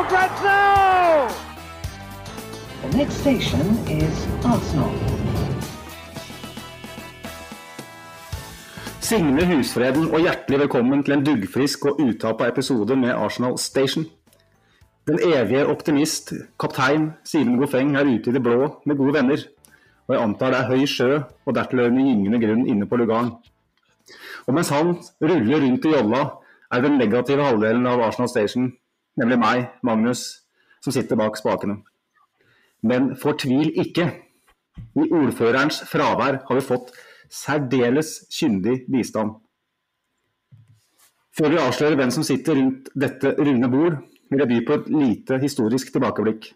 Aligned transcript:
for 0.00 0.08
grabs 0.08 0.42
now! 0.42 1.28
The 2.82 2.96
next 2.96 3.14
station 3.20 3.66
is 3.88 4.16
Arsenal. 4.44 4.92
Signe 9.00 9.44
Husfreden 9.44 10.08
og 10.14 10.22
hjertelig 10.24 10.60
velkommen 10.62 11.02
til 11.04 11.16
en 11.16 11.24
duggfrisk 11.26 11.84
og 11.90 12.00
utapa 12.00 12.48
episode 12.48 12.96
med 12.96 13.12
Arsenal 13.12 13.58
Station. 13.58 14.06
Den 15.08 15.18
evige 15.26 15.66
optimist, 15.66 16.32
kaptein 16.60 17.10
Simen 17.24 17.58
Goffeng 17.58 17.96
er 17.96 18.06
ute 18.06 18.30
i 18.30 18.36
det 18.36 18.42
blå 18.42 18.80
med 18.86 18.96
gode 18.96 19.14
venner. 19.18 19.46
Og 20.08 20.14
jeg 20.14 20.22
antar 20.22 20.54
det 20.54 20.60
er 20.60 20.70
høy 20.70 20.84
sjø 20.86 21.10
og 21.16 21.54
dertil 21.54 21.56
dertilhørende 21.60 22.06
gyngende 22.06 22.44
grunn 22.46 22.66
inne 22.66 22.86
på 22.86 22.96
Lugaren. 22.96 23.32
Og 24.46 24.54
mens 24.54 24.70
han 24.72 24.96
ruller 25.20 25.66
rundt 25.66 25.84
i 25.84 25.96
jolla, 25.96 26.28
er 26.70 26.86
den 26.86 26.98
negative 27.02 27.44
halvdelen 27.44 27.86
av 27.90 28.00
Arsenal 28.06 28.30
Station, 28.30 28.70
nemlig 29.20 29.38
meg, 29.40 29.68
Magnus, 29.86 30.24
som 30.80 30.94
sitter 30.94 31.18
bak 31.20 31.38
spakene. 31.38 31.80
Men 32.82 33.14
fortvil 33.20 33.72
ikke. 33.82 34.08
I 34.96 35.04
ordførerens 35.12 35.82
fravær 35.90 36.40
har 36.46 36.56
vi 36.56 36.64
fått 36.64 36.94
særdeles 37.30 38.22
kyndig 38.32 38.84
bistand. 38.90 39.36
Før 41.36 41.52
vi 41.52 41.60
avslører 41.62 41.98
hvem 41.98 42.10
som 42.14 42.24
sitter 42.26 42.56
rundt 42.58 42.88
dette 42.98 43.34
runde 43.38 43.68
bord, 43.70 44.00
vil 44.30 44.42
jeg 44.42 44.50
by 44.50 44.58
på 44.66 44.78
et 44.78 44.88
lite 44.94 45.38
historisk 45.42 45.92
tilbakeblikk. 45.94 46.50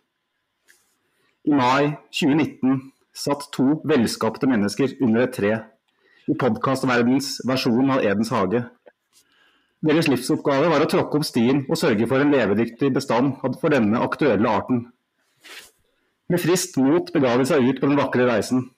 I 1.45 1.55
mai 1.55 1.93
2019 2.15 2.81
satt 3.15 3.47
to 3.55 3.81
velskapte 3.87 4.49
mennesker 4.51 4.97
under 5.05 5.27
et 5.27 5.35
tre 5.37 5.53
i 6.31 6.37
podkastverdenens 6.41 7.37
versjon 7.47 7.93
av 7.95 8.03
Edens 8.07 8.33
hage. 8.33 8.65
Deres 9.85 10.07
livsoppgave 10.09 10.71
var 10.73 10.81
å 10.81 10.89
tråkke 10.89 11.19
opp 11.19 11.27
stien 11.29 11.65
og 11.69 11.77
sørge 11.77 12.07
for 12.09 12.23
en 12.23 12.31
levedyktig 12.33 12.89
bestand 12.95 13.35
for 13.43 13.73
denne 13.73 14.01
aktuelle 14.01 14.49
arten. 14.49 14.87
Med 16.33 16.41
friskt 16.41 16.79
mot 16.81 17.11
bega 17.13 17.35
de 17.37 17.45
seg 17.51 17.67
ut 17.69 17.83
på 17.83 17.91
den 17.91 18.01
vakre 18.01 18.25
reisen. 18.31 18.71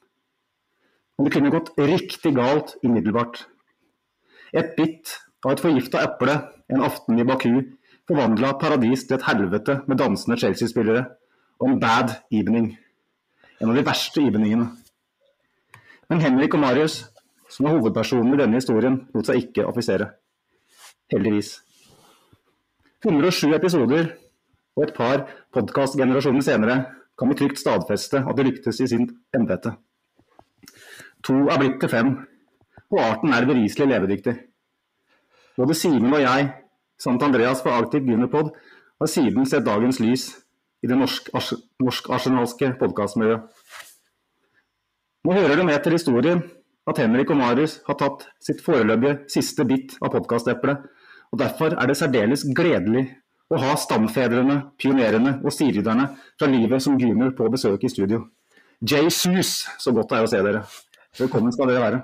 Men 1.14 1.28
det 1.28 1.34
kunne 1.36 1.52
gått 1.54 1.70
riktig 1.78 2.34
galt 2.34 2.74
umiddelbart. 2.82 3.44
Et 4.50 4.74
bitt 4.74 5.14
av 5.46 5.54
et 5.54 5.62
forgifta 5.62 6.02
eple 6.02 6.40
en 6.74 6.82
aften 6.82 7.22
i 7.22 7.28
Baku 7.28 7.52
forvandla 8.10 8.56
paradis 8.58 9.06
til 9.06 9.20
et 9.20 9.28
helvete 9.28 9.80
med 9.86 10.02
dansende 10.02 10.38
Chelsea-spillere 10.42 11.06
og 11.60 11.70
en 11.70 11.80
bad 11.80 12.18
evening. 12.34 12.72
En 13.62 13.70
av 13.70 13.78
de 13.78 13.86
verste 13.86 14.26
eveningene. 14.26 14.72
Men 16.10 16.22
Henrik 16.22 16.54
og 16.54 16.66
Marius, 16.66 17.04
som 17.50 17.66
er 17.66 17.78
hovedpersonen 17.78 18.34
i 18.34 18.42
denne 18.42 18.58
historien, 18.58 19.04
lot 19.14 19.30
seg 19.30 19.46
ikke 19.46 19.70
affisere. 19.70 20.16
Heldigvis. 21.12 21.60
107 23.06 23.54
episoder 23.54 24.08
og 24.76 24.82
et 24.82 24.94
par 24.96 25.20
podkastgenerasjoner 25.54 26.42
senere 26.42 26.76
kan 27.16 27.30
vi 27.30 27.36
trygt 27.38 27.60
stadfeste 27.60 28.24
at 28.26 28.36
det 28.36 28.46
lyktes 28.48 28.80
i 28.82 28.88
sin 28.90 29.06
embete. 29.36 29.76
To 31.26 31.46
er 31.46 31.60
blitt 31.62 31.78
til 31.80 31.92
fem, 31.92 32.10
og 32.90 32.98
arten 33.02 33.34
er 33.34 33.46
beviselig 33.46 33.86
levedyktig. 33.92 34.34
Både 35.56 35.78
Simen 35.78 36.12
og 36.12 36.24
jeg, 36.24 36.50
samt 36.98 37.22
Andreas 37.22 37.62
fra 37.62 37.78
Arctic 37.78 38.02
Gunnerpod, 38.02 38.50
har 39.00 39.10
siden 39.10 39.46
sett 39.46 39.66
dagens 39.66 40.00
lys 40.02 40.26
i 40.82 40.90
det 40.90 40.98
norsk-arsenalske 40.98 42.72
norsk 42.72 42.82
podkastmiljøet. 42.82 43.46
Nå 45.26 45.38
hører 45.38 45.56
det 45.56 45.70
med 45.70 45.82
til 45.82 45.94
historien 45.96 46.42
at 46.86 47.00
Henrik 47.02 47.30
og 47.34 47.40
Marius 47.40 47.80
har 47.86 47.98
tatt 47.98 48.28
sitt 48.42 48.62
foreløpige 48.64 49.26
siste 49.32 49.66
bit 49.66 49.96
av 50.00 50.12
podkasteplet, 50.14 50.84
og 51.32 51.40
derfor 51.40 51.74
er 51.74 51.90
det 51.90 51.98
særdeles 51.98 52.46
gledelig 52.56 53.08
å 53.50 53.58
ha 53.62 53.74
stamfedrene, 53.78 54.60
pionerene 54.78 55.36
og 55.42 55.54
stirydderne 55.54 56.08
fra 56.38 56.48
livet 56.50 56.82
som 56.82 56.98
junior 56.98 57.34
på 57.36 57.50
besøk 57.52 57.86
i 57.86 57.90
studio. 57.90 58.24
Jesus, 58.80 59.64
så 59.82 59.92
godt 59.94 60.12
det 60.12 60.18
er 60.18 60.26
å 60.26 60.30
se 60.30 60.42
dere. 60.46 60.62
Velkommen 61.18 61.54
skal 61.54 61.70
dere 61.70 61.84
være. 61.84 62.02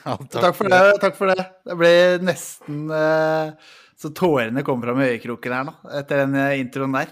Ja, 0.00 0.14
takk, 0.16 0.40
takk, 0.40 0.56
for 0.56 0.72
det, 0.72 0.80
takk 1.02 1.16
for 1.18 1.30
det. 1.30 1.44
Det 1.68 1.76
ble 1.76 1.92
nesten 2.24 2.86
uh, 2.88 3.52
så 4.00 4.08
tårene 4.16 4.62
kommer 4.64 4.88
fram 4.88 5.00
i 5.02 5.08
øyekroken 5.12 5.52
her 5.52 5.64
nå, 5.68 5.72
etter 5.98 6.22
den 6.22 6.36
uh, 6.38 6.56
introen 6.56 6.94
der. 6.96 7.10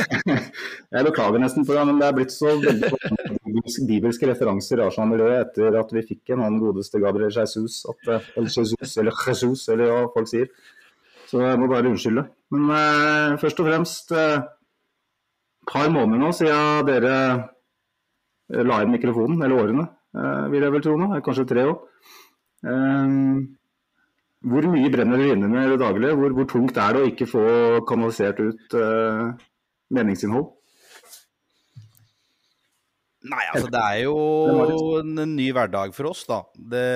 jeg 0.94 1.06
beklager 1.06 1.40
nesten 1.40 1.64
for 1.64 1.78
det, 1.78 1.84
men 1.88 2.00
det 2.00 2.08
er 2.10 2.16
blitt 2.18 2.34
så 2.34 2.50
veldig 2.60 2.90
bibelske 3.88 4.28
referanser 4.28 4.82
i 4.82 4.84
Arsenal-miljøet 4.84 5.46
etter 5.46 5.78
at 5.80 5.94
vi 5.96 6.02
fikk 6.10 6.34
en 6.34 6.42
annen 6.44 6.60
godeste 6.60 7.00
Gabriel 7.00 7.32
Jesus, 7.32 7.78
at, 7.88 8.02
uh, 8.10 8.26
eller 8.36 8.52
Jesus, 8.52 8.92
eller 9.00 9.16
Jesus, 9.16 9.64
eller 9.72 9.94
hva 9.94 10.02
folk 10.12 10.28
sier. 10.28 10.50
Så 11.30 11.40
jeg 11.40 11.60
må 11.62 11.70
bare 11.70 11.88
unnskylde. 11.88 12.26
Men 12.52 13.38
først 13.40 13.62
og 13.62 13.70
fremst 13.70 14.12
et 14.12 14.50
par 15.70 15.88
måneder 15.94 16.20
nå 16.20 16.32
siden 16.34 16.88
dere 16.88 17.14
la 18.66 18.80
inn 18.82 18.90
mikrofonen, 18.90 19.38
eller 19.38 19.62
årene, 19.62 19.84
vil 20.50 20.66
jeg 20.66 20.74
vel 20.74 20.82
tro 20.82 20.96
nå. 20.98 21.12
Kanskje 21.22 21.46
tre 21.52 21.68
år. 21.70 21.78
Hvor 24.40 24.64
mye 24.72 24.88
brenner 24.92 25.20
du 25.20 25.26
inne 25.28 25.48
med 25.52 25.66
i 25.66 25.72
det 25.74 25.82
daglige? 25.82 26.16
Hvor, 26.16 26.34
hvor, 26.36 26.46
tungt 26.48 26.78
er 26.80 26.96
det 26.96 27.02
å 27.02 27.10
ikke 27.10 27.28
få 27.28 27.44
kanalisert 27.88 28.40
ut 28.40 28.76
uh, 28.78 29.36
meningsinnhold? 29.92 30.48
Nei, 33.30 33.42
altså 33.52 33.68
det 33.68 33.80
er 33.84 33.98
jo 34.06 34.14
en, 35.02 35.18
ny 35.36 35.50
hverdag 35.52 35.92
for 35.92 36.08
oss, 36.08 36.24
da. 36.24 36.40
Det 36.56 36.86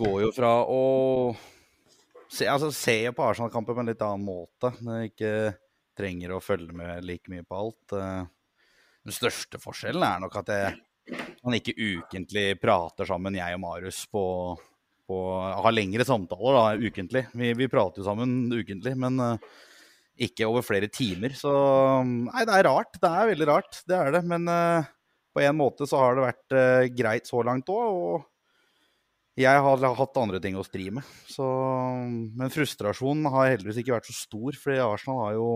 går 0.00 0.16
jo 0.24 0.30
fra 0.32 0.54
å 0.64 0.80
se, 2.30 2.48
altså, 2.48 2.70
se 2.72 2.96
på 3.12 3.26
Arsenal-kamper 3.26 3.76
på 3.76 3.84
en 3.84 3.92
litt 3.92 4.04
annen 4.06 4.24
måte. 4.24 4.72
Når 4.80 5.02
jeg 5.02 5.12
ikke 5.12 5.34
trenger 6.00 6.32
å 6.32 6.40
følge 6.40 6.72
med 6.72 7.04
like 7.04 7.28
mye 7.28 7.44
på 7.44 7.58
alt. 7.60 7.98
Den 9.04 9.12
største 9.12 9.60
forskjellen 9.60 10.06
er 10.08 10.24
nok 10.24 10.40
at 10.40 10.54
jeg 10.56 10.78
man 11.44 11.56
ikke 11.56 11.76
ukentlig 11.76 12.54
prater 12.60 13.08
sammen, 13.08 13.38
jeg 13.38 13.56
og 13.56 13.62
Marius, 13.62 14.04
på, 14.12 14.22
på 15.10 15.18
Har 15.64 15.74
lengre 15.74 16.06
samtaler 16.06 16.56
da, 16.56 16.64
ukentlig. 16.78 17.26
Vi, 17.34 17.52
vi 17.58 17.68
prater 17.70 18.02
jo 18.02 18.06
sammen 18.06 18.44
ukentlig, 18.52 18.94
men 18.98 19.18
uh, 19.18 19.50
ikke 20.20 20.48
over 20.48 20.64
flere 20.66 20.90
timer. 20.92 21.34
Så 21.36 21.50
Nei, 22.06 22.46
det 22.46 22.56
er 22.56 22.68
rart. 22.68 22.98
Det 23.00 23.10
er 23.10 23.30
veldig 23.32 23.48
rart. 23.50 23.80
Det 23.88 23.96
er 23.96 24.14
det. 24.14 24.24
Men 24.30 24.46
uh, 24.50 24.86
på 25.34 25.42
en 25.42 25.58
måte 25.58 25.88
så 25.90 26.02
har 26.02 26.16
det 26.16 26.28
vært 26.28 26.56
uh, 26.56 26.90
greit 26.94 27.30
så 27.30 27.42
langt 27.46 27.72
òg. 27.72 27.88
Og 27.90 29.40
jeg 29.40 29.64
har 29.66 29.84
hatt 29.98 30.20
andre 30.20 30.40
ting 30.42 30.58
å 30.60 30.66
stri 30.66 30.90
med. 30.94 31.06
Så, 31.30 31.46
men 32.36 32.52
frustrasjonen 32.52 33.30
har 33.32 33.54
heldigvis 33.54 33.82
ikke 33.82 33.96
vært 33.96 34.10
så 34.10 34.16
stor, 34.18 34.58
fordi 34.62 34.82
Arsenal 34.84 35.22
har 35.24 35.36
jo, 35.38 35.50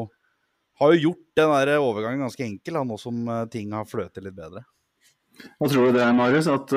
har 0.80 0.94
jo 0.94 1.10
gjort 1.10 1.26
den 1.38 1.52
der 1.52 1.82
overgangen 1.82 2.24
ganske 2.24 2.46
enkel, 2.46 2.80
nå 2.88 2.96
som 3.02 3.26
ting 3.52 3.74
har 3.76 3.90
fløtet 3.90 4.24
litt 4.24 4.38
bedre. 4.38 4.64
Hva 5.58 5.68
tror 5.68 5.90
du 5.90 5.98
det, 5.98 6.06
Marius? 6.16 6.48
At 6.48 6.72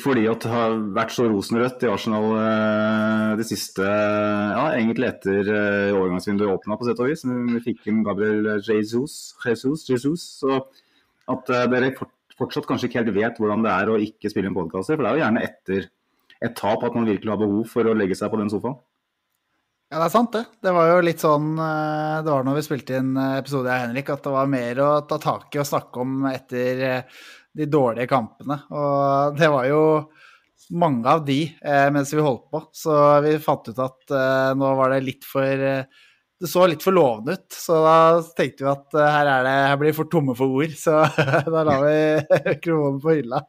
fordi 0.00 0.22
at 0.30 0.40
det 0.40 0.50
har 0.50 0.74
vært 0.96 1.12
så 1.12 1.26
rosenrødt 1.28 1.82
i 1.84 1.90
Arsenal 1.92 2.30
uh, 2.32 3.34
det 3.36 3.44
siste 3.44 3.84
Ja, 3.84 4.70
egentlig 4.72 5.10
etter 5.10 5.50
uh, 5.52 5.96
overgangsvinduet 5.98 6.54
åpna, 6.54 6.78
på 6.80 6.88
sett 6.88 7.02
og 7.04 7.10
vis. 7.10 7.26
Vi 7.26 7.60
fikk 7.66 7.90
inn 7.92 8.00
Gabriel 8.06 8.54
Jesus, 8.64 9.34
Jesus, 9.44 9.84
Jesus 9.90 10.24
så 10.40 10.62
at 11.28 11.52
uh, 11.52 11.66
dere 11.68 11.92
fortsatt 12.36 12.68
kanskje 12.68 12.88
ikke 12.88 13.02
helt 13.02 13.14
vet 13.16 13.38
hvordan 13.40 13.64
det 13.64 13.74
er 13.74 13.92
å 13.92 14.00
ikke 14.00 14.32
spille 14.32 14.48
inn 14.48 14.56
podkaster. 14.56 14.96
For 14.96 15.04
det 15.04 15.12
er 15.12 15.18
jo 15.18 15.24
gjerne 15.26 15.44
etter 15.44 15.88
et 16.44 16.56
tap 16.56 16.84
at 16.84 16.96
man 16.96 17.08
virkelig 17.08 17.32
har 17.32 17.40
behov 17.40 17.68
for 17.70 17.88
å 17.88 17.96
legge 17.96 18.16
seg 18.18 18.32
på 18.32 18.40
den 18.40 18.52
sofaen. 18.52 18.76
Ja, 19.86 20.00
det 20.00 20.06
er 20.08 20.14
sant, 20.16 20.32
det. 20.34 20.42
Det 20.66 20.72
var 20.74 20.88
jo 20.90 21.02
litt 21.06 21.22
sånn 21.22 21.52
eh, 21.62 22.16
Det 22.26 22.32
var 22.32 22.46
når 22.46 22.56
vi 22.56 22.62
spilte 22.66 22.96
inn 22.98 23.12
eh, 23.14 23.36
episode 23.38 23.70
av 23.70 23.84
Henrik, 23.84 24.08
at 24.10 24.24
det 24.24 24.32
var 24.34 24.48
mer 24.50 24.80
å 24.82 24.88
ta 25.06 25.18
tak 25.22 25.54
i 25.54 25.60
og 25.62 25.68
snakke 25.68 26.02
om 26.02 26.26
etter 26.26 26.82
eh, 26.88 27.20
de 27.56 27.68
dårlige 27.70 28.10
kampene. 28.10 28.60
Og 28.70 29.36
det 29.38 29.50
var 29.52 29.68
jo 29.70 29.82
mange 30.76 31.08
av 31.08 31.22
de 31.26 31.40
mens 31.94 32.10
vi 32.12 32.24
holdt 32.24 32.48
på, 32.50 32.60
så 32.74 32.94
vi 33.22 33.36
fant 33.42 33.68
ut 33.70 33.80
at 33.84 34.14
nå 34.58 34.70
var 34.78 34.94
det 34.94 35.04
litt 35.04 35.26
for 35.28 35.66
det 36.42 36.48
så 36.50 36.66
litt 36.68 36.82
for 36.84 36.92
lovende 36.92 37.32
ut, 37.32 37.46
så 37.52 37.78
da 37.80 37.98
tenkte 38.36 38.66
vi 38.66 38.68
at 38.68 38.96
her, 38.98 39.28
er 39.30 39.46
det, 39.46 39.52
her 39.70 39.78
blir 39.80 39.92
det 39.92 39.96
for 39.96 40.10
tomme 40.12 40.34
for 40.36 40.58
ord. 40.60 40.74
Så 40.76 40.98
da 41.54 41.62
la 41.64 41.76
vi 41.80 41.96
kronen 42.64 43.00
på 43.00 43.14
hylla. 43.16 43.40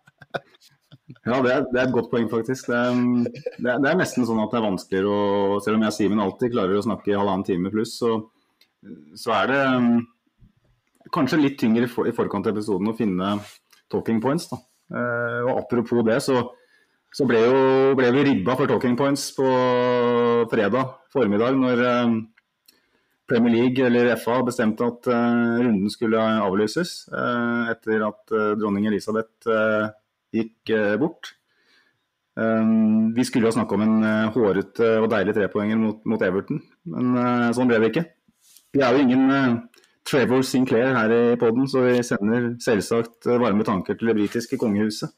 Ja, 1.28 1.40
det 1.44 1.52
er, 1.52 1.66
det 1.72 1.80
er 1.80 1.86
et 1.86 1.96
godt 1.96 2.10
poeng, 2.12 2.28
faktisk. 2.32 2.70
Det, 2.72 2.80
er, 2.80 3.80
det 3.84 3.90
er, 3.92 4.00
nesten 4.00 4.28
sånn 4.28 4.40
at 4.44 4.52
det 4.52 4.60
er 4.60 4.68
vanskeligere 4.68 5.12
å 5.12 5.60
Selv 5.64 5.80
om 5.80 5.84
jeg 5.86 5.94
og 5.94 5.98
Simen 5.98 6.24
alltid 6.24 6.54
klarer 6.56 6.80
å 6.80 6.84
snakke 6.84 7.12
i 7.12 7.18
halvannen 7.18 7.46
time 7.48 7.72
pluss, 7.74 7.98
så, 8.00 8.14
så, 9.16 9.34
er 9.36 9.52
det 9.52 9.62
um, 9.76 9.94
kanskje 11.16 11.42
litt 11.42 11.60
tyngre 11.60 11.88
i, 11.88 11.92
for, 11.92 12.08
i 12.08 12.16
forkant 12.16 12.48
av 12.48 12.56
episoden 12.56 12.92
å 12.92 12.96
finne 12.96 13.36
talking 13.92 14.22
points. 14.24 14.48
Da. 14.52 14.60
Uh, 14.88 15.44
og 15.50 15.66
apropos 15.66 16.04
det, 16.08 16.22
så, 16.24 16.42
så 17.12 17.28
ble, 17.28 17.44
jo, 17.44 17.60
ble, 18.00 18.12
vi 18.16 18.26
ribba 18.30 18.56
for 18.56 18.70
talking 18.72 18.96
points 19.00 19.30
på 19.36 19.48
fredag 20.52 20.94
formiddag 21.12 21.58
når 21.60 21.84
um, 21.84 22.18
Premier 23.28 23.58
League 23.58 23.84
eller 23.84 24.14
FA 24.22 24.40
bestemte 24.48 24.88
at 24.88 25.10
uh, 25.12 25.58
runden 25.60 25.92
skulle 25.92 26.22
avlyses 26.22 27.02
etter 27.74 28.06
at 28.08 28.38
dronning 28.60 28.88
Elisabeth 28.88 29.50
gikk 30.36 30.72
eh, 30.76 30.96
bort. 31.00 31.34
Vi 32.38 33.24
skulle 33.26 33.48
jo 33.48 33.54
snakke 33.56 33.74
om 33.74 33.82
en 33.82 34.04
hårete 34.36 34.90
og 35.02 35.08
deilig 35.10 35.34
trepoenger 35.34 35.80
mot, 35.82 36.04
mot 36.06 36.22
Everton, 36.22 36.60
men 36.94 37.16
sånn 37.58 37.72
ble 37.72 37.80
det 37.82 37.90
ikke. 37.90 38.04
Vi 38.76 38.84
er 38.86 38.94
jo 38.94 39.06
ingen 39.08 39.24
Trevor 40.08 40.44
Sinclair 40.48 40.96
her 40.96 41.14
i 41.14 41.38
poden, 41.40 41.68
så 41.68 41.84
vi 41.84 41.98
sender 42.06 42.54
selvsagt 42.64 43.28
varme 43.28 43.66
tanker 43.68 43.98
til 43.98 44.12
det 44.12 44.16
britiske 44.20 44.60
kongehuset. 44.62 45.12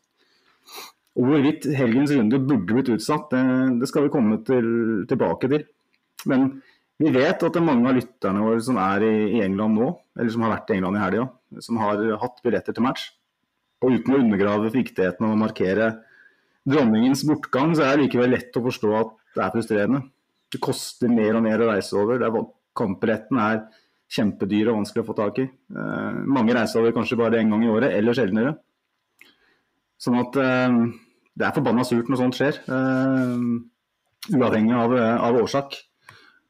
Og 1.20 1.28
Hvorvidt 1.28 1.68
helgens 1.76 2.14
runde 2.16 2.40
burde 2.40 2.74
blitt 2.74 2.92
utsatt, 2.94 3.30
det, 3.34 3.44
det 3.82 3.90
skal 3.90 4.08
vi 4.08 4.14
komme 4.14 4.40
til, 4.48 4.68
tilbake 5.10 5.50
til. 5.52 5.66
Men 6.30 6.50
vi 7.00 7.12
vet 7.16 7.44
at 7.44 7.56
det 7.56 7.60
er 7.62 7.68
mange 7.68 7.90
av 7.90 7.98
lytterne 7.98 8.44
våre 8.44 8.62
som 8.64 8.80
er 8.82 9.06
i, 9.08 9.14
i 9.38 9.42
England 9.46 9.78
nå, 9.80 9.90
eller 10.20 10.34
som 10.34 10.46
har 10.46 10.54
vært 10.56 10.72
i 10.72 10.78
England 10.78 11.00
i 11.00 11.04
helga, 11.04 11.26
som 11.66 11.80
har 11.82 12.04
hatt 12.24 12.42
billetter 12.46 12.76
til 12.76 12.86
match. 12.86 13.10
Og 13.84 13.96
uten 13.96 14.16
å 14.16 14.20
undergrave 14.20 14.72
viktigheten 14.74 15.28
av 15.28 15.36
å 15.36 15.40
markere 15.40 15.90
dronningens 16.68 17.24
bortgang, 17.28 17.76
så 17.76 17.86
er 17.86 17.96
det 17.96 18.08
likevel 18.08 18.34
lett 18.36 18.58
å 18.60 18.66
forstå 18.66 18.96
at 19.00 19.14
det 19.36 19.44
er 19.46 19.54
frustrerende. 19.54 20.02
Det 20.50 20.60
koster 20.64 21.12
mer 21.14 21.38
og 21.38 21.46
mer 21.46 21.62
å 21.64 21.70
reise 21.72 21.96
over. 22.00 22.26
Kampbilletten 22.80 23.40
er 23.44 23.62
kjempedyr 24.10 24.72
og 24.72 24.80
vanskelig 24.80 25.04
å 25.04 25.10
få 25.10 25.16
tak 25.18 25.44
i. 25.44 25.46
Eh, 25.50 26.22
mange 26.26 26.56
reiser 26.58 26.82
over 26.82 26.96
kanskje 26.96 27.20
bare 27.20 27.42
én 27.42 27.52
gang 27.54 27.66
i 27.66 27.70
året, 27.72 27.94
eller 27.98 28.18
sjeldnere. 28.18 28.56
Sånn 30.00 30.18
at 30.22 30.40
eh, 30.42 30.80
det 31.40 31.46
er 31.46 31.56
forbanna 31.56 31.86
surt 31.88 32.10
når 32.10 32.22
sånt 32.24 32.40
skjer. 32.40 32.60
Eh, 32.66 33.38
uavhengig 34.34 34.76
av, 34.76 34.98
av, 34.98 35.40
årsak. 35.44 35.78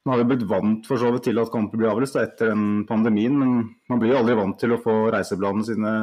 Nå 0.06 0.14
har 0.14 0.22
vi 0.22 0.30
blitt 0.32 0.48
vant 0.50 0.88
for 0.88 1.02
så 1.02 1.12
vidt 1.14 1.28
til 1.28 1.42
at 1.42 1.52
kamper 1.54 1.80
blir 1.80 1.92
avlyst 1.92 2.18
etter 2.18 2.54
den 2.54 2.86
pandemien, 2.90 3.36
men 3.36 3.60
man 3.92 4.02
blir 4.02 4.16
jo 4.16 4.24
aldri 4.24 4.38
vant 4.40 4.58
til 4.60 4.74
å 4.74 4.82
få 4.82 4.96
reisebladene 5.14 5.68
sine 5.68 5.94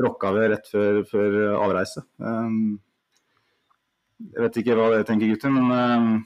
rocka 0.00 0.32
ved 0.34 0.52
rett 0.54 0.70
før, 0.70 1.02
før 1.10 1.36
avreise. 1.58 2.02
Um, 2.16 2.78
jeg 4.32 4.44
vet 4.46 4.60
ikke 4.62 4.78
hva 4.78 4.88
dere 4.94 5.06
tenker, 5.06 5.30
gutter, 5.30 5.52
men 5.54 6.22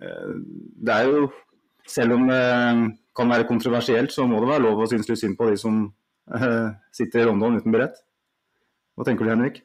uh, 0.00 0.36
det 0.84 1.00
er 1.00 1.10
jo 1.10 1.32
Selv 1.84 2.14
om 2.14 2.22
det 2.30 2.38
kan 3.16 3.30
være 3.30 3.46
kontroversielt, 3.48 4.12
så 4.12 4.26
må 4.28 4.40
det 4.42 4.50
være 4.50 4.64
lov 4.64 4.82
å 4.82 4.88
synes 4.90 5.08
litt 5.10 5.20
synd 5.20 5.38
på 5.38 5.48
de 5.50 5.58
som 5.60 5.84
uh, 6.34 6.70
sitter 6.94 7.22
i 7.22 7.28
London 7.28 7.58
uten 7.58 7.74
billett. 7.74 8.00
Hva 8.94 9.06
tenker 9.06 9.26
du, 9.26 9.32
Henrik? 9.32 9.60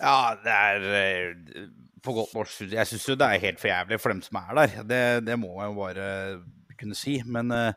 Ja, 0.00 0.34
det 0.40 0.54
er 0.54 0.86
eh, 0.98 1.66
på 2.02 2.14
godt 2.16 2.32
norsk 2.34 2.72
Jeg 2.72 2.88
syns 2.90 3.04
jo 3.06 3.14
det 3.18 3.28
er 3.28 3.42
helt 3.44 3.60
for 3.60 3.70
jævlig 3.70 4.00
for 4.02 4.12
dem 4.12 4.22
som 4.24 4.40
er 4.40 4.54
der. 4.58 4.76
Det, 4.88 5.02
det 5.28 5.36
må 5.38 5.52
jeg 5.60 5.70
jo 5.70 5.76
bare 5.78 6.06
kunne 6.80 6.96
si. 6.98 7.18
Men 7.28 7.52
uh, 7.54 7.76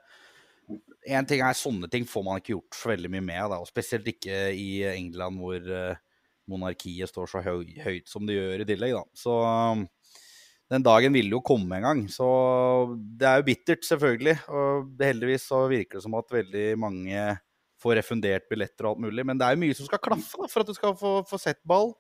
en 1.04 1.28
ting 1.30 1.44
er 1.44 1.60
sånne 1.60 1.90
ting 1.92 2.08
får 2.08 2.26
man 2.26 2.40
ikke 2.40 2.56
gjort 2.56 2.80
så 2.80 2.94
veldig 2.94 3.12
mye 3.14 3.28
med. 3.28 3.44
Da, 3.52 3.60
og 3.60 3.70
Spesielt 3.70 4.08
ikke 4.10 4.48
i 4.56 4.70
England 4.94 5.44
hvor 5.44 5.70
uh, 5.70 6.02
monarkiet 6.50 7.12
står 7.12 7.30
så 7.32 7.44
høy, 7.46 7.68
høyt 7.84 8.10
som 8.10 8.28
det 8.28 8.40
gjør 8.40 8.64
i 8.64 8.70
tillegg. 8.72 8.96
Da. 8.98 9.04
Så 9.26 9.36
um, 9.44 9.86
den 10.74 10.86
dagen 10.86 11.14
ville 11.14 11.36
jo 11.36 11.44
komme 11.46 11.78
en 11.78 11.86
gang. 11.86 12.04
Så 12.10 12.28
det 12.98 13.28
er 13.30 13.40
jo 13.40 13.48
bittert, 13.48 13.84
selvfølgelig. 13.86 14.38
Og 14.50 15.04
heldigvis 15.04 15.46
så 15.52 15.66
virker 15.70 16.00
det 16.00 16.06
som 16.06 16.18
at 16.18 16.34
veldig 16.34 16.68
mange 16.82 17.26
får 17.84 18.00
refundert 18.00 18.48
billetter 18.50 18.88
og 18.88 18.96
alt 18.96 19.06
mulig. 19.06 19.26
Men 19.28 19.40
det 19.40 19.48
er 19.48 19.56
jo 19.56 19.64
mye 19.66 19.78
som 19.78 19.90
skal 19.90 20.02
klaffe 20.02 20.40
da, 20.40 20.50
for 20.50 20.64
at 20.64 20.72
du 20.72 20.78
skal 20.78 20.96
få, 20.98 21.14
få 21.30 21.40
sett 21.42 21.62
ball. 21.68 21.94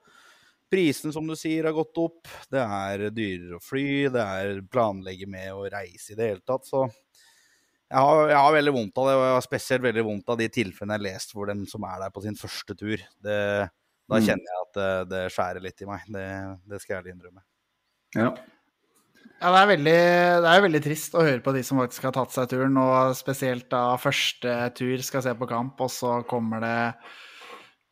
Prisene, 0.74 1.14
som 1.14 1.28
du 1.30 1.36
sier, 1.38 1.68
har 1.68 1.75
gått 1.75 2.00
opp. 2.02 2.31
Det 2.50 2.64
er 2.64 3.06
dyrere 3.14 3.60
å 3.60 3.64
fly. 3.64 3.86
Det 4.14 4.24
er 4.40 4.64
planlegge 4.74 5.30
med 5.30 5.52
å 5.54 5.68
reise 5.70 6.16
i 6.16 6.18
det 6.18 6.31
hele 6.31 6.46
tatt. 6.48 6.66
Så 6.66 6.88
jeg 6.88 8.02
har, 8.02 8.24
jeg 8.31 8.40
har, 8.40 8.56
veldig 8.56 8.74
vondt 8.74 8.98
av 8.98 9.06
det, 9.10 9.16
og 9.20 9.24
jeg 9.28 9.36
har 9.36 9.46
spesielt 9.46 9.86
veldig 9.86 10.08
vondt 10.08 10.34
av 10.34 10.40
de 10.40 10.50
tilfellene 10.50 10.96
jeg 10.96 11.04
har 11.04 11.08
lest 11.12 11.36
hvor 11.36 11.52
den 11.52 11.62
som 11.70 11.86
er 11.86 12.02
der 12.02 12.14
på 12.16 12.24
sin 12.25 12.40
første 12.40 12.78
tur. 12.80 13.04
Det, 13.22 13.40
da 14.10 14.18
mm. 14.18 14.25
kjenner 14.25 14.50
jeg 14.50 14.64
at 14.64 14.75
det, 14.80 14.90
det, 15.14 15.24
skjærer 15.36 15.68
litt 15.68 15.86
i 15.86 15.90
meg. 15.92 16.10
Det, 16.16 16.28
det 16.72 16.81
skal 16.81 16.96
jeg 16.96 17.04
ærlig 17.04 17.14
innrømme. 17.20 17.46
Ja. 18.18 18.31
Ja, 19.44 19.50
det 19.51 19.60
er, 19.60 19.68
veldig, 19.74 19.94
det 20.40 20.51
er 20.54 20.62
veldig 20.63 20.80
trist 20.86 21.16
å 21.19 21.24
høre 21.25 21.42
på 21.44 21.51
de 21.51 21.62
som 21.68 21.81
faktisk 21.81 22.06
har 22.07 22.13
tatt 22.16 22.31
seg 22.31 22.45
turen, 22.48 22.78
og 22.80 23.12
spesielt 23.19 23.66
da 23.74 23.98
første 24.00 24.54
tur 24.78 25.01
skal 25.04 25.25
se 25.25 25.34
på 25.36 25.48
kamp, 25.50 25.81
og 25.84 25.92
så 25.92 26.13
kommer 26.30 26.63
det 26.63 26.78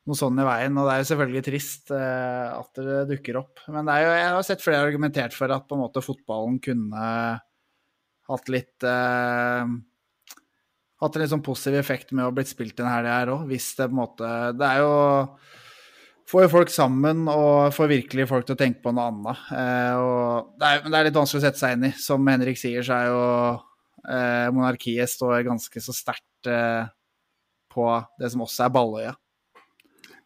noe 0.08 0.16
sånn 0.16 0.40
i 0.40 0.46
veien. 0.48 0.80
Og 0.80 0.88
det 0.88 0.94
er 0.94 1.02
jo 1.02 1.10
selvfølgelig 1.10 1.44
trist 1.50 1.92
eh, 1.92 2.56
at 2.56 2.80
det 2.80 3.02
dukker 3.10 3.42
opp. 3.42 3.60
Men 3.68 3.92
jo, 3.92 4.14
jeg 4.16 4.30
har 4.32 4.48
sett 4.48 4.64
flere 4.64 4.88
argumentert 4.88 5.36
for 5.36 5.52
at 5.52 5.68
på 5.68 5.76
en 5.76 5.84
måte 5.84 6.06
fotballen 6.06 6.62
kunne 6.64 7.04
hatt 8.32 8.52
litt 8.56 8.88
eh, 8.88 9.76
hatt 11.04 11.18
en 11.18 11.26
litt 11.26 11.34
sånn 11.36 11.44
positiv 11.44 11.82
effekt 11.82 12.16
med 12.16 12.30
å 12.30 12.36
blitt 12.38 12.54
spilt 12.54 12.80
denne 12.80 12.96
det 13.04 13.12
her 13.12 13.34
òg, 13.36 13.44
hvis 13.52 13.74
det 13.76 13.90
på 13.90 13.98
en 13.98 14.00
måte 14.06 14.32
Det 14.56 14.72
er 14.72 14.86
jo 14.86 14.96
Får 16.32 16.46
jo 16.46 16.52
folk 16.54 16.70
sammen 16.72 17.26
og 17.28 17.74
får 17.76 17.90
virkelig 17.92 18.28
folk 18.30 18.46
til 18.48 18.56
å 18.56 18.60
tenke 18.60 18.80
på 18.84 18.94
noe 18.96 19.10
annet. 19.12 19.42
Eh, 19.52 20.04
det, 20.62 20.70
er, 20.70 20.86
det 20.86 21.00
er 21.00 21.10
litt 21.10 21.18
vanskelig 21.18 21.42
å 21.42 21.44
sette 21.44 21.60
seg 21.60 21.76
inn 21.76 21.90
i. 21.90 21.92
Som 22.00 22.30
Henrik 22.32 22.60
sier, 22.60 22.86
så 22.88 22.96
er 22.96 23.10
jo 23.10 23.26
eh, 24.08 24.48
monarkiet 24.56 25.12
står 25.12 25.42
ganske 25.50 25.84
så 25.84 25.96
sterkt 25.96 26.48
eh, 26.48 26.88
på 27.72 27.90
det 28.22 28.32
som 28.32 28.46
også 28.48 28.64
er 28.68 28.74
Balløya. 28.78 29.14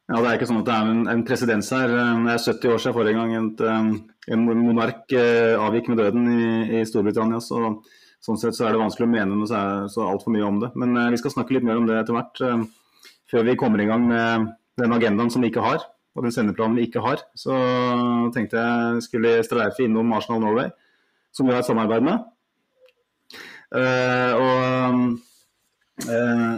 Ja, 0.06 0.20
Det 0.20 0.30
er 0.30 0.38
ikke 0.38 0.52
sånn 0.52 0.62
at 0.62 0.70
det 0.70 0.76
er 0.76 0.90
en, 0.94 1.04
en 1.10 1.26
presedens 1.26 1.72
her. 1.74 1.90
Det 1.90 2.34
er 2.36 2.44
70 2.44 2.76
år 2.76 2.82
siden 2.84 2.98
forrige 3.00 3.18
gang 3.18 3.34
en, 3.40 3.96
en 4.30 4.46
monark 4.46 5.10
eh, 5.18 5.58
avgikk 5.58 5.90
med 5.90 6.04
døden 6.04 6.28
i, 6.30 6.50
i 6.82 6.84
Storbritannia. 6.86 7.42
så 7.42 7.80
Sånn 8.26 8.40
sett 8.42 8.56
så 8.58 8.66
er 8.66 8.74
det 8.74 8.82
vanskelig 8.82 9.06
å 9.06 9.12
mene 9.12 9.36
noe 9.38 9.50
så, 9.50 9.60
så 9.92 10.06
altfor 10.10 10.34
mye 10.34 10.46
om 10.48 10.62
det. 10.64 10.72
Men 10.82 10.96
eh, 10.98 11.12
vi 11.14 11.20
skal 11.22 11.34
snakke 11.34 11.58
litt 11.58 11.66
mer 11.66 11.82
om 11.82 11.90
det 11.90 11.98
etter 12.00 12.16
hvert. 12.16 12.42
Eh, 12.42 13.10
før 13.30 13.46
vi 13.50 13.58
kommer 13.60 13.82
i 13.82 13.90
gang 13.90 14.06
med 14.10 14.48
den 14.82 14.96
agendaen 14.96 15.30
som 15.34 15.46
vi 15.46 15.52
ikke 15.52 15.66
har, 15.66 15.86
og 16.16 16.24
den 16.24 16.34
sendeplanen 16.34 16.78
vi 16.80 16.88
ikke 16.88 17.04
har, 17.04 17.22
så 17.36 17.56
tenkte 18.36 18.62
jeg 18.62 19.04
skulle 19.04 19.34
streife 19.44 19.84
innom 19.84 20.14
Arsenal 20.16 20.42
Norway, 20.44 20.70
som 21.36 21.48
vi 21.48 21.54
har 21.54 21.64
et 21.64 21.68
samarbeid 21.68 22.06
med. 22.08 22.24
Uh, 23.76 24.32
og 24.40 25.10
uh, 26.08 26.54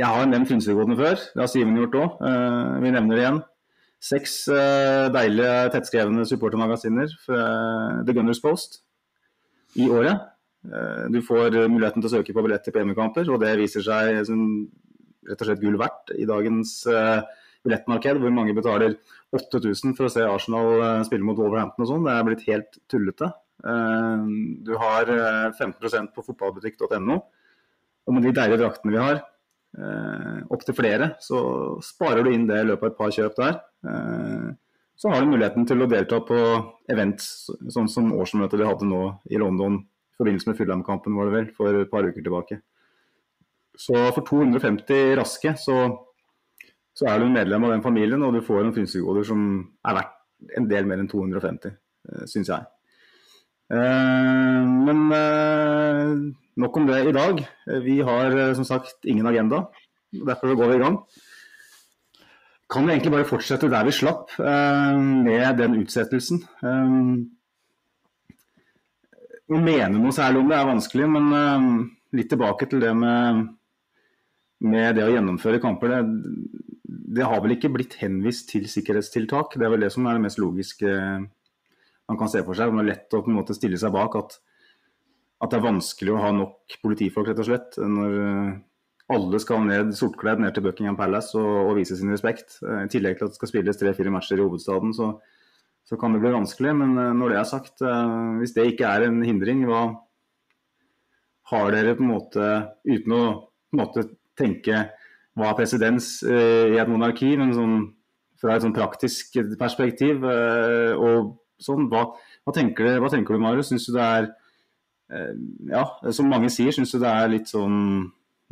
jeg 0.00 0.06
har 0.06 0.30
nevnt 0.30 0.48
Frynsegodene 0.48 0.96
før, 0.96 1.20
det 1.34 1.42
har 1.42 1.50
Simen 1.52 1.76
gjort 1.82 1.98
òg. 2.00 2.16
Uh, 2.22 2.80
vi 2.84 2.94
nevner 2.94 3.16
det 3.16 3.26
igjen. 3.26 3.42
Seks 4.06 4.34
deilige, 5.10 5.52
tettskrevne 5.72 6.26
supportermagasiner 6.28 7.10
fra 7.24 7.44
The 8.06 8.14
Gunners 8.14 8.42
Post 8.44 8.82
i 9.80 9.88
året. 9.90 10.20
Eh, 10.66 11.06
du 11.12 11.20
får 11.24 11.54
muligheten 11.70 12.02
til 12.02 12.10
å 12.10 12.14
søke 12.18 12.34
på 12.34 12.44
billett 12.44 12.64
til 12.66 12.74
PM-kamper, 12.74 13.28
og 13.30 13.40
det 13.42 13.54
viser 13.60 13.84
seg 13.86 14.20
som 14.28 14.40
rett 15.26 15.42
og 15.42 15.48
slett 15.48 15.62
gull 15.62 15.78
verdt 15.80 16.12
i 16.14 16.26
dagens 16.28 16.78
uh, 16.86 17.18
billettmarked, 17.66 18.20
hvor 18.22 18.34
mange 18.34 18.54
betaler 18.56 18.96
8000 19.36 19.96
for 19.98 20.08
å 20.08 20.12
se 20.12 20.24
Arsenal 20.24 20.70
uh, 20.80 21.04
spille 21.06 21.26
mot 21.26 21.38
Wolverhampton 21.38 21.84
og 21.84 21.90
sånn. 21.90 22.06
Det 22.06 22.14
er 22.14 22.28
blitt 22.28 22.44
helt 22.48 22.78
tullete. 22.92 23.30
Uh, 23.66 24.26
du 24.66 24.74
har 24.80 25.10
15% 25.58 26.12
på 26.14 26.26
fotballbutikk.no, 26.28 27.18
og 28.06 28.14
med 28.14 28.28
de 28.28 28.36
deilige 28.36 28.62
draktene 28.62 28.94
vi 28.94 29.02
har, 29.02 29.24
opptil 30.48 30.72
flere, 30.72 31.10
så 31.20 31.38
sparer 31.84 32.24
du 32.24 32.30
inn 32.32 32.46
det 32.48 32.62
i 32.62 32.68
løpet 32.70 32.86
av 32.86 32.88
et 32.88 32.96
par 32.96 33.10
kjøp 33.12 33.34
der. 33.36 33.58
så 34.96 35.10
har 35.12 35.20
du 35.20 35.28
muligheten 35.28 35.66
til 35.68 35.84
å 35.84 35.88
delta 35.90 36.22
på 36.24 36.38
events, 36.88 37.26
sånn 37.74 37.90
som 37.92 38.08
årsmøtet 38.16 38.56
vi 38.56 38.64
hadde 38.70 38.88
nå 38.88 39.02
i 39.28 39.42
London 39.42 39.76
i 40.16 40.22
forbindelse 40.22 40.48
med 40.48 40.56
Fulham-kampen 40.56 41.12
var 41.12 41.28
det 41.28 41.34
vel, 41.34 41.48
for 41.52 41.76
et 41.76 41.90
par 41.92 42.06
uker 42.08 42.24
tilbake. 42.24 42.56
Så 43.76 43.92
for 44.16 44.24
250 44.24 45.12
raske 45.18 45.52
så, 45.60 45.76
så 46.96 47.10
er 47.10 47.20
du 47.20 47.28
medlem 47.28 47.66
av 47.66 47.74
den 47.74 47.84
familien, 47.84 48.22
og 48.24 48.32
du 48.32 48.40
får 48.44 48.62
en 48.64 48.72
frynsegoder 48.72 49.26
som 49.28 49.40
er 49.84 49.98
verdt 49.98 50.16
en 50.56 50.68
del 50.70 50.88
mer 50.88 51.02
enn 51.02 51.10
250, 51.10 51.76
eh, 52.08 52.24
syns 52.30 52.50
jeg. 52.52 52.64
Eh, 53.76 54.62
men 54.86 55.02
eh, 55.12 56.12
nok 56.62 56.80
om 56.80 56.88
det 56.88 57.02
i 57.04 57.14
dag. 57.16 57.42
Vi 57.84 57.98
har 58.06 58.36
som 58.56 58.64
sagt 58.68 59.04
ingen 59.04 59.28
agenda. 59.28 59.66
Derfor 60.12 60.54
går 60.54 60.72
vi 60.72 60.78
i 60.78 60.84
gang. 60.84 61.00
Kan 62.72 62.86
vi 62.86 62.94
egentlig 62.94 63.12
bare 63.12 63.28
fortsette 63.28 63.70
der 63.70 63.84
vi 63.86 63.92
slapp, 63.94 64.32
med 64.40 65.58
den 65.60 65.76
utsettelsen. 65.78 66.40
Å 69.46 69.60
mene 69.62 70.00
noe 70.00 70.14
særlig 70.16 70.40
om 70.40 70.48
det 70.50 70.56
er 70.58 70.66
vanskelig, 70.72 71.06
men 71.12 71.28
litt 72.18 72.32
tilbake 72.32 72.66
til 72.66 72.82
det 72.82 72.90
med 72.98 73.44
med 74.64 74.96
det 74.96 75.04
å 75.04 75.12
gjennomføre 75.12 75.60
kamper, 75.60 75.92
det, 75.92 76.02
det 77.16 77.26
har 77.26 77.42
vel 77.44 77.56
ikke 77.56 77.72
blitt 77.74 77.98
henvist 78.00 78.48
til 78.52 78.68
sikkerhetstiltak. 78.70 79.56
Det 79.56 79.66
er 79.66 79.72
vel 79.74 79.84
det 79.84 79.92
som 79.94 80.06
er 80.06 80.16
det 80.16 80.24
mest 80.26 80.40
logiske 80.40 80.92
man 82.06 82.18
kan 82.18 82.30
se 82.30 82.42
for 82.46 82.56
seg. 82.56 82.70
Det 82.70 82.84
er 82.84 82.90
lett 82.90 83.16
å 83.16 83.22
på 83.24 83.32
en 83.32 83.38
måte 83.40 83.56
stille 83.56 83.78
seg 83.80 83.94
bak 83.94 84.16
at, 84.18 84.38
at 85.42 85.52
det 85.52 85.58
er 85.58 85.66
vanskelig 85.66 86.14
å 86.14 86.22
ha 86.22 86.32
nok 86.34 86.78
politifolk, 86.82 87.30
rett 87.30 87.42
og 87.42 87.48
slett. 87.48 87.78
Når 87.82 88.18
eh, 88.22 88.52
alle 89.16 89.40
skal 89.42 89.66
ned 89.66 89.94
sortkledd 89.98 90.42
ned 90.42 90.54
til 90.56 90.66
Buckingham 90.66 90.98
Palace 90.98 91.36
og, 91.38 91.70
og 91.70 91.76
vise 91.80 91.98
sin 91.98 92.12
respekt. 92.14 92.60
Eh, 92.62 92.84
I 92.86 92.92
tillegg 92.92 93.18
til 93.18 93.28
at 93.28 93.34
det 93.34 93.40
skal 93.40 93.52
spilles 93.52 93.80
tre-fire 93.80 94.14
matcher 94.14 94.38
i 94.40 94.46
hovedstaden, 94.46 94.94
så, 94.96 95.12
så, 95.86 95.98
kan 96.00 96.14
det 96.14 96.22
bli 96.24 96.34
vanskelig. 96.34 96.74
Men 96.82 96.94
eh, 97.02 97.14
når 97.18 97.34
det 97.34 97.40
er 97.42 97.50
sagt, 97.52 97.86
hvis 98.40 98.54
det 98.56 98.70
ikke 98.72 98.92
er 98.92 99.08
en 99.08 99.22
hindring, 99.26 99.66
hva 99.68 99.88
har 101.50 101.74
dere 101.74 101.94
på 101.98 102.02
en 102.02 102.14
måte, 102.14 102.46
uten 102.86 103.12
å 103.14 103.24
på 103.66 103.76
en 103.76 103.82
måte 103.82 104.08
tenke 104.38 104.86
hva 105.36 105.50
er 105.50 105.58
presedens 105.58 106.20
i 106.24 106.78
et 106.80 106.88
monarki, 106.88 107.34
men 107.36 107.52
sånn, 107.56 107.76
fra 108.40 108.56
et 108.56 108.64
sånn 108.64 108.76
praktisk 108.76 109.36
perspektiv 109.60 110.24
og 110.24 111.34
sånn, 111.60 111.90
hva, 111.92 112.06
hva, 112.44 112.54
tenker, 112.56 112.96
hva 113.02 113.10
tenker, 113.12 113.36
du, 113.36 113.42
Marius? 113.44 113.68
Syns 113.72 113.88
du 113.88 113.96
det 113.96 114.06
er 114.06 114.30
ja, 115.68 115.84
som 116.08 116.32
mange 116.32 116.48
sier, 116.52 116.72
syns 116.72 116.94
du 116.94 117.02
det 117.02 117.12
er 117.12 117.32
litt 117.32 117.52
sånn 117.52 117.76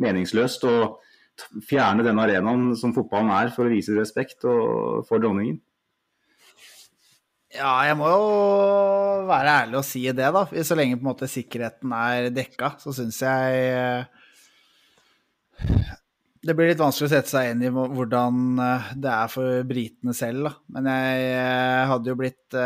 meningsløst 0.00 0.66
å 0.68 0.74
fjerne 1.66 2.04
den 2.06 2.20
arenaen 2.20 2.74
som 2.78 2.94
fotballen 2.94 3.32
er, 3.34 3.52
for 3.54 3.66
å 3.66 3.72
vise 3.72 3.94
respekt 3.96 4.44
og, 4.48 5.04
for 5.08 5.22
dronningen? 5.22 5.58
Ja, 7.54 7.70
jeg 7.86 7.94
må 7.98 8.08
jo 8.10 8.22
være 9.28 9.58
ærlig 9.62 9.78
og 9.78 9.86
si 9.86 10.02
det, 10.10 10.26
da. 10.34 10.42
Så 10.66 10.74
lenge 10.78 10.98
på 10.98 11.04
en 11.04 11.10
måte 11.12 11.30
sikkerheten 11.30 11.92
er 11.94 12.30
dekka, 12.34 12.74
så 12.82 12.94
syns 12.96 13.20
jeg 13.22 13.60
eh, 13.70 14.23
det 16.44 16.54
blir 16.56 16.68
litt 16.68 16.80
vanskelig 16.80 17.08
å 17.08 17.12
sette 17.14 17.32
seg 17.32 17.50
inn 17.52 17.64
i 17.64 17.72
hvordan 17.72 18.40
eh, 18.60 18.88
det 19.00 19.12
er 19.12 19.30
for 19.32 19.68
britene 19.68 20.14
selv, 20.16 20.48
da. 20.48 20.54
Men 20.76 20.90
jeg 20.92 21.28
eh, 21.32 21.84
hadde 21.90 22.12
jo 22.12 22.18
blitt 22.20 22.58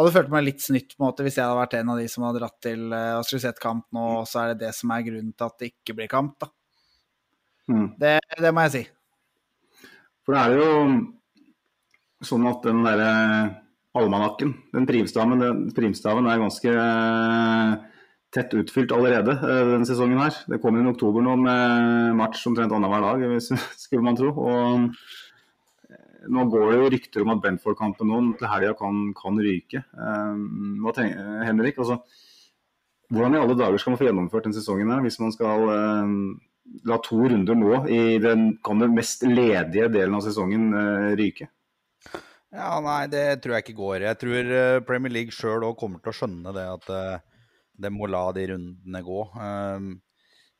hadde 0.00 0.14
følt 0.14 0.30
meg 0.32 0.46
litt 0.46 0.62
snytt 0.64 0.94
på 0.94 1.02
en 1.02 1.08
måte 1.10 1.24
hvis 1.26 1.36
jeg 1.38 1.44
hadde 1.44 1.60
vært 1.60 1.76
en 1.76 1.92
av 1.92 2.00
de 2.00 2.06
som 2.08 2.24
hadde 2.24 2.40
dratt 2.40 2.56
til 2.64 2.86
uh, 2.88 3.18
og 3.18 3.26
skulle 3.26 3.42
sett 3.44 3.60
kamp 3.60 3.84
nå, 3.96 4.06
og 4.20 4.28
så 4.28 4.42
er 4.42 4.52
det 4.52 4.66
det 4.66 4.72
som 4.76 4.92
er 4.94 5.04
grunnen 5.06 5.34
til 5.36 5.46
at 5.46 5.56
det 5.60 5.70
ikke 5.74 5.96
blir 5.98 6.10
kamp, 6.10 6.36
da. 6.40 6.48
Mm. 7.70 7.88
Det, 8.00 8.14
det, 8.40 8.52
må 8.54 8.64
jeg 8.66 8.72
si. 8.74 8.82
For 10.24 10.34
det 10.34 10.40
er 10.40 10.56
jo 10.58 10.70
sånn 12.26 12.48
at 12.50 12.64
den 12.66 12.80
derre 12.86 13.10
almanakken, 14.00 14.54
den 14.74 14.88
primstaven, 14.88 15.42
den 15.42 15.62
primstaven 15.76 16.26
er 16.30 16.42
ganske 16.42 16.74
tett 18.34 18.54
utfylt 18.54 18.92
allerede 18.94 19.34
uh, 19.42 19.72
denne 19.72 19.88
sesongen 19.88 20.20
her. 20.22 20.36
Det 20.50 20.60
kommer 20.62 20.82
i 20.82 20.92
oktober 20.92 21.24
nå 21.26 21.36
med 21.40 22.14
match 22.20 22.44
omtrent 22.50 22.72
annenhver 22.76 23.06
dag, 23.06 23.24
skulle 23.84 24.06
man 24.06 24.18
tro. 24.18 24.30
og 24.34 24.90
nå 26.30 26.42
går 26.52 26.66
det 26.68 26.76
jo 26.76 26.88
rykter 26.92 27.22
om 27.24 27.30
at 27.32 27.38
Brentford-kampen 27.40 28.10
nå 28.10 28.18
til 28.36 28.50
helga 28.50 28.74
kan, 28.76 29.06
kan, 29.16 29.38
ryke. 29.40 29.80
Um, 29.96 30.82
hva 30.84 30.92
tenker 30.92 31.46
Henrik? 31.48 31.80
Altså, 31.80 31.96
hvordan 33.10 33.34
i 33.34 33.40
alle 33.40 33.56
dager 33.56 33.80
skal 33.80 33.94
man 33.94 34.00
få 34.02 34.06
gjennomført 34.10 34.46
den 34.46 34.54
sesongen 34.54 34.92
her, 34.92 35.00
hvis 35.02 35.16
man 35.22 35.32
skal 35.34 35.64
la 36.86 36.98
to 37.02 37.16
runder 37.24 37.56
nå 37.58 37.80
i 37.90 38.20
den 38.22 38.44
kan 38.62 38.84
det 38.84 38.90
mest 38.92 39.24
ledige 39.26 39.88
delen 39.90 40.14
av 40.14 40.22
sesongen 40.22 40.68
ryke? 41.18 41.48
Ja, 42.52 42.76
Nei, 42.84 43.08
det 43.10 43.40
tror 43.40 43.56
jeg 43.56 43.64
ikke 43.64 43.80
går. 43.80 44.04
Jeg 44.04 44.20
tror 44.20 44.52
Premier 44.86 45.16
League 45.16 45.34
sjøl 45.34 45.64
òg 45.66 45.80
kommer 45.80 46.04
til 46.04 46.12
å 46.12 46.18
skjønne 46.20 46.54
det 46.54 46.68
at 46.68 46.92
de 47.80 47.90
må 47.94 48.08
la 48.10 48.26
de 48.36 48.46
rundene 48.52 49.02
gå. 49.06 49.24
Um, 49.34 49.90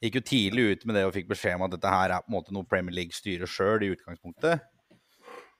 gikk 0.01 0.21
jo 0.21 0.27
tidlig 0.33 0.67
ut 0.71 0.85
med 0.89 0.97
det 0.97 1.07
og 1.07 1.15
fikk 1.17 1.29
beskjed 1.31 1.59
om 1.59 1.67
at 1.67 1.75
dette 1.77 1.93
her 1.93 2.15
er 2.15 2.25
på 2.25 2.33
en 2.33 2.39
måte 2.39 2.55
noe 2.57 2.69
Premier 2.69 2.97
League 2.97 3.17
styrer 3.17 3.51
sjøl 3.51 3.85
i 3.85 3.93
utgangspunktet. 3.95 4.65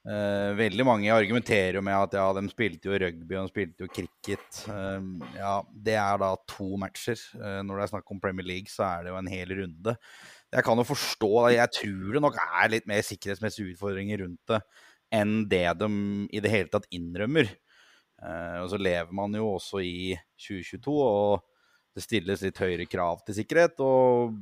Uh, 0.01 0.57
veldig 0.57 0.81
mange 0.81 1.13
argumenterer 1.13 1.75
jo 1.77 1.81
med 1.85 1.93
at 1.93 2.15
ja, 2.17 2.23
de 2.33 2.41
spilte 2.49 2.89
jo 2.89 2.97
rugby 3.03 3.35
og 3.37 3.45
de 3.45 3.51
spilte 3.53 3.85
jo 3.85 3.91
cricket. 3.93 4.61
Uh, 4.65 5.21
ja, 5.37 5.59
det 5.85 5.97
er 6.01 6.21
da 6.23 6.31
to 6.49 6.71
matcher. 6.81 7.21
Uh, 7.37 7.59
når 7.61 7.75
det 7.75 7.83
er 7.83 7.91
snakk 7.93 8.13
om 8.13 8.21
Premier 8.23 8.47
League, 8.47 8.71
så 8.71 8.87
er 8.87 9.05
det 9.05 9.13
jo 9.13 9.19
en 9.19 9.29
hel 9.29 9.53
runde. 9.59 9.95
Jeg 10.51 10.65
kan 10.67 10.81
jo 10.81 10.83
forstå 10.83 11.29
Jeg 11.53 11.71
tror 11.77 12.15
det 12.17 12.23
nok 12.25 12.39
er 12.41 12.73
litt 12.73 12.89
mer 12.89 13.05
sikkerhetsmessige 13.05 13.75
utfordringer 13.75 14.25
rundt 14.25 14.41
det 14.51 14.63
enn 15.11 15.45
det 15.51 15.67
de 15.75 15.87
i 16.31 16.39
det 16.39 16.49
hele 16.51 16.71
tatt 16.71 16.85
innrømmer. 16.95 17.49
og 18.63 18.67
så 18.71 18.77
lever 18.79 19.11
man 19.11 19.33
jo 19.35 19.49
også 19.57 19.81
i 19.83 20.13
2022, 20.39 20.87
og 20.87 21.41
det 21.95 22.03
stilles 22.05 22.43
litt 22.45 22.59
høyere 22.61 22.87
krav 22.89 23.23
til 23.25 23.41
sikkerhet. 23.41 23.79
og 23.83 24.37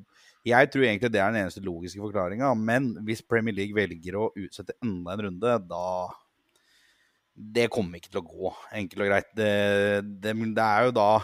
jeg 0.48 0.70
tror 0.72 0.86
egentlig 0.88 1.12
det 1.12 1.20
er 1.20 1.34
den 1.34 1.44
eneste 1.44 1.64
logiske 1.64 2.00
forklaringa. 2.00 2.54
Men 2.56 2.94
hvis 3.06 3.22
Premier 3.26 3.56
League 3.56 3.76
velger 3.76 4.18
å 4.20 4.30
utsette 4.40 4.78
enda 4.84 5.14
en 5.14 5.26
runde, 5.28 5.58
da 5.68 5.86
Det 7.40 7.70
kommer 7.72 7.96
ikke 7.96 8.12
til 8.12 8.20
å 8.20 8.28
gå, 8.28 8.50
enkelt 8.76 9.02
og 9.02 9.08
greit. 9.08 9.28
Det, 9.32 9.52
det, 10.20 10.34
det 10.36 10.64
er 10.64 10.90
jo 10.90 10.92
da 10.92 11.22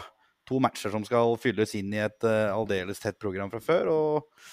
to 0.48 0.60
matcher 0.64 0.88
som 0.88 1.04
skal 1.04 1.34
fylles 1.36 1.74
inn 1.76 1.90
i 1.92 2.00
et 2.00 2.24
uh, 2.24 2.54
aldeles 2.54 3.02
tett 3.02 3.18
program 3.20 3.50
fra 3.52 3.60
før. 3.60 3.90
Og 3.92 4.48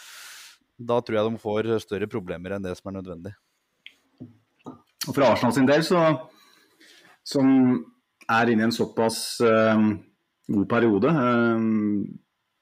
da 0.76 1.00
tror 1.00 1.18
jeg 1.18 1.30
de 1.30 1.40
får 1.40 1.70
større 1.86 2.10
problemer 2.12 2.56
enn 2.56 2.66
det 2.66 2.76
som 2.76 2.92
er 2.92 2.98
nødvendig. 2.98 3.32
Og 5.08 5.14
For 5.14 5.24
Arsenal 5.24 5.56
sin 5.56 5.70
del, 5.70 5.86
så, 5.88 6.04
som 7.24 7.48
er 8.28 8.52
inne 8.52 8.66
i 8.66 8.68
en 8.68 8.76
såpass 8.76 9.22
uh, 9.40 9.88
god 10.54 10.70
periode 10.72 11.12
uh, 11.14 11.66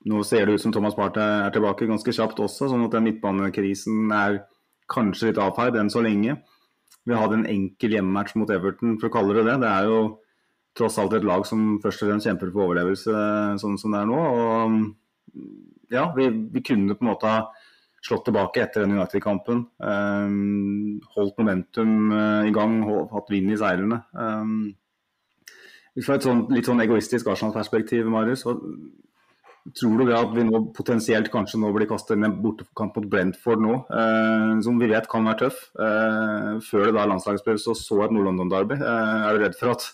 nå 0.09 0.23
ser 0.25 0.47
det 0.47 0.57
ut 0.57 0.63
som 0.63 0.73
Thomas 0.73 0.95
Partey 0.97 1.21
er 1.21 1.53
tilbake 1.53 1.89
ganske 1.89 2.13
kjapt 2.15 2.39
også, 2.41 2.71
sånn 2.71 2.87
at 2.87 2.95
den 2.95 3.05
midtbanekrisen 3.05 4.09
er 4.15 4.39
kanskje 4.91 5.29
litt 5.29 5.41
avfeid 5.41 5.77
enn 5.77 5.91
så 5.93 6.01
lenge. 6.03 6.39
Vi 7.05 7.17
hadde 7.17 7.37
en 7.39 7.49
enkel 7.49 7.95
hjemmematch 7.95 8.33
mot 8.37 8.49
Everton, 8.53 8.97
for 8.99 9.09
å 9.09 9.13
kalle 9.13 9.37
det 9.37 9.45
det. 9.47 9.59
Det 9.61 9.69
er 9.69 9.89
jo 9.89 9.99
tross 10.77 10.97
alt 11.01 11.13
et 11.17 11.27
lag 11.27 11.45
som 11.47 11.77
først 11.83 12.01
og 12.03 12.09
fremst 12.09 12.27
kjemper 12.27 12.49
for 12.49 12.65
overlevelse 12.65 13.13
sånn 13.61 13.77
som 13.81 13.93
det 13.93 14.01
er 14.01 14.09
nå. 14.09 14.19
Og 14.41 15.41
ja, 15.93 16.07
vi, 16.17 16.29
vi 16.49 16.63
kunne 16.65 16.97
på 16.97 17.05
en 17.05 17.11
måte 17.11 17.29
ha 17.29 17.45
slått 18.01 18.25
tilbake 18.25 18.63
etter 18.63 18.85
den 18.85 18.95
United-kampen. 18.97 19.65
Um, 19.77 21.01
holdt 21.13 21.37
momentum 21.37 22.13
uh, 22.15 22.47
i 22.47 22.53
gang, 22.55 22.79
hatt 23.13 23.29
vind 23.29 23.53
i 23.53 23.59
seilene. 23.61 24.01
Um, 24.17 24.71
fra 25.99 26.17
et 26.17 26.25
sånt, 26.27 26.51
litt 26.55 26.67
sånn 26.69 26.83
egoistisk 26.83 27.31
Arsenal-perspektiv, 27.31 28.09
Marius, 28.11 28.45
Tror 29.77 29.99
du 29.99 30.07
det 30.07 30.15
at 30.17 30.31
vi 30.33 30.41
nå 30.41 30.57
potensielt 30.73 31.27
kanskje 31.29 31.59
nå 31.61 31.69
blir 31.75 31.85
kastet 31.85 32.15
inn 32.15 32.25
en 32.25 32.39
bortekamp 32.41 32.95
mot 32.97 33.05
Brentford 33.11 33.61
nå, 33.61 33.75
eh, 33.93 34.53
som 34.65 34.79
vi 34.81 34.87
vet 34.89 35.05
kan 35.09 35.27
være 35.29 35.37
tøff, 35.43 35.59
eh, 35.77 36.47
før 36.65 36.87
det 36.87 36.95
da 36.95 37.03
er 37.03 37.11
landslagspause 37.11 37.69
og 37.69 37.77
så 37.77 37.99
et 38.01 38.15
Nord-London-derby? 38.15 38.79
Eh, 38.81 39.27
er 39.27 39.37
du 39.37 39.43
redd 39.43 39.59
for 39.59 39.75
at, 39.75 39.85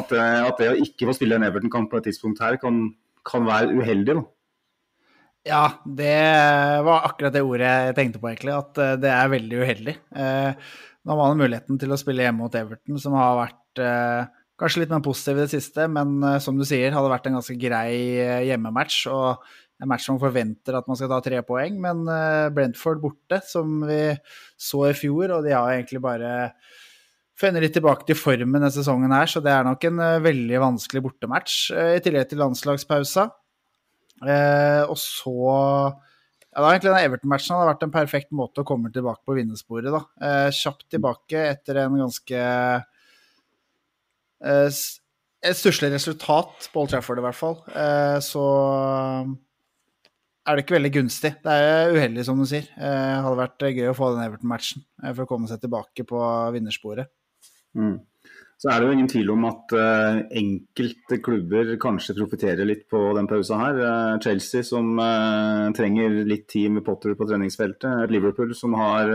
at, 0.00 0.10
at, 0.10 0.58
det 0.58 0.72
å 0.72 0.80
ikke 0.88 1.06
få 1.06 1.14
spille 1.20 1.38
en 1.38 1.46
Everton-kamp 1.46 1.86
på 1.92 2.00
et 2.00 2.08
tidspunkt 2.10 2.42
her 2.42 2.58
kan, 2.58 2.82
kan 3.30 3.46
være 3.46 3.78
uheldig? 3.78 4.18
da? 4.18 4.26
Ja, 5.46 5.62
det 5.86 6.18
var 6.84 7.06
akkurat 7.06 7.32
det 7.32 7.44
ordet 7.46 7.68
jeg 7.68 7.96
tenkte 7.96 8.20
på, 8.20 8.30
egentlig. 8.32 8.56
At 8.56 8.80
eh, 8.82 8.96
det 9.00 9.12
er 9.14 9.32
veldig 9.32 9.62
uheldig. 9.62 9.94
Eh, 10.18 10.74
nå 11.06 11.14
har 11.14 11.20
man 11.22 11.40
muligheten 11.40 11.78
til 11.80 11.94
å 11.94 12.00
spille 12.00 12.26
hjemme 12.26 12.42
mot 12.42 12.58
Everton, 12.58 12.98
som 13.00 13.16
har 13.16 13.38
vært 13.38 13.82
eh, 13.84 14.34
Kanskje 14.58 14.82
litt 14.82 14.90
mer 14.90 15.04
positiv 15.06 15.38
i 15.38 15.44
det 15.44 15.52
siste, 15.52 15.86
men 15.92 16.18
uh, 16.24 16.40
som 16.42 16.58
du 16.58 16.64
sier, 16.66 16.90
hadde 16.90 17.12
vært 17.12 17.28
en 17.30 17.38
ganske 17.38 17.54
grei 17.60 17.92
uh, 18.18 18.40
hjemmematch. 18.42 19.04
Og 19.12 19.44
en 19.78 19.90
match 19.92 20.08
som 20.08 20.18
forventer 20.18 20.74
at 20.74 20.88
man 20.90 20.98
skal 20.98 21.12
ta 21.12 21.20
tre 21.22 21.38
poeng, 21.46 21.76
men 21.84 22.02
uh, 22.10 22.50
Brentford 22.54 22.98
borte, 23.04 23.38
som 23.46 23.84
vi 23.86 24.00
så 24.58 24.88
i 24.88 24.96
fjor, 24.98 25.36
og 25.36 25.46
de 25.46 25.54
har 25.54 25.76
egentlig 25.76 26.02
bare 26.02 26.32
funnet 27.38 27.62
litt 27.62 27.76
tilbake 27.78 28.02
til 28.08 28.18
formen 28.18 28.58
denne 28.58 28.72
sesongen 28.74 29.14
her, 29.14 29.30
så 29.30 29.38
det 29.44 29.54
er 29.54 29.62
nok 29.62 29.84
en 29.86 30.02
veldig 30.24 30.58
vanskelig 30.58 31.04
bortematch, 31.04 31.68
i 31.70 32.00
tillegg 32.02 32.26
til 32.32 32.42
landslagspausa. 32.42 33.28
og 34.90 34.96
så 34.98 35.36
ja, 35.38 36.58
da 36.58 36.72
egentlig 36.72 36.96
Everton-matchen 36.98 37.54
hadde 37.54 37.68
vært 37.70 37.86
en 37.86 37.94
perfekt 37.94 38.34
måte 38.34 38.64
å 38.64 38.66
komme 38.66 38.90
tilbake 38.90 39.22
på 39.22 39.38
vinnersporet. 39.38 39.94
da. 39.94 40.50
kjapt 40.50 40.88
tilbake 40.90 41.46
etter 41.52 41.78
en 41.84 42.00
ganske 42.02 42.42
Eh, 42.42 42.97
et 44.42 45.58
stusslig 45.58 45.92
resultat 45.92 46.70
på 46.72 46.82
Old 46.82 46.90
Trafford, 46.92 47.20
i 47.20 47.26
hvert 47.26 47.38
fall. 47.38 47.60
Eh, 47.70 48.18
så 48.24 48.44
er 50.48 50.56
det 50.56 50.64
ikke 50.64 50.78
veldig 50.78 50.92
gunstig. 50.94 51.34
Det 51.44 51.54
er 51.54 51.94
uheldig, 51.94 52.24
som 52.26 52.40
du 52.40 52.46
sier. 52.48 52.68
Eh, 52.78 53.16
hadde 53.22 53.38
vært 53.38 53.66
gøy 53.68 53.90
å 53.90 53.96
få 53.96 54.12
den 54.14 54.24
Everton-matchen 54.26 54.84
for 55.12 55.24
å 55.24 55.30
komme 55.30 55.50
seg 55.50 55.62
tilbake 55.62 56.06
på 56.08 56.22
vinnersporet. 56.56 57.10
Mm. 57.78 57.98
Så 58.58 58.72
er 58.72 58.80
det 58.80 58.88
jo 58.88 58.94
ingen 58.96 59.10
tvil 59.10 59.28
om 59.30 59.44
at 59.46 59.72
uh, 59.78 60.16
enkelte 60.34 61.20
klubber 61.22 61.68
kanskje 61.78 62.16
profitterer 62.16 62.66
litt 62.66 62.88
på 62.90 62.98
den 63.14 63.28
pausa 63.30 63.54
her. 63.60 63.76
Uh, 63.78 64.14
Chelsea 64.24 64.66
som 64.66 64.98
uh, 64.98 65.68
trenger 65.78 66.16
litt 66.26 66.48
tid 66.50 66.72
med 66.74 66.82
Potter 66.88 67.14
på 67.14 67.28
treningsfeltet. 67.28 68.10
Liverpool 68.10 68.56
som 68.58 68.74
har 68.80 69.12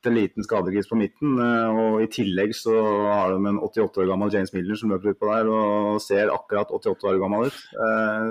bitte 0.00 0.14
liten 0.14 0.44
skadegris 0.44 0.88
på 0.88 0.96
midten. 0.96 1.36
Eh, 1.38 1.68
og 1.76 2.02
I 2.02 2.08
tillegg 2.08 2.54
så 2.56 2.72
har 3.12 3.34
de 3.34 3.46
en 3.46 3.60
88 3.60 4.00
år 4.00 4.08
gammel 4.08 4.32
James 4.32 4.52
Miller 4.52 4.76
som 4.76 4.90
løper 4.90 5.12
utpå 5.12 5.28
der 5.28 5.48
og 5.52 6.00
ser 6.00 6.32
akkurat 6.32 6.70
88 6.70 7.08
år 7.08 7.20
gammel 7.20 7.50
ut. 7.50 7.60
Eh, 7.76 8.30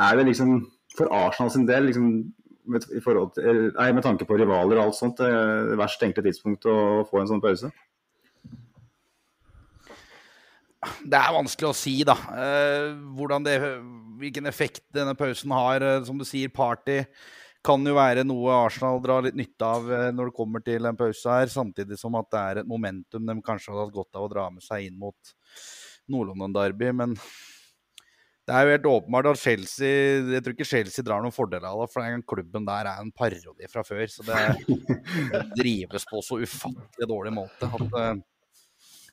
er 0.00 0.16
det 0.16 0.26
liksom 0.30 0.70
for 0.96 1.12
Arsenal 1.12 1.50
sin 1.50 1.68
del, 1.68 1.86
liksom, 1.86 2.32
med, 2.66 2.86
forhold 3.04 3.36
nei, 3.76 3.92
med 3.92 4.02
tanke 4.02 4.24
på 4.26 4.36
rivaler 4.40 4.78
og 4.78 4.88
alt 4.88 4.96
sånt, 4.98 5.20
det 5.20 5.28
er 5.28 5.76
verst 5.78 6.00
tenkelige 6.00 6.32
tidspunkt 6.32 6.66
å 6.66 7.04
få 7.08 7.20
en 7.20 7.30
sånn 7.30 7.42
pause? 7.42 7.70
Det 11.04 11.18
er 11.18 11.36
vanskelig 11.36 11.68
å 11.68 11.76
si, 11.76 11.98
da. 12.08 12.16
Eh, 12.32 12.88
hvordan 13.18 13.44
det, 13.44 13.58
hvilken 14.18 14.48
effekt 14.48 14.82
denne 14.96 15.12
pausen 15.14 15.52
har. 15.52 15.84
Eh, 15.84 16.02
som 16.08 16.16
du 16.18 16.24
sier, 16.24 16.48
party 16.48 17.02
kan 17.66 17.84
jo 17.84 17.92
være 17.96 18.24
noe 18.24 18.54
Arsenal 18.64 19.02
drar 19.04 19.26
litt 19.26 19.36
nytte 19.38 19.66
av 19.66 19.90
eh, 19.92 20.08
når 20.14 20.30
det 20.30 20.36
kommer 20.38 20.64
til 20.64 20.88
en 20.88 20.98
pause 20.98 21.36
her. 21.36 21.52
Samtidig 21.52 21.98
som 22.00 22.16
at 22.20 22.30
det 22.32 22.40
er 22.40 22.62
et 22.62 22.70
momentum 22.70 23.26
de 23.28 23.36
kanskje 23.44 23.74
hadde 23.74 23.86
hatt 23.86 23.96
godt 23.98 24.18
av 24.18 24.26
å 24.26 24.32
dra 24.32 24.48
med 24.54 24.64
seg 24.64 24.88
inn 24.88 24.98
mot 25.00 25.34
Nord-London 26.10 26.56
Derby. 26.56 26.90
Men 26.96 27.16
det 28.48 28.56
er 28.56 28.66
jo 28.66 28.74
helt 28.74 28.88
åpenbart 28.90 29.28
at 29.30 29.38
Chelsea 29.38 30.22
Jeg 30.32 30.42
tror 30.42 30.56
ikke 30.56 30.66
Chelsea 30.66 31.06
drar 31.06 31.22
noen 31.22 31.34
fordeler 31.34 31.68
av 31.68 31.84
det, 31.84 31.90
for 31.92 32.02
den 32.02 32.24
klubben 32.26 32.66
der 32.66 32.88
er 32.88 33.02
en 33.04 33.12
parodi 33.14 33.68
fra 33.70 33.84
før. 33.86 34.06
Så 34.10 34.26
det, 34.26 34.40
drives 35.60 36.08
på 36.08 36.24
så 36.24 36.40
ufattelig 36.40 37.10
dårlig 37.10 37.34
måte 37.36 37.68
at 37.68 37.94
uh, 37.94 38.14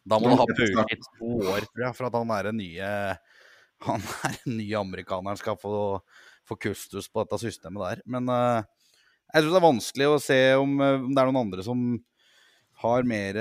da 0.07 0.21
må 0.23 0.31
du 0.31 0.39
ha 0.39 0.47
pauke 0.47 0.87
i 0.95 1.01
to 1.03 1.33
år, 1.51 1.67
tror 1.67 1.83
jeg, 1.83 1.95
for 1.97 2.07
at 2.07 2.15
han 2.15 2.31
er 2.31 2.49
den 2.49 2.61
nye 2.63 2.91
han 3.85 4.01
er 4.25 4.37
nye 4.49 4.79
amerikaneren 4.79 5.37
skal 5.37 5.57
få, 5.59 5.99
få 6.47 6.57
kustus 6.59 7.09
på 7.11 7.23
dette 7.23 7.39
systemet 7.41 7.83
der. 7.83 8.03
Men 8.09 8.29
uh, 8.31 8.65
jeg 9.33 9.43
tror 9.43 9.51
det 9.51 9.59
er 9.59 9.67
vanskelig 9.67 10.09
å 10.09 10.19
se 10.23 10.41
om, 10.59 10.75
uh, 10.81 10.97
om, 11.01 11.11
det 11.11 11.21
er 11.21 11.31
noen 11.31 11.43
andre 11.45 11.65
som 11.65 11.87
har 12.83 13.07
mer 13.09 13.39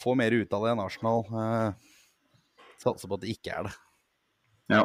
får 0.00 0.16
mer 0.18 0.34
ut 0.34 0.56
av 0.56 0.64
det 0.64 0.72
enn 0.72 0.82
Arsenal. 0.82 1.22
Uh, 1.30 2.66
satser 2.80 3.08
på 3.10 3.18
at 3.18 3.24
det 3.24 3.34
ikke 3.34 3.54
er 3.54 3.68
det. 3.68 3.76
Ja. 4.72 4.82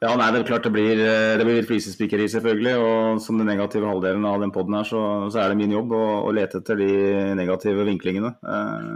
ja 0.00 0.12
nei, 0.16 0.30
det 0.32 0.40
er 0.40 0.48
klart 0.48 0.66
det 0.66 0.72
blir, 0.74 1.00
det 1.00 1.46
blir 1.46 1.66
flisespikkeri, 1.68 2.28
selvfølgelig. 2.32 2.74
Og 2.80 3.20
som 3.22 3.40
den 3.40 3.50
negative 3.50 3.90
halvdelen 3.90 4.24
av 4.28 4.40
den 4.42 4.52
poden 4.54 4.78
her, 4.78 4.88
så, 4.88 5.02
så, 5.28 5.42
er 5.42 5.52
det 5.52 5.60
min 5.60 5.76
jobb 5.76 5.92
å, 5.96 6.04
å, 6.24 6.32
lete 6.34 6.62
etter 6.62 6.80
de 6.80 6.90
negative 7.38 7.84
vinklingene. 7.90 8.32
Eh, 8.40 8.88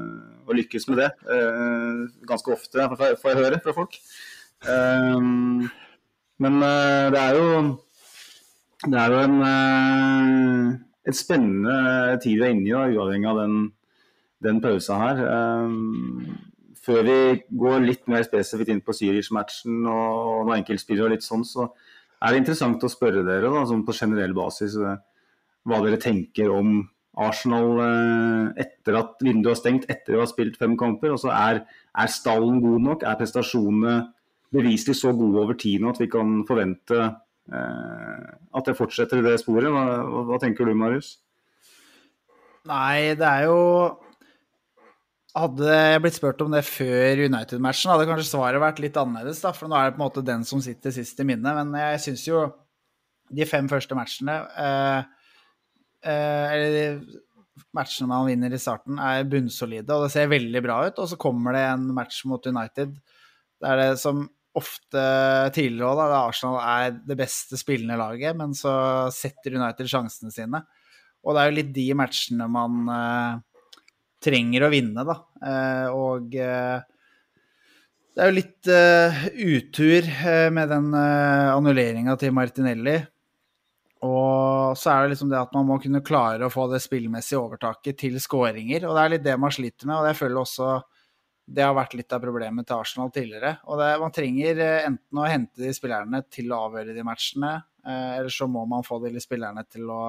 og 0.48 0.56
lykkes 0.60 0.88
med 0.90 1.02
det. 1.02 1.10
Eh, 1.28 2.04
ganske 2.28 2.56
ofte 2.56 2.88
får 2.96 3.30
jeg 3.30 3.40
høre 3.42 3.60
fra 3.64 3.76
folk. 3.76 4.00
Uh, 4.64 5.68
men 6.42 6.58
uh, 6.62 7.12
det 7.14 7.20
er 7.20 7.38
jo 7.38 7.46
det 8.84 8.98
er 9.00 9.14
jo 9.14 9.20
en, 9.24 9.36
et 11.08 11.16
spennende 11.16 11.76
tid 12.20 12.36
vi 12.36 12.44
er 12.44 12.52
inne 12.52 12.68
i, 12.68 12.74
uavhengig 12.74 13.30
av 13.30 13.38
den, 13.40 13.54
den 14.44 14.60
pausa 14.60 14.98
her. 15.00 15.22
før 16.84 17.00
vi 17.06 17.16
går 17.48 17.78
litt 17.80 18.04
mer 18.12 18.26
spesifikt 18.26 18.74
inn 18.74 18.82
på 18.84 18.92
Zürich-matchen 18.92 19.86
og 19.88 20.44
noen 20.44 20.58
enkeltspillere 20.58 21.06
og 21.06 21.14
litt 21.14 21.24
sånn, 21.24 21.46
så 21.48 21.70
er 22.20 22.34
det 22.34 22.42
interessant 22.42 22.84
å 22.84 22.92
spørre 22.92 23.24
dere 23.24 23.48
da, 23.48 23.64
sånn 23.64 23.86
på 23.88 23.96
generell 23.96 24.36
basis 24.36 24.76
hva 24.76 25.80
dere 25.80 26.02
tenker 26.02 26.52
om 26.52 26.82
Arsenal 27.14 27.78
eh, 27.84 28.64
etter 28.64 28.98
at 28.98 29.22
vinduet 29.22 29.52
har 29.52 29.60
stengt, 29.60 29.86
etter 29.90 30.16
å 30.16 30.24
ha 30.24 30.28
spilt 30.30 30.58
fem 30.60 30.74
kamper. 30.78 31.14
og 31.14 31.26
er, 31.30 31.62
er, 31.94 32.10
stallen 32.10 32.60
god 32.62 32.86
nok? 32.88 33.06
Er 33.06 33.18
prestasjonene 33.20 33.96
beviselig 34.54 34.96
så 35.00 35.12
gode 35.16 35.42
over 35.42 35.58
tid 35.58 35.82
nå 35.82 35.92
at 35.92 36.00
vi 36.02 36.08
kan 36.12 36.40
forvente 36.48 37.00
eh, 37.02 38.24
at 38.54 38.70
det 38.70 38.76
fortsetter 38.78 39.20
i 39.20 39.26
det 39.26 39.36
sporet? 39.42 39.70
Hva, 39.72 40.24
hva 40.30 40.40
tenker 40.42 40.68
du, 40.68 40.74
Marius? 40.78 41.16
Nei, 42.70 43.12
det 43.18 43.28
er 43.28 43.50
jo 43.50 43.60
Hadde 45.34 45.66
jeg 45.66 45.98
blitt 45.98 46.14
spurt 46.14 46.42
om 46.44 46.52
det 46.54 46.60
før 46.62 47.24
United-matchen, 47.24 47.90
hadde 47.90 48.04
kanskje 48.06 48.28
svaret 48.28 48.62
vært 48.62 48.78
litt 48.78 48.94
annerledes. 49.00 49.40
da, 49.42 49.50
For 49.50 49.66
nå 49.66 49.74
er 49.74 49.88
det 49.88 49.96
på 49.96 49.98
en 49.98 50.04
måte 50.04 50.22
den 50.22 50.44
som 50.46 50.60
sitter 50.62 50.94
sist 50.94 51.18
i 51.18 51.26
minnet. 51.26 51.56
Men 51.58 51.74
jeg 51.74 52.04
syns 52.04 52.22
jo 52.28 52.44
de 53.34 53.48
fem 53.50 53.66
første 53.66 53.98
matchene 53.98 54.36
eh, 54.62 55.08
Eh, 56.04 56.52
eller 56.52 57.00
matchene 57.74 58.10
man 58.10 58.26
vinner 58.28 58.52
i 58.52 58.60
starten, 58.60 58.98
er 59.00 59.24
bunnsolide, 59.28 59.88
og 59.94 60.06
det 60.06 60.12
ser 60.14 60.30
veldig 60.32 60.62
bra 60.64 60.78
ut. 60.88 61.00
Og 61.00 61.10
så 61.10 61.18
kommer 61.20 61.56
det 61.56 61.64
en 61.70 61.86
match 61.96 62.24
mot 62.28 62.46
United 62.46 62.96
der 63.64 63.80
det 63.80 63.90
som 64.02 64.26
ofte 64.54 65.02
tidligere 65.54 65.90
òg, 65.90 66.00
da 66.00 66.20
Arsenal 66.28 66.58
er 66.62 66.96
det 67.02 67.16
beste 67.18 67.58
spillende 67.58 67.98
laget, 67.98 68.36
men 68.38 68.54
så 68.56 68.72
setter 69.14 69.56
United 69.58 69.90
sjansene 69.90 70.30
sine. 70.34 70.62
Og 71.24 71.34
det 71.34 71.42
er 71.42 71.50
jo 71.50 71.56
litt 71.58 71.72
de 71.74 71.86
matchene 71.98 72.46
man 72.52 72.90
uh, 72.90 73.38
trenger 74.22 74.66
å 74.66 74.72
vinne, 74.72 75.06
da. 75.08 75.16
Uh, 75.40 75.88
og 75.96 76.36
uh, 76.38 76.78
det 78.14 78.22
er 78.22 78.30
jo 78.30 78.36
litt 78.36 78.68
utur 79.42 80.08
med 80.54 80.68
den 80.70 80.92
uh, 80.94 81.56
annulleringa 81.56 82.14
til 82.20 82.30
Martinelli. 82.36 83.00
Og 84.04 84.76
så 84.78 84.92
er 84.92 85.02
det 85.02 85.14
liksom 85.14 85.32
det 85.32 85.40
at 85.40 85.54
man 85.56 85.66
må 85.66 85.80
kunne 85.82 86.04
klare 86.04 86.46
å 86.46 86.52
få 86.52 86.68
det 86.70 86.82
spillmessige 86.84 87.40
overtaket 87.40 87.98
til 88.04 88.20
skåringer. 88.22 88.86
Og 88.86 88.94
det 88.94 89.02
er 89.02 89.12
litt 89.16 89.24
det 89.24 89.34
man 89.40 89.54
sliter 89.54 89.88
med, 89.88 89.96
og 89.96 90.06
jeg 90.10 90.20
føler 90.20 90.42
også 90.44 90.68
det 91.44 91.64
har 91.64 91.74
vært 91.76 91.96
litt 91.98 92.12
av 92.14 92.22
problemet 92.24 92.66
til 92.68 92.80
Arsenal 92.80 93.10
tidligere. 93.12 93.56
Og 93.68 93.80
det, 93.80 93.88
man 94.00 94.14
trenger 94.14 94.60
eh, 94.64 94.86
enten 94.88 95.20
å 95.20 95.26
hente 95.28 95.60
de 95.60 95.72
spillerne 95.76 96.22
til 96.32 96.52
å 96.52 96.62
avgjøre 96.68 96.96
de 96.96 97.04
matchene, 97.06 97.56
eh, 97.84 98.12
eller 98.18 98.32
så 98.32 98.48
må 98.50 98.64
man 98.70 98.86
få 98.86 99.00
de 99.04 99.20
spillerne 99.22 99.66
til 99.68 99.90
å 99.92 100.04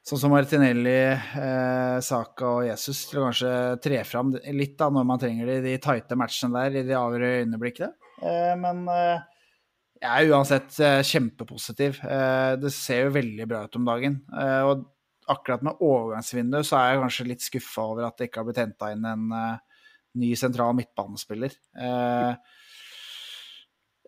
Sånn 0.00 0.16
som 0.16 0.30
Martinelli, 0.32 1.12
eh, 1.12 1.98
Saka 2.00 2.46
og 2.48 2.62
Jesus 2.64 3.02
til 3.10 3.20
å 3.20 3.26
kanskje 3.26 3.50
tre 3.84 3.98
fram 4.08 4.30
litt 4.56 4.78
da 4.80 4.88
når 4.88 5.04
man 5.04 5.20
trenger 5.20 5.50
de, 5.50 5.56
de 5.66 5.74
tighte 5.76 6.16
matchene 6.16 6.56
der 6.56 6.78
i 6.80 6.84
de 6.88 6.94
avgjørende 6.96 7.58
øyeblikkene. 7.58 7.92
Eh, 8.24 8.54
men 8.60 8.86
eh, 8.92 9.20
jeg 10.00 10.24
er 10.24 10.32
uansett 10.32 10.78
eh, 10.80 11.02
kjempepositiv. 11.04 12.00
Det 12.60 12.72
ser 12.72 13.04
jo 13.04 13.16
veldig 13.18 13.48
bra 13.50 13.66
ut 13.66 13.76
om 13.76 13.88
dagen. 13.88 14.16
Og 14.70 14.86
akkurat 15.30 15.66
med 15.68 15.82
overgangsvinduet 15.84 16.66
så 16.66 16.78
er 16.78 16.94
jeg 16.94 17.02
kanskje 17.04 17.28
litt 17.28 17.44
skuffa 17.44 17.84
over 17.92 18.08
at 18.08 18.16
det 18.16 18.30
ikke 18.30 18.40
har 18.40 18.48
blitt 18.48 18.62
henta 18.64 18.90
inn 18.94 19.04
en 19.06 19.28
ny 20.18 20.32
sentral 20.38 20.74
midtbanespiller. 20.78 21.52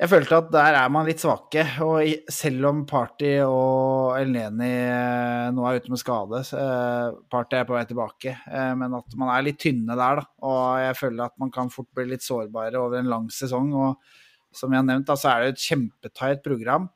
Jeg 0.03 0.09
følte 0.11 0.39
at 0.41 0.49
der 0.51 0.79
er 0.81 0.89
man 0.91 1.07
litt 1.07 1.23
svake. 1.23 1.63
Og 1.85 2.31
selv 2.33 2.67
om 2.71 2.81
Party 2.89 3.37
og 3.45 4.17
Elneni 4.19 4.73
nå 5.55 5.69
er 5.69 5.79
ute 5.79 5.93
med 5.93 6.01
skade 6.01 6.41
Party 7.31 7.61
er 7.61 7.69
på 7.69 7.77
vei 7.77 7.85
tilbake, 7.87 8.35
men 8.81 8.99
at 8.99 9.15
man 9.21 9.31
er 9.37 9.47
litt 9.47 9.61
tynne 9.63 9.95
der, 9.95 10.23
da. 10.23 10.27
Og 10.49 10.65
jeg 10.83 10.99
føler 11.05 11.29
at 11.29 11.39
man 11.39 11.55
kan 11.55 11.71
fort 11.71 11.91
bli 11.95 12.09
litt 12.15 12.27
sårbare 12.27 12.81
over 12.81 12.99
en 12.99 13.13
lang 13.13 13.31
sesong. 13.31 13.71
og 13.77 14.21
som 14.53 14.71
vi 14.71 14.79
har 14.79 14.85
nevnt, 14.87 15.09
da, 15.09 15.17
så 15.17 15.33
er 15.33 15.45
det 15.45 15.55
et 15.55 15.65
kjempetight 15.65 16.43
program. 16.45 16.89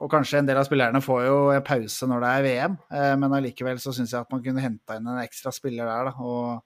Og 0.00 0.08
kanskje 0.12 0.40
en 0.40 0.48
del 0.48 0.56
av 0.56 0.64
spillerne 0.64 1.02
får 1.04 1.24
jo 1.26 1.38
pause 1.66 2.08
når 2.08 2.22
det 2.24 2.30
er 2.30 2.44
VM, 2.46 2.76
eh, 2.96 3.14
men 3.20 3.34
allikevel 3.36 3.80
så 3.82 3.92
syns 3.92 4.14
jeg 4.14 4.24
at 4.24 4.30
man 4.32 4.42
kunne 4.44 4.62
henta 4.64 4.96
inn 4.96 5.08
en 5.10 5.20
ekstra 5.20 5.52
spiller 5.52 5.90
der, 5.90 6.08
da. 6.08 6.14
Og 6.24 6.62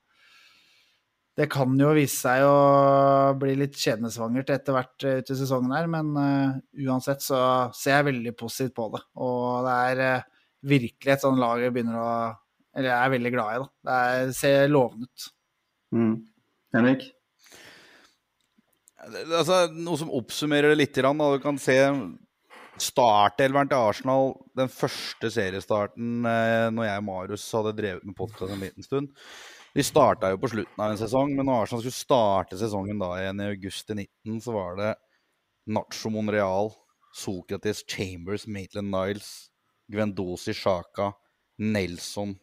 det 1.35 1.49
kan 1.51 1.73
jo 1.79 1.91
vise 1.97 2.15
seg 2.15 2.45
å 2.47 3.35
bli 3.41 3.57
litt 3.59 3.75
skjebnesvangert 3.79 4.53
etter 4.55 4.77
hvert 4.77 5.07
ut 5.07 5.33
i 5.35 5.39
sesongen 5.39 5.75
her, 5.75 5.89
men 5.91 6.13
uh, 6.15 6.55
uansett 6.87 7.25
så 7.25 7.41
ser 7.75 7.99
jeg 7.99 8.09
veldig 8.13 8.35
positivt 8.39 8.77
på 8.77 8.87
det. 8.95 9.03
Og 9.19 9.67
det 9.67 9.75
er 9.91 10.05
uh, 10.21 10.29
virkelig 10.71 11.17
et 11.17 11.25
sånt 11.25 11.43
lag 11.43 11.63
jeg 11.63 11.75
begynner 11.75 11.99
å 12.01 12.13
Eller 12.75 12.91
jeg 12.91 13.07
er 13.07 13.13
veldig 13.13 13.31
glad 13.35 13.51
i, 13.55 13.59
da. 13.65 13.69
Det 13.87 13.99
er, 14.05 14.31
ser 14.35 14.71
lovende 14.71 15.11
ut. 15.11 15.27
Mm. 15.95 16.15
Henrik? 16.75 17.05
altså, 19.05 19.59
noe 19.75 20.01
som 20.01 20.13
oppsummerer 20.15 20.73
det 20.73 20.81
litt. 20.81 20.99
Da. 20.99 21.13
Du 21.13 21.43
kan 21.43 21.59
se 21.61 21.77
startelveren 22.83 23.71
til 23.71 23.79
Arsenal, 23.79 24.33
den 24.59 24.71
første 24.73 25.31
seriestarten 25.31 26.27
eh, 26.27 26.69
når 26.75 26.89
jeg 26.89 27.03
og 27.03 27.07
Marius 27.07 27.45
hadde 27.55 27.77
drevet 27.79 28.07
med 28.09 28.17
podkast 28.19 28.51
en 28.51 28.65
liten 28.65 28.87
stund. 28.87 29.13
Vi 29.75 29.83
starta 29.83 30.29
jo 30.31 30.39
på 30.39 30.49
slutten 30.53 30.79
av 30.85 30.93
en 30.93 30.99
sesong, 31.01 31.33
men 31.35 31.49
når 31.49 31.65
Arsenal 31.65 31.81
skulle 31.83 31.97
starte 31.97 32.59
sesongen 32.61 33.01
da 33.03 33.09
igjen 33.19 33.41
i 33.43 33.49
august 33.57 33.89
19, 33.91 34.37
så 34.45 34.53
var 34.55 34.77
det 34.79 34.91
Nacho 35.67 36.13
Monreal, 36.15 36.71
Sokrates, 37.11 37.81
Chambers, 37.91 38.45
Maitland 38.47 38.95
Niles, 38.95 39.49
Gwendosi 39.91 40.55
Shaka, 40.55 41.09
Nelson, 41.59 42.37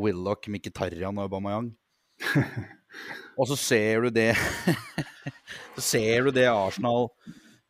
Willoch, 0.00 0.48
Mkhitarian 0.48 1.20
og 1.20 1.28
Aubameyang. 1.28 1.74
Og 3.38 3.50
så 3.50 3.58
ser 3.60 4.06
du 4.06 4.10
det 4.16 4.30
Så 5.76 5.84
ser 5.84 6.24
du 6.24 6.32
det 6.32 6.48
Arsenal 6.48 7.10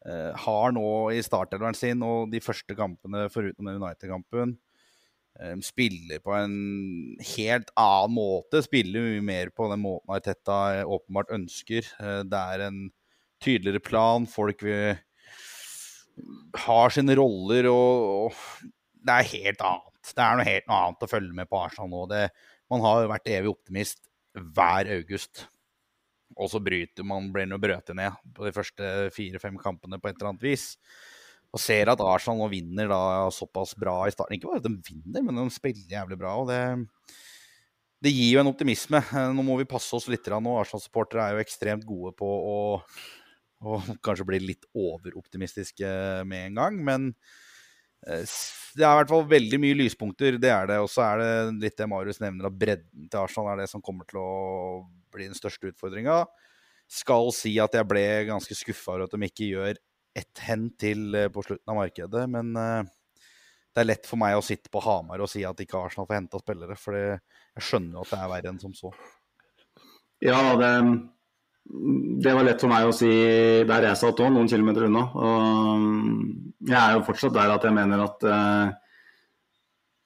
eh, 0.06 0.30
har 0.46 0.78
nå 0.78 0.86
i 1.10 1.18
startelveren 1.26 1.74
sin 1.74 2.06
og 2.06 2.30
de 2.30 2.38
første 2.44 2.78
kampene 2.78 3.26
foruten 3.34 3.74
United-kampen. 3.74 4.54
Eh, 5.38 5.54
spiller 5.62 6.18
på 6.18 6.32
en 6.34 6.54
helt 7.36 7.68
annen 7.78 8.14
måte. 8.16 8.62
Spiller 8.64 9.04
mye 9.04 9.22
mer 9.22 9.52
på 9.54 9.68
den 9.70 9.84
måten 9.84 10.14
Arteta 10.16 10.82
åpenbart 10.82 11.30
ønsker. 11.36 11.86
Eh, 12.02 12.22
det 12.26 12.40
er 12.54 12.64
en 12.66 12.80
tydeligere 13.44 13.82
plan. 13.84 14.26
Folk 14.26 14.64
vil, 14.66 14.98
har 16.64 16.94
sine 16.94 17.14
roller, 17.18 17.70
og, 17.70 18.08
og, 18.08 18.72
det 18.98 19.14
er 19.14 19.30
helt 19.34 19.62
annet. 19.62 19.94
Det 20.08 20.24
er 20.24 20.40
noe 20.40 20.48
helt 20.48 20.72
annet 20.74 21.04
å 21.06 21.10
følge 21.10 21.36
med 21.36 21.50
på 21.50 21.60
Arsenal 21.60 21.92
nå. 21.92 22.02
Det, 22.10 22.24
man 22.72 22.82
har 22.82 23.04
jo 23.04 23.12
vært 23.12 23.30
evig 23.30 23.52
optimist 23.52 24.02
hver 24.34 24.90
august. 24.96 25.46
Og 26.38 26.50
så 26.50 26.60
bryter 26.62 27.06
man, 27.06 27.30
blir 27.34 27.46
man 27.50 27.62
brøtet 27.62 27.96
ned 27.96 28.18
på 28.34 28.46
de 28.46 28.52
første 28.54 29.08
fire-fem 29.14 29.56
kampene 29.62 30.00
på 30.02 30.10
et 30.10 30.18
eller 30.18 30.32
annet 30.32 30.44
vis. 30.50 30.72
Og 31.48 31.62
ser 31.62 31.88
at 31.88 32.02
Arsenal 32.04 32.42
nå 32.42 32.50
vinner 32.52 32.90
da 32.90 33.00
såpass 33.32 33.72
bra 33.78 34.02
i 34.04 34.12
starten. 34.12 34.36
Ikke 34.36 34.50
bare 34.50 34.60
at 34.60 34.68
de 34.68 34.74
vinner, 34.84 35.24
men 35.24 35.40
de 35.40 35.46
spiller 35.54 35.96
jævlig 35.96 36.18
bra. 36.20 36.34
og 36.42 36.50
det, 36.50 36.60
det 38.04 38.12
gir 38.12 38.34
jo 38.34 38.42
en 38.42 38.50
optimisme. 38.52 39.00
Eh, 39.00 39.30
nå 39.34 39.44
må 39.46 39.56
vi 39.60 39.68
passe 39.68 39.94
oss 39.96 40.10
litt 40.12 40.28
nå. 40.28 40.58
Arsenal-supportere 40.60 41.24
er 41.24 41.36
jo 41.36 41.44
ekstremt 41.46 41.86
gode 41.88 42.12
på 42.18 42.28
å, 42.28 42.58
å 43.64 43.80
kanskje 44.04 44.28
bli 44.28 44.42
litt 44.44 44.68
overoptimistiske 44.76 45.94
med 46.28 46.50
en 46.50 46.60
gang. 46.60 46.78
Men 46.84 47.08
eh, 48.04 48.36
det 48.76 48.84
er 48.84 48.92
i 48.92 49.00
hvert 49.00 49.14
fall 49.14 49.26
veldig 49.32 49.62
mye 49.64 49.80
lyspunkter, 49.80 50.36
det 50.42 50.52
er 50.52 50.68
det. 50.68 50.78
Og 50.84 50.92
så 50.92 51.06
er 51.06 51.24
det 51.24 51.32
litt 51.64 51.80
det 51.80 51.88
Marius 51.88 52.20
nevner, 52.20 52.52
at 52.52 52.60
bredden 52.60 53.08
til 53.08 53.24
Arsenal 53.24 53.54
er 53.54 53.64
det 53.64 53.72
som 53.72 53.84
kommer 53.84 54.04
til 54.10 54.20
å 54.20 54.30
bli 55.16 55.30
den 55.30 55.38
største 55.38 55.72
utfordringa. 55.72 56.26
Skal 56.92 57.32
si 57.36 57.56
at 57.60 57.72
jeg 57.72 57.88
ble 57.88 58.04
ganske 58.28 58.52
skuffa 58.56 58.94
over 58.94 59.08
at 59.08 59.16
de 59.16 59.32
ikke 59.32 59.48
gjør 59.48 59.80
ett 60.18 60.42
hen 60.46 60.70
til 60.80 61.14
eh, 61.16 61.30
på 61.32 61.44
slutten 61.44 61.72
av 61.72 61.78
markedet. 61.80 62.24
Men 62.30 62.54
uh, 62.56 62.80
det 63.74 63.82
er 63.82 63.90
lett 63.90 64.08
for 64.08 64.20
meg 64.20 64.38
å 64.38 64.44
sitte 64.44 64.72
på 64.72 64.82
Hamar 64.84 65.22
og 65.22 65.30
si 65.30 65.44
at 65.46 65.60
ikke 65.62 65.80
Arsenal 65.80 66.08
får 66.08 66.18
henta 66.18 66.42
spillere. 66.42 66.78
For 66.80 66.98
jeg 66.98 67.64
skjønner 67.68 67.98
jo 67.98 68.04
at 68.04 68.12
det 68.14 68.20
er 68.20 68.32
verre 68.34 68.52
enn 68.52 68.60
som 68.62 68.74
så. 68.76 68.92
Ja, 70.24 70.40
det, 70.58 70.70
det, 72.24 72.32
var 72.34 72.46
lett 72.46 72.62
for 72.64 72.72
meg 72.72 72.88
å 72.88 72.94
si 72.96 73.10
der 73.68 73.86
jeg 73.86 74.00
satt 74.00 74.22
òg, 74.24 74.32
noen 74.34 74.50
kilometer 74.50 74.88
unna. 74.88 75.04
Og 75.14 76.66
jeg 76.66 76.78
er 76.80 76.96
jo 76.96 77.04
fortsatt 77.06 77.36
der 77.36 77.54
at 77.54 77.68
jeg 77.68 77.76
mener 77.76 78.02
at, 78.08 78.26
uh, 78.26 78.72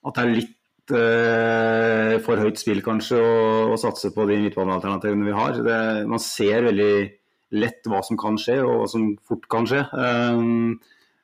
at 0.09 0.19
det 0.19 0.27
er 0.27 0.37
litt 0.41 0.59
for 0.93 2.41
høyt 2.43 2.59
spill 2.59 2.81
kanskje 2.85 3.17
å 3.17 3.77
satse 3.81 4.11
på 4.13 4.25
de 4.29 4.35
midtbanealternativene 4.43 5.25
vi 5.25 5.35
har. 5.37 5.61
Det, 5.65 5.77
man 6.11 6.21
ser 6.21 6.67
veldig 6.67 7.22
lett 7.53 7.87
hva 7.89 8.01
som 8.05 8.19
kan 8.21 8.39
skje, 8.41 8.59
og 8.65 8.83
hva 8.83 8.89
som 8.91 9.13
fort 9.29 9.47
kan 9.53 9.69
skje. 9.69 9.85
Um, 9.93 10.81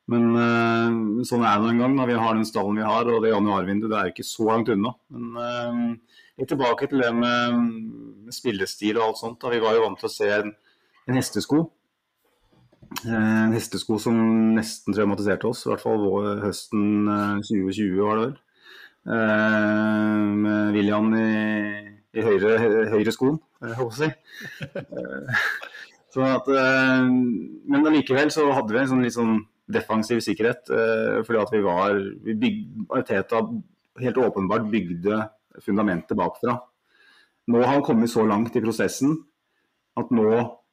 men 0.09 0.29
uh, 0.37 1.25
sånn 1.29 1.45
er 1.45 1.61
det 1.61 1.73
en 1.73 1.83
gang. 1.83 1.97
Da. 1.99 2.07
Vi 2.09 2.19
har 2.21 2.37
den 2.37 2.49
stallen 2.49 2.79
vi 2.81 2.87
har, 2.87 3.09
og 3.09 3.25
det 3.25 3.33
januarvinduet 3.33 3.93
det 3.93 3.99
er 4.01 4.13
ikke 4.13 4.29
så 4.29 4.49
langt 4.51 4.71
unna. 4.73 4.95
Men 5.15 5.41
uh, 5.41 6.21
litt 6.41 6.53
tilbake 6.53 6.89
til 6.91 7.05
det 7.05 7.11
med, 7.17 8.31
spillestil 8.35 9.01
og 9.01 9.09
alt 9.09 9.23
sånt. 9.23 9.41
Da. 9.43 9.53
Vi 9.53 9.63
var 9.65 9.77
jo 9.77 9.85
vant 9.87 10.01
til 10.01 10.11
å 10.11 10.15
se 10.15 10.31
en, 10.39 10.55
en 11.09 11.21
hestesko. 11.21 11.65
En 13.05 13.53
hestesko 13.53 13.99
som 14.01 14.17
nesten 14.57 14.95
traumatiserte 14.97 15.45
oss, 15.51 15.67
i 15.67 15.69
hvert 15.69 15.83
fall 15.83 16.07
høsten 16.41 17.11
2020 17.45 17.99
var 18.01 18.17
det 18.17 18.23
vel. 18.23 18.39
med 20.41 20.73
William 20.73 21.11
i, 21.19 21.27
i 22.17 22.25
høyre, 22.25 22.55
høyre 22.95 23.13
skoen, 23.13 23.37
holdt 23.61 23.77
jeg 23.77 23.83
på 23.83 23.91
å 23.91 23.99
si. 23.99 24.09
Sånn 26.15 26.29
at, 26.29 26.49
eh, 26.49 27.09
men 27.09 27.89
allikevel 27.89 28.31
så 28.33 28.47
hadde 28.57 28.73
vi 28.73 28.81
en 28.81 28.93
sånn 28.93 29.05
litt 29.05 29.17
sånn 29.17 29.41
defensiv 29.69 30.23
sikkerhet. 30.25 30.71
Eh, 30.73 31.19
fordi 31.27 31.43
at 31.43 31.53
vi 31.53 31.65
var 31.65 31.99
vi 32.25 32.35
bygde, 32.35 33.03
Teta 33.09 33.43
helt 34.01 34.23
åpenbart 34.25 34.71
bygde 34.73 35.29
fundamentet 35.65 36.17
bakfra. 36.17 36.59
Nå 37.49 37.63
har 37.63 37.75
han 37.75 37.85
kommet 37.85 38.13
så 38.13 38.25
langt 38.29 38.57
i 38.57 38.63
prosessen 38.65 39.17
at 39.99 40.13
nå 40.15 40.29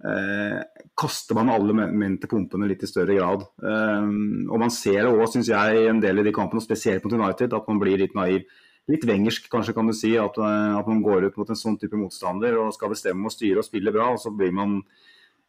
eh, 0.05 0.59
kaster 0.97 1.37
man 1.37 1.49
alle 1.49 1.73
menn 1.73 2.17
pumpene 2.21 2.67
litt 2.69 2.83
i 2.85 2.89
større 2.89 3.15
grad. 3.17 3.45
Um, 3.57 4.45
og 4.51 4.61
man 4.61 4.73
ser 4.73 5.01
det 5.01 5.09
òg, 5.13 5.25
syns 5.31 5.49
jeg, 5.49 5.87
en 5.89 6.01
del 6.03 6.21
av 6.21 6.27
de 6.27 6.35
kampene, 6.35 6.63
spesielt 6.63 7.05
mot 7.05 7.15
United, 7.15 7.55
at 7.55 7.71
man 7.71 7.81
blir 7.81 7.97
litt 8.01 8.13
naiv. 8.17 8.45
Litt 8.91 9.07
wengersk, 9.09 9.47
kanskje, 9.49 9.73
kan 9.73 9.89
du 9.89 9.95
si. 9.97 10.13
At, 10.21 10.37
at, 10.37 10.85
man 10.85 11.01
går 11.05 11.29
ut 11.29 11.39
mot 11.41 11.49
en 11.49 11.57
sånn 11.57 11.79
type 11.81 11.97
motstander 11.97 12.59
og 12.61 12.75
skal 12.75 12.93
bestemme 12.93 13.25
og 13.25 13.33
styre 13.33 13.63
og 13.63 13.65
spille 13.65 13.93
bra, 13.95 14.11
og 14.13 14.21
så 14.21 14.29
blir 14.35 14.53
man 14.53 14.83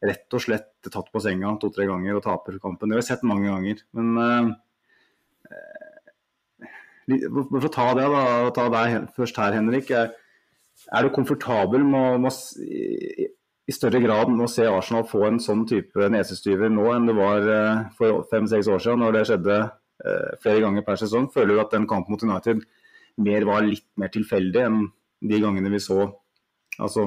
rett 0.05 0.37
og 0.37 0.43
slett 0.43 0.91
tatt 0.93 1.09
på 1.13 1.23
senga 1.25 1.55
to-tre 1.61 1.87
ganger 1.89 2.19
og 2.19 2.25
taper 2.27 2.59
kampen. 2.63 2.91
Det 2.91 2.99
har 2.99 3.03
jeg 3.03 3.11
sett 3.15 3.27
mange 3.29 3.49
ganger. 3.49 3.81
Men 3.97 4.07
uh, 4.21 4.47
for 7.07 7.69
å 7.69 7.73
ta 7.73 7.89
det, 7.97 8.07
da, 8.13 8.23
ta 8.55 8.69
deg 8.73 9.09
først 9.17 9.41
her, 9.41 9.57
Henrik. 9.57 9.91
Er, 9.95 10.13
er 10.93 11.07
du 11.07 11.15
komfortabel 11.15 11.87
med, 11.87 12.21
med, 12.27 12.41
i, 12.67 13.29
i 13.67 13.75
større 13.75 14.03
grad 14.05 14.31
med 14.33 14.45
å 14.45 14.51
se 14.51 14.67
Arsenal 14.69 15.07
få 15.09 15.25
en 15.31 15.41
sånn 15.43 15.65
type 15.71 16.11
nesestyver 16.13 16.71
nå 16.73 16.91
enn 16.93 17.09
det 17.09 17.17
var 17.17 17.49
uh, 17.49 17.87
for 17.99 18.27
fem-seks 18.33 18.69
år 18.73 18.85
siden, 18.85 19.05
når 19.05 19.21
det 19.21 19.27
skjedde 19.33 19.61
flere 20.43 20.61
ganger 20.61 20.85
per 20.85 20.99
sesong? 21.01 21.25
Føler 21.33 21.57
du 21.57 21.61
at 21.63 21.73
den 21.73 21.87
kampen 21.89 22.13
mot 22.13 22.23
United 22.23 22.61
mer 23.25 23.47
var 23.49 23.65
litt 23.65 23.87
mer 23.97 24.11
tilfeldig 24.13 24.61
enn 24.61 24.83
de 25.25 25.39
gangene 25.41 25.73
vi 25.73 25.81
så 25.81 26.03
altså 26.77 27.07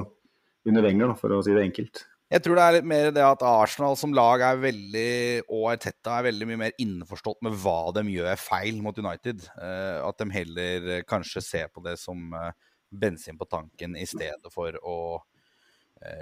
under 0.65 0.83
Wenger, 0.83 1.13
for 1.19 1.35
å 1.35 1.43
si 1.45 1.53
det 1.53 1.67
enkelt? 1.67 2.01
Jeg 2.29 2.43
tror 2.45 2.59
det 2.59 2.63
er 2.63 2.75
litt 2.75 2.85
mer 2.89 3.07
det 3.09 3.23
at 3.25 3.41
Arsenal 3.41 3.95
som 3.97 4.11
lag 4.13 4.43
er 4.45 4.59
veldig, 4.61 5.13
og 5.49 5.63
Arteta 5.71 6.19
er 6.19 6.27
veldig 6.27 6.47
mye 6.51 6.59
mer 6.61 6.75
innforstått 6.77 7.39
med 7.45 7.55
hva 7.57 7.89
de 7.97 8.03
gjør 8.13 8.37
feil 8.37 8.77
mot 8.85 8.97
United. 9.01 9.47
Uh, 9.57 10.05
at 10.05 10.21
de 10.21 10.27
heller 10.35 10.85
uh, 10.91 10.99
kanskje 11.09 11.41
ser 11.41 11.71
på 11.73 11.81
det 11.87 11.95
som 11.97 12.29
uh, 12.37 12.51
bensin 12.93 13.37
på 13.39 13.49
tanken 13.49 13.97
i 13.97 14.05
stedet 14.09 14.53
for 14.53 14.77
å 14.81 14.99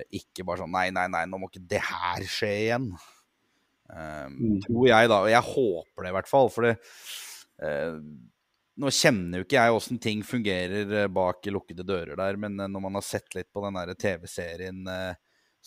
ikke 0.10 0.41
bare 0.41 0.63
sånn 0.63 0.72
Nei, 0.74 0.88
nei, 0.89 1.04
nei, 1.13 1.20
nå 1.30 1.38
må 1.38 1.52
ikke 1.52 1.67
det 1.70 1.84
her 1.86 2.24
skje 2.26 2.48
igjen. 2.63 2.88
Mm. 3.86 4.56
Tror 4.63 4.88
jeg, 4.89 5.10
da. 5.12 5.20
Og 5.22 5.30
jeg 5.30 5.46
håper 5.52 6.02
det, 6.02 6.10
i 6.10 6.15
hvert 6.15 6.30
fall. 6.32 6.50
For 6.50 6.65
det 6.65 6.72
nå 8.82 8.89
kjenner 8.89 9.38
jo 9.38 9.46
ikke 9.46 9.60
jeg 9.60 9.76
åssen 9.78 10.02
ting 10.02 10.24
fungerer 10.26 11.13
bak 11.13 11.46
lukkede 11.54 11.86
dører 11.86 12.17
der, 12.17 12.41
men 12.41 12.58
når 12.58 12.84
man 12.88 12.98
har 12.98 13.06
sett 13.06 13.38
litt 13.38 13.52
på 13.54 13.62
den 13.67 13.78
TV-serien 14.02 14.82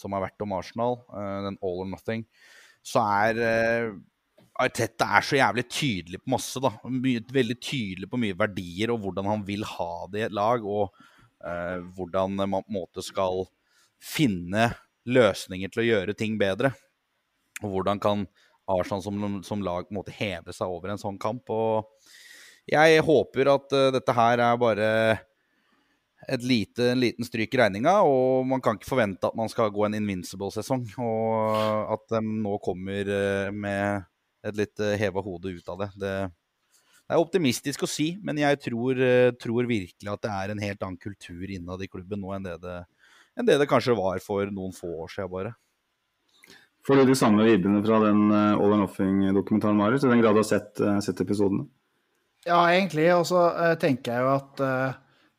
som 0.01 0.17
har 0.17 0.25
vært 0.25 0.45
om 0.45 0.57
Arsenal, 0.57 1.01
uh, 1.13 1.41
den 1.47 1.61
All 1.61 1.85
or 1.85 1.91
Nothing, 1.91 2.25
så 2.83 3.05
er 3.05 3.41
uh, 3.45 3.99
Arteta 4.61 5.07
er 5.17 5.25
så 5.25 5.39
jævlig 5.39 5.65
tydelig 5.73 6.21
på 6.21 6.35
masse. 6.35 6.61
da, 6.61 6.73
mye, 6.85 7.23
Veldig 7.33 7.57
tydelig 7.63 8.11
på 8.11 8.21
mye 8.21 8.37
verdier 8.37 8.93
og 8.93 9.01
hvordan 9.05 9.31
han 9.31 9.47
vil 9.47 9.65
ha 9.65 9.93
det 10.13 10.21
i 10.21 10.27
et 10.27 10.37
lag. 10.37 10.65
Og 10.67 10.91
uh, 10.91 11.79
hvordan 11.97 12.37
man 12.43 12.61
på 12.61 12.69
en 12.69 12.79
måte 12.81 13.05
skal 13.05 13.47
finne 14.01 14.71
løsninger 15.09 15.73
til 15.73 15.85
å 15.85 15.89
gjøre 15.89 16.17
ting 16.19 16.37
bedre. 16.41 16.75
Og 17.63 17.77
hvordan 17.77 18.01
kan 18.03 18.27
Arsenal 18.71 19.03
som, 19.03 19.41
som 19.47 19.65
lag 19.65 19.87
på 19.87 19.95
en 19.95 20.01
måte 20.01 20.15
heve 20.15 20.55
seg 20.55 20.71
over 20.71 20.93
en 20.93 21.01
sånn 21.01 21.19
kamp. 21.21 21.49
og 21.51 21.89
Jeg 22.71 23.01
håper 23.07 23.55
at 23.55 23.77
uh, 23.77 23.89
dette 23.97 24.17
her 24.17 24.45
er 24.45 24.61
bare 24.61 24.91
et 26.29 26.43
lite, 26.45 26.91
en 26.93 27.01
liten 27.01 27.25
stryk 27.25 27.55
i 27.55 27.61
regninga. 27.61 27.95
Og 28.07 28.47
man 28.49 28.63
kan 28.65 28.79
ikke 28.79 28.91
forvente 28.91 29.31
at 29.31 29.39
man 29.39 29.51
skal 29.53 29.73
gå 29.75 29.87
en 29.87 29.97
invincible-sesong. 29.99 30.85
Og 31.01 31.95
at 31.97 32.05
de 32.17 32.23
nå 32.27 32.59
kommer 32.65 33.15
eh, 33.17 33.55
med 33.55 34.07
et 34.47 34.61
litt 34.61 34.85
eh, 34.85 34.99
heva 35.01 35.25
hode 35.25 35.55
ut 35.57 35.73
av 35.73 35.85
det. 35.85 35.91
det. 36.01 36.15
det 36.29 37.17
er 37.17 37.25
optimistisk 37.25 37.87
å 37.87 37.91
si, 37.91 38.13
men 38.25 38.41
jeg 38.41 38.61
tror, 38.67 39.01
eh, 39.01 39.33
tror, 39.41 39.69
virkelig 39.69 40.13
at 40.13 40.23
det 40.27 40.37
er 40.37 40.53
en 40.53 40.63
helt 40.65 40.87
annen 40.87 41.01
kultur 41.01 41.45
innad 41.49 41.83
i 41.85 41.91
klubben 41.91 42.23
nå 42.23 42.37
enn 42.37 42.47
det 42.47 42.61
det, 42.63 42.79
enn 43.37 43.49
det 43.49 43.59
det, 43.61 43.69
kanskje 43.71 43.99
var 43.99 44.23
for 44.25 44.49
noen 44.53 44.73
få 44.77 44.93
år 45.05 45.13
siden 45.13 45.33
bare. 45.33 45.57
Får 46.89 46.97
du 46.97 47.11
de 47.11 47.19
samme 47.19 47.45
vibbene 47.45 47.83
fra 47.85 47.99
den 48.07 48.31
All 48.33 48.73
and 48.73 48.87
Offing-dokumentaren, 48.87 49.77
Marius? 49.77 50.07
I 50.07 50.15
den 50.15 50.23
grad 50.23 50.33
du 50.33 50.41
har 50.41 50.49
sett, 50.49 50.81
sett 51.05 51.21
episodene? 51.21 51.67
Ja, 52.47 52.63
egentlig. 52.73 53.05
Og 53.13 53.27
så 53.29 53.43
uh, 53.53 53.75
tenker 53.81 54.15
jeg 54.15 54.25
jo 54.25 54.31
at 54.33 54.63
uh, 54.65 54.99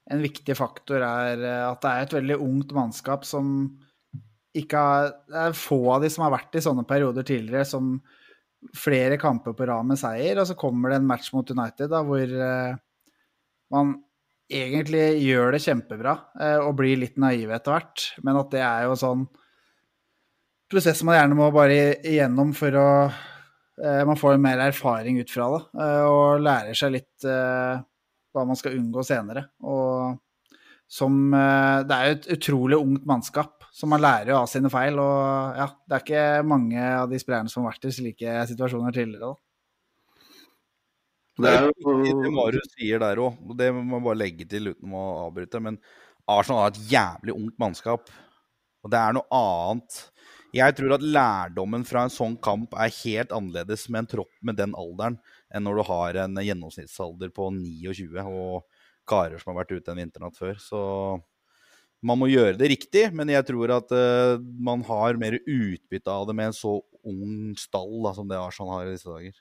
en 0.09 0.23
viktig 0.23 0.55
faktor 0.57 1.03
er 1.05 1.43
eh, 1.45 1.63
at 1.67 1.81
det 1.83 1.91
er 1.91 2.05
et 2.05 2.15
veldig 2.17 2.37
ungt 2.41 2.73
mannskap 2.75 3.27
som 3.27 3.55
ikke 4.57 4.79
har 4.83 5.11
Det 5.31 5.43
er 5.45 5.53
få 5.55 5.77
av 5.93 6.01
de 6.03 6.09
som 6.11 6.25
har 6.25 6.33
vært 6.33 6.57
i 6.59 6.63
sånne 6.63 6.83
perioder 6.83 7.23
tidligere, 7.23 7.63
som 7.63 7.93
flere 8.75 9.15
kamper 9.17 9.55
på 9.55 9.65
rad 9.69 9.87
med 9.87 9.99
seier, 9.99 10.41
og 10.41 10.49
så 10.49 10.57
kommer 10.59 10.91
det 10.91 10.97
en 10.99 11.07
match 11.07 11.29
mot 11.31 11.47
United 11.49 11.87
da, 11.89 12.01
hvor 12.03 12.33
uh, 12.35 12.75
man 13.71 13.93
egentlig 14.51 15.05
gjør 15.23 15.55
det 15.55 15.61
kjempebra 15.63 16.17
uh, 16.35 16.59
og 16.65 16.75
blir 16.81 16.99
litt 16.99 17.15
naive 17.15 17.55
etter 17.55 17.77
hvert, 17.77 18.03
men 18.27 18.41
at 18.41 18.51
det 18.51 18.61
er 18.67 18.89
jo 18.89 18.99
sånn 18.99 19.23
prosess 20.71 20.99
man 21.07 21.15
gjerne 21.15 21.39
må 21.39 21.47
bare 21.55 21.79
igjennom 22.03 22.51
for 22.55 22.79
å 22.79 22.89
Man 23.81 24.19
får 24.19 24.35
mer 24.37 24.59
erfaring 24.67 25.15
ut 25.23 25.31
fra 25.31 25.47
det 25.55 25.85
og 26.05 26.43
lærer 26.43 26.75
seg 26.77 26.91
litt 26.93 27.25
hva 28.31 28.45
man 28.47 28.59
skal 28.59 28.77
unngå 28.79 29.03
senere. 29.05 29.47
Og 29.63 30.17
som 30.91 31.33
eh, 31.33 31.83
Det 31.87 31.97
er 31.97 32.07
jo 32.09 32.15
et 32.17 32.27
utrolig 32.35 32.79
ungt 32.79 33.05
mannskap, 33.07 33.63
så 33.71 33.87
man 33.87 34.03
lærer 34.03 34.33
jo 34.33 34.41
av 34.41 34.49
sine 34.51 34.71
feil. 34.71 34.99
Og 34.99 35.59
ja, 35.59 35.69
det 35.87 35.97
er 35.97 36.03
ikke 36.05 36.25
mange 36.47 36.89
av 37.03 37.07
de 37.11 37.21
spillerne 37.21 37.51
som 37.51 37.63
har 37.63 37.75
vært 37.75 37.87
i 37.87 37.95
slike 37.95 38.35
situasjoner 38.51 38.95
tidligere. 38.95 39.31
da. 39.31 39.39
Det 41.41 41.51
er 41.51 41.69
jo 41.69 41.93
det 42.21 42.31
Marius 42.35 42.73
sier 42.75 42.99
der 43.01 43.21
òg, 43.23 43.37
og 43.47 43.55
det 43.57 43.71
må 43.73 43.85
man 43.95 44.03
bare 44.03 44.19
legge 44.19 44.45
til 44.49 44.73
uten 44.73 44.93
å 44.93 45.05
avbryte. 45.27 45.61
Men 45.63 45.79
Arsenal 46.29 46.65
har 46.65 46.73
et 46.73 46.83
jævlig 46.91 47.37
ungt 47.37 47.57
mannskap, 47.61 48.11
og 48.83 48.91
det 48.91 48.99
er 48.99 49.15
noe 49.15 49.39
annet. 49.39 50.01
Jeg 50.51 50.75
tror 50.75 50.97
at 50.97 51.05
lærdommen 51.05 51.85
fra 51.87 52.03
en 52.03 52.11
sånn 52.11 52.35
kamp 52.43 52.75
er 52.75 52.91
helt 52.99 53.31
annerledes 53.31 53.87
med 53.87 54.03
en 54.03 54.11
tropp 54.17 54.33
med 54.43 54.59
den 54.59 54.75
alderen 54.75 55.15
enn 55.51 55.67
når 55.67 55.79
du 55.79 55.83
har 55.87 56.21
en 56.23 56.39
gjennomsnittsalder 56.41 57.33
på 57.35 57.49
29 57.55 58.23
og 58.31 58.63
karer 59.09 59.41
som 59.41 59.51
har 59.51 59.63
vært 59.63 59.75
ute 59.75 59.93
en 59.93 60.01
vinternatt 60.01 60.37
før. 60.37 60.57
Så 60.61 60.81
man 62.05 62.17
må 62.17 62.31
gjøre 62.31 62.57
det 62.57 62.71
riktig, 62.71 63.05
men 63.17 63.29
jeg 63.29 63.45
tror 63.47 63.75
at 63.77 63.93
uh, 63.93 64.41
man 64.41 64.81
har 64.87 65.19
mer 65.21 65.37
utbytte 65.39 66.09
av 66.09 66.27
det 66.29 66.37
med 66.37 66.49
en 66.49 66.57
så 66.57 66.79
ung 67.07 67.53
stall 67.57 67.99
da, 68.05 68.13
som 68.17 68.29
det 68.29 68.39
Arsenal 68.41 68.73
har 68.75 68.89
i 68.89 68.95
disse 68.95 69.09
dager. 69.09 69.35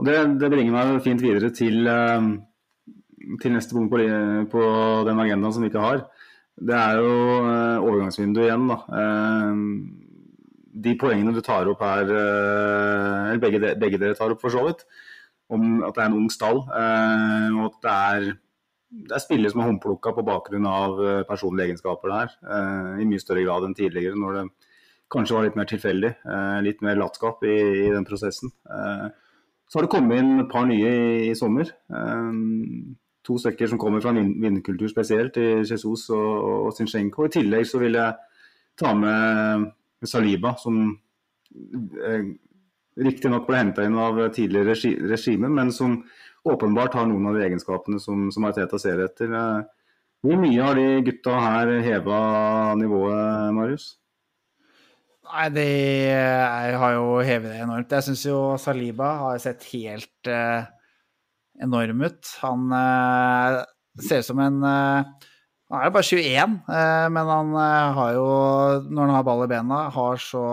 Og 0.00 0.08
det, 0.08 0.16
det 0.40 0.48
bringer 0.52 0.72
meg 0.72 1.02
fint 1.04 1.20
videre 1.24 1.52
til, 1.52 1.84
uh, 1.84 3.36
til 3.42 3.54
neste 3.54 3.76
punkt 3.76 3.92
på, 3.92 4.00
på, 4.54 4.64
den 5.08 5.24
agendaen 5.26 5.54
som 5.54 5.64
vi 5.64 5.72
ikke 5.72 5.84
har. 5.84 6.06
Det 6.58 6.74
er 6.74 7.02
jo 7.02 7.12
uh, 7.44 7.84
overgangsvinduet 7.84 8.48
igjen. 8.48 8.68
da. 8.72 8.80
De 10.78 10.94
poengene 10.94 11.34
du 11.34 11.42
tar 11.42 11.66
opp 11.66 11.80
her, 11.82 12.06
eller 12.06 13.40
begge, 13.42 13.58
begge 13.80 13.98
dere 13.98 14.14
tar 14.14 14.30
opp 14.30 14.44
for 14.44 14.54
så 14.54 14.62
vidt, 14.62 14.84
om 15.48 15.82
at 15.86 15.96
det 15.96 16.04
er 16.04 16.10
en 16.10 16.18
ung 16.18 16.28
stall, 16.32 16.62
og 16.68 17.60
at 17.64 17.76
det 17.84 17.92
er, 17.94 18.26
det 19.08 19.14
er 19.16 19.22
spillere 19.24 19.52
som 19.52 19.62
er 19.62 19.70
håndplukka 19.70 20.12
på 20.16 20.24
bakgrunn 20.26 20.68
av 20.68 20.98
personlige 21.28 21.70
egenskaper 21.70 22.12
der, 22.12 22.34
i 23.00 23.06
mye 23.08 23.22
større 23.22 23.46
grad 23.46 23.64
enn 23.64 23.76
tidligere, 23.78 24.18
når 24.18 24.36
det 24.36 24.44
kanskje 25.12 25.38
var 25.38 25.46
litt 25.46 25.56
mer 25.56 25.68
tilfeldig. 25.70 26.12
Litt 26.66 26.84
mer 26.84 27.00
latskap 27.00 27.44
i, 27.48 27.56
i 27.86 27.90
den 27.94 28.04
prosessen. 28.08 28.52
Så 29.68 29.78
har 29.78 29.84
det 29.84 29.92
kommet 29.92 30.20
inn 30.20 30.42
et 30.42 30.50
par 30.52 30.68
nye 30.68 30.88
i, 30.88 31.28
i 31.30 31.36
sommer. 31.36 31.70
To 33.28 33.36
stykker 33.36 33.68
som 33.68 33.80
kommer 33.80 34.00
fra 34.00 34.14
vin 34.16 34.30
vinnerkultur 34.40 34.88
spesielt, 34.88 35.36
i 35.36 35.60
Jesus 35.60 36.06
og, 36.16 36.68
og 36.68 36.76
Zinchenko. 36.76 37.26
I 37.26 37.34
tillegg 37.34 37.66
så 37.68 37.80
vil 37.82 37.98
jeg 37.98 38.16
ta 38.80 38.94
med 38.96 39.68
Saliba, 40.08 40.54
som 40.60 40.78
eh, 40.88 42.30
riktignok 43.04 43.46
ble 43.48 43.62
henta 43.62 43.86
inn 43.86 43.98
av 43.98 44.20
tidligere 44.34 44.72
regi 44.72 44.94
regime, 44.98 45.50
men 45.52 45.72
som 45.74 46.00
åpenbart 46.48 46.96
har 46.98 47.06
noen 47.08 47.30
av 47.30 47.38
de 47.38 47.46
egenskapene 47.46 48.00
som, 48.02 48.28
som 48.34 48.46
Arteta 48.48 48.80
ser 48.80 49.04
etter. 49.04 49.32
Eh, 49.34 49.62
hvor 50.24 50.38
mye 50.40 50.62
har 50.64 50.74
de 50.74 50.86
gutta 51.06 51.38
her 51.38 51.76
heva 51.84 52.20
nivået, 52.78 53.54
Marius? 53.54 53.92
Nei, 55.28 55.46
de 55.52 55.64
er, 56.08 56.74
har 56.80 56.94
jo 56.96 57.18
hevet 57.20 57.52
det 57.52 57.60
enormt. 57.60 57.92
Jeg 57.92 58.06
syns 58.06 58.24
jo 58.24 58.38
Saliba 58.60 59.10
har 59.20 59.40
sett 59.42 59.66
helt 59.74 60.30
eh, 60.32 60.64
enorm 61.62 62.00
ut. 62.06 62.30
Han 62.40 62.72
eh, 62.72 63.58
ser 64.08 64.24
ut 64.24 64.28
som 64.30 64.40
en 64.40 64.58
eh, 64.64 65.28
Han 65.68 65.82
er 65.82 65.90
jo 65.90 65.94
bare 65.98 66.08
21, 66.08 66.52
men 67.12 67.28
han 67.28 67.50
har 67.92 68.12
jo, 68.16 68.28
når 68.88 69.02
han 69.02 69.16
har 69.18 69.24
ball 69.26 69.42
i 69.44 69.48
bena, 69.50 69.80
har 69.92 70.22
så 70.24 70.44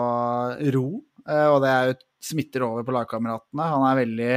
ro. 0.76 0.90
Og 1.26 1.60
det 1.64 1.70
er 1.72 1.88
jo 1.90 1.96
smitter 2.26 2.66
over 2.66 2.86
på 2.86 2.94
lagkameratene. 2.96 3.70
Han 3.72 3.86
er 3.90 4.02
veldig 4.02 4.34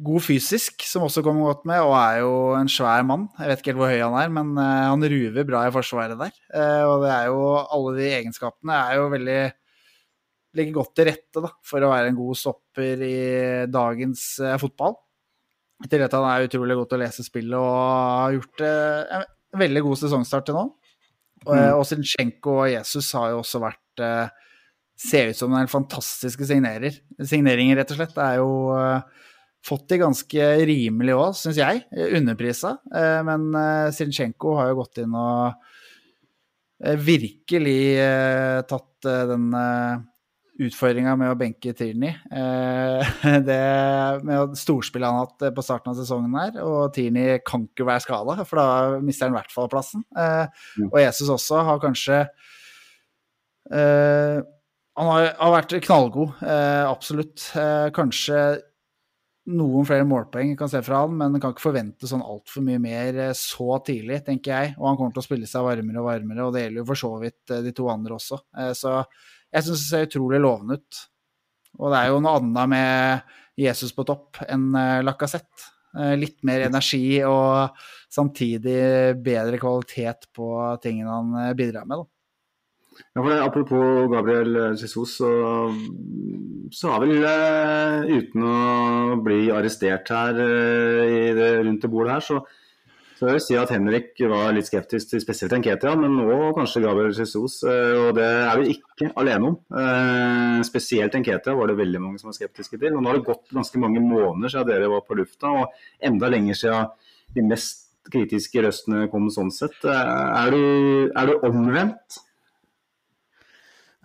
god 0.00 0.24
fysisk, 0.24 0.84
som 0.88 1.04
også 1.04 1.22
kommer 1.24 1.50
godt 1.50 1.66
med, 1.68 1.82
og 1.84 1.94
er 1.98 2.20
jo 2.22 2.32
en 2.56 2.70
svær 2.72 3.04
mann. 3.06 3.26
Jeg 3.36 3.50
vet 3.50 3.62
ikke 3.62 3.72
helt 3.72 3.80
hvor 3.82 3.92
høy 3.92 4.00
han 4.00 4.16
er, 4.16 4.32
men 4.32 4.52
uh, 4.56 4.88
han 4.88 5.08
ruver 5.12 5.48
bra 5.48 5.66
i 5.66 5.74
forsvaret 5.74 6.20
der. 6.20 6.36
Uh, 6.54 6.84
og 6.88 7.04
det 7.04 7.10
er 7.12 7.26
jo 7.28 7.42
alle 7.60 7.96
de 7.98 8.12
egenskapene 8.20 8.84
er 8.84 9.00
jo 9.00 9.08
veldig 9.16 9.40
Legger 10.58 10.74
godt 10.74 10.96
til 10.98 11.06
rette 11.06 11.40
da, 11.44 11.48
for 11.62 11.84
å 11.86 11.88
være 11.92 12.08
en 12.10 12.16
god 12.18 12.34
stopper 12.34 13.02
i 13.06 13.18
dagens 13.70 14.22
fotball. 14.58 14.96
I 15.78 15.86
tillegg 15.86 16.08
til 16.10 16.16
at 16.16 16.16
han 16.16 16.26
er 16.26 16.46
utrolig 16.48 16.74
god 16.74 16.88
til 16.90 16.98
å 16.98 17.00
lese 17.04 17.22
spillet 17.22 17.54
og 17.54 17.68
har 17.76 18.34
gjort 18.34 18.64
en 18.66 19.60
veldig 19.62 19.82
god 19.86 20.00
sesongstart 20.00 20.48
til 20.48 20.58
nå. 20.58 20.64
Mm. 21.46 21.52
og 21.76 21.84
Sinchenko 21.86 22.56
og 22.64 22.72
Jesus 22.72 23.12
har 23.14 23.30
jo 23.30 23.38
også 23.44 23.62
vært 23.62 24.02
Ser 25.00 25.30
ut 25.30 25.38
som 25.38 25.54
en 25.56 25.70
fantastiske 25.70 26.44
signerer. 26.44 27.00
signeringer, 27.24 27.80
rett 27.80 27.92
og 27.94 28.00
slett. 28.00 28.14
Det 28.16 28.26
er 28.26 28.40
jo 28.42 28.50
fått 29.66 29.88
de 29.92 30.00
ganske 30.00 30.46
rimelig 30.68 31.16
òg, 31.16 31.34
syns 31.38 31.60
jeg. 31.60 31.84
Underprisa. 32.16 32.76
Uh, 32.92 33.20
men 33.28 33.50
uh, 33.56 33.88
Sinchenko 33.94 34.56
har 34.60 34.70
jo 34.70 34.80
gått 34.80 35.02
inn 35.02 35.16
og 35.16 35.50
eh, 36.84 36.96
virkelig 36.96 37.82
tatt 38.70 39.08
den 39.28 39.50
utfordringa 40.60 41.14
med 41.16 41.32
å 41.32 41.36
benke 41.40 41.72
Tierney. 41.76 42.12
Det 43.48 43.60
med 44.28 44.56
storspillet 44.60 45.08
han 45.08 45.16
har 45.16 45.28
hatt 45.28 45.56
på 45.56 45.64
starten 45.64 45.92
av 45.92 45.96
sesongen 45.96 46.36
her, 46.36 46.58
og 46.64 46.92
Tierney 46.96 47.38
kan 47.44 47.64
ikke 47.64 47.86
være 47.88 48.04
skada, 48.04 48.36
for 48.48 48.60
da 48.60 49.00
mister 49.04 49.28
han 49.28 49.36
i 49.36 49.38
hvert 49.38 49.54
fall 49.54 49.70
plassen. 49.72 50.04
Og 50.88 50.98
Jesus 51.00 51.32
også 51.32 51.62
har 51.68 51.80
kanskje 51.84 52.20
Han 54.98 55.06
har, 55.06 55.28
har 55.38 55.52
vært 55.54 55.76
knallgod, 55.84 56.40
absolutt. 56.42 57.44
Kanskje 57.94 58.40
noen 59.48 59.86
flere 59.88 60.06
målpoeng 60.08 60.52
kan 60.58 60.70
se 60.70 60.80
fra 60.84 61.04
han, 61.04 61.16
men 61.18 61.38
kan 61.40 61.54
ikke 61.54 61.64
forvente 61.64 62.08
sånn 62.08 62.24
altfor 62.24 62.64
mye 62.66 62.80
mer 62.82 63.18
eh, 63.28 63.32
så 63.36 63.78
tidlig, 63.86 64.20
tenker 64.26 64.52
jeg. 64.52 64.74
Og 64.78 64.88
han 64.90 64.98
kommer 64.98 65.16
til 65.16 65.22
å 65.22 65.26
spille 65.26 65.48
seg 65.50 65.66
varmere 65.66 66.02
og 66.02 66.10
varmere, 66.10 66.46
og 66.46 66.54
det 66.54 66.66
gjelder 66.66 66.82
jo 66.82 66.88
for 66.90 67.02
så 67.02 67.12
vidt 67.22 67.54
eh, 67.54 67.62
de 67.64 67.74
to 67.76 67.88
andre 67.92 68.16
også. 68.18 68.40
Eh, 68.58 68.72
så 68.76 68.98
jeg 69.50 69.66
syns 69.66 69.80
det 69.80 69.88
ser 69.88 70.06
utrolig 70.08 70.42
lovende 70.42 70.78
ut. 70.80 71.02
Og 71.80 71.90
det 71.90 72.00
er 72.00 72.10
jo 72.10 72.22
noe 72.22 72.36
annet 72.38 72.70
med 72.74 73.34
Jesus 73.60 73.94
på 73.96 74.06
topp 74.06 74.42
enn 74.46 74.70
Lacassette. 75.06 75.68
Litt 76.18 76.36
mer 76.46 76.62
energi 76.68 77.18
og 77.26 77.74
samtidig 78.14 79.16
bedre 79.26 79.58
kvalitet 79.58 80.28
på 80.34 80.46
tingene 80.82 81.16
han 81.16 81.56
bidrar 81.58 81.86
med. 81.86 82.02
da. 82.02 82.19
Ja, 83.14 83.20
for 83.20 83.30
det, 83.32 83.40
Apropos 83.42 84.08
Gabriel 84.12 84.56
Jesus, 84.78 85.16
så, 85.18 85.30
så 86.74 86.92
har 86.92 87.04
vel 87.04 87.24
uh, 87.24 88.06
uten 88.06 88.46
å 88.46 89.18
bli 89.24 89.48
arrestert 89.54 90.10
her 90.14 90.38
uh, 90.38 91.36
det, 91.36 91.50
rundt 91.66 91.84
det 91.84 91.90
bordet 91.92 92.16
her, 92.16 92.26
så, 92.26 92.38
så 93.18 93.28
jeg 93.28 93.36
vil 93.36 93.44
si 93.44 93.58
at 93.60 93.72
Henrik 93.74 94.22
var 94.30 94.54
litt 94.56 94.70
skeptisk 94.70 95.10
til 95.10 95.22
spesielt 95.24 95.52
Enketia, 95.56 95.92
men 95.98 96.14
nå 96.16 96.38
kanskje 96.56 96.84
Gabriel 96.86 97.12
Jesus. 97.12 97.58
Og 97.66 98.14
det 98.16 98.24
er 98.24 98.62
vi 98.62 98.78
ikke 98.78 99.10
alene 99.20 99.50
om. 99.50 99.58
spesielt 100.64 101.18
Enketia 101.18 101.52
var 101.58 101.68
det 101.68 101.76
veldig 101.82 102.00
mange 102.00 102.22
som 102.22 102.30
var 102.30 102.38
skeptiske 102.38 102.80
til. 102.80 102.96
Og 102.96 103.04
nå 103.04 103.12
har 103.12 103.20
det 103.20 103.26
gått 103.26 103.52
ganske 103.52 103.82
mange 103.82 104.00
måneder 104.00 104.54
siden 104.54 104.70
dere 104.72 104.88
var 104.94 105.04
på 105.04 105.18
lufta, 105.20 105.52
og 105.52 106.08
enda 106.08 106.32
lenger 106.32 106.62
siden 106.62 106.88
de 107.36 107.44
mest 107.44 107.90
kritiske 108.08 108.64
røstene 108.64 109.04
kom 109.12 109.28
sånn 109.32 109.52
sett. 109.52 109.76
Er 109.84 110.56
du, 110.56 110.64
er 111.12 111.28
du 111.28 111.46
omvendt? 111.50 112.22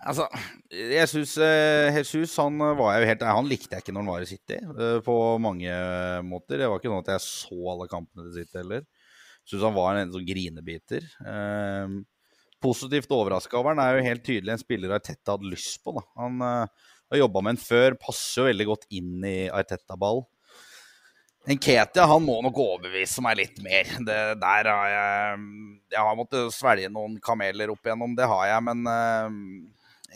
Altså, 0.06 0.26
jeg 0.70 1.02
uh, 1.02 1.96
Jesus 1.98 2.36
han 2.38 2.60
var 2.78 2.94
jeg 2.94 3.08
helt 3.10 3.24
Han 3.26 3.48
likte 3.50 3.74
jeg 3.74 3.82
ikke 3.82 3.94
når 3.94 4.04
han 4.04 4.12
var 4.12 4.26
i 4.26 4.28
City, 4.30 4.58
uh, 4.62 4.98
på 5.04 5.14
mange 5.42 5.78
måter. 6.26 6.60
Det 6.60 6.68
var 6.70 6.78
ikke 6.78 6.92
sånn 6.92 7.02
at 7.02 7.14
jeg 7.16 7.24
så 7.26 7.72
alle 7.72 7.88
kampene 7.90 8.28
til 8.28 8.36
City 8.40 8.60
heller. 8.60 8.84
Syns 9.46 9.64
han 9.66 9.76
var 9.76 9.98
en 9.98 10.12
sånn 10.14 10.26
grinebiter. 10.26 11.04
Positivt 12.62 13.12
overraska 13.14 13.58
over 13.58 13.74
han 13.74 13.82
er 13.82 13.94
jo 13.94 14.06
helt 14.08 14.24
tydelig 14.26 14.54
en 14.56 14.62
spiller 14.62 14.94
Arteta 14.96 15.36
hadde 15.36 15.52
lyst 15.52 15.84
på. 15.84 15.94
Da. 15.94 16.02
Han 16.18 16.42
har 16.42 17.20
jobba 17.20 17.42
med 17.44 17.54
en 17.54 17.60
før, 17.62 17.94
passer 18.00 18.40
jo 18.40 18.48
veldig 18.48 18.66
godt 18.72 18.88
inn 18.98 19.22
i 19.22 19.36
Arteta-ball. 19.54 20.24
Nketia 21.46 22.08
han 22.10 22.24
må 22.26 22.40
nok 22.42 22.58
overbevise 22.58 23.22
meg 23.22 23.38
litt 23.38 23.62
mer. 23.62 23.92
Det, 24.02 24.18
der 24.42 24.70
har 24.72 24.90
jeg 24.90 25.46
Jeg 25.94 26.02
har 26.02 26.18
måttet 26.18 26.56
svelge 26.56 26.90
noen 26.90 27.20
kameler 27.22 27.70
opp 27.70 27.86
igjennom, 27.86 28.16
det 28.18 28.26
har 28.26 28.48
jeg. 28.50 28.66
Men 28.66 28.82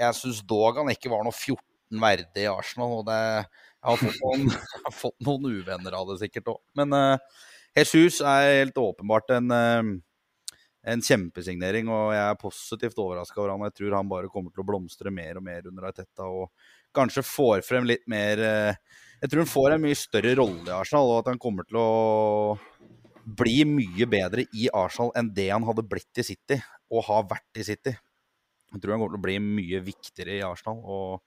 jeg 0.01 0.17
syns 0.17 0.41
dog 0.49 0.81
han 0.81 0.91
ikke 0.93 1.13
var 1.13 1.25
noe 1.27 1.37
14 1.37 2.01
verdig 2.01 2.45
i 2.45 2.51
Arsenal. 2.51 3.01
og 3.01 3.07
det, 3.09 3.19
jeg 3.81 3.89
har 3.89 4.01
fått 4.01 4.21
noen, 4.25 4.53
har 4.87 4.95
fått 4.95 5.27
noen 5.27 5.59
uvenner 5.61 5.97
av 5.97 6.11
det 6.11 6.21
sikkert 6.23 6.53
òg. 6.55 6.61
Men 6.79 6.95
uh, 6.97 7.43
Jesus 7.77 8.21
er 8.21 8.63
helt 8.63 8.81
åpenbart 8.81 9.33
en, 9.37 9.55
uh, 9.55 10.57
en 10.91 11.05
kjempesignering, 11.05 11.91
og 11.93 12.15
jeg 12.17 12.25
er 12.27 12.41
positivt 12.41 13.01
overraska 13.01 13.41
over 13.41 13.55
han. 13.55 13.69
Jeg 13.69 13.79
tror 13.81 13.99
han 13.99 14.11
bare 14.11 14.33
kommer 14.33 14.55
til 14.55 14.65
å 14.65 14.69
blomstre 14.71 15.13
mer 15.15 15.41
og 15.41 15.47
mer 15.47 15.71
under 15.71 15.91
Arteta 15.91 16.29
og 16.29 16.51
kanskje 16.97 17.23
får 17.23 17.63
frem 17.63 17.85
litt 17.87 18.03
mer 18.11 18.41
uh, 18.43 18.99
Jeg 19.21 19.31
tror 19.31 19.45
han 19.45 19.53
får 19.53 19.77
en 19.77 19.83
mye 19.85 19.99
større 19.99 20.37
rolle 20.39 20.69
i 20.69 20.77
Arsenal, 20.77 21.11
og 21.13 21.23
at 21.23 21.35
han 21.35 21.41
kommer 21.43 21.67
til 21.69 21.81
å 21.81 21.91
bli 23.41 23.63
mye 23.69 24.07
bedre 24.11 24.47
i 24.57 24.71
Arsenal 24.75 25.13
enn 25.19 25.29
det 25.37 25.51
han 25.53 25.67
hadde 25.67 25.85
blitt 25.87 26.23
i 26.23 26.25
City, 26.27 26.57
og 26.91 27.05
har 27.07 27.27
vært 27.31 27.61
i 27.61 27.67
City. 27.67 27.93
Jeg 28.71 28.83
tror 28.83 28.93
han 28.95 29.03
kommer 29.03 29.17
til 29.17 29.21
å 29.21 29.27
bli 29.27 29.37
mye 29.43 29.81
viktigere 29.83 30.37
i 30.39 30.47
Arsenal 30.47 30.79
og 30.81 31.23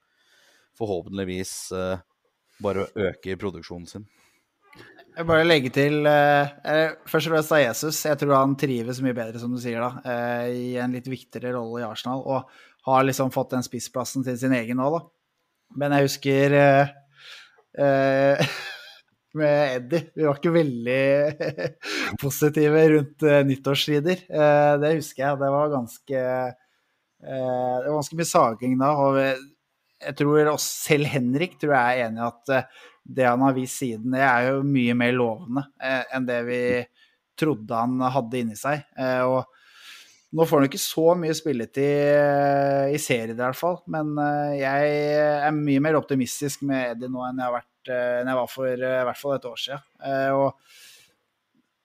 forhåpentligvis 0.78 1.72
uh, 1.76 1.98
bare 2.64 2.86
øke 2.96 3.36
produksjonen 3.40 3.86
sin. 3.90 4.06
Jeg 5.14 5.26
bare 5.28 5.46
legge 5.46 5.70
til 5.70 6.06
uh, 6.08 6.48
Først 7.06 7.28
og 7.28 7.32
fremst 7.36 7.52
av 7.54 7.62
Jesus. 7.62 8.06
Jeg 8.08 8.18
tror 8.18 8.34
han 8.38 8.56
trives 8.58 9.02
mye 9.04 9.16
bedre, 9.16 9.38
som 9.42 9.52
du 9.54 9.60
sier, 9.62 9.80
da, 9.84 9.90
uh, 10.02 10.46
i 10.50 10.76
en 10.80 10.94
litt 10.96 11.08
viktigere 11.10 11.54
rolle 11.58 11.82
i 11.82 11.86
Arsenal. 11.86 12.20
Og 12.24 12.38
har 12.88 13.06
liksom 13.06 13.34
fått 13.34 13.54
den 13.54 13.64
spissplassen 13.64 14.22
til 14.26 14.36
sin 14.40 14.56
egen 14.56 14.76
nå, 14.80 14.86
da. 14.96 15.00
Men 15.80 15.94
jeg 15.96 16.06
husker 16.06 16.46
med 19.40 19.54
Eddie. 19.74 20.02
Vi 20.14 20.26
var 20.26 20.36
ikke 20.38 20.54
veldig 20.54 21.06
positive 22.22 22.80
rundt 22.92 23.18
nyttårstider. 23.48 24.18
det 24.28 24.98
husker 24.98 25.20
jeg. 25.24 25.40
Det 25.40 25.50
var 25.56 25.72
ganske 25.72 26.18
Eh, 26.20 26.50
det 27.24 27.88
var 27.88 27.96
ganske 27.96 28.18
mye 28.18 28.28
saging 28.28 28.78
da. 28.80 28.90
og 29.00 29.18
jeg 30.04 30.16
tror 30.18 30.50
også 30.52 30.90
selv 30.90 31.10
Henrik 31.12 31.56
tror 31.60 31.74
jeg 31.76 31.98
er 31.98 32.08
enig 32.08 32.20
i 32.20 32.28
at 32.28 32.52
eh, 32.52 32.82
det 33.04 33.26
han 33.28 33.42
har 33.44 33.56
vist 33.56 33.80
siden, 33.80 34.14
det 34.14 34.22
er 34.24 34.50
jo 34.50 34.62
mye 34.66 34.94
mer 34.96 35.16
lovende 35.16 35.66
eh, 35.80 36.02
enn 36.16 36.28
det 36.28 36.38
vi 36.48 36.60
trodde 37.36 37.76
han 37.76 37.98
hadde 38.14 38.40
inni 38.40 38.56
seg. 38.56 38.84
og 39.26 39.42
Nå 40.34 40.44
får 40.46 40.60
han 40.60 40.68
ikke 40.68 40.80
så 40.82 41.12
mye 41.18 41.34
spilletid 41.34 42.94
i 42.94 42.98
serien 43.02 43.34
i 43.34 43.38
hvert 43.38 43.58
fall, 43.58 43.76
men 43.90 44.16
jeg 44.58 44.94
er 45.46 45.54
mye 45.54 45.82
mer 45.82 45.98
optimistisk 45.98 46.62
med 46.66 46.92
Eddie 46.92 47.10
nå 47.10 47.22
enn 47.26 47.42
jeg, 47.42 47.54
vært, 47.54 47.90
enn 48.20 48.30
jeg 48.30 48.38
var 48.40 48.50
for 48.50 48.70
i 48.70 48.90
hvert 49.10 49.20
fall 49.20 49.34
et 49.36 49.46
år 49.50 49.60
siden. 49.64 49.84
Og 50.38 50.78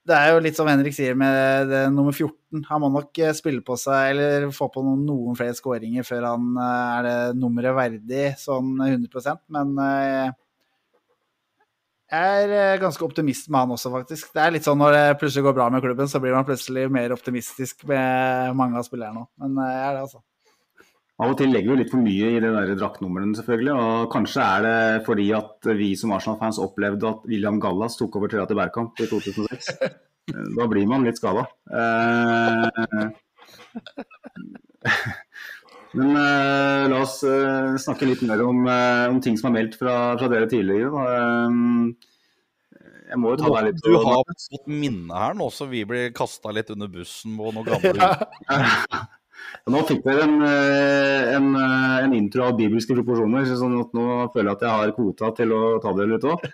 det 0.10 0.18
er 0.18 0.34
jo 0.34 0.42
litt 0.44 0.58
som 0.58 0.68
Henrik 0.70 0.96
sier 0.98 1.16
med 1.18 1.70
det, 1.70 1.86
nummer 1.94 2.16
14. 2.16 2.66
Han 2.68 2.84
må 2.84 2.90
nok 2.96 3.22
spille 3.38 3.64
på 3.66 3.78
seg, 3.80 4.16
eller 4.16 4.50
få 4.56 4.68
på 4.74 4.84
noen, 4.86 5.06
noen 5.08 5.38
flere 5.38 5.56
skåringer 5.58 6.08
før 6.08 6.32
han 6.32 6.52
er 6.66 7.08
det 7.08 7.18
nummeret 7.40 7.78
verdig, 7.78 8.28
sånn 8.42 8.76
100% 8.82 9.46
Men 9.54 9.76
jeg 12.10 12.38
er 12.42 12.52
eh, 12.56 12.80
ganske 12.82 13.04
optimist 13.06 13.52
med 13.54 13.62
han 13.62 13.76
også, 13.76 13.92
faktisk. 13.94 14.32
Det 14.34 14.42
er 14.42 14.54
litt 14.56 14.66
sånn 14.66 14.80
når 14.82 14.96
det 14.96 15.18
plutselig 15.22 15.46
går 15.46 15.54
bra 15.60 15.68
med 15.70 15.84
klubben, 15.84 16.10
så 16.10 16.18
blir 16.22 16.34
man 16.34 16.48
plutselig 16.48 16.88
mer 16.90 17.14
optimistisk 17.14 17.86
med 17.90 18.56
mange 18.58 18.80
av 18.80 18.88
spillerne 18.88 19.22
òg. 19.22 19.30
Men 19.44 19.60
eh, 19.62 19.76
jeg 19.76 19.84
er 19.84 19.94
det, 19.94 20.06
altså. 20.08 20.22
Av 21.20 21.34
og 21.34 21.36
til 21.36 21.52
legger 21.52 21.74
vi 21.74 21.82
litt 21.82 21.90
for 21.92 22.00
mye 22.00 22.28
i 22.32 22.40
de 22.40 22.50
der 22.54 22.70
draktnumrene, 22.80 23.36
selvfølgelig. 23.36 23.74
Og 23.76 24.12
kanskje 24.14 24.44
er 24.44 24.62
det 24.64 24.76
fordi 25.08 25.26
at 25.36 25.68
vi 25.76 25.90
som 26.00 26.14
Arsenal-fans 26.16 26.62
opplevde 26.64 27.10
at 27.10 27.26
William 27.28 27.60
Gallas 27.60 28.00
tok 28.00 28.16
over 28.16 28.32
Therate 28.32 28.56
Bergkamp 28.56 28.96
i 29.04 29.08
2006. 29.10 29.74
da 30.58 30.68
blir 30.72 30.88
man 30.88 31.04
litt 31.08 31.20
skada. 31.20 31.44
Eh... 31.76 33.10
Men 36.00 36.14
uh, 36.14 36.86
la 36.86 37.00
oss 37.02 37.18
uh, 37.26 37.74
snakke 37.82 38.06
litt 38.06 38.22
mer 38.30 38.44
om, 38.46 38.62
om, 38.70 39.20
ting 39.26 39.36
som 39.42 39.50
er 39.50 39.56
meldt 39.58 39.76
fra, 39.80 40.14
fra 40.22 40.28
dere 40.30 40.46
tidligere. 40.48 40.94
jeg 43.10 43.18
må 43.18 43.34
jo 43.34 43.40
ta 43.42 43.50
deg 43.56 43.72
litt 43.72 43.82
Du 43.82 43.96
har 43.98 44.22
fått 44.22 44.70
minne 44.70 45.24
her 45.26 45.34
nå, 45.36 45.50
så 45.50 45.66
vi 45.68 45.82
blir 45.90 46.14
kasta 46.16 46.54
litt 46.54 46.70
under 46.76 46.94
bussen 46.94 47.34
på 47.42 47.52
noe 47.58 47.66
gammelt. 47.66 49.10
Nå 49.70 49.82
fikk 49.86 50.02
dere 50.06 50.24
en, 50.26 50.40
en, 50.42 51.50
en, 51.60 52.16
intro 52.18 52.48
av 52.48 52.56
bibelske 52.58 52.96
proporsjoner, 52.98 53.46
så 53.50 53.68
nå 53.70 53.84
føler 54.34 54.50
jeg 54.50 54.56
at 54.56 54.66
jeg 54.66 54.74
har 54.82 54.94
kvota 54.96 55.30
til 55.38 55.54
å 55.54 55.62
ta 55.84 55.94
dere 55.98 56.16
litt 56.16 56.26
òg. 56.26 56.46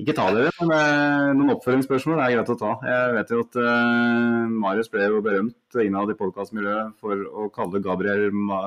Ikke 0.00 0.16
ta 0.16 0.30
dere, 0.34 0.50
men 0.62 0.72
uh, 0.72 1.30
noen 1.36 1.54
oppfølgingsspørsmål 1.54 2.22
er 2.24 2.34
greit 2.34 2.52
å 2.54 2.58
ta. 2.58 2.72
Jeg 2.88 3.14
vet 3.18 3.32
jo 3.34 3.44
at 3.44 3.58
uh, 3.60 4.48
Marius 4.64 4.90
ble 4.92 5.06
jo 5.06 5.22
berømt 5.24 5.80
innad 5.84 6.10
i 6.10 6.18
podkastmiljøet 6.18 6.96
for 7.02 7.26
å 7.30 7.50
kalle 7.54 7.82
Gabriel 7.84 8.30
ma 8.32 8.62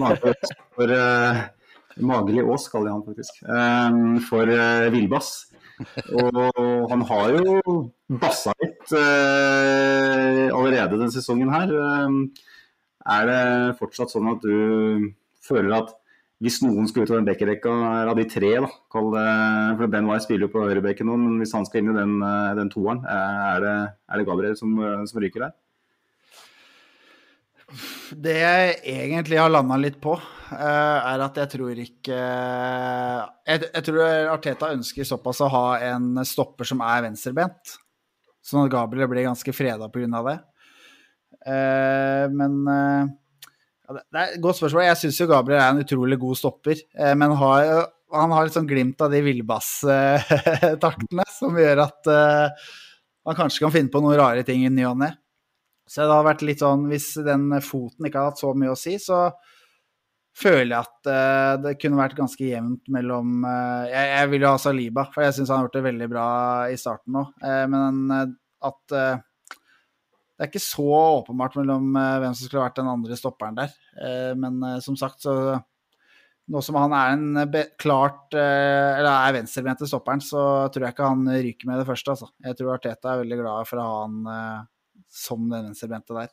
Mageås 0.00 0.54
for 0.74 0.88
uh, 0.96 1.42
Magelig 2.00 2.46
Ås, 2.48 2.68
kaller 2.72 2.88
jeg 2.88 2.96
han 2.96 3.04
faktisk. 3.04 3.42
Um, 3.44 4.20
for 4.24 4.48
uh, 4.48 4.88
villbass. 4.94 5.34
Og 6.22 6.90
han 6.90 7.04
har 7.08 7.36
jo 7.36 7.76
bassa 8.22 8.54
litt 8.60 8.92
allerede 8.96 10.98
denne 10.98 11.14
sesongen 11.14 11.52
her. 11.52 11.72
er 13.16 13.30
det 13.30 13.42
fortsatt 13.80 14.12
sånn 14.12 14.30
at 14.34 14.44
du 14.44 15.12
føler 15.42 15.80
at 15.80 15.96
hvis 16.42 16.58
noen 16.64 16.88
skal 16.90 17.04
ut 17.04 17.12
av 17.12 17.20
den 17.20 17.28
bekkerekka 17.28 17.72
av 18.10 18.16
de 18.18 18.24
tre, 18.30 18.50
da, 18.64 18.70
for 18.90 19.90
Ben 19.90 20.08
Wye 20.08 20.22
spiller 20.24 20.48
jo 20.48 20.54
på 20.56 20.64
høyrebekken 20.64 21.06
nå, 21.06 21.18
men 21.20 21.42
hvis 21.42 21.54
han 21.54 21.66
skal 21.68 21.82
inn 21.82 21.92
i 21.92 21.98
den, 21.98 22.16
eh, 22.26 22.54
den 22.58 22.72
toeren, 22.72 23.04
eh, 23.06 23.42
er 23.52 23.62
det, 23.62 23.74
er 24.10 24.18
det 24.18 24.26
Gabriel 24.26 24.56
som, 24.58 24.74
eh, 24.82 25.04
som, 25.06 25.20
ryker 25.22 25.46
der? 25.46 25.54
Det 28.12 28.36
jeg 28.36 28.72
egentlig 28.84 29.38
har 29.40 29.52
landa 29.52 29.78
litt 29.80 29.96
på, 30.02 30.16
er 30.52 31.22
at 31.24 31.38
jeg 31.40 31.48
tror 31.54 31.78
ikke 31.80 32.16
jeg, 32.16 33.62
jeg, 33.62 33.84
tror 33.86 34.00
Arteta 34.34 34.68
ønsker 34.74 35.08
såpass 35.08 35.40
å 35.40 35.48
ha 35.52 35.66
en 35.88 36.20
stopper 36.28 36.68
som 36.68 36.82
er 36.84 37.06
venstrebent, 37.06 37.76
sånn 38.44 38.66
at 38.66 38.74
Gabriel 38.74 39.08
blir 39.08 39.30
ganske 39.30 39.54
freda 39.56 39.88
pga. 39.92 40.20
det. 40.28 40.38
Men 42.36 42.52
det 43.92 44.02
er 44.12 44.34
et 44.34 44.44
godt 44.44 44.60
spørsmål. 44.60 44.88
Jeg 44.90 45.00
syns 45.02 45.20
jo 45.22 45.30
Gabriel 45.30 45.62
er 45.62 45.70
en 45.72 45.82
utrolig 45.82 46.18
god 46.20 46.36
stopper, 46.38 46.76
eh, 46.76 47.14
men 47.18 47.30
har, 47.40 47.58
han 48.12 48.30
har 48.36 48.42
litt 48.46 48.58
sånn 48.58 48.70
glimt 48.70 48.98
av 49.04 49.10
de 49.12 49.20
villbasstaktene 49.24 51.24
som 51.38 51.50
gjør 51.58 51.78
at 51.88 52.00
man 53.22 53.38
kanskje 53.38 53.62
kan 53.64 53.74
finne 53.74 53.92
på 53.92 54.00
noen 54.02 54.18
rare 54.20 54.42
ting 54.46 54.60
i 54.66 54.72
ny 54.72 54.84
og 54.88 54.98
ne. 55.00 55.10
Så 55.92 56.06
det 56.08 56.14
har 56.16 56.24
vært 56.24 56.44
litt 56.46 56.62
sånn 56.62 56.86
Hvis 56.88 57.10
den 57.20 57.50
foten 57.60 58.06
ikke 58.08 58.22
har 58.22 58.30
hatt 58.30 58.40
så 58.40 58.54
mye 58.56 58.72
å 58.72 58.78
si, 58.78 58.94
så 59.02 59.26
føler 60.32 60.70
jeg 60.72 60.80
at 60.80 61.10
uh, 61.12 61.54
det 61.60 61.74
kunne 61.76 62.00
vært 62.00 62.16
ganske 62.16 62.46
jevnt 62.46 62.88
mellom 62.94 63.42
uh, 63.44 63.84
jeg, 63.84 64.06
jeg, 64.14 64.30
vil 64.32 64.46
jo 64.46 64.52
ha 64.54 64.60
Saliba, 64.62 65.04
for 65.12 65.26
jeg 65.26 65.36
syns 65.36 65.52
han 65.52 65.60
har 65.60 65.66
gjort 65.66 65.76
det 65.76 65.82
veldig 65.90 66.08
bra 66.08 66.28
i 66.72 66.78
starten 66.80 67.18
nå. 67.18 67.26
men 67.68 68.32
at 68.64 68.94
det 70.42 70.48
er 70.48 70.50
ikke 70.50 70.64
så 70.64 70.86
åpenbart 71.20 71.54
mellom 71.60 71.92
uh, 71.94 72.18
hvem 72.18 72.32
som 72.34 72.48
skulle 72.48 72.64
vært 72.64 72.80
den 72.80 72.88
andre 72.90 73.14
stopperen 73.14 73.58
der. 73.60 73.74
Uh, 73.94 74.32
men 74.34 74.56
uh, 74.64 74.80
som 74.82 74.96
sagt, 74.98 75.20
så 75.22 75.54
nå 76.50 76.62
som 76.66 76.74
han 76.80 76.90
er 76.98 77.12
en 77.14 77.52
klart 77.78 78.34
Eller 78.34 79.06
er 79.06 79.36
venstrebente 79.36 79.86
stopperen, 79.86 80.20
så 80.20 80.66
tror 80.74 80.88
jeg 80.88 80.96
ikke 80.96 81.10
han 81.12 81.22
ryker 81.30 81.68
med 81.68 81.78
det 81.78 81.86
første. 81.86 82.16
Altså. 82.16 82.28
Jeg 82.42 82.58
tror 82.58 82.72
Arteta 82.74 83.12
er 83.12 83.20
veldig 83.22 83.38
glad 83.38 83.68
for 83.70 83.78
å 83.78 83.84
ha 83.86 84.00
han 84.00 84.66
som 85.12 85.44
den 85.50 85.68
venstrebente 85.68 86.16
der. 86.16 86.32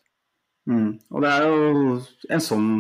Mm. 0.69 0.95
Og 1.11 1.25
det 1.25 1.33
er 1.33 1.45
jo 1.47 1.99
en 2.29 2.43
sånn 2.43 2.71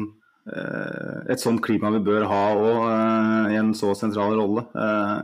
et 0.49 1.37
sånt 1.37 1.61
klima 1.61 1.91
vi 1.93 1.99
bør 2.01 2.23
ha 2.25 2.37
òg 2.57 3.51
i 3.53 3.57
en 3.59 3.67
så 3.77 3.91
sentral 3.93 4.31
rolle. 4.33 4.63
Uh, 4.73 5.21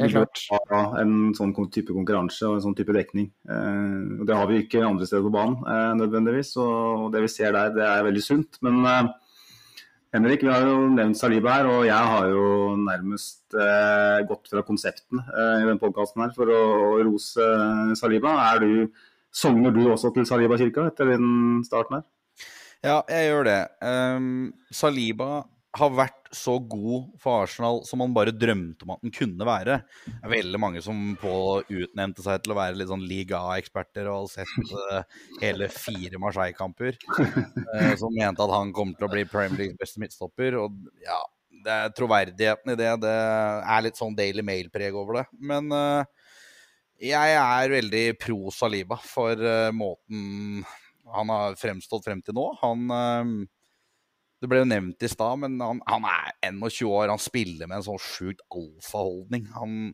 Helt 0.00 0.14
klart. 0.14 0.42
Ha 0.72 0.82
en 1.02 1.32
sånn 1.36 1.52
type 1.72 1.92
konkurranse 1.92 2.46
og 2.48 2.56
en 2.56 2.64
sånn 2.64 2.76
type 2.76 2.94
dekning. 2.96 3.28
Eh, 3.44 4.20
og 4.20 4.24
Det 4.28 4.38
har 4.38 4.48
vi 4.48 4.62
ikke 4.62 4.84
andre 4.86 5.08
steder 5.08 5.26
på 5.26 5.34
banen 5.34 5.58
eh, 5.68 5.90
nødvendigvis. 6.00 6.54
Og 6.62 7.10
det 7.12 7.26
vi 7.26 7.32
ser 7.32 7.52
der, 7.52 7.74
det 7.76 7.84
er 7.84 8.06
veldig 8.06 8.24
sunt. 8.24 8.56
Men 8.64 8.80
eh, 8.88 9.10
Henrik, 10.16 10.44
vi 10.44 10.52
har 10.52 10.64
jo 10.68 10.88
nevnt 10.92 11.20
Saliba 11.20 11.58
her, 11.58 11.68
og 11.68 11.86
jeg 11.88 12.10
har 12.12 12.28
jo 12.32 12.46
nærmest 12.80 13.56
eh, 13.56 14.24
gått 14.28 14.48
fra 14.52 14.64
konsepten 14.64 15.20
eh, 15.20 15.60
i 15.60 15.66
denne 15.68 15.80
podkasten 15.80 16.24
her 16.24 16.34
for 16.36 16.52
å 16.52 16.62
rose 17.04 17.52
Saliba. 18.00 18.34
Er 18.48 18.64
du, 18.64 18.72
Sogner 19.32 19.72
du 19.74 19.86
også 19.88 20.12
til 20.14 20.26
Saliba-kirka 20.28 20.90
etter 20.90 21.14
den 21.14 21.62
starten 21.66 22.00
her? 22.00 22.08
Ja, 22.82 22.98
jeg 23.08 23.30
gjør 23.30 23.46
det. 23.46 23.60
Um, 23.80 24.52
Saliba 24.74 25.44
har 25.72 25.92
vært 25.96 26.28
så 26.36 26.58
god 26.60 27.12
for 27.20 27.46
Arsenal 27.46 27.78
som 27.88 28.02
man 28.02 28.12
bare 28.12 28.34
drømte 28.36 28.84
om 28.84 28.92
at 28.92 29.04
den 29.04 29.12
kunne 29.14 29.46
være. 29.48 29.78
Det 30.04 30.18
er 30.18 30.32
veldig 30.34 30.60
mange 30.60 30.82
som 30.84 31.14
på 31.20 31.32
utnevnte 31.62 32.24
seg 32.24 32.42
til 32.44 32.52
å 32.52 32.58
være 32.58 32.76
litt 32.76 32.90
sånn 32.90 33.04
Liga 33.08 33.40
A-eksperter 33.52 34.10
og 34.12 34.26
har 34.26 34.44
sett 34.44 34.72
uh, 34.74 35.22
hele 35.40 35.70
fire 35.72 36.20
Marseille-kamper. 36.20 36.98
Uh, 37.16 37.94
som 38.00 38.12
mente 38.12 38.44
at 38.44 38.52
han 38.52 38.74
kommer 38.76 38.98
til 38.98 39.08
å 39.08 39.12
bli 39.14 39.24
Premier 39.28 39.62
Leagues 39.62 39.80
beste 39.80 40.02
midtstopper. 40.02 40.58
Og 40.60 40.76
ja, 41.06 41.20
det 41.64 41.78
er 41.78 41.96
troverdigheten 41.96 42.74
i 42.74 42.78
det. 42.82 42.90
Det 43.06 43.16
er 43.16 43.86
litt 43.86 44.00
sånn 44.00 44.18
Daily 44.18 44.44
Mail-preg 44.44 44.98
over 44.98 45.22
det. 45.22 45.26
Men 45.40 45.72
uh, 45.72 46.21
jeg 47.02 47.34
er 47.34 47.72
veldig 47.72 48.04
pro 48.20 48.52
Saliba 48.54 48.98
for 49.02 49.40
måten 49.74 50.62
han 51.12 51.32
har 51.32 51.56
fremstått 51.58 52.06
frem 52.06 52.20
til 52.22 52.36
nå. 52.36 52.44
Han 52.62 53.48
det 54.42 54.48
ble 54.50 54.58
jo 54.58 54.66
nevnt 54.66 55.04
i 55.06 55.10
stad, 55.10 55.38
men 55.38 55.60
han, 55.62 55.78
han, 55.86 56.06
er 56.08 56.32
21 56.48 56.88
år. 56.90 57.12
Han 57.12 57.22
spiller 57.22 57.68
med 57.70 57.78
en 57.78 57.84
sånn 57.86 58.00
sjukt 58.02 58.42
alfaholdning. 58.50 59.46
Han 59.58 59.92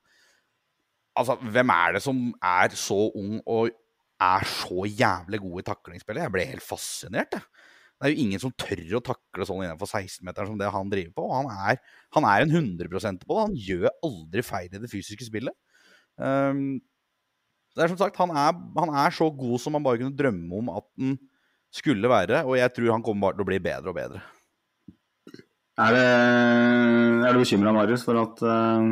Altså, 1.18 1.34
hvem 1.50 1.72
er 1.74 1.96
det 1.96 2.00
som 2.04 2.18
er 2.46 2.74
så 2.78 2.96
ung 3.18 3.40
og 3.42 3.72
er 4.22 4.44
så 4.46 4.84
jævlig 4.86 5.40
god 5.42 5.56
i 5.58 5.64
taklingsspillet? 5.66 6.22
Jeg 6.22 6.30
ble 6.30 6.44
helt 6.46 6.62
fascinert, 6.62 7.34
jeg. 7.34 7.64
Det 7.98 8.06
er 8.06 8.12
jo 8.12 8.22
ingen 8.22 8.38
som 8.38 8.52
tør 8.54 8.92
å 8.94 9.00
takle 9.02 9.48
sånn 9.48 9.64
innenfor 9.64 9.90
16-meteren 9.90 10.52
som 10.52 10.60
det 10.60 10.68
han 10.70 10.92
driver 10.92 11.16
på. 11.16 11.24
Han 11.32 11.48
er, 11.50 11.80
han 12.14 12.28
er 12.30 12.44
en 12.44 12.54
100% 12.54 13.24
på 13.24 13.34
det. 13.34 13.46
Han 13.48 13.56
gjør 13.58 13.88
aldri 14.06 14.44
feil 14.46 14.70
i 14.70 14.82
det 14.84 14.92
fysiske 14.92 15.26
spillet. 15.26 15.58
Um, 16.14 16.78
det 17.78 17.84
er 17.84 17.92
som 17.92 18.00
sagt, 18.00 18.16
han 18.18 18.32
er, 18.34 18.56
han 18.74 18.90
er, 18.90 19.12
så 19.14 19.28
god 19.30 19.60
som 19.62 19.76
man 19.76 19.84
bare 19.86 20.00
kunne 20.00 20.18
drømme 20.18 20.58
om 20.58 20.72
at 20.74 20.86
han 20.98 21.14
skulle 21.70 22.10
være. 22.10 22.42
Og 22.48 22.58
jeg 22.58 22.74
tror 22.74 22.96
han 22.96 23.04
kommer 23.06 23.28
bare 23.28 23.38
til 23.38 23.46
å 23.46 23.50
bli 23.52 23.60
bedre 23.62 23.92
og 23.92 23.98
bedre. 24.00 24.22
Er, 25.78 25.94
det, 25.94 26.06
er 27.22 27.36
du 27.36 27.38
bekymra, 27.44 27.70
Marius, 27.76 28.02
for 28.02 28.18
at 28.18 28.42
uh, 28.42 28.88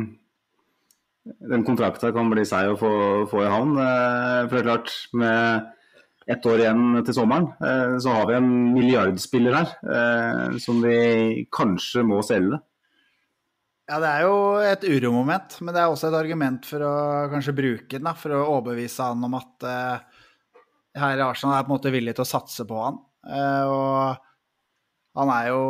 den 1.51 1.65
kontrakten 1.67 2.15
kan 2.15 2.31
bli 2.31 2.45
seig 2.47 2.71
å 2.71 2.77
få, 2.79 2.91
få, 3.27 3.41
i 3.43 3.49
havn? 3.51 3.75
Uh, 3.75 4.45
for 4.47 4.55
det 4.55 4.61
er 4.61 4.69
klart, 4.69 4.93
med 5.19 6.31
ett 6.31 6.47
år 6.47 6.63
igjen 6.63 7.01
til 7.03 7.17
sommeren, 7.17 7.49
uh, 7.59 7.99
så 7.99 8.15
har 8.15 8.31
vi 8.31 8.39
en 8.39 8.49
milliardspiller 8.71 9.59
her 9.59 10.55
som 10.63 10.79
vi 10.85 11.43
kanskje 11.51 12.07
må 12.07 12.21
selge. 12.23 12.61
Ja, 13.87 14.01
det 14.03 14.07
er 14.11 14.25
jo 14.27 14.37
et 14.67 14.83
uromoment, 14.83 15.59
men 15.63 15.71
det 15.71 15.79
er 15.79 15.91
også 15.91 16.09
et 16.09 16.17
argument 16.19 16.65
for 16.67 16.83
å 16.83 16.93
kanskje 17.31 17.55
bruke 17.55 17.93
den. 17.95 18.07
Da, 18.09 18.11
for 18.19 18.35
å 18.35 18.45
overbevise 18.57 19.05
han 19.07 19.23
om 19.23 19.37
at 19.39 19.67
her 20.97 21.21
i 21.21 21.23
Arsenal 21.23 21.55
er 21.55 21.63
på 21.63 21.71
en 21.71 21.77
måte 21.77 21.93
villig 21.93 22.17
til 22.17 22.25
å 22.25 22.27
satse 22.27 22.65
på 22.67 22.81
han. 22.81 22.97
og 23.71 24.17
han 25.17 25.31
er 25.33 25.49
jo 25.49 25.61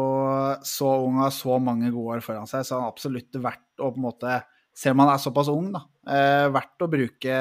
så 0.67 0.89
ung 1.05 1.21
og 1.21 1.27
har 1.27 1.35
så 1.35 1.57
mange 1.63 1.91
gode 1.93 2.17
år 2.17 2.23
foran 2.25 2.49
seg, 2.49 2.65
så 2.67 2.77
han 2.77 2.87
er 2.87 2.91
absolutt 2.91 3.37
verdt 3.39 3.83
å 3.83 3.91
på 3.93 4.01
en 4.01 4.07
måte 4.09 4.39
Selv 4.77 4.93
om 4.93 5.01
han 5.05 5.15
er 5.15 5.21
såpass 5.21 5.47
ung, 5.49 5.71
da, 5.73 5.85
Uh, 6.07 6.47
verdt 6.55 6.83
å 6.85 6.87
bruke 6.87 7.37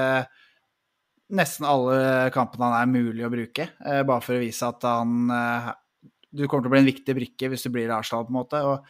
nesten 1.39 1.67
alle 1.71 2.31
kampene 2.35 2.67
han 2.67 2.81
er 2.81 2.89
mulig 2.91 3.23
å 3.23 3.31
bruke, 3.31 3.69
uh, 3.79 4.01
bare 4.03 4.25
for 4.25 4.35
å 4.35 4.41
vise 4.43 4.67
at 4.67 4.83
han 4.83 5.31
eh, 5.31 5.69
Du 6.35 6.43
kommer 6.49 6.65
til 6.65 6.71
å 6.71 6.73
bli 6.73 6.81
en 6.81 6.89
viktig 6.89 7.15
brikke 7.15 7.51
hvis 7.53 7.63
du 7.63 7.71
blir 7.71 7.87
i 7.87 7.95
Arsenal, 7.95 8.25
på 8.27 8.35
en 8.35 8.39
måte. 8.41 8.63
og 8.67 8.83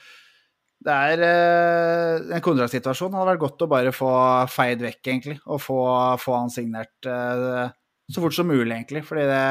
det 0.85 0.93
er 0.93 1.23
eh, 1.25 2.37
en 2.37 2.45
kontraktsituasjon. 2.45 3.11
Det 3.11 3.19
hadde 3.19 3.33
vært 3.33 3.43
godt 3.43 3.65
å 3.65 3.71
bare 3.71 3.93
få 3.95 4.13
feid 4.53 4.85
vekk, 4.85 5.01
egentlig. 5.03 5.39
Og 5.49 5.61
få, 5.63 5.81
få 6.23 6.37
han 6.37 6.53
signert 6.53 7.09
eh, 7.11 7.67
så 8.13 8.23
fort 8.23 8.37
som 8.37 8.49
mulig, 8.51 8.69
egentlig. 8.71 9.03
Fordi 9.07 9.25
det, 9.27 9.47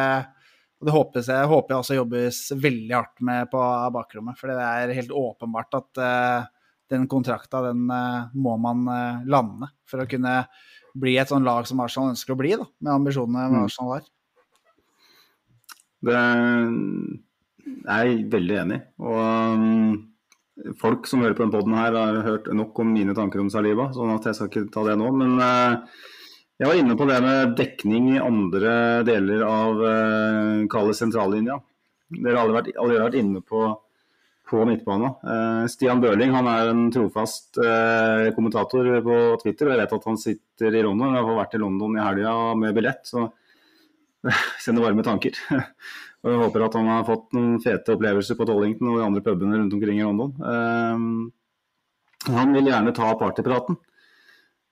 det 0.86 0.96
håper, 0.96 1.26
jeg, 1.26 1.50
håper 1.52 1.74
jeg 1.74 1.84
også 1.84 1.98
jobbes 1.98 2.42
veldig 2.68 2.96
hardt 2.96 3.26
med 3.26 3.50
på 3.52 3.64
bakrommet. 3.98 4.40
Fordi 4.40 4.58
det 4.60 4.70
er 4.70 4.96
helt 5.02 5.16
åpenbart 5.26 5.80
at 5.82 6.04
eh, 6.06 6.48
den 6.94 7.10
kontrakta, 7.12 7.66
den 7.68 7.90
eh, 7.92 8.32
må 8.38 8.56
man 8.62 8.88
eh, 8.94 9.28
lande 9.32 9.74
for 9.90 10.04
å 10.04 10.10
kunne 10.10 10.44
bli 10.96 11.18
et 11.20 11.32
sånn 11.32 11.44
lag 11.44 11.68
som 11.68 11.82
Arsenal 11.84 12.14
ønsker 12.14 12.36
å 12.36 12.40
bli, 12.40 12.54
da, 12.56 12.70
med 12.80 12.94
ambisjonene 13.02 13.50
mm. 13.52 13.62
Arsenal 13.66 13.96
har. 13.98 14.12
Det 16.06 16.20
er 17.92 18.06
jeg 18.06 18.28
veldig 18.32 18.60
enig 18.62 18.78
i. 18.78 18.84
Og 19.04 19.18
um, 19.58 19.96
folk 20.80 21.08
som 21.10 21.24
hører 21.24 21.36
på 21.36 21.44
denne 21.44 21.56
poden 21.56 21.76
har 21.78 22.22
hørt 22.26 22.50
nok 22.56 22.78
om 22.80 22.92
mine 22.96 23.16
tanker 23.18 23.42
om 23.44 23.50
Saliba, 23.52 23.90
sånn 23.96 24.14
at 24.16 24.28
jeg 24.30 24.38
skal 24.38 24.52
ikke 24.52 24.68
ta 24.74 24.86
det 24.88 24.98
nå. 25.00 25.10
Men 25.20 25.40
uh, 25.42 26.04
jeg 26.56 26.70
var 26.70 26.80
inne 26.80 26.96
på 26.96 27.08
det 27.10 27.22
med 27.24 27.56
dekning 27.60 28.14
i 28.14 28.22
andre 28.24 28.76
deler 29.08 29.42
av 29.48 29.82
uh, 29.84 30.94
sentrallinja. 30.96 31.60
Dere 32.16 32.38
har 32.38 32.46
allerede 32.46 32.72
vært, 32.72 33.02
vært 33.02 33.18
inne 33.20 33.42
på, 33.44 33.66
på 34.48 34.68
midtbanen. 34.70 35.18
Uh, 35.26 35.66
Stian 35.72 36.04
Børling 36.04 36.32
han 36.36 36.48
er 36.48 36.72
en 36.72 36.86
trofast 36.96 37.60
uh, 37.60 38.32
kommentator 38.38 38.88
på 39.04 39.20
Twitter. 39.44 39.68
og 39.68 39.76
Jeg 39.76 39.84
vet 39.84 39.98
at 40.00 40.08
han 40.12 40.22
sitter 40.22 40.80
i 40.80 40.86
London. 40.88 41.18
Jeg 41.18 41.28
har 41.28 41.42
vært 41.42 41.58
i 41.60 41.64
London 41.66 42.00
i 42.00 42.06
helga 42.06 42.38
med 42.62 42.78
billett, 42.78 43.04
så 43.04 43.28
sender 44.64 44.88
varme 44.88 45.04
tanker. 45.06 45.36
Og 46.26 46.32
jeg 46.34 46.42
håper 46.42 46.64
at 46.66 46.74
han 46.74 46.88
har 46.90 47.04
fått 47.06 47.36
noen 47.38 47.60
fete 47.62 47.94
opplevelser 47.94 48.38
på 48.40 48.48
Tollington 48.50 48.90
og 48.90 48.96
de 48.98 49.04
andre 49.06 49.22
pubene 49.22 49.60
rundt 49.60 49.74
omkring 49.78 50.00
i 50.00 50.06
London. 50.08 50.32
Um, 50.42 51.28
han 52.34 52.56
vil 52.56 52.72
gjerne 52.72 52.94
ta 52.98 53.12
partypraten. 53.20 53.78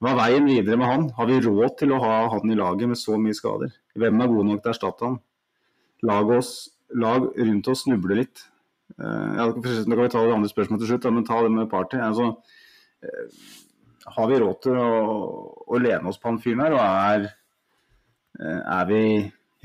Hva 0.02 0.16
er 0.16 0.18
veien 0.18 0.50
videre 0.50 0.80
med 0.82 0.90
han? 0.90 1.04
Har 1.14 1.30
vi 1.30 1.38
råd 1.46 1.76
til 1.78 1.94
å 1.94 2.00
ha 2.02 2.16
han 2.34 2.50
i 2.50 2.58
laget 2.58 2.90
med 2.90 2.98
så 2.98 3.20
mye 3.22 3.38
skader? 3.38 3.76
Hvem 3.94 4.24
er 4.26 4.32
god 4.32 4.50
nok 4.50 4.64
til 4.64 4.72
å 4.72 4.74
erstatte 4.74 5.06
han? 5.06 5.20
Lag, 6.10 6.34
oss, 6.40 6.56
lag 6.98 7.30
rundt 7.38 7.70
oss 7.70 7.86
snubler 7.86 8.24
litt. 8.24 8.44
Uh, 8.98 9.38
ja, 9.38 9.48
kan 9.54 10.02
vi 10.02 10.10
ta 10.10 10.26
det 10.26 10.34
andre 10.34 10.50
spørsmålet 10.50 10.88
til 10.88 10.92
slutt, 10.96 11.08
men 11.14 11.30
ta 11.30 11.38
det 11.46 11.54
med 11.54 11.70
party. 11.70 12.02
Altså, 12.02 12.32
uh, 13.06 13.54
har 14.18 14.34
vi 14.34 14.42
råd 14.42 14.60
til 14.66 14.82
å, 14.82 14.90
å, 15.70 15.86
lene 15.86 16.10
oss 16.10 16.18
på 16.18 16.34
han 16.34 16.42
fyren 16.42 16.66
her, 16.66 16.74
og 16.74 16.82
er, 16.82 17.30
er 18.42 18.90
vi 18.90 19.06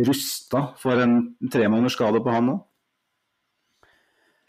rusta 0.07 0.69
for 0.79 1.01
en 1.03 1.21
tremånedersskade 1.51 2.21
på 2.23 2.35
han 2.35 2.53
nå? 2.53 2.59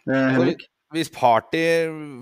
Eh, 0.10 0.28
Henrik? 0.36 0.68
Hvis 0.90 1.12
Party 1.14 1.62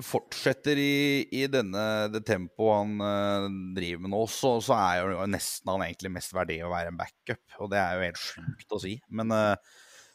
fortsetter 0.04 0.76
i, 0.76 1.24
i 1.32 1.46
denne, 1.48 1.84
det 2.12 2.26
tempoet 2.28 2.82
han 2.82 2.98
uh, 3.00 3.46
driver 3.78 4.02
med 4.04 4.12
nå, 4.12 4.26
så, 4.28 4.58
så, 4.64 4.76
er 4.76 5.06
jo 5.06 5.28
nesten 5.32 5.72
han 5.72 5.86
egentlig 5.86 6.12
mest 6.18 6.36
verdig 6.36 6.58
å 6.68 6.74
være 6.74 6.92
en 6.92 7.00
backup. 7.00 7.44
Og 7.64 7.72
det 7.72 7.80
er 7.80 7.96
jo 7.96 8.04
helt 8.10 8.20
sjukt 8.20 8.76
å 8.76 8.82
si. 8.84 8.98
Men 9.08 9.32
uh, 9.32 9.56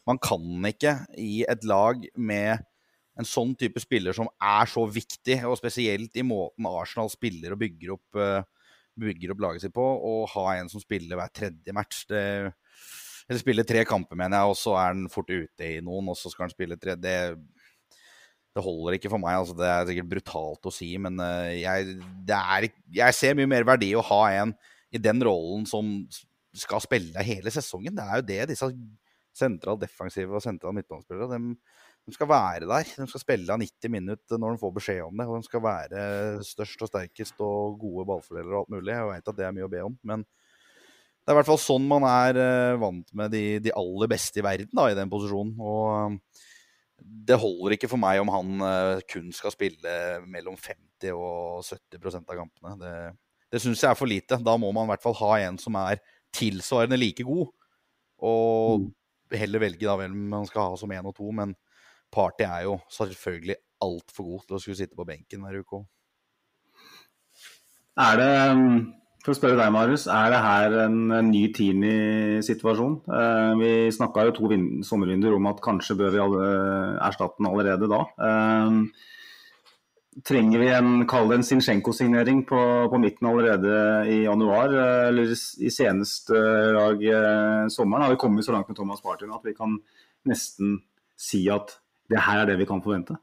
man 0.08 0.20
kan 0.20 0.68
ikke 0.68 0.98
i 1.16 1.46
et 1.48 1.64
lag 1.64 2.04
med 2.20 2.60
en 3.16 3.28
sånn 3.28 3.56
type 3.56 3.80
spiller 3.80 4.16
som 4.16 4.28
er 4.36 4.68
så 4.68 4.84
viktig, 4.84 5.38
og 5.48 5.56
spesielt 5.60 6.20
i 6.20 6.24
måten 6.26 6.68
Arsenal 6.68 7.08
spiller 7.12 7.56
og 7.56 7.62
bygger 7.64 7.96
opp, 7.96 8.20
uh, 8.20 8.68
bygger 9.00 9.32
opp 9.32 9.46
laget 9.46 9.64
sitt 9.64 9.76
på, 9.80 9.84
og 10.12 10.28
ha 10.34 10.46
en 10.58 10.68
som 10.68 10.84
spiller 10.84 11.16
hver 11.16 11.32
tredje 11.32 11.72
match. 11.72 12.04
Det, 12.12 12.52
eller 13.33 13.43
spille 13.43 13.64
tre 13.66 13.83
kamper, 13.89 14.18
mener 14.18 14.39
jeg, 14.39 14.53
og 14.53 14.59
så 14.61 14.76
er 14.76 14.93
han 14.93 15.09
fort 15.12 15.30
ute 15.33 15.68
i 15.68 15.80
noen, 15.85 16.11
og 16.12 16.18
så 16.18 16.30
skal 16.33 16.47
han 16.47 16.55
spille 16.55 16.78
tre. 16.80 16.97
Det, 17.01 17.16
det 18.53 18.64
holder 18.64 18.99
ikke 18.99 19.12
for 19.12 19.22
meg. 19.22 19.39
altså 19.41 19.57
Det 19.59 19.68
er 19.68 19.87
sikkert 19.89 20.11
brutalt 20.11 20.68
å 20.68 20.74
si, 20.74 20.91
men 21.01 21.20
uh, 21.22 21.49
jeg, 21.57 21.97
er, 22.28 22.68
jeg, 22.99 23.16
ser 23.18 23.39
mye 23.39 23.51
mer 23.51 23.66
verdi 23.68 23.93
i 23.93 23.99
å 23.99 24.05
ha 24.12 24.22
en 24.43 24.55
i 24.93 25.01
den 25.01 25.24
rollen 25.24 25.64
som 25.68 25.95
skal 26.53 26.83
spille 26.85 27.24
hele 27.24 27.53
sesongen. 27.53 27.97
Det 27.97 28.05
er 28.05 28.20
jo 28.20 28.28
det 28.28 28.43
disse 28.53 28.68
sentral 29.33 29.78
defensive 29.80 30.37
og 30.37 30.45
sentral 30.45 30.74
midtbanespillere 30.76 31.30
de, 31.33 31.55
de, 32.05 32.12
skal 32.12 32.28
være 32.28 32.68
der. 32.68 32.91
De 32.99 33.07
skal 33.09 33.22
spille 33.22 33.55
av 33.55 33.62
90 33.62 33.95
minutter 33.95 34.41
når 34.41 34.53
de 34.53 34.61
får 34.61 34.74
beskjed 34.76 35.01
om 35.07 35.16
det. 35.16 35.28
Og 35.30 35.41
de 35.41 35.49
skal 35.49 35.64
være 35.64 36.05
størst 36.45 36.85
og 36.85 36.93
sterkest 36.93 37.41
og 37.41 37.80
gode 37.80 38.05
ballfordelere 38.11 38.53
og 38.53 38.66
alt 38.66 38.74
mulig. 38.76 38.93
Jeg 38.93 39.09
vet 39.14 39.33
at 39.33 39.41
det 39.41 39.49
er 39.49 39.57
mye 39.57 39.70
å 39.70 39.72
be 39.72 39.85
om, 39.89 39.97
men 40.12 40.26
det 41.22 41.30
er 41.30 41.36
i 41.36 41.38
hvert 41.38 41.50
fall 41.52 41.60
sånn 41.62 41.84
man 41.86 42.02
er 42.08 42.38
uh, 42.38 42.80
vant 42.82 43.12
med 43.14 43.30
de, 43.30 43.44
de, 43.62 43.70
aller 43.78 44.10
beste 44.10 44.40
i 44.40 44.44
verden 44.44 44.74
da, 44.74 44.88
i 44.90 44.96
den 44.98 45.10
posisjonen. 45.10 45.54
Og 45.62 46.16
uh, 46.18 46.48
det 46.98 47.38
holder 47.38 47.76
ikke 47.76 47.90
for 47.90 48.02
meg 48.02 48.18
om 48.22 48.30
han 48.34 48.64
uh, 48.64 49.02
kun 49.10 49.28
skal 49.34 49.54
spille 49.54 49.92
mellom 50.26 50.58
50 50.58 51.14
og 51.14 51.62
70% 51.66 52.26
av 52.26 52.40
kampene. 52.40 52.74
Det, 52.80 52.94
det 53.54 53.62
syns 53.62 53.84
jeg 53.84 53.90
er 53.92 53.98
for 53.98 54.10
lite. 54.10 54.40
Da 54.42 54.56
må 54.58 54.72
man 54.74 54.88
i 54.88 54.92
hvert 54.94 55.04
fall 55.04 55.18
ha 55.20 55.36
en 55.44 55.60
som 55.62 55.78
er 55.78 56.02
tilsvarende 56.34 56.98
like 56.98 57.26
god. 57.26 57.52
Og 58.22 58.82
mm. 58.82 58.88
heller 59.38 59.62
velge 59.62 59.86
da 59.86 59.94
hvem 60.00 60.16
man 60.32 60.48
skal 60.50 60.72
ha 60.72 60.80
som 60.80 60.94
én 60.94 61.06
og 61.06 61.14
to. 61.18 61.30
Men 61.38 61.54
Party 62.12 62.48
er 62.48 62.66
jo 62.66 62.80
selvfølgelig 62.90 63.60
altfor 63.82 64.26
god 64.26 64.48
til 64.48 64.58
å 64.58 64.62
skulle 64.62 64.80
sitte 64.82 64.98
på 64.98 65.06
benken 65.06 65.46
hver 65.46 65.62
uke 65.62 65.78
òg. 65.78 65.86
Er 68.02 68.18
det 68.18 68.32
for 69.22 69.32
å 69.32 69.38
spørre 69.38 69.58
deg, 69.58 69.70
Marius, 69.74 70.08
er 70.10 70.32
det 70.34 70.42
her 70.42 70.76
en, 70.88 70.98
en 71.14 71.30
ny 71.30 71.44
Tini-situasjon? 71.54 72.98
Eh, 73.06 73.52
vi 73.60 73.70
snakka 73.94 74.26
jo 74.28 74.34
to 74.36 74.50
sommervinduer 74.88 75.36
om 75.36 75.48
at 75.50 75.62
kanskje 75.62 75.98
bør 76.00 76.14
vi 76.14 76.22
alle, 76.24 76.50
erstatte 77.06 77.38
den 77.38 77.50
allerede 77.52 77.90
da. 77.92 78.02
Eh, 78.28 79.10
trenger 80.26 80.60
vi 80.60 80.68
en, 80.74 80.90
kall 81.08 81.32
en 81.32 81.44
Zinchenko-signering 81.46 82.42
på, 82.48 82.60
på, 82.92 83.00
midten 83.00 83.30
allerede 83.30 83.76
i 84.12 84.22
januar, 84.26 84.74
eh, 84.74 85.08
eller 85.08 85.32
i 85.32 85.72
seneste 85.72 86.42
lag 86.76 87.04
eh, 87.06 87.66
sommeren? 87.72 88.04
Har 88.04 88.12
vi 88.12 88.20
kommet 88.20 88.44
så 88.44 88.52
langt 88.56 88.68
med 88.68 88.76
Thomas 88.76 89.00
Partin 89.04 89.32
at 89.32 89.46
vi 89.46 89.54
kan 89.56 89.78
nesten 90.28 90.80
si 91.16 91.46
at 91.50 91.78
det 92.12 92.20
her 92.26 92.42
er 92.42 92.50
det 92.50 92.58
vi 92.60 92.68
kan 92.68 92.82
forvente? 92.84 93.16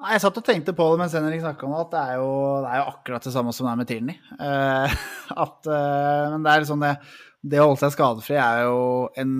Nei, 0.00 0.14
Jeg 0.14 0.22
satt 0.24 0.38
og 0.40 0.44
tenkte 0.46 0.72
på 0.76 0.86
det 0.90 1.00
mens 1.02 1.14
Henrik 1.16 1.42
snakka 1.42 1.66
om 1.66 1.74
det, 1.74 1.80
at 1.84 1.92
det 1.92 2.02
er, 2.02 2.20
jo, 2.22 2.28
det 2.64 2.68
er, 2.70 2.78
jo, 2.80 2.92
akkurat 2.94 3.26
det 3.26 3.32
samme 3.34 3.52
som 3.52 3.66
det 3.66 3.72
er 3.72 3.80
med 3.80 3.90
Tierney. 3.90 4.20
Uh, 5.30 5.42
uh, 5.68 6.32
men 6.32 6.42
det 6.42 6.50
er 6.50 6.62
liksom 6.64 6.80
det 6.82 6.94
Det 7.52 7.60
å 7.60 7.66
holde 7.68 7.78
seg 7.84 7.92
skadefri 7.94 8.34
er 8.40 8.64
jo 8.66 8.80
en 9.20 9.34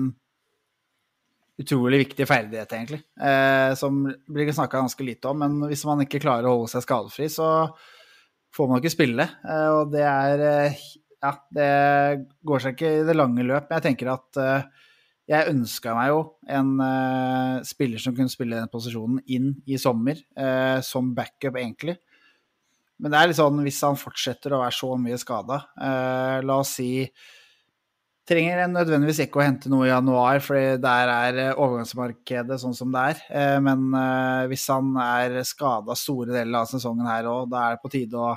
utrolig 1.61 1.99
viktig 2.05 2.25
ferdighet, 2.29 2.71
egentlig. 2.77 3.01
Uh, 3.19 3.73
som 3.77 3.99
blir 4.05 4.53
snakka 4.53 4.79
ganske 4.79 5.05
lite 5.05 5.29
om. 5.29 5.41
Men 5.41 5.57
hvis 5.69 5.83
man 5.89 6.05
ikke 6.05 6.21
klarer 6.21 6.47
å 6.49 6.55
holde 6.55 6.71
seg 6.71 6.85
skadefri, 6.85 7.27
så 7.29 7.49
får 8.55 8.69
man 8.69 8.81
ikke 8.81 8.93
spille. 8.93 9.27
og 9.75 9.91
det 9.93 10.05
er 10.05 10.45
Ja, 11.21 11.35
det 11.53 11.71
går 12.45 12.63
seg 12.63 12.77
ikke 12.77 12.93
i 13.01 13.03
det 13.09 13.17
lange 13.17 13.45
løp. 13.45 13.69
Jeg 13.73 13.85
tenker 13.89 14.13
at 14.15 14.41
jeg 15.31 15.51
ønska 15.53 15.93
meg 15.95 16.11
jo 16.11 16.21
en 16.51 16.71
uh, 16.81 17.61
spiller 17.67 18.01
som 18.03 18.15
kunne 18.15 18.31
spille 18.31 18.57
den 18.57 18.71
posisjonen 18.71 19.21
inn 19.31 19.53
i 19.63 19.79
sommer, 19.79 20.19
uh, 20.35 20.79
som 20.85 21.13
backup, 21.15 21.55
egentlig. 21.59 21.95
Men 23.01 23.13
det 23.13 23.19
er 23.19 23.29
litt 23.31 23.39
sånn, 23.39 23.61
hvis 23.65 23.79
han 23.87 23.99
fortsetter 23.99 24.53
å 24.53 24.61
være 24.61 24.75
så 24.77 24.91
mye 25.01 25.17
skada 25.17 25.55
uh, 25.73 26.37
La 26.45 26.59
oss 26.61 26.75
si 26.77 26.91
Trenger 28.29 28.67
nødvendigvis 28.69 29.23
ikke 29.23 29.39
å 29.41 29.43
hente 29.43 29.67
noe 29.71 29.87
i 29.87 29.89
januar, 29.89 30.37
for 30.45 30.77
der 30.79 31.09
er 31.09 31.39
overgangsmarkedet 31.49 32.59
sånn 32.61 32.75
som 32.77 32.93
det 32.93 33.01
er. 33.09 33.23
Men 33.65 33.89
hvis 34.47 34.67
han 34.71 34.93
er 35.03 35.39
skada 35.49 35.97
store 35.97 36.29
deler 36.29 36.61
av 36.61 36.69
sesongen 36.69 37.09
her 37.09 37.27
òg, 37.27 37.49
da 37.51 37.65
er 37.65 37.75
det 37.75 37.81
på 37.81 37.91
tide 37.91 38.21
å 38.21 38.29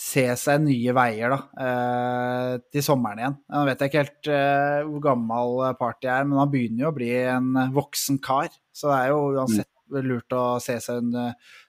se 0.00 0.24
seg 0.40 0.62
nye 0.64 0.94
veier 0.96 1.34
da, 1.34 1.38
eh, 1.60 2.54
til 2.72 2.84
sommeren 2.84 3.20
igjen. 3.20 3.36
Nå 3.52 3.64
vet 3.68 3.82
jeg 3.82 3.92
ikke 3.92 4.04
helt 4.04 4.30
eh, 4.32 4.78
hvor 4.88 5.04
gammel 5.10 5.60
Party 5.80 6.08
er, 6.08 6.24
men 6.28 6.40
han 6.40 6.52
begynner 6.52 6.86
jo 6.86 6.92
å 6.92 6.96
bli 6.96 7.10
en 7.20 7.52
voksen 7.74 8.20
kar. 8.24 8.48
Så 8.72 8.88
det 8.88 8.96
er 8.96 9.12
jo 9.12 9.20
uansett 9.36 9.68
mm. 9.68 10.00
lurt 10.08 10.36
å 10.38 10.44
se 10.64 10.78
seg, 10.80 11.12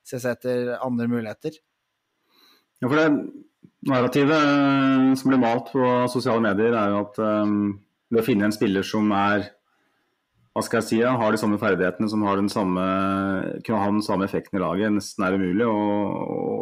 se 0.08 0.22
seg 0.24 0.38
etter 0.38 0.74
andre 0.80 1.10
muligheter. 1.12 1.60
Ja, 2.82 2.88
for 2.88 2.98
det 2.98 3.10
narrativet 3.88 4.38
eh, 4.38 5.14
som 5.18 5.32
blir 5.32 5.42
malt 5.42 5.72
på 5.74 5.88
sosiale 6.12 6.44
medier, 6.44 6.76
er 6.78 6.94
jo 6.94 7.02
at 7.06 7.20
um, 7.22 7.58
det 8.12 8.22
å 8.22 8.26
finne 8.26 8.48
en 8.48 8.56
spiller 8.56 8.86
som 8.86 9.12
er 9.16 9.50
hva 10.52 10.64
skal 10.66 10.82
jeg 10.82 10.88
si, 10.90 10.98
har 11.00 11.32
de 11.32 11.40
samme 11.40 11.58
ferdighetene, 11.62 12.10
som 12.12 12.24
har 12.28 12.36
den 12.36 12.50
samme, 12.52 12.84
kunne 13.64 13.80
ha 13.80 13.88
den 13.88 14.04
samme 14.04 14.28
effekten 14.28 14.60
i 14.60 14.64
laget, 14.64 14.92
nesten 14.92 15.24
er 15.24 15.38
umulig 15.40 15.64
å, 15.64 15.78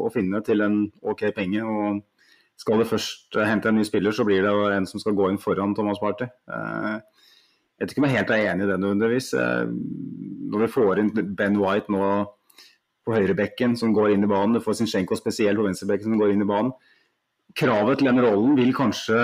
å, 0.06 0.12
finne 0.14 0.44
til 0.46 0.62
en 0.62 0.84
OK 1.02 1.24
penge. 1.34 1.64
og 1.66 2.04
Skal 2.62 2.84
du 2.84 2.86
først 2.86 3.40
hente 3.50 3.72
en 3.72 3.80
ny 3.80 3.86
spiller, 3.88 4.14
så 4.14 4.28
blir 4.28 4.46
det 4.46 4.54
en 4.76 4.86
som 4.90 5.02
skal 5.02 5.18
gå 5.18 5.32
inn 5.32 5.42
foran 5.42 5.74
Thomas 5.78 6.02
Party. 6.04 6.30
Eh, 6.30 7.00
jeg 7.80 7.82
vet 7.82 7.96
ikke 7.96 8.04
om 8.04 8.10
jeg 8.10 8.18
helt 8.20 8.36
er 8.36 8.46
enig 8.52 8.68
i 8.68 8.70
det 8.70 8.78
nødvendigvis. 8.84 9.32
Eh, 9.42 9.74
når 10.54 10.66
vi 10.66 10.72
får 10.76 11.02
inn 11.02 11.12
Ben 11.40 11.58
White 11.58 11.90
nå 11.96 12.12
på 13.08 13.18
høyrebekken 13.18 13.74
som 13.80 13.96
går 13.96 14.14
inn 14.14 14.28
i 14.28 14.30
banen, 14.30 14.60
du 14.60 14.62
får 14.62 14.84
Zinchenko 14.84 15.18
spesielt 15.18 15.58
på 15.58 15.66
venstrebekken 15.66 16.12
som 16.12 16.22
går 16.22 16.36
inn 16.36 16.46
i 16.46 16.50
banen. 16.50 16.76
Kravet 17.58 18.04
til 18.04 18.12
den 18.12 18.22
rollen 18.22 18.54
vil 18.60 18.70
kanskje 18.78 19.24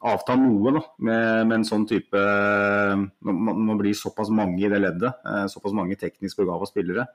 avta 0.00 0.36
noe 0.38 0.72
da, 0.76 0.82
med, 1.04 1.48
med 1.48 1.56
en 1.58 1.66
sånn 1.66 1.84
type 1.88 2.20
Når 2.22 3.36
man 3.52 3.80
blir 3.80 3.96
såpass 3.98 4.30
mange 4.32 4.62
i 4.62 4.70
det 4.70 4.80
leddet, 4.82 5.20
eh, 5.26 5.44
såpass 5.52 5.74
mange 5.76 5.98
teknisk 6.00 6.40
begava 6.42 6.68
spillere, 6.68 7.06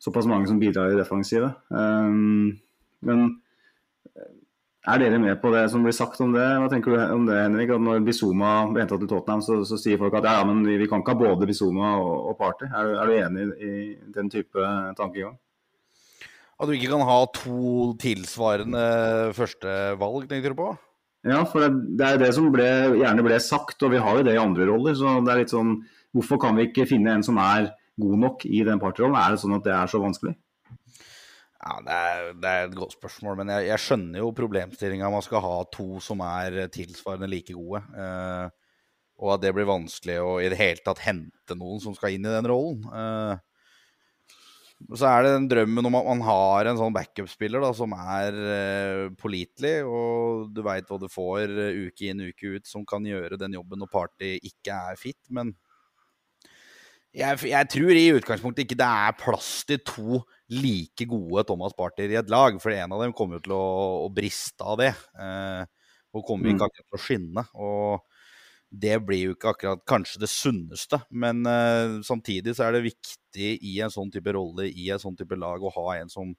såpass 0.00 0.28
mange 0.30 0.48
som 0.50 0.60
bidrar 0.60 0.92
i 0.92 0.98
defensivet. 0.98 1.56
Um, 1.68 2.58
men 3.06 3.26
eh, 4.14 4.32
er 4.90 5.02
dere 5.02 5.20
med 5.20 5.40
på 5.42 5.52
det 5.52 5.66
som 5.72 5.84
blir 5.84 5.96
sagt 5.96 6.22
om 6.24 6.32
det? 6.32 6.46
Hva 6.62 6.70
tenker 6.72 6.96
du 6.96 7.02
om 7.16 7.26
det, 7.28 7.36
Henrik? 7.42 7.74
At 7.76 7.84
når 7.84 8.02
Bizuma 8.06 8.54
ble 8.70 8.84
henta 8.84 8.96
til 9.00 9.10
Tottenham, 9.10 9.44
så, 9.44 9.60
så, 9.68 9.76
sier 9.80 10.00
folk 10.00 10.16
at 10.16 10.28
ja, 10.30 10.40
men 10.48 10.64
vi, 10.64 10.88
kan 10.88 11.04
ikke 11.04 11.16
ha 11.16 11.20
både 11.20 11.48
Bizuma 11.50 11.94
og, 12.00 12.32
og 12.32 12.38
Party. 12.40 12.70
Er 12.70 12.94
er 12.96 13.10
du 13.10 13.16
enig 13.18 13.46
i, 13.60 13.70
i 13.70 14.12
den 14.16 14.32
type 14.32 14.72
tankegang? 14.98 15.36
At 16.60 16.68
du 16.68 16.76
ikke 16.76 16.92
kan 16.92 17.06
ha 17.08 17.18
to 17.32 17.92
tilsvarende 18.00 18.80
førstevalg, 19.36 20.26
tenker 20.28 20.52
du 20.52 20.58
på? 20.58 20.72
Ja, 21.26 21.42
for 21.44 21.66
det, 21.66 22.00
er 22.00 22.16
er 22.16 22.22
det 22.22 22.30
som 22.32 22.46
ble, 22.52 22.68
gjerne 22.96 23.24
ble 23.26 23.38
sagt, 23.44 23.82
og 23.84 23.92
vi 23.92 24.00
har 24.00 24.20
jo 24.20 24.24
det 24.24 24.36
i 24.36 24.40
andre 24.40 24.68
roller. 24.70 24.94
Så 24.96 25.18
det 25.24 25.32
er 25.32 25.42
litt 25.42 25.52
sånn 25.52 25.80
Hvorfor 26.10 26.40
kan 26.42 26.56
vi 26.58 26.64
ikke 26.66 26.88
finne 26.90 27.12
en 27.14 27.22
som 27.22 27.36
er 27.38 27.68
god 28.00 28.16
nok 28.18 28.46
i 28.48 28.64
den 28.66 28.80
partyrollen? 28.82 29.14
Er 29.14 29.36
det 29.36 29.42
sånn 29.44 29.54
at 29.54 29.62
det 29.62 29.76
er 29.76 29.90
så 29.92 30.00
vanskelig? 30.02 30.32
Ja, 31.60 31.76
Det 31.84 31.98
er, 31.98 32.32
det 32.40 32.50
er 32.50 32.64
et 32.64 32.74
godt 32.74 32.96
spørsmål, 32.96 33.36
men 33.38 33.52
jeg, 33.52 33.68
jeg 33.68 33.84
skjønner 33.84 34.22
jo 34.22 34.32
problemstillinga. 34.34 35.10
Man 35.12 35.22
skal 35.22 35.44
ha 35.44 35.52
to 35.70 36.00
som 36.02 36.24
er 36.24 36.64
tilsvarende 36.72 37.28
like 37.30 37.54
gode. 37.54 37.84
Eh, 37.94 38.48
og 39.20 39.34
at 39.36 39.44
det 39.44 39.52
blir 39.54 39.68
vanskelig 39.68 40.16
å 40.24 40.32
i 40.40 40.48
det 40.50 40.58
hele 40.58 40.82
tatt 40.82 41.04
hente 41.04 41.56
noen 41.60 41.82
som 41.84 41.94
skal 41.94 42.16
inn 42.16 42.24
i 42.24 42.32
den 42.32 42.48
rollen. 42.48 42.80
Eh, 42.88 43.34
så 44.96 45.06
er 45.06 45.24
det 45.24 45.32
den 45.34 45.48
drømmen 45.50 45.86
om 45.90 45.96
at 45.98 46.06
man 46.08 46.22
har 46.24 46.70
en 46.70 46.78
sånn 46.78 46.94
backup-spiller 46.94 47.64
som 47.76 47.92
er 47.94 48.36
uh, 48.36 49.02
pålitelig, 49.20 49.74
og 49.86 50.48
du 50.54 50.62
veit 50.66 50.88
hva 50.88 50.98
du 51.00 51.06
får 51.12 51.52
uh, 51.52 51.82
uke 51.86 52.08
inn 52.10 52.24
uke 52.30 52.56
ut 52.56 52.70
som 52.70 52.86
kan 52.88 53.04
gjøre 53.06 53.38
den 53.40 53.58
jobben 53.58 53.82
når 53.82 53.90
Party 53.92 54.32
ikke 54.50 54.78
er 54.90 55.00
fit. 55.00 55.20
Men 55.28 55.52
jeg, 57.10 57.40
jeg, 57.50 57.68
tror 57.74 57.98
i 57.98 58.06
utgangspunktet 58.14 58.64
ikke 58.64 58.78
det 58.78 58.88
er 58.88 59.18
plass 59.18 59.50
til 59.68 59.82
to 59.86 60.20
like 60.54 61.06
gode 61.10 61.44
Thomas 61.46 61.74
Partyer 61.76 62.14
i 62.14 62.18
et 62.22 62.32
lag. 62.32 62.56
For 62.62 62.74
en 62.74 62.96
av 62.96 63.04
dem 63.04 63.14
kommer 63.16 63.38
jo 63.38 63.44
til 63.46 63.56
å, 63.56 63.64
å 64.06 64.10
briste 64.14 64.66
av 64.66 64.80
det. 64.80 64.94
Uh, 65.18 65.66
og 66.16 66.26
kommer 66.26 66.50
ikke 66.50 66.64
mm. 66.64 66.70
akkurat 66.70 66.86
til 66.88 66.98
å 66.98 67.04
skinne. 67.04 67.46
Og 67.62 68.09
det 68.70 69.00
blir 69.02 69.24
jo 69.24 69.34
ikke 69.34 69.50
akkurat 69.50 69.82
kanskje 69.88 70.22
det 70.22 70.30
sunneste, 70.30 71.00
men 71.10 71.42
uh, 71.46 71.98
samtidig 72.06 72.54
så 72.54 72.68
er 72.68 72.76
det 72.76 72.86
viktig 72.86 73.50
i 73.66 73.74
en 73.82 73.90
sånn 73.90 74.12
type 74.14 74.30
rolle 74.36 74.68
i 74.70 74.86
en 74.94 75.02
sånn 75.02 75.18
type 75.18 75.38
lag 75.38 75.62
å 75.62 75.72
ha 75.74 75.96
en 75.98 76.12
som, 76.12 76.30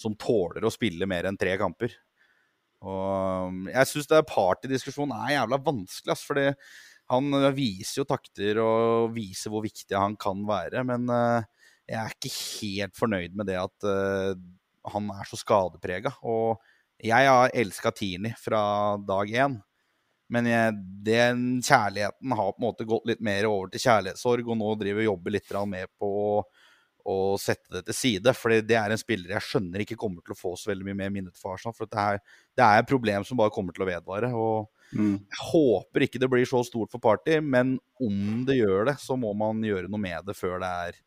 som 0.00 0.16
tåler 0.16 0.64
å 0.64 0.72
spille 0.72 1.08
mer 1.10 1.28
enn 1.28 1.38
tre 1.40 1.58
kamper. 1.60 1.92
Og 2.84 3.50
um, 3.50 3.62
jeg 3.68 3.90
syns 3.90 4.08
partydiskusjonen 4.30 5.16
er 5.26 5.36
jævla 5.36 5.60
vanskelig, 5.66 6.16
ass, 6.16 6.24
fordi 6.24 6.50
han 7.12 7.28
viser 7.52 8.00
jo 8.00 8.08
takter 8.08 8.60
og 8.64 9.12
viser 9.12 9.52
hvor 9.52 9.64
viktig 9.64 9.96
han 9.96 10.16
kan 10.20 10.40
være, 10.48 10.86
men 10.88 11.04
uh, 11.12 11.44
jeg 11.84 12.00
er 12.00 12.16
ikke 12.16 12.34
helt 12.38 12.96
fornøyd 12.96 13.36
med 13.36 13.50
det 13.52 13.60
at 13.60 13.88
uh, 13.88 14.32
han 14.94 15.12
er 15.12 15.28
så 15.28 15.36
skadeprega. 15.40 16.14
Og 16.24 16.56
jeg 17.04 17.28
har 17.28 17.52
elska 17.52 17.92
Tini 17.92 18.32
fra 18.40 18.96
dag 19.04 19.28
én. 19.28 19.58
Men 20.32 20.48
jeg, 20.48 20.76
den 21.04 21.40
kjærligheten 21.64 22.32
har 22.32 22.52
på 22.52 22.62
en 22.62 22.66
måte 22.66 22.86
gått 22.88 23.08
litt 23.10 23.24
mer 23.24 23.48
over 23.48 23.72
til 23.72 23.82
kjærlighetssorg, 23.84 24.46
og 24.48 24.60
nå 24.60 24.70
driver 24.80 25.02
vi 25.02 25.08
jobber 25.08 25.34
litt 25.34 25.56
med 25.68 25.90
på 26.00 26.08
å, 26.08 26.38
å, 27.04 27.16
sette 27.40 27.76
det 27.76 27.84
til 27.88 27.98
side. 27.98 28.34
For 28.36 28.54
det 28.64 28.78
er 28.80 28.94
en 28.94 29.00
spiller 29.00 29.36
jeg 29.36 29.48
skjønner 29.50 29.84
ikke 29.84 29.98
kommer 30.00 30.24
til 30.24 30.36
å 30.36 30.38
få 30.38 30.54
så 30.56 30.72
veldig 30.72 30.88
mye 30.88 31.00
mer 31.02 31.12
minnet 31.12 31.40
for 31.40 31.54
Arsenal. 31.54 31.76
For 31.76 31.90
det 31.90 32.00
er, 32.00 32.22
det 32.56 32.64
er 32.66 32.80
et 32.80 32.90
problem 32.90 33.26
som 33.28 33.40
bare 33.40 33.52
kommer 33.54 33.76
til 33.76 33.84
å 33.84 33.90
vedvare. 33.90 34.32
og 34.32 34.96
mm. 34.96 35.18
Jeg 35.20 35.42
håper 35.50 36.06
ikke 36.08 36.22
det 36.22 36.30
blir 36.32 36.48
så 36.48 36.64
stort 36.64 36.94
for 36.94 37.04
Party, 37.04 37.38
men 37.44 37.76
om 38.00 38.46
det 38.48 38.58
gjør 38.62 38.90
det, 38.92 38.98
så 39.04 39.18
må 39.20 39.34
man 39.36 39.60
gjøre 39.64 39.92
noe 39.92 40.02
med 40.02 40.24
det 40.24 40.38
før 40.38 40.56
det 40.64 40.72
er 40.88 41.02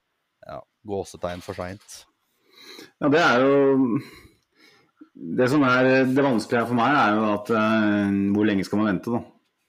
ja, 0.47 0.61
gåsetegn 0.87 1.41
for 1.43 1.57
seint. 1.57 2.03
Ja, 3.01 3.09
det 3.09 3.21
er 3.21 3.43
jo 3.43 3.97
det 5.17 5.47
som 5.49 5.63
er 5.65 5.87
det 6.05 6.23
vanskelige 6.23 6.67
for 6.69 6.77
meg, 6.77 6.93
er 6.93 7.17
jo 7.17 7.25
at 7.31 7.51
uh, 7.55 8.17
hvor 8.35 8.47
lenge 8.47 8.65
skal 8.67 8.81
man 8.81 8.91
vente, 8.91 9.13
da? 9.13 9.21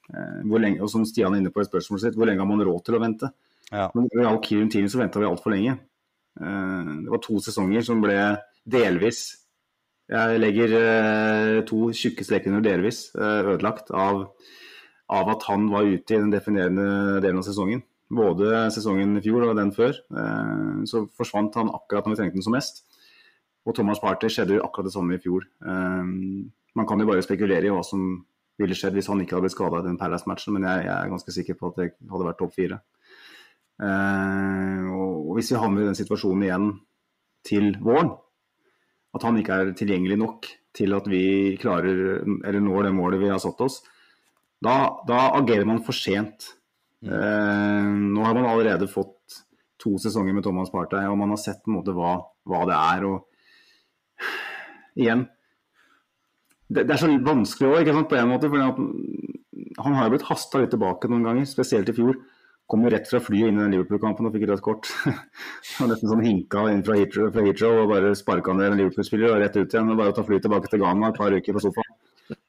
Uh, 0.08 0.56
lenge, 0.60 0.80
og 0.84 0.90
som 0.92 1.04
Stian 1.08 1.34
er 1.34 1.42
inne 1.42 1.52
på 1.52 1.62
i 1.62 1.68
spørsmålet 1.68 2.04
sitt, 2.04 2.18
hvor 2.18 2.28
lenge 2.28 2.42
har 2.44 2.50
man 2.50 2.64
råd 2.64 2.84
til 2.84 2.98
å 2.98 3.02
vente? 3.02 3.30
Ja. 3.70 3.88
Men 3.96 4.08
I 4.12 4.24
all 4.28 4.40
Kirin 4.44 4.70
Team 4.72 4.88
så 4.88 5.00
venta 5.00 5.20
vi 5.20 5.28
altfor 5.28 5.54
lenge. 5.54 5.78
Uh, 6.40 7.04
det 7.04 7.12
var 7.14 7.22
to 7.24 7.40
sesonger 7.44 7.84
som 7.86 8.04
ble 8.04 8.16
delvis 8.68 9.22
Jeg 10.08 10.40
legger 10.40 10.72
to 11.68 11.90
tjukke 11.96 12.24
streker 12.24 12.48
under 12.52 12.62
delvis 12.64 13.10
ødelagt 13.16 13.90
av, 13.92 14.22
av, 15.12 15.30
at 15.34 15.44
han 15.50 15.66
var 15.68 15.84
ute 15.84 16.14
i 16.14 16.20
den 16.20 16.32
definerende 16.32 17.18
delen 17.20 17.42
av 17.42 17.44
sesongen. 17.44 17.82
Både 18.08 18.70
sesongen 18.72 19.18
i 19.18 19.24
fjor 19.24 19.44
og 19.50 19.58
den 19.58 19.72
før. 19.76 19.92
så 20.88 21.02
forsvant 21.12 21.60
han 21.60 21.68
akkurat 21.68 22.08
når 22.08 22.14
vi 22.14 22.20
trengte 22.22 22.40
den 22.40 22.46
som 22.46 22.56
mest. 22.56 22.87
Og 23.68 23.76
Thomas 23.76 24.00
Party 24.00 24.30
skjedde 24.32 24.56
jo 24.56 24.64
akkurat 24.64 24.88
det 24.88 24.94
samme 24.94 25.18
i 25.18 25.20
fjor. 25.20 25.44
Um, 25.60 26.48
man 26.78 26.86
kan 26.88 27.00
jo 27.00 27.08
bare 27.08 27.24
spekulere 27.24 27.68
i 27.68 27.72
hva 27.72 27.82
som 27.84 28.04
ville 28.58 28.76
skjedd 28.76 28.96
hvis 28.96 29.10
han 29.10 29.20
ikke 29.22 29.36
hadde 29.36 29.46
blitt 29.46 29.54
skada 29.54 29.82
i 29.82 29.86
den 29.86 29.98
Palace-matchen, 30.00 30.56
men 30.56 30.64
jeg, 30.66 30.86
jeg, 30.88 30.94
er 30.94 31.12
ganske 31.12 31.34
sikker 31.34 31.58
på 31.58 31.70
at 31.70 31.82
det 31.82 31.88
hadde 32.10 32.28
vært 32.30 32.40
topp 32.40 32.56
fire. 32.56 32.80
Uh, 33.78 34.88
og, 34.90 35.36
hvis 35.36 35.52
vi 35.52 35.60
havner 35.60 35.84
i 35.84 35.90
den 35.90 35.98
situasjonen 35.98 36.46
igjen 36.48 36.70
til 37.46 37.70
våren, 37.84 38.14
at 39.14 39.24
han 39.24 39.38
ikke 39.40 39.60
er 39.60 39.76
tilgjengelig 39.76 40.18
nok 40.20 40.48
til 40.76 40.96
at 40.96 41.06
vi 41.10 41.22
klarer, 41.60 42.24
eller 42.24 42.60
når 42.64 42.88
det 42.88 42.96
målet 42.96 43.22
vi 43.22 43.30
har 43.30 43.40
satt 43.42 43.60
oss, 43.64 43.80
da, 44.64 44.74
da 45.06 45.28
agerer 45.38 45.68
man 45.68 45.84
for 45.86 45.94
sent. 45.94 46.54
Uh, 47.04 47.84
nå 47.84 48.24
har 48.24 48.34
man 48.34 48.48
allerede 48.48 48.90
fått 48.90 49.44
to 49.78 49.94
sesonger 50.02 50.34
med 50.34 50.42
Thomas 50.46 50.72
Partey, 50.72 51.06
og 51.06 51.20
man 51.20 51.36
har 51.36 51.40
sett 51.40 51.60
på 51.62 51.70
en 51.70 51.78
måte 51.78 51.94
hva, 51.94 52.16
hva 52.48 52.64
det 52.66 52.78
er. 52.78 53.06
og 53.12 53.27
igjen 54.96 55.26
det, 56.68 56.84
det, 56.84 56.94
er 56.94 57.00
så 57.00 57.08
vanskelig 57.24 57.70
òg, 57.70 57.90
på 58.08 58.16
en 58.18 58.28
måte. 58.28 58.50
For 58.52 59.84
han 59.84 59.94
har 59.96 60.08
jo 60.08 60.14
blitt 60.14 60.26
hasta 60.28 60.60
litt 60.60 60.74
tilbake 60.74 61.08
noen 61.10 61.24
ganger, 61.24 61.48
spesielt 61.48 61.88
i 61.88 61.96
fjor. 61.96 62.18
Kom 62.68 62.82
jo 62.84 62.90
rett 62.92 63.08
fra 63.08 63.20
flyet 63.24 63.48
inn 63.48 63.56
i 63.56 63.62
den 63.62 63.72
Liverpool-kampen 63.72 64.28
og 64.28 64.34
fikk 64.34 64.44
rødt 64.50 64.64
kort. 64.64 64.90
og 65.80 65.88
nesten 65.88 66.10
sånn 66.10 66.26
hinka 66.26 66.66
inn 66.74 66.84
fra 66.84 66.98
Heathrow, 66.98 67.78
og 67.84 67.94
bare 67.94 68.12
sparka 68.18 68.52
ned 68.56 68.74
en 68.74 68.82
Liverpool-spiller 68.82 69.32
og 69.32 69.40
rett 69.40 69.56
ut 69.56 69.64
igjen. 69.64 69.88
og 69.88 70.00
Bare 70.00 70.12
å 70.12 70.18
ta 70.18 70.26
flyet 70.28 70.44
tilbake 70.44 70.68
til 70.68 70.82
Ghana 70.84 71.08
et 71.08 71.20
par 71.22 71.32
uker 71.32 71.56
på 71.56 71.64
sofaen. 71.64 71.96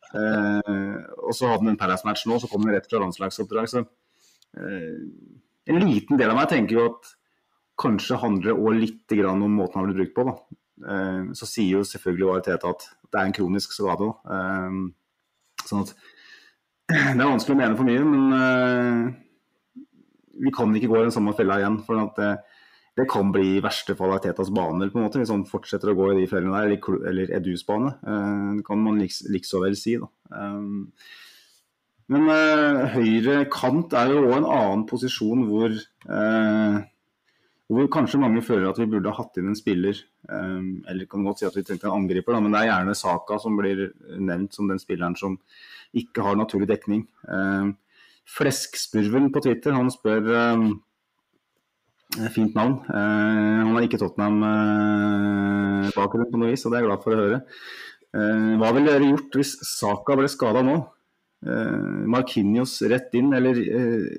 Eh, 0.10 0.98
og 1.22 1.32
så 1.38 1.48
hadde 1.48 1.64
han 1.64 1.72
en 1.72 1.80
Palace-match 1.80 2.26
nå, 2.28 2.42
så 2.42 2.50
kom 2.52 2.68
han 2.68 2.76
rett 2.76 2.90
fra 2.92 3.00
landslagsoppdrag. 3.06 3.72
Så 3.72 3.86
eh, 4.60 5.00
en 5.72 5.84
liten 5.86 6.20
del 6.20 6.34
av 6.34 6.42
meg 6.42 6.52
tenker 6.52 6.76
jo 6.76 6.88
at 6.90 7.14
kanskje 7.80 8.20
handler 8.20 8.52
det 8.52 8.60
òg 8.60 8.82
litt 8.82 9.20
om 9.24 9.46
måten 9.48 9.80
han 9.80 9.88
blir 9.88 10.02
brukt 10.02 10.18
på. 10.18 10.28
da. 10.28 10.36
Eh, 10.80 11.32
så 11.36 11.48
sier 11.50 11.80
jo 11.80 11.88
selvfølgelig 11.88 12.38
Arteta 12.38 12.72
at 12.72 12.86
det 13.10 13.20
er 13.20 13.28
en 13.28 13.36
kronisk 13.36 13.74
skade. 13.76 14.12
Eh, 14.36 14.78
sånn 15.66 15.84
at 15.86 15.96
det 16.90 17.20
er 17.20 17.26
vanskelig 17.26 17.58
å 17.58 17.60
mene 17.60 17.80
for 17.80 17.90
mye, 17.90 18.06
men 18.08 18.38
eh, 18.38 19.02
vi 20.46 20.54
kan 20.56 20.74
ikke 20.76 20.92
gå 20.92 21.02
i 21.02 21.08
den 21.10 21.16
samme 21.16 21.36
fella 21.38 21.60
igjen. 21.60 21.82
for 21.86 22.02
at 22.02 22.20
det, 22.20 22.34
det 23.00 23.08
kan 23.12 23.32
bli 23.36 23.58
i 23.58 23.64
verste 23.64 23.96
fall 23.96 24.16
Artetas 24.16 24.52
bane 24.56 24.90
på 24.90 25.00
en 25.00 25.08
måte, 25.08 25.22
hvis 25.22 25.32
han 25.34 25.48
fortsetter 25.48 25.92
å 25.92 25.98
gå 25.98 26.12
i 26.14 26.22
de 26.22 26.30
fellene 26.32 26.56
der, 26.56 26.70
eller, 26.72 27.02
eller 27.12 27.34
Edus 27.38 27.66
bane. 27.68 27.96
Det 28.58 28.66
kan 28.68 28.80
man 28.84 29.00
liks, 29.00 29.24
likså 29.30 29.62
vel 29.64 29.78
si. 29.80 29.98
da. 30.00 30.10
Men 32.10 32.26
høyre 32.96 33.44
kant 33.54 33.94
er 33.94 34.16
jo 34.16 34.24
òg 34.26 34.40
en 34.40 34.50
annen 34.50 34.88
posisjon 34.90 35.46
hvor 35.46 35.76
hvor 37.70 37.90
kanskje 37.94 38.20
mange 38.22 38.42
føler 38.42 38.72
at 38.72 38.80
vi 38.82 38.88
burde 38.90 39.12
ha 39.12 39.22
hatt 39.22 39.38
inn 39.38 39.52
en 39.52 39.58
spiller, 39.58 39.98
eller 40.30 41.10
kan 41.10 41.26
godt 41.26 41.40
si 41.42 41.48
at 41.48 41.58
vi 41.58 41.64
trengte 41.66 41.88
en 41.90 41.98
angriper, 42.04 42.34
da, 42.36 42.40
men 42.44 42.54
det 42.54 42.60
er 42.62 42.70
gjerne 42.72 42.98
Saka 42.98 43.34
som 43.42 43.54
blir 43.58 43.78
nevnt 44.18 44.52
som 44.56 44.66
den 44.70 44.82
spilleren 44.82 45.16
som 45.20 45.34
ikke 45.98 46.26
har 46.26 46.36
naturlig 46.38 46.68
dekning. 46.70 47.02
Um, 47.26 47.70
Fleskspurven 48.30 49.32
på 49.34 49.40
Twitter 49.42 49.72
han 49.74 49.90
spør 49.94 50.24
um, 50.54 50.82
Fint 52.34 52.54
navn. 52.58 52.76
Han 52.90 53.76
har 53.76 53.84
ikke 53.86 54.02
Tottenham-bakgrunn 54.02 56.32
på 56.32 56.40
noe 56.42 56.50
vis, 56.50 56.64
og 56.66 56.72
det 56.72 56.78
er 56.80 56.82
jeg 56.82 56.90
glad 56.90 57.04
for 57.04 57.14
å 57.14 57.22
høre. 57.22 57.38
Hva 58.58 58.70
ville 58.74 58.94
dere 58.96 59.12
gjort 59.12 59.36
hvis 59.38 59.52
Saka 59.70 60.12
ble 60.18 60.30
skada 60.34 60.62
nå? 60.66 60.78
Markinios 62.10 62.74
rett 62.90 63.14
inn, 63.14 63.30
eller 63.38 63.54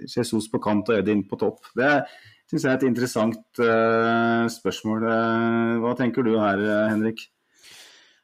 Jesus 0.07 0.47
på 0.53 0.63
kant 0.63 0.87
og 0.87 0.95
Edin 1.01 1.27
på 1.27 1.35
topp? 1.43 1.67
Det 1.75 1.83
er 1.89 2.07
syns 2.51 2.65
jeg 2.67 2.73
er 2.73 2.81
et 2.81 2.89
interessant 2.89 3.61
uh, 3.63 4.47
spørsmål. 4.51 5.05
Uh, 5.07 5.75
hva 5.85 5.93
tenker 5.99 6.27
du 6.27 6.35
her, 6.35 6.63
Henrik? 6.91 7.23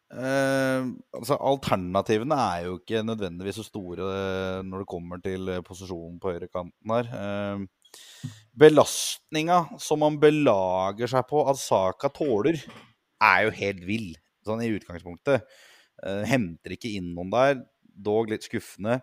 Uh, 0.06 0.94
altså 1.14 1.34
Alternativene 1.42 2.36
er 2.38 2.66
jo 2.66 2.76
ikke 2.78 3.02
nødvendigvis 3.06 3.58
så 3.58 3.64
store 3.66 4.04
når 4.66 4.82
det 4.82 4.88
kommer 4.90 5.22
til 5.22 5.50
posisjonen 5.66 6.18
på 6.22 6.34
høyrekanten 6.34 6.94
her. 6.94 7.10
Uh, 7.14 8.02
belastninga 8.58 9.62
som 9.82 10.02
man 10.02 10.18
belager 10.22 11.10
seg 11.10 11.26
på 11.30 11.44
at 11.46 11.60
Saka 11.62 12.10
tåler, 12.10 12.58
er 13.22 13.46
jo 13.46 13.54
helt 13.62 13.86
vill, 13.88 14.10
sånn 14.44 14.60
i 14.64 14.72
utgangspunktet. 14.74 15.46
Henter 16.28 16.74
ikke 16.74 16.90
inn 16.98 17.14
noen 17.16 17.30
der, 17.32 17.62
dog 17.80 18.28
litt 18.28 18.44
skuffende. 18.44 18.98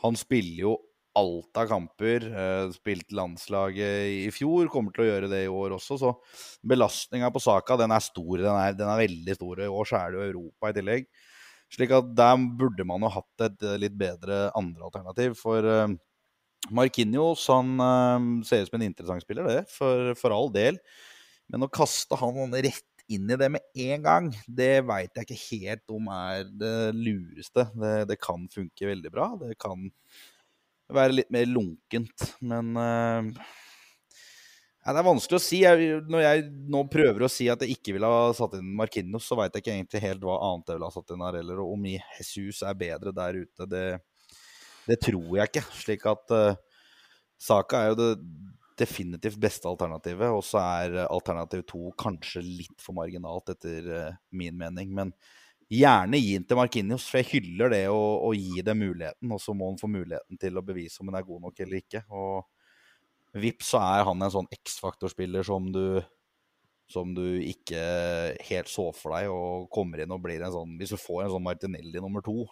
Han 0.00 0.16
spiller 0.16 0.62
jo 0.62 0.72
alt 1.18 1.58
av 1.60 1.68
kamper. 1.70 2.26
Eh, 2.28 2.70
spilt 2.76 3.12
landslaget 3.14 4.26
i 4.26 4.30
fjor, 4.34 4.70
kommer 4.72 4.94
til 4.94 5.04
å 5.04 5.08
gjøre 5.10 5.30
det 5.32 5.44
i 5.46 5.50
år 5.52 5.76
også. 5.76 5.98
Så 6.00 6.12
belastninga 6.68 7.32
på 7.32 7.42
saka 7.42 7.76
den 7.80 7.94
er 7.94 8.04
stor. 8.04 8.36
Den 8.38 8.52
er, 8.54 8.76
den 8.78 8.90
er 8.92 9.02
veldig 9.02 9.36
stor. 9.38 9.60
I 9.60 9.70
år 9.70 9.88
så 9.88 10.00
er 10.00 10.12
det 10.12 10.20
jo 10.20 10.30
Europa 10.30 10.70
i 10.72 10.78
tillegg. 10.78 11.10
Slik 11.72 11.92
at 11.96 12.08
der 12.16 12.46
burde 12.60 12.84
man 12.88 13.04
jo 13.04 13.12
hatt 13.14 13.46
et 13.48 13.68
eh, 13.68 13.78
litt 13.80 13.98
bedre 13.98 14.46
andre 14.58 14.88
alternativ. 14.88 15.36
For 15.40 15.64
uh, 15.64 15.92
Marquinhos 16.70 17.48
han 17.50 17.74
ser 18.46 18.62
ut 18.62 18.70
som 18.70 18.78
en 18.78 18.86
interessant 18.86 19.24
spiller, 19.24 19.48
det. 19.48 19.66
For, 19.72 20.12
for 20.18 20.36
all 20.36 20.52
del. 20.54 20.78
Men 21.52 21.66
å 21.66 21.72
kaste 21.72 22.16
han 22.20 22.54
rett 22.54 22.88
inn 23.12 23.30
i 23.30 23.36
det 23.36 23.48
med 23.52 23.64
en 23.84 24.04
gang, 24.04 24.28
det 24.46 24.84
veit 24.88 25.16
jeg 25.16 25.26
ikke 25.26 25.42
helt 25.50 25.94
om 25.96 26.06
er 26.14 26.46
det 26.48 26.76
lureste. 26.96 27.66
Det, 27.74 27.94
det 28.12 28.18
kan 28.22 28.46
funke 28.52 28.88
veldig 28.88 29.12
bra. 29.12 29.32
Det 29.40 29.56
kan 29.60 29.90
være 30.94 31.18
litt 31.18 31.32
mer 31.34 31.48
lunkent. 31.50 32.28
Men 32.44 32.72
uh, 32.78 33.50
ja, 34.82 34.90
det 34.90 34.98
er 34.98 35.06
vanskelig 35.06 35.38
å 35.38 35.42
si. 35.42 35.60
Jeg, 35.62 36.00
når 36.10 36.24
jeg 36.24 36.46
nå 36.74 36.82
prøver 36.90 37.26
å 37.26 37.30
si 37.30 37.46
at 37.52 37.62
jeg 37.62 37.76
ikke 37.76 37.94
ville 37.96 38.08
ha 38.10 38.32
satt 38.34 38.56
inn 38.58 38.72
Marquinhos, 38.78 39.28
så 39.28 39.38
veit 39.38 39.54
jeg 39.54 39.62
ikke 39.62 39.74
egentlig 39.76 40.02
helt 40.02 40.24
hva 40.26 40.40
annet 40.48 40.72
jeg 40.72 40.78
ville 40.78 40.88
ha 40.90 40.96
satt 40.96 41.12
inn 41.14 41.22
her 41.22 41.38
heller. 41.38 41.60
Og 41.62 41.76
om 41.76 41.86
Jesus 41.92 42.64
er 42.66 42.80
bedre 42.80 43.14
der 43.14 43.38
ute, 43.44 43.68
det, 43.70 43.84
det 44.88 44.98
tror 45.06 45.36
jeg 45.38 45.52
ikke. 45.52 45.64
Slik 45.84 46.08
at 46.10 46.34
uh, 46.34 46.56
Saka 47.42 47.84
er 47.84 47.92
jo 47.92 48.00
det 48.00 48.10
definitivt 48.82 49.38
beste 49.38 49.70
alternativet. 49.70 50.34
Og 50.34 50.42
så 50.46 50.64
er 50.64 51.04
alternativ 51.04 51.62
to 51.70 51.92
kanskje 52.00 52.42
litt 52.42 52.82
for 52.82 52.98
marginalt, 52.98 53.54
etter 53.54 53.86
uh, 53.86 54.18
min 54.34 54.58
mening. 54.58 54.90
Men 54.98 55.14
Gjerne 55.72 56.18
gi 56.20 56.32
den 56.36 56.46
til 56.48 56.58
Markinios, 56.58 57.06
for 57.08 57.22
jeg 57.22 57.30
hyller 57.30 57.72
det 57.72 57.84
å, 57.88 58.00
å 58.28 58.32
gi 58.36 58.60
det 58.64 58.74
muligheten. 58.76 59.30
Og 59.32 59.40
så 59.40 59.54
må 59.56 59.70
han 59.70 59.80
få 59.80 59.88
muligheten 59.88 60.40
til 60.40 60.58
å 60.58 60.64
bevise 60.66 61.00
om 61.00 61.08
han 61.08 61.20
er 61.22 61.28
god 61.28 61.46
nok 61.46 61.62
eller 61.64 61.80
ikke. 61.80 62.02
Og 62.12 63.40
vips, 63.40 63.70
så 63.72 63.80
er 63.80 64.04
han 64.08 64.20
en 64.20 64.34
sånn 64.34 64.50
X-faktorspiller 64.52 65.46
som 65.48 65.70
du 65.72 66.02
som 66.92 67.14
du 67.16 67.24
ikke 67.40 67.82
helt 68.50 68.68
så 68.68 68.90
for 68.92 69.16
deg, 69.16 69.30
og 69.32 69.70
kommer 69.72 70.02
inn 70.02 70.12
og 70.12 70.20
blir 70.24 70.42
en 70.44 70.52
sånn 70.52 70.74
Hvis 70.76 70.92
du 70.92 70.98
får 71.00 71.22
en 71.22 71.30
sånn 71.32 71.46
Martinelli 71.46 72.02
nummer 72.02 72.20
to, 72.26 72.42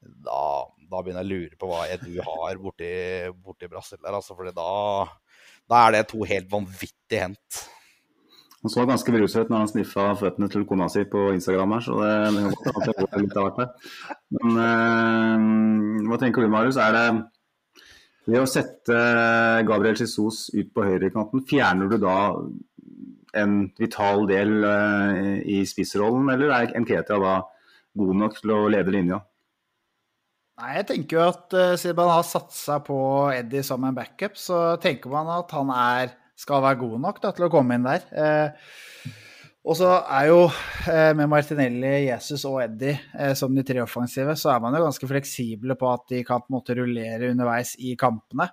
da, 0.00 0.66
da 0.90 1.02
begynner 1.02 1.22
jeg 1.22 1.28
å 1.28 1.30
lure 1.30 1.58
på 1.60 1.68
hva 1.70 1.82
jeg, 1.90 2.00
du 2.06 2.16
har 2.24 2.60
borti, 2.62 2.90
borti 3.44 3.68
Brasil 3.70 4.00
der, 4.00 4.16
altså. 4.16 4.34
For 4.34 4.48
da, 4.56 4.70
da 5.70 5.82
er 5.84 5.94
det 5.94 6.06
to 6.10 6.24
helt 6.26 6.48
vanvittige 6.50 7.28
hent. 7.28 7.60
Han 8.60 8.72
så 8.72 8.84
ganske 8.84 9.12
beruset 9.14 9.46
ut 9.46 9.52
når 9.52 9.62
han 9.62 9.70
sniffa 9.70 10.06
føttene 10.20 10.50
til 10.52 10.66
kona 10.68 10.90
si 10.92 11.06
på 11.08 11.30
Instagram 11.32 11.76
her, 11.78 11.84
så 11.86 11.94
det, 12.00 12.16
det 12.36 12.42
kan 12.60 12.74
godt 12.76 13.14
hende 13.14 13.22
litt 13.24 13.38
av 13.40 13.46
hvert. 13.48 13.86
Men 14.36 14.58
eh, 14.64 15.46
hva 16.10 16.18
tenker 16.20 16.44
du, 16.44 16.50
Marius? 16.52 16.80
Er 16.80 16.96
det 16.96 17.06
ved 18.28 18.42
å 18.42 18.50
sette 18.50 18.98
Gabriel 19.66 19.96
Jesus 19.96 20.50
ut 20.52 20.74
på 20.76 20.84
høyrekanten, 20.84 21.46
fjerner 21.48 21.88
du 21.88 21.96
da 22.02 22.18
en 23.40 23.56
vital 23.80 24.26
del 24.28 24.60
eh, 24.66 25.40
i 25.56 25.62
spissrollen, 25.68 26.28
eller 26.34 26.52
er 26.58 26.76
Nketia 26.84 27.16
da 27.22 27.34
god 27.96 28.22
nok 28.22 28.38
til 28.42 28.54
å 28.54 28.62
lede 28.70 28.92
linja? 28.94 29.22
Nei, 30.60 30.74
jeg 30.76 30.88
tenker 30.90 31.16
jo 31.16 31.26
at 31.30 31.54
uh, 31.56 31.74
siden 31.80 31.96
man 31.96 32.10
har 32.12 32.26
satsa 32.28 32.80
på 32.84 32.98
Eddie 33.32 33.64
som 33.64 33.84
en 33.88 33.96
backup, 33.96 34.36
så 34.36 34.76
tenker 34.82 35.12
man 35.12 35.30
at 35.32 35.54
han 35.56 35.72
er 35.72 36.12
skal 36.40 36.62
være 36.64 36.80
god 36.80 37.00
nok 37.04 37.20
da, 37.22 37.34
til 37.36 37.46
å 37.46 37.52
komme 37.52 37.76
inn 37.76 37.84
der. 37.86 38.06
Eh, 38.10 39.10
og 39.60 39.76
så 39.76 39.90
er 40.08 40.30
jo 40.30 40.38
eh, 40.88 41.10
med 41.16 41.28
Martinelli, 41.28 42.06
Jesus 42.06 42.46
og 42.48 42.62
Eddie 42.64 42.94
eh, 43.12 43.34
som 43.36 43.52
de 43.52 43.64
tre 43.66 43.82
offensive, 43.84 44.32
så 44.40 44.54
er 44.54 44.62
man 44.64 44.72
jo 44.72 44.86
ganske 44.86 45.10
fleksible 45.10 45.76
på 45.76 45.90
at 45.90 46.06
de 46.14 46.22
kan 46.24 46.40
på 46.40 46.48
en 46.48 46.56
måte 46.56 46.76
rullere 46.78 47.28
underveis 47.34 47.74
i 47.84 47.92
kampene. 48.00 48.48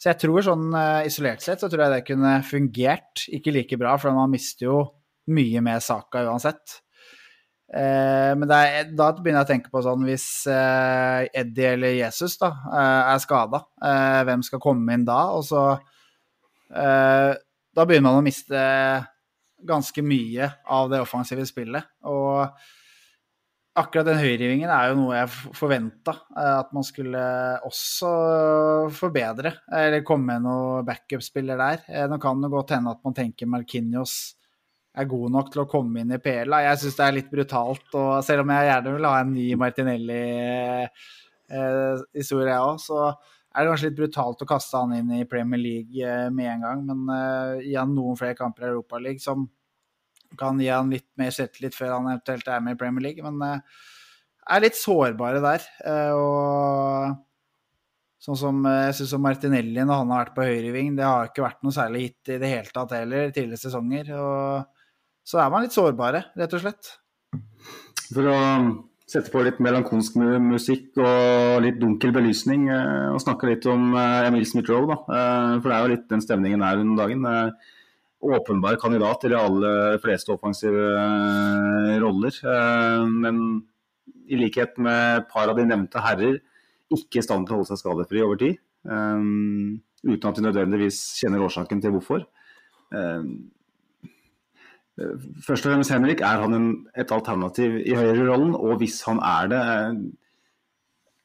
Så 0.00 0.10
jeg 0.10 0.20
tror 0.20 0.44
sånn 0.44 0.68
eh, 0.76 1.06
isolert 1.08 1.44
sett 1.44 1.60
så 1.60 1.68
tror 1.68 1.86
jeg 1.86 1.94
det 1.94 2.06
kunne 2.08 2.36
fungert 2.44 3.24
ikke 3.32 3.54
like 3.56 3.80
bra, 3.80 3.96
for 4.00 4.16
man 4.16 4.32
mister 4.32 4.68
jo 4.68 4.78
mye 5.32 5.62
med 5.64 5.84
saka 5.84 6.26
uansett. 6.28 6.80
Eh, 7.72 8.32
men 8.36 8.52
er, 8.52 8.92
da 8.96 9.10
begynner 9.16 9.40
jeg 9.40 9.48
å 9.48 9.50
tenke 9.54 9.72
på 9.72 9.82
sånn 9.86 10.04
hvis 10.04 10.26
eh, 10.50 11.24
Eddie 11.40 11.72
eller 11.72 11.96
Jesus 12.02 12.36
da, 12.40 12.52
er 13.12 13.24
skada, 13.24 13.62
hvem 14.28 14.44
skal 14.44 14.60
komme 14.60 14.96
inn 14.96 15.08
da? 15.08 15.22
Og 15.36 15.44
så 15.48 15.64
da 16.70 17.86
begynner 17.86 18.06
man 18.06 18.20
å 18.20 18.24
miste 18.24 18.60
ganske 19.66 20.02
mye 20.04 20.50
av 20.70 20.90
det 20.92 21.00
offensive 21.02 21.46
spillet. 21.48 21.88
Og 22.08 22.46
akkurat 23.80 24.06
den 24.08 24.18
høyrevingen 24.20 24.70
er 24.72 24.88
jo 24.90 24.98
noe 24.98 25.16
jeg 25.16 25.28
forventa 25.56 26.12
eh, 26.34 26.56
at 26.58 26.72
man 26.76 26.84
skulle 26.86 27.22
også 27.66 28.10
forbedre. 28.96 29.50
Eller 29.76 30.06
komme 30.06 30.26
med 30.34 30.42
noen 30.48 30.86
backup-spiller 30.88 31.56
der. 31.60 31.78
Eh, 31.88 32.06
nå 32.10 32.16
kan 32.22 32.42
det 32.42 32.52
godt 32.52 32.74
hende 32.76 32.92
at 32.96 33.02
man 33.06 33.16
tenker 33.16 33.50
Markinios 33.50 34.14
er 34.98 35.06
god 35.06 35.30
nok 35.30 35.48
til 35.52 35.62
å 35.62 35.70
komme 35.70 36.00
inn 36.02 36.16
i 36.16 36.22
PL. 36.22 36.52
Jeg 36.66 36.78
syns 36.80 36.96
det 36.98 37.04
er 37.06 37.14
litt 37.14 37.30
brutalt, 37.30 37.88
og 37.94 38.24
selv 38.26 38.40
om 38.42 38.50
jeg 38.50 38.66
gjerne 38.66 38.94
vil 38.96 39.06
ha 39.06 39.14
en 39.20 39.34
ny 39.36 39.48
Martinelli-historie, 39.60 42.50
jeg 42.50 42.66
òg, 42.66 42.78
så 42.82 42.98
er 43.50 43.64
det 43.64 43.70
kanskje 43.72 43.88
litt 43.88 43.98
brutalt 43.98 44.42
å 44.44 44.48
kaste 44.48 44.78
han 44.78 44.92
inn 44.94 45.08
i 45.16 45.26
Premier 45.28 45.60
League 45.60 46.04
eh, 46.06 46.28
med 46.30 46.52
en 46.52 46.66
gang, 46.66 46.84
men 46.86 47.00
uh, 47.10 47.62
gi 47.62 47.74
han 47.74 47.96
noen 47.96 48.18
flere 48.18 48.38
kamper 48.38 48.68
i 48.68 48.70
Europaligaen 48.70 49.22
som 49.22 49.48
kan 50.38 50.60
gi 50.62 50.68
han 50.70 50.92
litt 50.94 51.08
mer 51.18 51.32
selvtillit 51.34 51.74
før 51.74 51.96
han 51.96 52.12
eventuelt 52.12 52.46
er 52.46 52.62
med 52.62 52.76
i 52.76 52.78
Premier 52.78 53.08
League. 53.08 53.24
Men 53.26 53.42
uh, 53.42 53.88
er 54.54 54.62
litt 54.62 54.78
sårbare 54.78 55.42
der. 55.42 55.66
Og 56.14 57.16
sånn 58.22 58.38
som 58.38 58.60
jeg 58.68 58.94
syns 58.98 59.16
Martinelli 59.22 59.82
når 59.82 60.02
han 60.02 60.14
har 60.14 60.22
vært 60.24 60.36
på 60.36 60.46
høyreving, 60.46 60.94
det 60.98 61.06
har 61.06 61.30
ikke 61.30 61.44
vært 61.44 61.66
noe 61.66 61.74
særlig 61.74 62.04
hit 62.04 62.32
i 62.34 62.38
det 62.42 62.50
hele 62.52 62.74
tatt 62.74 62.94
heller 62.94 63.34
tidligere 63.34 63.62
sesonger. 63.64 64.12
Og 64.14 65.26
så 65.26 65.42
er 65.42 65.50
man 65.52 65.66
litt 65.66 65.74
sårbare, 65.74 66.24
rett 66.38 66.56
og 66.56 66.62
slett. 66.62 66.94
For 68.10 68.30
å 68.30 68.38
sette 69.10 69.32
på 69.32 69.42
litt 69.42 69.58
melankolsk 69.62 70.16
musikk 70.44 70.98
og 71.02 71.64
litt 71.64 71.80
dunkel 71.80 72.12
belysning 72.14 72.68
eh, 72.70 73.08
og 73.10 73.20
snakke 73.22 73.48
litt 73.50 73.66
om 73.70 73.90
eh, 73.98 74.28
Emil 74.28 74.46
Smith-Roe. 74.46 74.86
da. 74.90 74.98
for 75.58 75.66
det 75.66 75.76
er 75.76 75.82
jo 75.82 75.92
litt 75.94 76.08
den 76.12 76.24
stemningen 76.24 76.64
her 76.64 76.82
under 76.82 77.04
dagen. 77.04 77.26
Åpenbar 78.20 78.76
kandidat 78.80 79.22
til 79.22 79.32
de 79.32 79.40
aller 79.40 80.00
fleste 80.02 80.34
offensive 80.34 80.90
roller. 82.02 82.36
Men 83.08 83.38
i 84.28 84.36
likhet 84.36 84.76
med 84.76 85.22
et 85.22 85.30
par 85.32 85.48
av 85.48 85.56
de 85.56 85.64
nevnte 85.64 86.02
herrer, 86.04 86.36
ikke 86.92 87.22
i 87.22 87.24
stand 87.24 87.48
til 87.48 87.56
å 87.56 87.60
holde 87.60 87.70
seg 87.70 87.80
skadefri 87.80 88.20
over 88.20 88.36
tid. 88.42 88.60
Uten 88.84 90.28
at 90.28 90.36
de 90.36 90.44
nødvendigvis 90.44 91.00
kjenner 91.22 91.46
årsaken 91.46 91.80
til 91.80 91.96
hvorfor. 91.96 92.28
Først 95.44 95.66
og 95.66 95.72
fremst, 95.72 95.92
Henrik, 95.94 96.20
er 96.24 96.42
han 96.44 96.56
en, 96.56 96.70
et 96.98 97.12
alternativ 97.14 97.78
i 97.80 97.94
høyrerollen? 97.96 98.52
Og 98.58 98.80
hvis 98.82 99.00
han 99.08 99.20
er 99.24 99.50
det, 99.52 99.62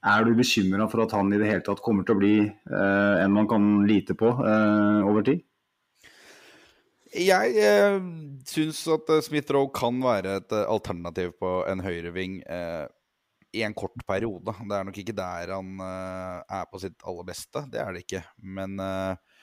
er 0.05 0.25
du 0.25 0.35
bekymra 0.37 0.87
for 0.91 1.05
at 1.05 1.15
han 1.17 1.33
i 1.33 1.39
det 1.41 1.49
hele 1.49 1.65
tatt 1.65 1.81
kommer 1.83 2.05
til 2.05 2.15
å 2.15 2.21
bli 2.21 2.35
eh, 2.45 3.15
en 3.23 3.33
man 3.33 3.49
kan 3.49 3.67
lite 3.89 4.15
på 4.17 4.29
eh, 4.37 4.99
over 5.05 5.25
tid? 5.25 5.41
Jeg 7.15 7.55
eh, 7.63 7.97
syns 8.49 8.81
at 8.91 9.09
eh, 9.13 9.23
Smith-Roe 9.23 9.71
kan 9.75 9.97
være 10.03 10.37
et 10.41 10.55
eh, 10.55 10.67
alternativ 10.69 11.33
på 11.41 11.55
en 11.71 11.81
høyreving 11.85 12.41
eh, 12.43 12.85
i 13.55 13.63
en 13.63 13.75
kort 13.77 13.95
periode. 14.07 14.53
Det 14.67 14.77
er 14.77 14.87
nok 14.87 14.99
ikke 14.99 15.15
der 15.15 15.53
han 15.55 15.79
eh, 15.79 16.57
er 16.59 16.67
på 16.69 16.81
sitt 16.83 16.99
aller 17.07 17.29
beste, 17.31 17.63
det 17.71 17.81
er 17.81 17.95
det 17.95 18.03
ikke. 18.05 18.25
Men 18.43 18.77
eh, 18.83 19.34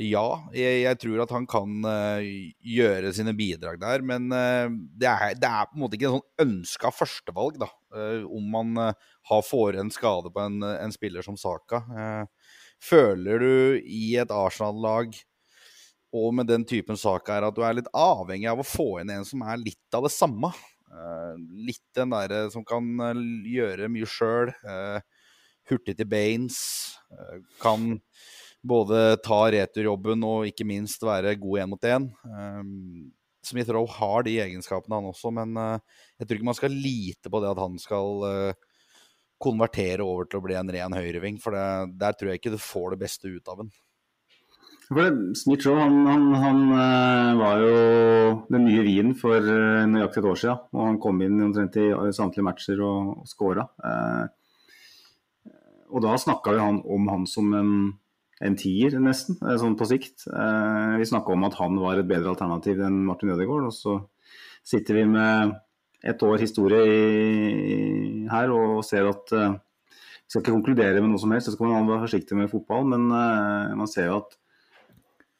ja, 0.00 0.26
jeg, 0.56 0.76
jeg, 0.86 0.98
tror 1.02 1.20
at 1.26 1.32
han 1.34 1.46
kan 1.48 1.84
uh, 1.84 2.22
gjøre 2.64 3.10
sine 3.12 3.34
bidrag 3.36 3.80
der. 3.82 4.04
Men 4.08 4.30
uh, 4.32 4.72
det, 4.72 5.08
er, 5.08 5.34
det, 5.36 5.48
er, 5.48 5.68
på 5.68 5.76
en 5.76 5.82
måte 5.84 5.98
ikke 5.98 6.08
en 6.08 6.16
sånn 6.16 6.46
ønska 6.46 6.92
førstevalg, 6.96 7.58
da. 7.60 7.68
Uh, 7.92 8.24
om 8.32 8.46
man 8.54 8.72
har 8.80 9.44
får 9.44 9.76
en 9.82 9.92
skade 9.92 10.32
på 10.32 10.40
en, 10.46 10.64
en 10.64 10.94
spiller 10.94 11.24
som 11.24 11.36
Saka. 11.36 11.84
føler 12.82 13.38
du 13.38 13.82
i 13.84 14.16
et 14.18 14.32
Arsenal-lag 14.32 15.12
og 16.12 16.34
med 16.34 16.48
den 16.50 16.64
typen 16.68 16.98
sak 16.98 17.28
er 17.30 17.44
at 17.46 17.54
du 17.54 17.62
er 17.64 17.76
litt 17.78 17.88
avhengig 17.94 18.48
av 18.50 18.60
å 18.60 18.66
få 18.66 18.88
inn 19.00 19.12
en 19.14 19.24
som 19.24 19.44
er 19.46 19.60
litt 19.60 19.94
av 19.94 20.04
det 20.04 20.12
samme. 20.12 20.50
litt 21.68 21.84
den 21.96 22.10
derre 22.12 22.50
som 22.52 22.64
kan 22.68 22.84
gjøre 23.48 23.88
mye 23.92 24.08
sjøl. 24.08 24.52
hurtig 25.70 25.96
til 25.96 26.08
beins. 26.10 26.58
kan 27.62 28.00
både 28.62 29.18
ta 29.24 29.40
returjobben 29.50 30.22
og 30.26 30.46
ikke 30.48 30.66
minst 30.66 31.02
være 31.02 31.34
god 31.40 31.64
én 31.64 31.70
mot 31.72 31.86
én. 31.86 32.08
Um, 32.24 33.10
Smith 33.42 33.72
Roe 33.74 33.90
har 33.90 34.22
de 34.22 34.38
egenskapene, 34.44 35.00
han 35.00 35.10
også, 35.10 35.32
men 35.34 35.56
uh, 35.58 36.02
jeg 36.18 36.28
tror 36.28 36.38
ikke 36.38 36.50
man 36.52 36.58
skal 36.58 36.76
lite 36.76 37.30
på 37.30 37.40
det 37.42 37.50
at 37.50 37.62
han 37.62 37.78
skal 37.82 38.26
uh, 38.26 38.74
konvertere 39.42 40.04
over 40.06 40.28
til 40.30 40.38
å 40.38 40.44
bli 40.44 40.54
en 40.58 40.70
ren 40.70 40.94
høyreving, 40.94 41.40
for 41.42 41.56
det, 41.56 41.96
der 41.98 42.14
tror 42.14 42.30
jeg 42.30 42.42
ikke 42.42 42.52
du 42.54 42.60
får 42.62 42.94
det 42.94 43.00
beste 43.02 43.32
ut 43.32 43.50
av 43.50 43.64
den. 43.64 43.72
Smith 45.38 45.64
Roe 45.66 45.80
han, 45.80 45.98
han, 46.06 46.28
han 46.36 46.62
uh, 46.68 47.40
var 47.40 47.64
jo 47.64 47.74
den 48.52 48.66
nye 48.68 48.84
Wien 48.86 49.14
for 49.18 49.40
nøyaktig 49.40 50.20
et 50.20 50.28
år 50.28 50.38
siden. 50.38 50.62
Og 50.76 50.84
han 50.84 51.00
kom 51.02 51.22
inn 51.24 51.40
omtrent 51.46 51.78
i 51.80 51.88
samtlige 52.12 52.44
matcher 52.44 52.82
og, 52.84 53.14
og 53.22 53.30
skåra. 53.30 53.64
og 55.88 56.04
da 56.04 56.12
snakka 56.20 56.52
vi 56.52 56.60
han, 56.60 56.82
om 56.84 57.08
han 57.08 57.24
som 57.30 57.54
en, 57.56 57.72
en 58.42 58.56
tier, 58.58 58.98
nesten, 59.00 59.38
eh, 59.46 59.58
sånn 59.60 59.76
på 59.78 59.88
sikt. 59.88 60.26
Eh, 60.26 60.96
vi 61.00 61.08
snakka 61.08 61.34
om 61.34 61.44
at 61.48 61.58
han 61.60 61.78
var 61.80 61.98
et 61.98 62.08
bedre 62.08 62.34
alternativ 62.34 62.80
enn 62.82 63.04
Martin 63.06 63.32
Ødegaard. 63.34 63.68
Og 63.70 63.74
så 63.76 63.98
sitter 64.64 65.00
vi 65.00 65.04
med 65.14 65.56
et 66.02 66.22
år 66.22 66.42
historie 66.42 66.82
i, 66.86 68.26
her 68.30 68.50
og 68.50 68.82
ser 68.82 69.06
at 69.06 69.32
uh, 69.38 69.52
Vi 70.22 70.38
skal 70.38 70.42
ikke 70.42 70.54
konkludere 70.56 71.00
med 71.02 71.10
noe 71.12 71.20
som 71.20 71.30
helst, 71.34 71.46
så 71.46 71.52
skal 71.52 71.68
man 71.68 71.86
være 71.86 72.06
forsiktig 72.06 72.36
med 72.38 72.48
fotball, 72.48 72.86
men 72.88 73.02
man 73.76 73.90
ser 73.90 74.06
jo 74.08 74.14
at 74.22 74.38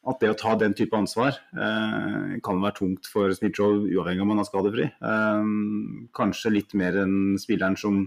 at 0.03 0.19
det 0.19 0.31
å 0.33 0.37
ta 0.37 0.55
den 0.59 0.75
type 0.75 0.97
ansvar 0.97 1.37
eh, 1.55 2.35
kan 2.43 2.59
være 2.59 2.77
tungt 2.81 3.07
for 3.11 3.31
Smith-Joe, 3.35 3.85
uavhengig 3.93 4.23
om 4.25 4.33
han 4.33 4.43
er 4.43 4.47
skadefri. 4.49 4.87
Eh, 4.91 5.51
kanskje 6.17 6.51
litt 6.57 6.75
mer 6.79 6.97
enn 7.05 7.39
spilleren 7.41 7.77
som 7.79 8.01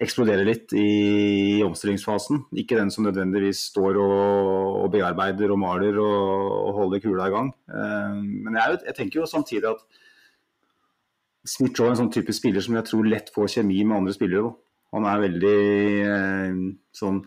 eksploderer 0.00 0.46
litt 0.48 0.72
i 0.76 1.60
omstillingsfasen. 1.64 2.46
Ikke 2.62 2.78
den 2.78 2.92
som 2.92 3.04
nødvendigvis 3.04 3.66
står 3.70 3.98
og, 4.00 4.86
bearbeider 4.94 5.52
og 5.52 5.60
maler 5.60 5.98
og, 6.00 6.46
og 6.56 6.78
holder 6.78 7.02
kula 7.04 7.28
i 7.28 7.34
gang. 7.34 7.50
Eh, 7.68 8.16
men 8.46 8.56
jeg, 8.56 8.80
jeg, 8.88 8.96
tenker 8.96 9.20
jo 9.20 9.28
samtidig 9.28 9.68
at 9.70 9.84
Smith-Joe 11.48 11.90
er 11.90 11.94
en 11.94 12.00
sånn 12.02 12.14
type 12.14 12.32
spiller 12.36 12.64
som 12.64 12.78
jeg 12.78 12.88
tror 12.88 13.06
lett 13.08 13.30
får 13.34 13.52
kjemi 13.58 13.82
med 13.84 14.00
andre 14.00 14.16
spillere. 14.16 14.54
Han 14.96 15.06
er 15.06 15.22
veldig 15.26 15.60
eh, 16.08 16.64
sånn 16.96 17.22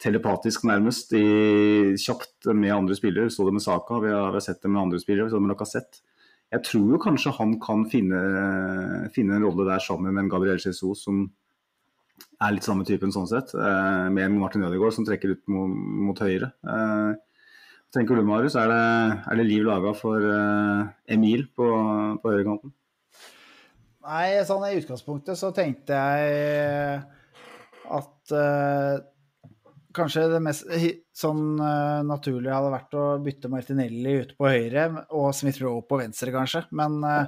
telepatisk 0.00 0.64
nærmest, 0.68 1.12
i, 1.16 1.96
kjapt 2.00 2.50
med 2.56 2.74
andre 2.74 2.96
spillere. 2.96 3.30
Så 3.32 3.46
det 3.46 3.54
med 3.54 3.64
Saka, 3.64 4.00
vi 4.02 4.12
har, 4.12 4.32
vi 4.32 4.40
har 4.40 4.44
sett 4.44 4.62
det 4.64 4.72
med 4.72 4.82
andre 4.82 5.00
spillere. 5.02 5.30
så 5.30 5.38
det 5.38 5.46
med 5.46 5.54
Lacassette. 5.54 6.02
Jeg 6.50 6.66
tror 6.66 6.86
jo 6.96 6.98
kanskje 6.98 7.36
han 7.36 7.52
kan 7.62 7.84
finne, 7.86 8.20
finne 9.14 9.36
en 9.36 9.44
rolle 9.46 9.68
der 9.68 9.82
sammen 9.84 10.10
med 10.10 10.24
en 10.24 10.32
Gabriel 10.32 10.58
Jesus, 10.58 11.04
som 11.04 11.28
er 12.40 12.54
litt 12.54 12.66
samme 12.66 12.86
typen 12.88 13.12
sånn 13.14 13.28
sett. 13.30 13.54
Eh, 13.54 14.06
med 14.14 14.36
Martin 14.36 14.64
Ødegaard 14.66 14.96
som 14.96 15.06
trekker 15.06 15.36
ut 15.36 15.42
mot, 15.52 15.72
mot 16.08 16.20
høyre. 16.24 16.52
Eh, 16.64 17.12
tenker 17.94 18.18
du, 18.18 18.24
Marius, 18.26 18.56
er 18.60 18.70
det, 18.70 18.82
er 19.30 19.40
det 19.40 19.48
liv 19.48 19.64
laga 19.66 19.94
for 19.98 20.24
eh, 20.24 20.90
Emil 21.16 21.46
på, 21.56 21.70
på 22.22 22.34
høyrekanten? 22.34 22.74
Nei, 24.00 24.40
sånn 24.48 24.64
i 24.66 24.76
utgangspunktet 24.80 25.38
så 25.38 25.50
tenkte 25.54 25.94
jeg 25.94 27.00
at 27.90 28.32
uh, 28.32 28.96
kanskje 29.96 30.24
det 30.32 30.40
mest 30.42 30.64
sånn 31.16 31.60
uh, 31.60 32.00
naturlige 32.06 32.54
hadde 32.54 32.72
vært 32.72 32.96
å 32.96 33.04
bytte 33.22 33.50
Martinelli 33.52 34.14
ute 34.22 34.38
på 34.38 34.48
høyre 34.48 34.86
og 35.18 35.34
Smith 35.36 35.60
Roe 35.60 35.84
på 35.84 36.00
venstre, 36.00 36.32
kanskje. 36.32 36.64
Men 36.80 36.96
uh, 37.04 37.26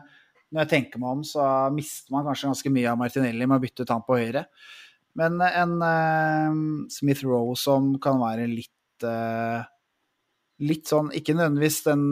når 0.53 0.65
jeg 0.65 0.71
tenker 0.71 1.03
meg 1.03 1.17
om, 1.17 1.25
så 1.27 1.47
mister 1.75 2.15
man 2.15 2.27
kanskje 2.29 2.51
ganske 2.51 2.73
mye 2.75 2.91
av 2.93 3.01
Martinelli 3.01 3.49
med 3.49 3.57
å 3.59 3.65
bytte 3.65 3.87
ut 3.87 3.93
han 3.95 4.05
på 4.07 4.19
høyre. 4.21 4.45
Men 5.19 5.41
en 5.45 5.73
uh, 5.81 6.61
Smith 6.93 7.25
Roe 7.27 7.57
som 7.59 7.95
kan 8.03 8.21
være 8.23 8.47
litt 8.51 8.71
Litt 10.63 10.87
sånn, 10.87 11.09
ikke 11.17 11.35
nødvendigvis 11.35 11.81
den 11.89 12.05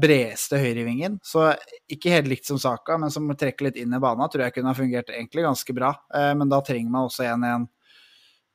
bredeste 0.00 0.56
høyrevingen, 0.56 1.18
så 1.20 1.50
ikke 1.92 2.14
helt 2.14 2.30
likt 2.30 2.48
som 2.48 2.56
Saka, 2.62 2.96
men 2.96 3.12
som 3.12 3.26
trekker 3.28 3.66
litt 3.66 3.76
inn 3.76 3.92
i 3.92 4.00
bana, 4.00 4.24
tror 4.30 4.46
jeg 4.46 4.54
kunne 4.54 4.72
ha 4.72 4.78
fungert 4.78 5.12
egentlig 5.12 5.44
ganske 5.44 5.74
bra. 5.76 5.90
Men 6.38 6.48
da 6.48 6.62
trenger 6.64 6.94
man 6.94 7.10
også 7.10 7.26
en, 7.28 7.44
en 7.44 7.66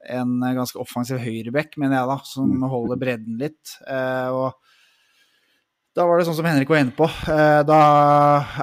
en 0.06 0.40
ganske 0.56 0.80
offensiv 0.82 1.20
høyreback, 1.22 1.78
mener 1.82 2.00
jeg, 2.00 2.10
da, 2.10 2.18
som 2.28 2.50
mm. 2.52 2.66
holder 2.72 3.02
bredden 3.02 3.38
litt. 3.42 3.76
Og 4.34 4.54
da 5.96 6.04
var 6.04 6.20
det 6.20 6.26
sånn 6.28 6.36
som 6.36 6.48
Henrik 6.48 6.72
var 6.72 6.82
inne 6.84 6.96
på. 6.96 7.08
Eh, 7.32 7.62
da 7.64 7.82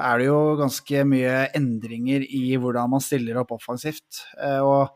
er 0.03 0.19
det 0.21 0.27
jo 0.27 0.39
ganske 0.59 1.05
mye 1.09 1.37
endringer 1.57 2.25
i 2.29 2.43
hvordan 2.61 2.91
man 2.91 3.01
stiller 3.01 3.39
opp 3.41 3.55
offensivt. 3.55 4.21
Eh, 4.37 4.59
og 4.61 4.93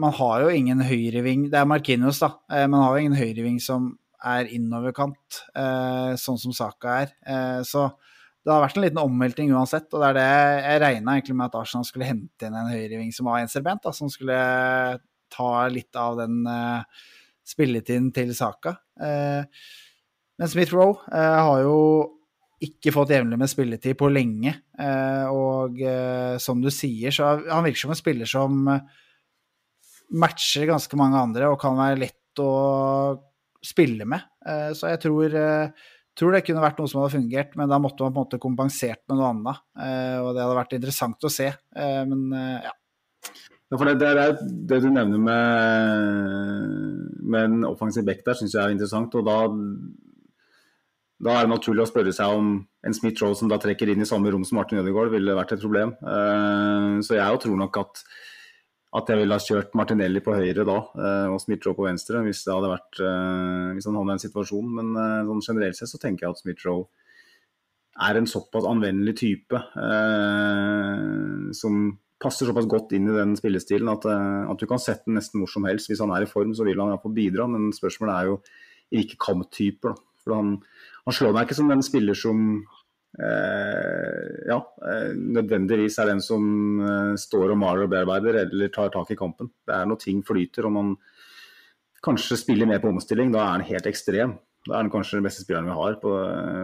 man 0.00 0.14
har 0.16 0.46
jo 0.46 0.54
ingen 0.54 0.80
høyreving 0.80 1.50
Det 1.52 1.58
er 1.60 1.68
Markinios, 1.68 2.22
da. 2.22 2.32
Eh, 2.48 2.64
man 2.64 2.80
har 2.80 2.94
jo 2.94 3.02
ingen 3.04 3.18
høyreving 3.18 3.58
som 3.60 3.90
er 4.24 4.48
innoverkant, 4.52 5.42
eh, 5.52 6.14
sånn 6.20 6.40
som 6.40 6.56
Saka 6.56 6.96
er. 7.02 7.12
Eh, 7.28 7.60
så 7.68 7.90
det 8.40 8.54
har 8.54 8.64
vært 8.64 8.80
en 8.80 8.86
liten 8.86 9.02
omvelting 9.02 9.52
uansett. 9.52 9.92
Og 9.92 10.00
det 10.00 10.08
er 10.08 10.16
det 10.16 10.24
jeg 10.64 10.82
regna 10.86 11.18
egentlig 11.18 11.36
med 11.36 11.50
at 11.50 11.60
Arsenal 11.60 11.84
skulle 11.84 12.08
hente 12.08 12.48
inn 12.48 12.56
en 12.56 12.72
høyreving 12.72 13.12
som 13.12 13.28
var 13.28 13.44
enserbent. 13.44 13.84
som 13.92 14.08
skulle 14.08 14.40
ta 15.30 15.68
litt 15.68 15.94
av 15.94 16.16
den 16.24 16.40
spilletiden 17.44 18.08
til 18.14 18.32
Saka. 18.34 18.78
Uh, 19.00 19.44
men 20.40 20.50
Smith 20.50 20.72
Roe 20.74 20.96
uh, 21.12 21.36
har 21.44 21.60
jo 21.66 21.76
ikke 22.64 22.92
fått 22.92 23.12
jevnlig 23.14 23.38
med 23.40 23.48
spilletid 23.48 23.96
på 23.96 24.10
lenge. 24.12 24.50
og 25.32 25.78
som 26.44 26.60
du 26.60 26.68
sier, 26.68 27.08
så 27.08 27.30
han 27.46 27.64
virker 27.64 27.80
som 27.80 27.92
en 27.94 27.96
spiller 27.96 28.28
som 28.28 28.68
matcher 30.12 30.66
ganske 30.68 30.98
mange 31.00 31.16
andre 31.16 31.48
og 31.48 31.56
kan 31.62 31.78
være 31.78 32.02
lett 32.02 32.42
å 32.44 32.50
spille 33.64 34.04
med. 34.04 34.20
så 34.76 34.90
jeg 34.92 35.00
tror, 35.06 35.38
tror, 36.12 36.36
det 36.36 36.42
kunne 36.44 36.66
vært 36.66 36.82
noe 36.82 36.92
som 36.92 37.00
hadde 37.00 37.14
fungert, 37.14 37.56
men 37.56 37.72
da 37.72 37.80
måtte 37.80 38.04
man 38.04 38.12
på 38.12 38.20
en 38.20 38.26
måte 38.26 38.42
kompensert 38.44 39.06
med 39.08 39.22
noe 39.22 39.32
annet. 39.32 39.64
og 40.20 40.28
det 40.36 40.44
hadde 40.44 40.60
vært 40.60 40.76
interessant 40.76 41.24
å 41.24 41.32
se. 41.32 41.48
men 42.12 42.28
ja. 42.36 42.76
Ja, 43.70 43.78
for 43.78 43.86
det, 43.86 44.00
det, 44.02 44.08
er, 44.10 44.32
det, 44.66 44.80
du 44.82 44.88
nevner 44.90 45.20
med, 45.22 47.10
med 47.22 47.44
en 47.44 47.66
offensiv 47.68 48.02
back 48.08 48.24
der, 48.26 48.34
syns 48.34 48.56
jeg 48.56 48.64
er 48.64 48.72
interessant. 48.74 49.14
og 49.14 49.28
da, 49.28 49.36
da, 51.20 51.36
er 51.36 51.46
det 51.46 51.52
naturlig 51.52 51.84
å 51.84 51.90
spørre 51.90 52.12
seg 52.16 52.32
om 52.32 52.50
en 52.86 52.96
Smith 52.96 53.20
Rowe 53.22 53.36
som 53.36 53.50
da 53.50 53.58
trekker 53.60 53.92
inn 53.92 54.02
i 54.04 54.08
samme 54.08 54.32
rom 54.32 54.44
som 54.48 54.56
Martin 54.60 54.80
Ødegaard, 54.80 55.12
ville 55.12 55.36
vært 55.36 55.54
et 55.56 55.62
problem. 55.62 55.94
Uh, 56.00 57.00
så 57.04 57.18
jeg 57.18 57.40
tror 57.44 57.58
nok 57.60 57.80
at, 57.82 58.02
at 59.00 59.12
jeg 59.12 59.20
ville 59.20 59.36
ha 59.36 59.44
kjørt 59.44 59.76
Martinelli 59.78 60.22
på 60.24 60.36
høyre 60.36 60.64
da, 60.68 60.78
uh, 60.96 61.28
og 61.34 61.40
Smith 61.44 61.68
Rowe 61.68 61.76
på 61.82 61.88
venstre, 61.88 62.24
hvis, 62.24 62.44
det 62.46 62.56
hadde 62.56 62.72
vært, 62.72 63.02
uh, 63.04 63.72
hvis 63.76 63.90
han 63.90 64.00
havna 64.00 64.16
i 64.16 64.18
en 64.18 64.24
situasjon. 64.24 64.72
Men 64.80 64.94
sånn 65.28 65.46
generelt 65.52 65.80
sett 65.80 65.92
så 65.92 66.00
tenker 66.00 66.26
jeg 66.26 66.36
at 66.36 66.42
Smith 66.44 66.68
Rowe 66.68 66.88
er 68.00 68.16
en 68.16 68.28
såpass 68.30 68.64
anvendelig 68.64 69.18
type 69.18 69.58
som 71.58 71.82
passer 72.20 72.48
såpass 72.48 72.68
godt 72.68 72.92
inn 72.96 73.08
i 73.08 73.16
den 73.16 73.32
spillestilen 73.38 73.88
at, 73.92 74.04
eh, 74.08 74.42
at, 74.52 74.60
du 74.60 74.68
kan 74.68 74.82
sette 74.82 75.08
den 75.08 75.16
nesten 75.18 75.40
hvor 75.40 75.50
som 75.50 75.66
helst. 75.68 75.88
Hvis 75.90 76.02
han 76.04 76.12
er 76.12 76.26
i 76.26 76.30
form, 76.30 76.52
så 76.54 76.66
vil 76.68 76.80
han 76.80 76.92
iallfall 76.92 77.16
bidra, 77.16 77.48
men 77.48 77.72
spørsmålet 77.76 78.14
er 78.14 78.28
jo 78.28 78.38
hvilke 78.92 79.16
kamptyper. 79.24 79.96
For 80.20 80.36
han, 80.36 80.58
han, 81.06 81.16
slår 81.16 81.34
meg 81.36 81.48
ikke 81.48 81.58
som 81.60 81.72
den 81.72 81.84
spiller 81.86 82.18
som 82.18 82.44
eh, 83.20 84.26
ja, 84.50 84.58
eh, 84.90 85.10
nødvendigvis 85.16 85.98
er 86.02 86.12
den 86.12 86.22
som 86.24 86.44
eh, 86.84 87.14
står 87.20 87.54
og 87.54 87.60
maler 87.62 87.86
og 87.86 87.94
bearbeider 87.94 88.42
eller 88.44 88.74
tar 88.74 88.92
tak 88.94 89.10
i 89.14 89.18
kampen. 89.18 89.52
Det 89.66 89.76
er 89.76 89.88
når 89.88 90.02
ting 90.04 90.22
flyter 90.26 90.68
og 90.68 90.76
man 90.76 90.94
kanskje 92.04 92.38
spiller 92.40 92.68
mer 92.68 92.80
på 92.80 92.90
omstilling, 92.92 93.32
da 93.32 93.42
er 93.44 93.58
han 93.58 93.68
helt 93.68 93.88
ekstrem. 93.90 94.38
Da 94.68 94.74
er 94.74 94.82
han 94.82 94.90
kanskje 94.92 95.16
den 95.16 95.24
beste 95.24 95.40
spilleren 95.44 95.70
vi 95.70 95.76
har. 95.76 95.94
På, 96.02 96.12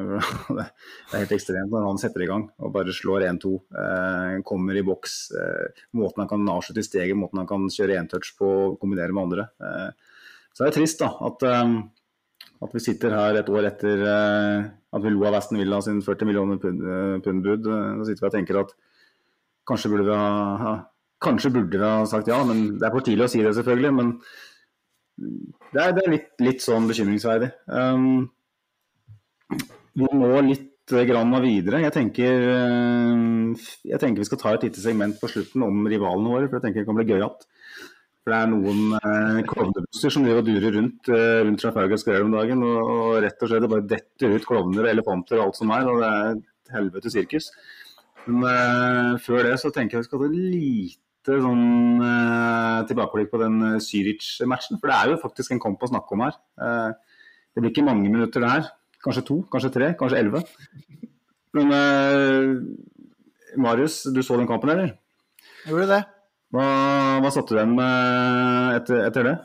det 0.56 0.64
er 0.66 1.22
helt 1.22 1.32
ekstremt 1.36 1.72
når 1.72 1.86
han 1.86 2.00
setter 2.00 2.24
i 2.24 2.28
gang 2.28 2.44
og 2.60 2.72
bare 2.74 2.92
slår 2.92 3.24
1-2. 3.30 3.52
Eh, 3.82 4.32
kommer 4.48 4.76
i 4.76 4.84
boks. 4.84 5.14
Eh, 5.32 5.84
måten 5.96 6.24
han 6.24 6.30
kan 6.32 6.52
avslutte 6.52 6.84
i 6.84 6.88
steget, 6.88 7.16
måten 7.16 7.40
han 7.40 7.48
kan 7.48 7.64
kjøre 7.72 7.96
éntouch 8.02 8.34
på 8.36 8.50
og 8.66 8.76
kombinere 8.82 9.16
med 9.16 9.24
andre. 9.24 9.48
Eh, 9.60 10.18
så 10.52 10.64
det 10.64 10.70
er 10.70 10.76
trist 10.76 11.00
da, 11.00 11.08
at, 11.28 11.46
eh, 11.48 11.72
at, 12.62 12.72
vi 12.72 12.82
sitter 12.82 13.14
her 13.14 13.38
et 13.40 13.48
år 13.52 13.68
etter 13.68 14.02
eh, 14.08 14.66
at 14.96 15.04
vi 15.04 15.12
lo 15.12 15.26
av 15.28 15.38
Aston 15.38 15.60
Villa 15.60 15.80
sin 15.84 16.02
40 16.04 16.28
millioner 16.28 16.60
pund-bud. 16.60 17.68
Så 17.68 18.08
sitter 18.08 18.24
vi 18.24 18.30
og 18.30 18.36
tenker 18.36 18.60
at 18.62 18.76
kanskje 19.68 19.90
burde 19.92 20.06
vi 20.08 20.16
ha, 20.16 20.74
kanskje 21.22 21.52
burde 21.54 21.80
vi 21.80 21.84
ha 21.84 22.06
sagt 22.08 22.30
ja, 22.30 22.38
men 22.46 22.76
det 22.78 22.86
er 22.86 22.94
for 22.94 23.06
tidlig 23.06 23.26
å 23.26 23.32
si 23.32 23.42
det 23.44 23.56
selvfølgelig. 23.58 23.92
men 23.98 24.14
det 25.16 25.82
er, 25.82 25.92
det 25.96 26.02
er 26.04 26.12
litt, 26.12 26.32
litt, 26.44 26.64
sånn 26.64 26.88
bekymringsverdig. 26.88 27.48
Um, 27.72 28.26
vi 29.96 30.08
må 30.12 30.32
litt 30.44 30.72
grann 30.86 31.32
videre. 31.42 31.80
Jeg 31.82 31.94
tenker, 31.94 32.44
jeg 33.90 33.98
tenker, 33.98 34.20
vi 34.20 34.28
skal 34.28 34.40
ta 34.42 34.52
et 34.54 34.66
lite 34.68 34.82
segment 34.82 35.16
på 35.18 35.30
slutten 35.32 35.64
om 35.66 35.86
rivalene 35.90 36.30
våre, 36.30 36.50
for 36.50 36.58
jeg 36.58 36.66
tenker 36.66 36.84
det 36.84 36.90
kan 36.90 36.98
bli 37.00 37.08
gøyalt. 37.08 37.46
For 38.26 38.34
det 38.34 38.38
er 38.42 38.48
noen 38.50 38.94
eh, 38.98 39.36
klovnebusser 39.46 40.10
som 40.10 40.24
driver 40.26 40.40
og 40.42 40.48
durer 40.48 40.72
rundt, 40.74 41.08
eh, 41.14 41.40
rundt 41.46 41.60
Trafalgar 41.62 42.00
Square 42.02 42.24
om 42.26 42.32
dagen. 42.34 42.64
Og, 42.66 42.78
og, 42.82 43.10
rett 43.22 43.44
og 43.46 43.52
slett 43.52 43.62
det 43.62 43.68
bare 43.70 43.84
detter 43.92 44.32
ut 44.34 44.46
klovner 44.48 44.82
og 44.82 44.90
elefanter 44.90 45.38
og 45.38 45.44
alt 45.44 45.58
som 45.60 45.70
er. 45.70 45.86
Og 45.86 46.00
det 46.02 46.08
er 46.08 46.30
et 46.32 46.72
helvete 46.74 47.12
sirkus. 47.14 47.46
Men 48.26 48.42
eh, 48.50 49.12
før 49.22 49.46
det 49.46 49.52
så 49.62 49.70
tenker 49.70 49.94
jeg 50.00 50.02
vi 50.02 50.08
skal 50.08 50.24
ta 50.24 50.30
lite 50.32 51.36
sånn 51.44 52.02
eh, 52.08 52.80
tilbakeblikk 52.90 53.30
på 53.30 53.42
den 53.44 53.62
eh, 53.68 53.78
Zürich-matchen. 53.86 54.82
For 54.82 54.90
det 54.90 54.98
er 54.98 55.12
jo 55.12 55.20
faktisk 55.22 55.54
en 55.54 55.62
kamp 55.62 55.86
å 55.86 55.92
snakke 55.92 56.18
om 56.18 56.26
her. 56.26 56.34
Uh, 56.58 57.22
det 57.54 57.62
blir 57.62 57.70
ikke 57.76 57.86
mange 57.86 58.10
minutter 58.10 58.42
der. 58.42 58.66
Kanskje 59.06 59.22
to, 59.30 59.38
kanskje 59.54 59.70
tre, 59.78 59.92
kanskje 60.02 60.18
elleve. 60.24 60.42
Men 61.54 61.70
Marius, 63.54 64.02
du 64.10 64.18
så 64.26 64.34
den 64.36 64.50
kampen, 64.50 64.74
eller? 64.74 64.96
Jeg 65.62 65.70
gjorde 65.76 65.92
det. 65.94 66.02
Hva, 66.56 66.70
hva 67.20 67.30
satte 67.34 67.52
du 67.52 67.60
igjen 67.60 67.76
med 67.76 68.80
etter, 68.80 69.04
etter, 69.10 69.28
det? 69.28 69.36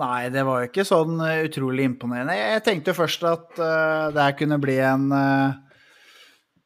Nei, 0.00 0.28
det 0.34 0.42
var 0.46 0.60
jo 0.60 0.70
ikke 0.70 0.86
sånn 0.86 1.18
utrolig 1.22 1.86
imponerende. 1.86 2.36
Jeg 2.38 2.62
tenkte 2.66 2.94
først 2.94 3.26
at 3.26 3.58
det 3.58 4.22
her 4.22 4.36
kunne 4.38 4.58
bli 4.62 4.76
en 4.86 5.08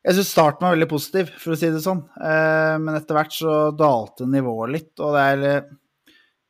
jeg 0.04 0.18
syns 0.18 0.34
starten 0.34 0.66
var 0.66 0.74
veldig 0.74 0.90
positiv, 0.90 1.30
for 1.40 1.54
å 1.54 1.56
si 1.56 1.70
det 1.72 1.80
sånn. 1.80 2.02
Eh, 2.20 2.74
men 2.76 2.98
etter 2.98 3.16
hvert 3.16 3.32
så 3.32 3.54
dalte 3.72 4.26
nivået 4.28 4.74
litt. 4.74 4.92
Og 5.00 5.16
det 5.16 5.22
er 5.30 5.70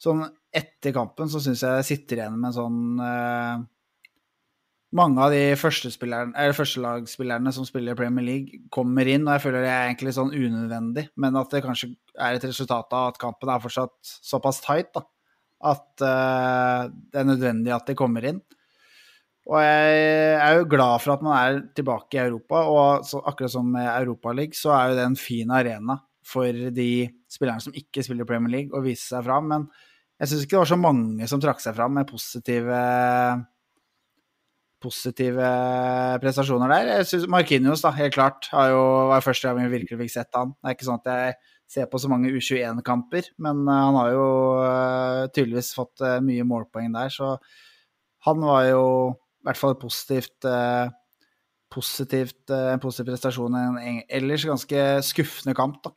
sånn 0.02 0.24
etter 0.54 0.94
kampen 0.94 1.30
så 1.30 1.40
syns 1.42 1.62
jeg 1.62 1.78
jeg 1.80 1.86
sitter 1.88 2.20
igjen 2.20 2.34
med 2.38 2.50
en 2.50 2.56
sånn 2.56 2.80
eh, 3.02 3.62
Mange 4.94 5.18
av 5.24 5.32
de 5.34 5.56
førstelagsspillerne 5.58 7.50
som 7.54 7.64
spiller 7.66 7.96
Premier 7.98 8.26
League, 8.26 8.60
kommer 8.74 9.08
inn, 9.10 9.24
og 9.26 9.34
jeg 9.34 9.42
føler 9.42 9.64
det 9.64 9.72
er 9.72 9.88
egentlig 9.88 10.12
sånn 10.14 10.30
unødvendig, 10.30 11.08
men 11.18 11.38
at 11.40 11.50
det 11.50 11.64
kanskje 11.64 11.88
er 12.14 12.36
et 12.36 12.46
resultat 12.46 12.94
av 12.94 13.08
at 13.10 13.18
kampen 13.18 13.50
er 13.50 13.62
fortsatt 13.64 14.12
såpass 14.22 14.60
tight 14.62 14.92
da, 14.94 15.02
at 15.72 16.04
uh, 16.04 16.92
det 17.10 17.18
er 17.20 17.26
nødvendig 17.26 17.72
at 17.74 17.88
de 17.90 17.96
kommer 17.98 18.22
inn. 18.28 18.38
Og 19.50 19.58
jeg 19.60 19.96
er 20.40 20.60
jo 20.60 20.68
glad 20.72 21.02
for 21.02 21.16
at 21.16 21.24
man 21.24 21.34
er 21.36 21.58
tilbake 21.76 22.16
i 22.16 22.22
Europa, 22.22 22.62
og 22.70 23.08
så, 23.08 23.18
akkurat 23.26 23.52
som 23.52 23.66
med 23.74 23.90
Europaligaen, 23.90 24.56
så 24.56 24.72
er 24.76 24.92
jo 24.92 25.00
det 25.00 25.08
en 25.08 25.18
fin 25.20 25.50
arena 25.52 25.98
for 26.24 26.70
de 26.78 26.90
spillerne 27.28 27.60
som 27.60 27.74
ikke 27.76 28.04
spiller 28.06 28.28
Premier 28.28 28.52
League, 28.54 28.72
å 28.72 28.84
vise 28.84 29.10
seg 29.10 29.26
fram. 29.26 29.50
Men 29.50 29.66
jeg 30.22 30.30
syns 30.30 30.46
ikke 30.46 30.54
det 30.54 30.62
var 30.62 30.70
så 30.70 30.80
mange 30.80 31.28
som 31.28 31.42
trakk 31.42 31.60
seg 31.60 31.76
fram 31.76 31.98
med 31.98 32.08
positive 32.08 32.78
positive 34.84 35.48
prestasjoner 36.22 36.70
der. 36.70 36.90
Jeg 36.98 37.08
synes 37.08 37.26
Markinios, 37.32 37.82
da, 37.84 37.92
helt 37.96 38.14
klart, 38.14 38.48
har 38.52 38.70
jo, 38.74 38.84
var 39.10 39.24
første 39.24 39.48
gang 39.48 39.64
vi 39.64 39.78
virkelig 39.78 40.00
fikk 40.04 40.14
sett 40.14 40.38
han. 40.38 40.54
Det 40.58 40.70
er 40.70 40.76
ikke 40.76 40.88
sånn 40.88 41.00
at 41.00 41.10
jeg 41.12 41.36
ser 41.74 41.88
på 41.90 42.00
så 42.00 42.10
mange 42.12 42.32
U21-kamper, 42.36 43.30
men 43.44 43.64
uh, 43.66 43.78
han 43.86 43.98
har 43.98 44.10
jo 44.12 44.26
uh, 44.60 45.22
tydeligvis 45.32 45.72
fått 45.76 46.04
uh, 46.04 46.18
mye 46.24 46.44
målpoeng 46.46 46.92
der, 46.94 47.10
så 47.12 47.34
han 48.28 48.44
var 48.44 48.68
jo 48.68 48.84
i 49.12 49.48
hvert 49.48 49.60
fall 49.60 49.74
positivt 49.76 50.46
positivt, 51.74 52.46
en 52.48 52.80
positiv 52.80 53.10
prestasjon 53.10 53.56
en 53.58 53.98
ellers 54.06 54.44
ganske 54.46 54.84
skuffende 55.04 55.52
kamp, 55.58 55.80
da. 55.84 55.90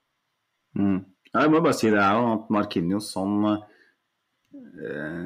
Mm. 0.76 0.98
Jeg 1.30 1.52
må 1.54 1.62
bare 1.62 1.78
si 1.78 1.92
det 1.94 2.02
er 2.02 2.18
jo 2.18 2.32
at 2.34 2.50
Markinios 2.52 3.12
sånn 3.14 3.46
Eh, 3.46 3.68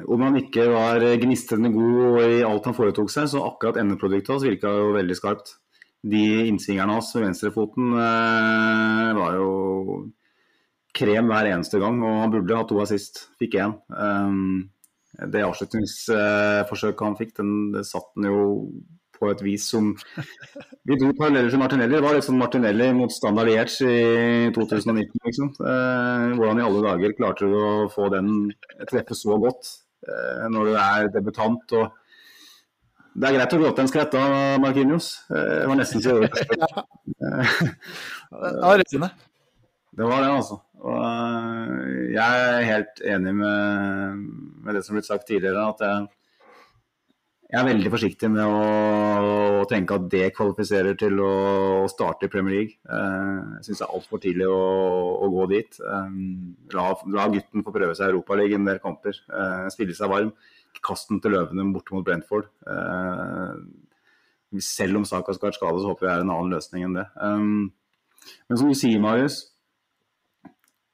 om 0.08 0.22
han 0.24 0.38
ikke 0.40 0.64
var 0.72 1.04
gnistrende 1.20 1.68
god 1.74 2.22
i 2.24 2.40
alt 2.46 2.64
han 2.68 2.76
foretok 2.76 3.10
seg, 3.12 3.28
så 3.28 3.42
akkurat 3.44 3.78
endeproduktet 3.82 4.32
hans 4.32 4.46
virka 4.46 4.70
jo 4.72 4.94
veldig 4.96 5.16
skarpt. 5.18 5.56
De 6.02 6.22
innsvingerne 6.48 6.96
hans 6.96 7.12
med 7.14 7.28
venstrefoten 7.28 7.92
eh, 7.94 9.10
var 9.18 9.36
jo 9.38 9.50
krem 10.96 11.30
hver 11.30 11.48
eneste 11.52 11.78
gang, 11.80 12.00
og 12.02 12.22
han 12.24 12.32
burde 12.32 12.56
ha 12.58 12.64
to 12.68 12.80
assist. 12.82 13.26
Fikk 13.40 13.56
én. 13.62 13.76
Um, 13.94 14.72
det 15.32 15.44
avslutningsforsøket 15.44 17.06
han 17.06 17.18
fikk, 17.18 17.36
den, 17.38 17.54
det 17.74 17.84
satt 17.88 18.10
han 18.16 18.28
jo 18.28 18.42
på 19.22 19.30
et 19.30 19.44
vis 19.46 19.68
som 19.70 19.92
Vi 20.88 20.98
dro 20.98 21.12
paralleller 21.14 21.52
til 21.52 21.62
Martinelli. 21.62 21.94
Det 21.94 22.02
var 22.02 22.16
litt 22.16 22.26
sånn 22.26 22.40
Martinelli 22.40 22.88
mot 22.96 23.12
Standard 23.14 23.46
Liège 23.46 23.86
i 23.86 24.50
2019. 24.56 25.22
Liksom. 25.28 25.52
Eh, 25.62 26.28
hvordan 26.34 26.58
i 26.58 26.66
alle 26.66 26.84
dager 26.88 27.16
klarte 27.18 27.46
du 27.46 27.54
å 27.54 27.88
få 27.92 28.10
den 28.12 28.32
treffe 28.90 29.14
så 29.18 29.38
godt 29.42 29.70
eh, 30.08 30.46
når 30.50 30.70
du 30.70 30.78
er 30.82 31.10
debutant? 31.14 31.76
og 31.78 31.98
det 33.12 33.28
er 33.28 33.36
greit 33.36 33.54
å 33.54 33.60
gråte 33.60 33.84
en 33.84 33.90
skvett 33.90 34.14
av 34.16 34.34
Markinios. 34.62 35.12
Eh, 35.30 35.54
det 35.60 35.68
var 35.68 35.78
nesten 35.78 36.02
så 36.02 36.16
gjorde 36.16 36.32
det. 36.32 36.42
Det 39.92 40.06
var 40.08 40.22
det, 40.24 40.28
altså. 40.32 40.56
Og 40.80 41.02
jeg 42.14 42.44
er 42.48 42.64
helt 42.64 43.02
enig 43.04 43.34
med, 43.36 44.22
med 44.64 44.74
det 44.74 44.80
som 44.86 44.94
er 44.94 45.02
blitt 45.02 45.10
sagt 45.10 45.26
tidligere. 45.28 45.66
at 45.68 45.84
jeg 45.84 46.06
jeg 47.52 47.60
er 47.60 47.66
veldig 47.68 47.90
forsiktig 47.92 48.28
med 48.32 48.48
å, 48.48 48.60
å, 49.60 49.64
tenke 49.68 49.98
at 49.98 50.06
det 50.12 50.30
kvalifiserer 50.32 50.96
til 50.96 51.18
å, 51.20 51.32
starte 51.92 52.24
i 52.24 52.32
Premier 52.32 52.54
League. 52.54 52.78
Uh, 52.88 53.58
jeg 53.58 53.66
syns 53.66 53.82
det 53.82 53.84
er 53.84 53.92
altfor 53.98 54.22
tidlig 54.22 54.46
å, 54.48 54.62
å, 55.20 55.28
gå 55.34 55.44
dit. 55.50 55.76
Um, 55.84 56.54
la, 56.72 56.86
la, 57.12 57.26
gutten 57.34 57.66
få 57.66 57.74
prøve 57.74 57.92
seg 57.98 58.08
i 58.08 58.14
Europaligaen 58.14 58.64
en 58.64 58.70
del 58.70 58.80
kamper. 58.80 59.20
Uh, 59.28 59.68
spille 59.74 59.96
seg 59.98 60.08
varm. 60.14 60.32
Kast 60.80 61.12
den 61.12 61.20
til 61.20 61.36
løvene 61.36 61.68
borte 61.74 61.92
mot 61.92 62.06
Brentford. 62.06 62.48
Selv 64.64 65.02
om 65.02 65.04
Saka 65.08 65.36
skal 65.36 65.52
skade, 65.52 65.84
så 65.84 65.92
håper 65.92 66.08
jeg 66.08 66.10
det 66.10 66.16
er 66.22 66.24
en 66.24 66.32
annen 66.32 66.56
løsning 66.56 66.86
enn 66.88 66.96
det. 66.96 67.04
Men 67.20 68.56
som 68.56 68.72
du 68.72 68.78
sier, 68.78 68.96
Marius. 69.04 69.42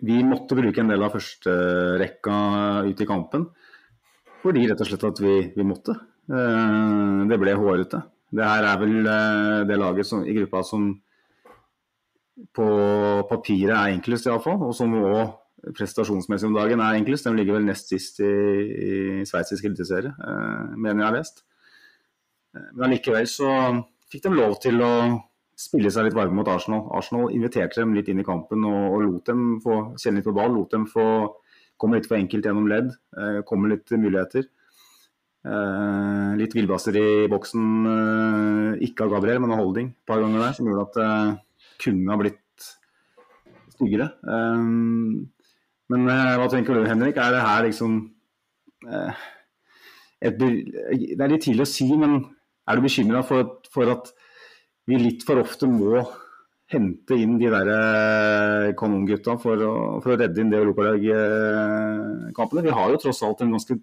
Vi 0.03 0.19
måtte 0.27 0.59
bruke 0.59 0.83
en 0.83 0.91
del 0.91 1.07
av 1.07 1.15
førsterekka 1.15 2.37
ut 2.91 3.07
i 3.07 3.09
kampen. 3.09 3.49
Fordi 4.43 4.67
rett 4.67 4.83
og 4.83 4.91
slett 4.91 5.07
at 5.07 5.23
vi, 5.23 5.41
vi 5.55 5.67
måtte. 5.67 5.95
Eh, 6.29 7.27
det 7.29 7.39
ble 7.41 7.57
hårete. 7.57 8.03
Det 8.29 8.45
her 8.45 8.67
er 8.69 8.81
vel 8.83 8.97
eh, 9.01 9.67
det 9.69 9.79
laget 9.81 10.09
som, 10.09 10.25
i 10.29 10.35
gruppa 10.37 10.63
som 10.67 10.91
på 12.55 12.67
papiret 13.31 13.75
er 13.75 13.95
enklest, 13.95 14.29
iallfall. 14.29 14.61
Og 14.69 14.75
som 14.77 14.93
òg 14.99 15.73
prestasjonsmessig 15.75 16.51
om 16.51 16.57
dagen 16.57 16.83
er 16.85 16.99
enklest. 16.99 17.27
De 17.27 17.35
ligger 17.37 17.59
vel 17.59 17.69
nest 17.69 17.89
sist 17.91 18.21
i, 18.23 18.29
i 18.29 18.99
sveitsisk 19.29 19.71
eliteserie, 19.71 20.13
eh, 20.13 20.77
mener 20.77 21.07
jeg 21.07 21.17
har. 21.17 21.33
Men 22.75 22.91
allikevel 22.91 23.27
så 23.31 23.55
fikk 24.13 24.29
de 24.29 24.37
lov 24.37 24.59
til 24.63 24.81
å 24.85 24.93
spille 25.59 25.91
seg 25.91 26.07
litt 26.07 26.17
varme 26.17 26.37
mot 26.39 26.49
Arsenal. 26.49 26.85
Arsenal 26.95 27.33
inviterte 27.35 27.81
dem 27.81 27.97
litt 27.97 28.09
inn 28.13 28.21
i 28.23 28.27
kampen 28.27 28.63
og, 28.69 28.85
og 28.93 29.03
lot 29.07 29.33
dem 29.33 29.43
få 29.65 29.81
kjenne 29.99 30.21
litt 30.21 30.29
på 30.29 30.37
ball. 30.37 30.53
Lot 30.55 30.77
dem 30.77 30.87
få 30.91 31.09
komme 31.81 31.99
litt 31.99 32.09
for 32.11 32.19
enkelt 32.19 32.47
gjennom 32.47 32.67
ledd, 32.71 32.89
komme 33.47 33.71
litt 33.71 33.91
muligheter. 33.95 34.49
Uh, 35.49 36.37
litt 36.37 36.53
villbasser 36.53 36.93
i 37.01 37.25
boksen, 37.33 37.87
uh, 37.89 38.77
ikke 38.85 39.07
av 39.07 39.15
Gabriel, 39.15 39.39
men 39.41 39.55
av 39.55 39.63
Holding 39.63 39.87
et 39.95 40.09
par 40.09 40.21
ganger 40.21 40.43
der, 40.45 40.53
som 40.53 40.67
gjorde 40.69 40.85
at 40.85 40.97
det 40.99 41.07
uh, 41.09 41.39
kunne 41.81 42.13
ha 42.13 42.17
blitt 42.21 42.61
styggere. 43.73 44.09
men 45.89 46.01
hva 46.11 46.49
tenker 46.51 46.75
du, 46.75 46.91
Henrik? 46.91 47.17
Er 47.23 47.31
det 47.31 47.47
her 47.47 47.63
liksom 47.69 48.11
et, 50.19 50.35
Det 50.35 51.23
er 51.23 51.31
litt 51.31 51.47
tidlig 51.47 51.63
å 51.63 51.71
si, 51.71 51.87
men 51.95 52.35
er 52.67 52.75
du 52.75 52.83
bekymra 52.83 53.23
for, 53.23 53.63
for, 53.71 53.87
at 53.95 54.11
vi 54.91 54.99
litt 54.99 55.23
for 55.23 55.39
ofte 55.39 55.71
må 55.71 56.03
hente 56.75 57.15
inn 57.15 57.39
de 57.39 57.47
der 57.55 58.75
kanongutta 58.81 59.39
for, 59.39 59.55
for, 60.03 60.11
å 60.11 60.19
redde 60.19 60.43
inn 60.43 60.51
det 60.51 60.59
europalagkampene? 60.65 62.67
Vi 62.67 62.75
har 62.81 62.91
jo 62.91 62.99
tross 63.07 63.23
alt 63.23 63.47
en 63.47 63.55
ganske 63.55 63.79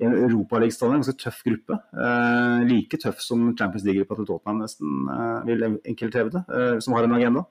en 0.00 0.16
Europaligastand, 0.16 0.94
en 0.94 1.02
ganske 1.02 1.16
tøff 1.20 1.40
gruppe. 1.46 1.76
Eh, 1.92 2.66
like 2.68 2.98
tøff 3.00 3.20
som 3.22 3.50
Champions 3.56 3.84
League-gruppa 3.86 4.18
til 4.18 4.28
Tottenham, 4.28 4.62
nesten, 4.64 5.00
eh, 5.14 5.40
vil 5.48 5.64
enkelte 5.70 6.22
hevde. 6.22 6.44
Eh, 6.48 6.78
som 6.80 6.94
har 6.96 7.04
en 7.04 7.16
agenda. 7.16 7.44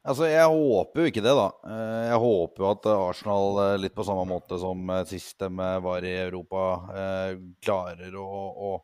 Altså, 0.00 0.24
Jeg 0.30 0.46
håper 0.48 1.00
jo 1.00 1.06
ikke 1.10 1.22
det, 1.22 1.34
da. 1.36 1.48
Eh, 1.66 2.04
jeg 2.08 2.20
håper 2.22 2.64
jo 2.64 2.70
at 2.70 2.86
Arsenal, 2.86 3.58
eh, 3.64 3.80
litt 3.82 3.94
på 3.94 4.06
samme 4.06 4.24
måte 4.26 4.58
som 4.58 4.86
sist 5.06 5.38
de 5.38 5.50
var 5.82 6.04
i 6.04 6.14
Europa, 6.24 6.62
klarer 7.60 8.14
å, 8.14 8.30
å 8.70 8.82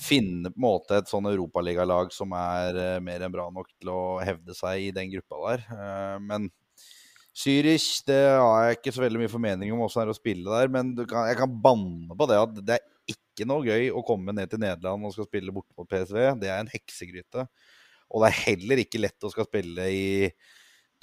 finne 0.00 0.50
på 0.50 0.56
en 0.56 0.64
måte 0.64 0.96
et 0.96 1.08
sånn 1.08 1.26
europaligalag 1.28 2.12
som 2.12 2.32
er 2.32 3.00
mer 3.00 3.20
enn 3.20 3.32
bra 3.32 3.50
nok 3.52 3.68
til 3.78 3.90
å 3.92 4.20
hevde 4.24 4.54
seg 4.56 4.80
i 4.80 4.90
den 4.90 5.10
gruppa 5.12 5.56
der. 5.56 6.18
Men 6.20 6.50
Zürich, 7.34 7.98
det 8.06 8.20
har 8.38 8.68
jeg 8.68 8.78
ikke 8.78 8.92
så 8.94 9.02
veldig 9.02 9.24
mye 9.24 9.32
formening 9.32 9.72
om 9.74 9.82
også 9.82 10.00
det 10.00 10.04
er 10.06 10.12
å 10.12 10.16
spille 10.16 10.58
der, 10.58 10.70
men 10.70 10.92
kan, 11.02 11.26
jeg 11.26 11.38
kan 11.40 11.56
banne 11.64 12.14
på 12.14 12.28
det 12.30 12.36
at 12.38 12.60
det 12.60 12.76
er 12.76 12.84
ikke 13.10 13.46
noe 13.50 13.66
gøy 13.66 13.88
å 13.90 14.04
komme 14.06 14.34
ned 14.36 14.52
til 14.52 14.62
Nederland 14.62 15.08
og 15.08 15.14
skal 15.16 15.26
spille 15.26 15.54
borte 15.54 15.74
mot 15.74 15.88
PSV. 15.90 16.20
Det 16.38 16.50
er 16.52 16.62
en 16.62 16.70
heksegryte. 16.70 17.48
Og 18.14 18.22
det 18.22 18.30
er 18.30 18.42
heller 18.44 18.84
ikke 18.84 19.00
lett 19.02 19.26
å 19.26 19.32
skal 19.32 19.48
spille 19.48 19.88
i 19.90 20.04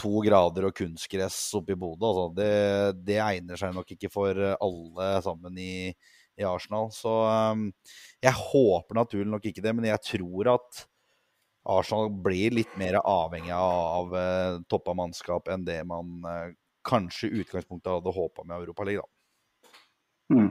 to 0.01 0.21
grader 0.25 0.69
og 0.69 0.77
kunstgress 0.77 1.37
oppe 1.59 1.75
i 1.75 1.79
Bodø. 1.79 2.07
Altså, 2.07 2.25
det, 2.37 2.53
det, 3.03 3.19
egner 3.21 3.59
seg 3.59 3.75
nok 3.75 3.91
ikke 3.93 4.09
for 4.13 4.39
alle 4.55 5.09
sammen 5.25 5.59
i, 5.59 5.91
i 6.39 6.47
Arsenal. 6.47 6.89
Så 6.95 7.11
um, 7.11 7.67
jeg 8.23 8.37
håper 8.39 9.01
naturlig 9.01 9.29
nok 9.33 9.51
ikke 9.51 9.65
det, 9.65 9.75
men 9.77 9.91
jeg 9.91 10.05
tror 10.13 10.55
at 10.55 10.85
Arsenal 11.69 12.09
blir 12.23 12.55
litt 12.57 12.73
mer 12.79 12.97
avhengig 13.03 13.53
av 13.53 14.13
uh, 14.15 14.61
toppa 14.71 14.95
mannskap 14.97 15.49
enn 15.53 15.65
det 15.67 15.81
man 15.85 16.25
uh, 16.25 16.49
kanskje 16.87 17.29
i 17.29 17.41
utgangspunktet 17.43 17.91
hadde 17.93 18.13
håpa 18.15 18.45
med 18.47 18.63
Europaligaen. 18.63 19.09
Mm. 20.33 20.49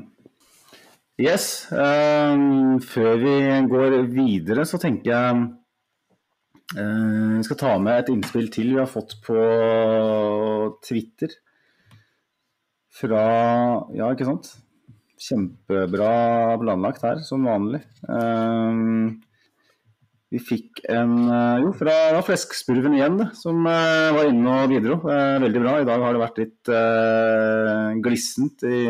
Yes. 1.20 1.66
Um, 1.72 2.78
før 2.80 3.18
vi 3.20 3.34
går 3.68 3.96
videre, 4.12 4.64
så 4.68 4.78
tenker 4.80 5.10
jeg 5.10 5.40
uh, 6.78 7.36
vi 7.36 7.44
skal 7.48 7.60
ta 7.60 7.74
med 7.82 8.04
et 8.04 8.12
innspill 8.14 8.50
til 8.54 8.74
vi 8.74 8.80
har 8.80 8.90
fått 8.90 9.18
på 9.26 9.40
Twitter. 10.86 11.34
Fra 13.00 13.24
Ja, 13.96 14.12
ikke 14.12 14.28
sant? 14.28 14.52
Kjempebra 15.20 16.56
planlagt 16.62 17.02
her, 17.04 17.20
som 17.26 17.44
vanlig. 17.44 17.82
Um, 18.08 19.20
vi 20.30 20.38
fikk 20.38 20.84
en 20.90 21.14
eh, 21.26 21.60
Jo, 21.64 21.72
fra 21.74 22.20
Fleskspurven 22.22 22.94
igjen, 22.94 23.18
som 23.34 23.64
uh, 23.66 24.10
var 24.14 24.28
inne 24.30 24.58
og 24.62 24.70
bidro. 24.70 25.00
Uh, 25.02 25.40
veldig 25.42 25.62
bra. 25.64 25.72
I 25.80 25.88
dag 25.88 26.04
har 26.04 26.14
det 26.14 26.22
vært 26.22 26.38
litt 26.38 26.70
glissent 28.04 28.62
i, 28.68 28.82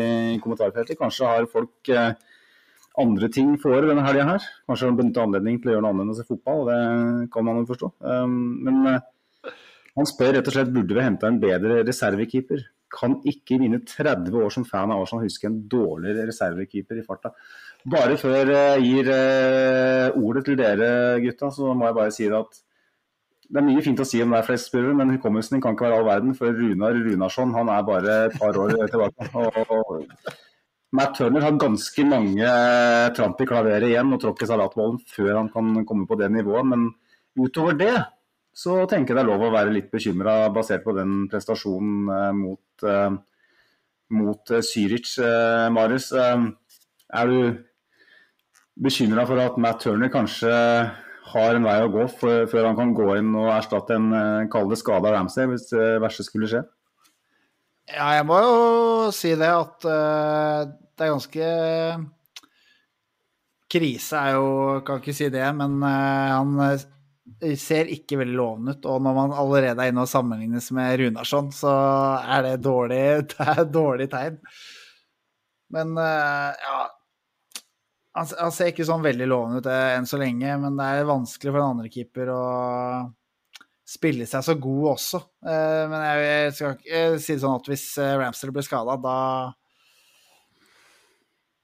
kommentarfeltet. 0.43 0.99
Kanskje 0.99 1.31
har 1.31 1.49
folk 1.49 1.93
andre 3.01 3.29
ting 3.33 3.55
for 3.61 3.87
denne 3.87 4.03
helga 4.05 4.27
her. 4.33 4.45
Kanskje 4.69 4.85
har 4.85 4.93
de 4.93 5.01
benyttet 5.01 5.23
anledning 5.23 5.57
til 5.61 5.71
å 5.71 5.75
gjøre 5.75 5.85
noe 5.87 5.95
annet 5.95 6.05
enn 6.05 6.13
å 6.13 6.19
se 6.19 6.27
fotball. 6.27 6.67
Det 6.69 7.31
kan 7.33 7.47
man 7.47 7.63
jo 7.63 7.69
forstå. 7.71 7.89
Um, 8.05 8.37
men 8.67 8.91
han 9.97 10.07
spør 10.07 10.37
rett 10.37 10.47
og 10.47 10.55
slett 10.55 10.71
burde 10.75 10.95
vi 10.95 11.07
hente 11.07 11.27
en 11.27 11.41
bedre 11.41 11.81
reservekeeper. 11.87 12.61
Kan 12.91 13.17
ikke 13.27 13.55
i 13.55 13.61
mine 13.61 13.81
30 13.87 14.35
år 14.43 14.51
som 14.53 14.65
fan 14.67 14.91
av 14.91 15.03
Arsenal 15.03 15.25
huske 15.25 15.47
en 15.49 15.61
dårligere 15.71 16.27
reservekeeper 16.29 16.99
i 16.99 17.05
farta. 17.05 17.31
Bare 17.91 18.17
før 18.19 18.51
jeg 18.53 18.83
gir 18.85 19.13
eh, 19.13 20.19
ordet 20.19 20.43
til 20.45 20.59
dere 20.59 20.91
gutta, 21.23 21.49
så 21.55 21.71
må 21.73 21.87
jeg 21.87 21.97
bare 21.97 22.13
si 22.13 22.27
det 22.27 22.37
at 22.37 22.61
det 23.51 23.59
er 23.59 23.67
mye 23.67 23.81
fint 23.83 23.99
å 23.99 24.07
si 24.07 24.21
om 24.23 24.31
deg, 24.31 24.45
flest 24.47 24.75
men 24.95 25.11
hukommelsen 25.17 25.57
din 25.57 25.63
kan 25.63 25.75
ikke 25.75 25.89
være 25.89 25.97
all 25.99 26.07
verden. 26.07 26.35
For 26.37 26.55
Runar 26.55 26.95
Runarsson 26.95 27.51
han 27.57 27.71
er 27.73 27.83
bare 27.83 28.13
et 28.29 28.37
par 28.39 28.55
år 28.55 28.77
tilbake. 28.87 29.27
Og 29.35 30.05
Matt 30.95 31.17
Turner 31.17 31.43
har 31.43 31.59
ganske 31.59 32.05
mange 32.07 32.53
tramp 33.17 33.43
i 33.43 33.47
klaveret 33.49 33.89
igjen 33.89 34.15
og 34.15 34.21
tråkk 34.23 34.45
i 34.45 34.47
salatbollen 34.47 35.01
før 35.07 35.33
han 35.35 35.51
kan 35.51 35.85
komme 35.87 36.07
på 36.07 36.17
det 36.19 36.31
nivået. 36.31 36.67
Men 36.67 36.87
utover 37.39 37.75
det 37.79 37.93
så 38.51 38.81
tenker 38.89 39.13
jeg 39.13 39.21
det 39.21 39.23
er 39.23 39.29
lov 39.31 39.45
å 39.47 39.53
være 39.53 39.71
litt 39.73 39.91
bekymra 39.93 40.49
basert 40.53 40.83
på 40.83 40.95
den 40.97 41.25
prestasjonen 41.31 42.09
eh, 42.11 42.31
mot, 42.35 42.83
eh, 42.83 43.13
mot 44.17 44.51
eh, 44.51 44.65
Syric. 44.65 45.13
Eh, 45.23 45.67
Marius, 45.71 46.11
er 46.11 47.31
du 47.31 47.39
bekymra 48.81 49.25
for 49.29 49.39
at 49.43 49.57
Matt 49.61 49.81
Turner 49.85 50.11
kanskje 50.11 50.51
har 51.31 51.55
en 51.55 51.63
vei 51.63 51.77
å 51.79 51.91
gå 51.93 52.05
før 52.19 52.67
han 52.67 52.75
kan 52.75 52.93
gå 52.97 53.07
inn 53.21 53.31
og 53.39 53.51
erstatte 53.55 53.95
en 53.95 54.11
eh, 54.11 54.75
skade 54.75 55.07
av 55.07 55.15
Ramsay, 55.15 55.47
hvis 55.47 55.69
det 55.71 55.89
verste 56.03 56.27
skulle 56.27 56.51
skje? 56.51 56.65
Ja, 57.91 58.11
jeg 58.17 58.27
må 58.27 58.39
jo 58.43 59.11
si 59.15 59.31
det 59.35 59.51
at 59.51 59.83
det 59.83 61.05
er 61.07 61.09
ganske 61.11 61.47
Krise 63.71 64.19
er 64.19 64.35
jo 64.37 64.45
Kan 64.85 64.99
ikke 65.01 65.15
si 65.15 65.27
det, 65.33 65.43
men 65.57 65.81
han 65.83 66.53
ser 67.59 67.89
ikke 67.91 68.19
veldig 68.21 68.37
lovende 68.37 68.75
ut. 68.75 68.87
Og 68.89 69.03
når 69.05 69.17
man 69.17 69.35
allerede 69.37 69.83
er 69.83 69.91
inne 69.91 70.05
og 70.05 70.11
sammenlignes 70.11 70.71
med 70.75 70.97
Runarsson, 71.01 71.51
så 71.55 71.73
er 72.21 72.47
det 72.47 72.55
dårlig, 72.65 73.03
det 73.33 73.47
er 73.53 73.63
dårlig 73.69 74.09
tegn. 74.11 74.39
Men 75.71 75.93
uh, 75.95 76.51
ja, 76.51 76.79
han, 78.17 78.27
han, 78.27 78.51
ser 78.51 78.73
ikke 78.73 78.87
sånn 78.87 79.05
veldig 79.05 79.27
lovende 79.29 79.61
ut 79.61 79.71
eh, 79.71 79.93
enn 79.95 80.09
så 80.09 80.19
lenge, 80.19 80.57
men 80.59 80.75
det 80.75 80.87
er 80.97 81.07
vanskelig 81.07 81.53
for 81.53 81.61
en 81.61 81.77
andre 81.77 81.91
keeper 81.93 82.31
å 82.33 82.41
spille 83.87 84.27
seg 84.27 84.43
så 84.43 84.57
god 84.59 84.89
også. 84.97 85.21
Eh, 85.47 85.83
men 85.87 86.03
jeg, 86.03 86.51
skal 86.57 86.75
ikke 86.75 87.05
si 87.23 87.37
det 87.37 87.43
sånn 87.45 87.55
at 87.55 87.71
hvis 87.71 87.85
Ramster 88.19 88.51
blir 88.51 88.67
skada, 88.67 88.97
da 88.99 89.15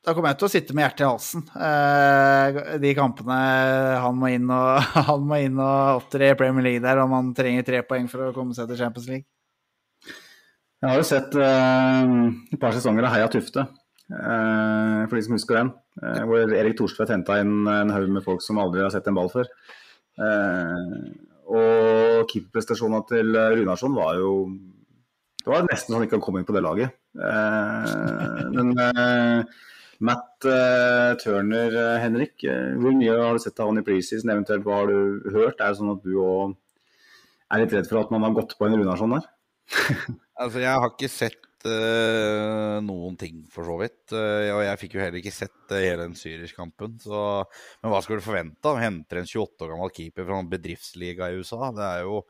da 0.07 0.13
kommer 0.15 0.31
jeg 0.31 0.39
til 0.39 0.47
å 0.47 0.51
sitte 0.53 0.75
med 0.75 0.85
hjertet 0.85 1.03
i 1.03 1.07
halsen. 1.09 1.41
Eh, 1.67 2.59
de 2.79 2.93
kampene 2.95 3.39
han 3.99 4.15
må 4.15 4.29
inn 4.31 4.47
og, 4.47 4.93
han 5.09 5.25
må 5.27 5.41
inn 5.43 5.59
og 5.59 6.03
opptre 6.03 6.31
i 6.31 6.37
Premier 6.39 6.69
League 6.69 6.85
der, 6.85 7.01
og 7.03 7.11
man 7.11 7.33
trenger 7.35 7.67
tre 7.67 7.83
poeng 7.87 8.07
for 8.11 8.29
å 8.29 8.35
komme 8.35 8.55
seg 8.55 8.69
til 8.71 8.79
Champions 8.79 9.09
League. 9.11 9.27
Jeg 10.77 10.93
har 10.93 11.01
jo 11.01 11.09
sett 11.09 11.35
eh, 11.41 12.15
et 12.53 12.61
par 12.61 12.75
sesonger 12.75 13.09
av 13.09 13.15
Heia 13.17 13.27
Tufte. 13.33 13.65
Eh, 14.07 15.01
for 15.09 15.17
de 15.17 15.23
som 15.25 15.35
husker 15.35 15.59
den. 15.59 15.73
Eh, 15.99 16.23
hvor 16.29 16.55
Erik 16.55 16.77
Thorstvedt 16.79 17.11
henta 17.11 17.41
inn 17.43 17.67
en 17.67 17.91
haug 17.91 18.07
med 18.15 18.23
folk 18.23 18.43
som 18.45 18.61
aldri 18.63 18.85
har 18.85 18.93
sett 18.93 19.09
en 19.09 19.17
ball 19.17 19.31
før. 19.33 19.49
Eh, 20.23 20.85
og 21.47 22.31
keeperprestasjonene 22.31 23.03
til 23.11 23.35
Runarsson 23.35 23.93
var 23.95 24.17
jo 24.19 24.31
Det 25.43 25.51
var 25.53 25.63
nesten 25.63 25.93
så 25.93 25.95
han 25.95 26.03
ikke 26.03 26.17
kan 26.17 26.23
komme 26.25 26.41
inn 26.41 26.47
på 26.47 26.55
det 26.55 26.63
laget. 26.63 26.95
Men 27.15 28.73
Matt 30.03 30.45
Turner, 31.23 31.73
Henrik, 32.03 32.43
hvor 32.43 32.93
mye 32.93 33.15
har 33.17 33.33
du 33.33 33.41
sett 33.41 33.59
av 33.63 33.71
han 33.71 33.81
i 33.81 33.85
preseason? 33.85 34.29
Eventuelt 34.29 34.65
hva 34.67 34.83
har 34.83 34.91
du 34.91 35.25
hørt? 35.33 35.57
Er 35.57 35.73
det 35.73 35.79
sånn 35.79 35.93
at 35.95 36.03
du 36.05 36.13
òg 36.21 36.53
er 37.53 37.63
litt 37.63 37.75
redd 37.75 37.89
for 37.89 38.01
at 38.01 38.13
man 38.13 38.25
har 38.27 38.35
gått 38.35 38.55
på 38.59 38.67
en 38.67 38.77
Runarsson 38.77 39.15
der? 39.15 39.27
altså, 40.41 40.61
jeg 40.63 40.73
har 40.83 40.91
ikke 40.91 41.11
sett 41.11 41.67
uh, 41.67 42.77
noen 42.83 43.17
ting, 43.19 43.41
for 43.51 43.67
så 43.67 43.77
vidt. 43.81 44.01
Uh, 44.13 44.51
og 44.55 44.63
jeg 44.65 44.81
fikk 44.83 44.97
jo 44.97 45.03
heller 45.03 45.21
ikke 45.21 45.35
sett 45.35 45.73
uh, 45.73 45.79
hele 45.79 46.05
den 46.05 46.17
Zürich-kampen. 46.19 46.97
Men 47.07 47.93
hva 47.93 48.01
skulle 48.03 48.21
du 48.21 48.27
forvente? 48.27 48.75
Henter 48.81 49.21
en 49.21 49.29
28 49.29 49.65
år 49.65 49.73
gammel 49.73 49.93
keeper 49.95 50.27
fra 50.27 50.41
en 50.41 50.51
bedriftsliga 50.51 51.31
i 51.31 51.41
USA. 51.41 51.71
Det 51.75 51.87
er 51.87 52.05
jo 52.07 52.25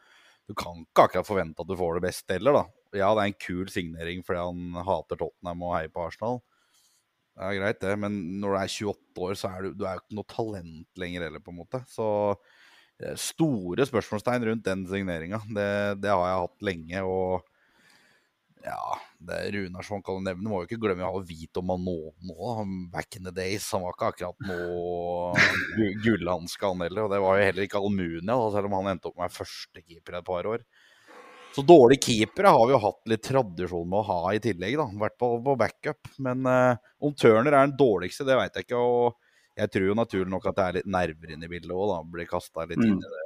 Du 0.47 0.53
kan 0.55 0.77
ikke 0.79 1.03
akkurat 1.09 1.27
forvente 1.27 1.59
at 1.59 1.67
du 1.67 1.75
får 1.75 1.97
det 1.97 2.05
best 2.05 2.29
heller, 2.31 2.55
da. 2.55 2.61
Ja, 2.95 3.09
det 3.11 3.19
er 3.19 3.29
en 3.33 3.41
kul 3.43 3.67
signering 3.67 4.21
fordi 4.23 4.39
han 4.39 4.77
hater 4.87 5.19
Tottenham 5.19 5.65
og 5.67 5.73
heier 5.75 5.91
på 5.91 6.05
Arsenal. 6.05 6.37
Det 7.37 7.45
er 7.45 7.57
greit, 7.59 7.81
det, 7.83 7.97
men 8.01 8.15
når 8.41 8.55
du 8.55 8.57
er 8.57 8.71
28 8.89 9.25
år, 9.27 9.35
så 9.37 9.49
er 9.53 9.65
du, 9.67 9.75
du 9.77 9.83
er 9.85 9.97
jo 9.97 10.03
ikke 10.03 10.17
noe 10.17 10.31
talent 10.31 11.01
lenger 11.03 11.27
heller, 11.27 11.43
på 11.43 11.53
en 11.53 11.59
måte. 11.59 11.83
Så 11.91 12.07
store 13.21 13.85
spørsmålstegn 13.85 14.47
rundt 14.47 14.65
den 14.65 14.87
signeringa. 14.89 15.41
Det, 15.45 15.69
det, 16.01 16.09
har 16.09 16.25
jeg 16.25 16.41
hatt 16.41 16.65
lenge. 16.65 17.03
og 17.05 17.45
ja, 18.65 18.97
det 19.29 19.51
Runarsson 19.53 20.01
kan 20.03 20.17
du 20.17 20.25
nevne. 20.25 20.49
Må 20.49 20.63
jo 20.63 20.67
ikke 20.67 20.81
glemme 20.81 21.05
å 21.05 21.13
ha 21.13 21.23
Vito 21.23 21.61
Manå 21.61 22.13
nå. 22.25 22.49
Back 22.93 23.19
in 23.19 23.27
the 23.27 23.33
days. 23.35 23.69
Han 23.75 23.85
var 23.85 23.95
ikke 23.95 24.11
akkurat 24.11 24.47
noe 24.49 25.93
gullhanske, 26.03 26.65
han 26.65 26.83
heller. 26.87 27.05
Og 27.05 27.13
det 27.13 27.21
var 27.23 27.37
jo 27.37 27.47
heller 27.51 27.67
ikke 27.67 27.81
Almunia, 27.81 28.37
selv 28.55 28.71
om 28.71 28.77
han 28.79 28.93
endte 28.95 29.11
opp 29.11 29.21
med 29.21 29.35
førstekeeper 29.35 30.19
et 30.19 30.27
par 30.27 30.49
år. 30.49 30.65
Så 31.57 31.63
dårlige 31.65 32.03
keepere 32.05 32.51
har 32.53 32.67
vi 32.69 32.73
jo 32.75 32.79
hatt 32.83 32.99
litt 33.09 33.23
tradisjon 33.25 33.87
med 33.89 33.97
å 33.97 34.05
ha 34.05 34.33
i 34.35 34.41
tillegg, 34.41 34.75
da. 34.77 34.83
Vært 35.01 35.15
på, 35.17 35.29
på 35.41 35.55
backup. 35.57 36.09
Men 36.21 36.45
uh, 36.45 36.77
om 37.01 37.15
Turner 37.17 37.49
er 37.49 37.63
den 37.65 37.73
dårligste, 37.79 38.27
det 38.27 38.35
veit 38.37 38.59
jeg 38.59 38.67
ikke. 38.67 38.77
Og 38.77 39.57
jeg 39.57 39.71
tror 39.73 39.87
jo 39.87 39.95
naturlig 39.97 40.29
nok 40.35 40.45
at 40.51 40.59
det 40.59 40.65
er 40.67 40.75
litt 40.77 40.91
nerver 40.93 41.31
inne 41.33 41.47
i 41.47 41.49
bildet 41.49 41.73
òg, 41.73 41.87
da. 41.89 41.95
Blir 42.13 42.29
kasta 42.29 42.67
litt 42.69 42.77
inn 42.77 42.91
i 42.91 42.99
mm. 42.99 43.01
det. 43.01 43.25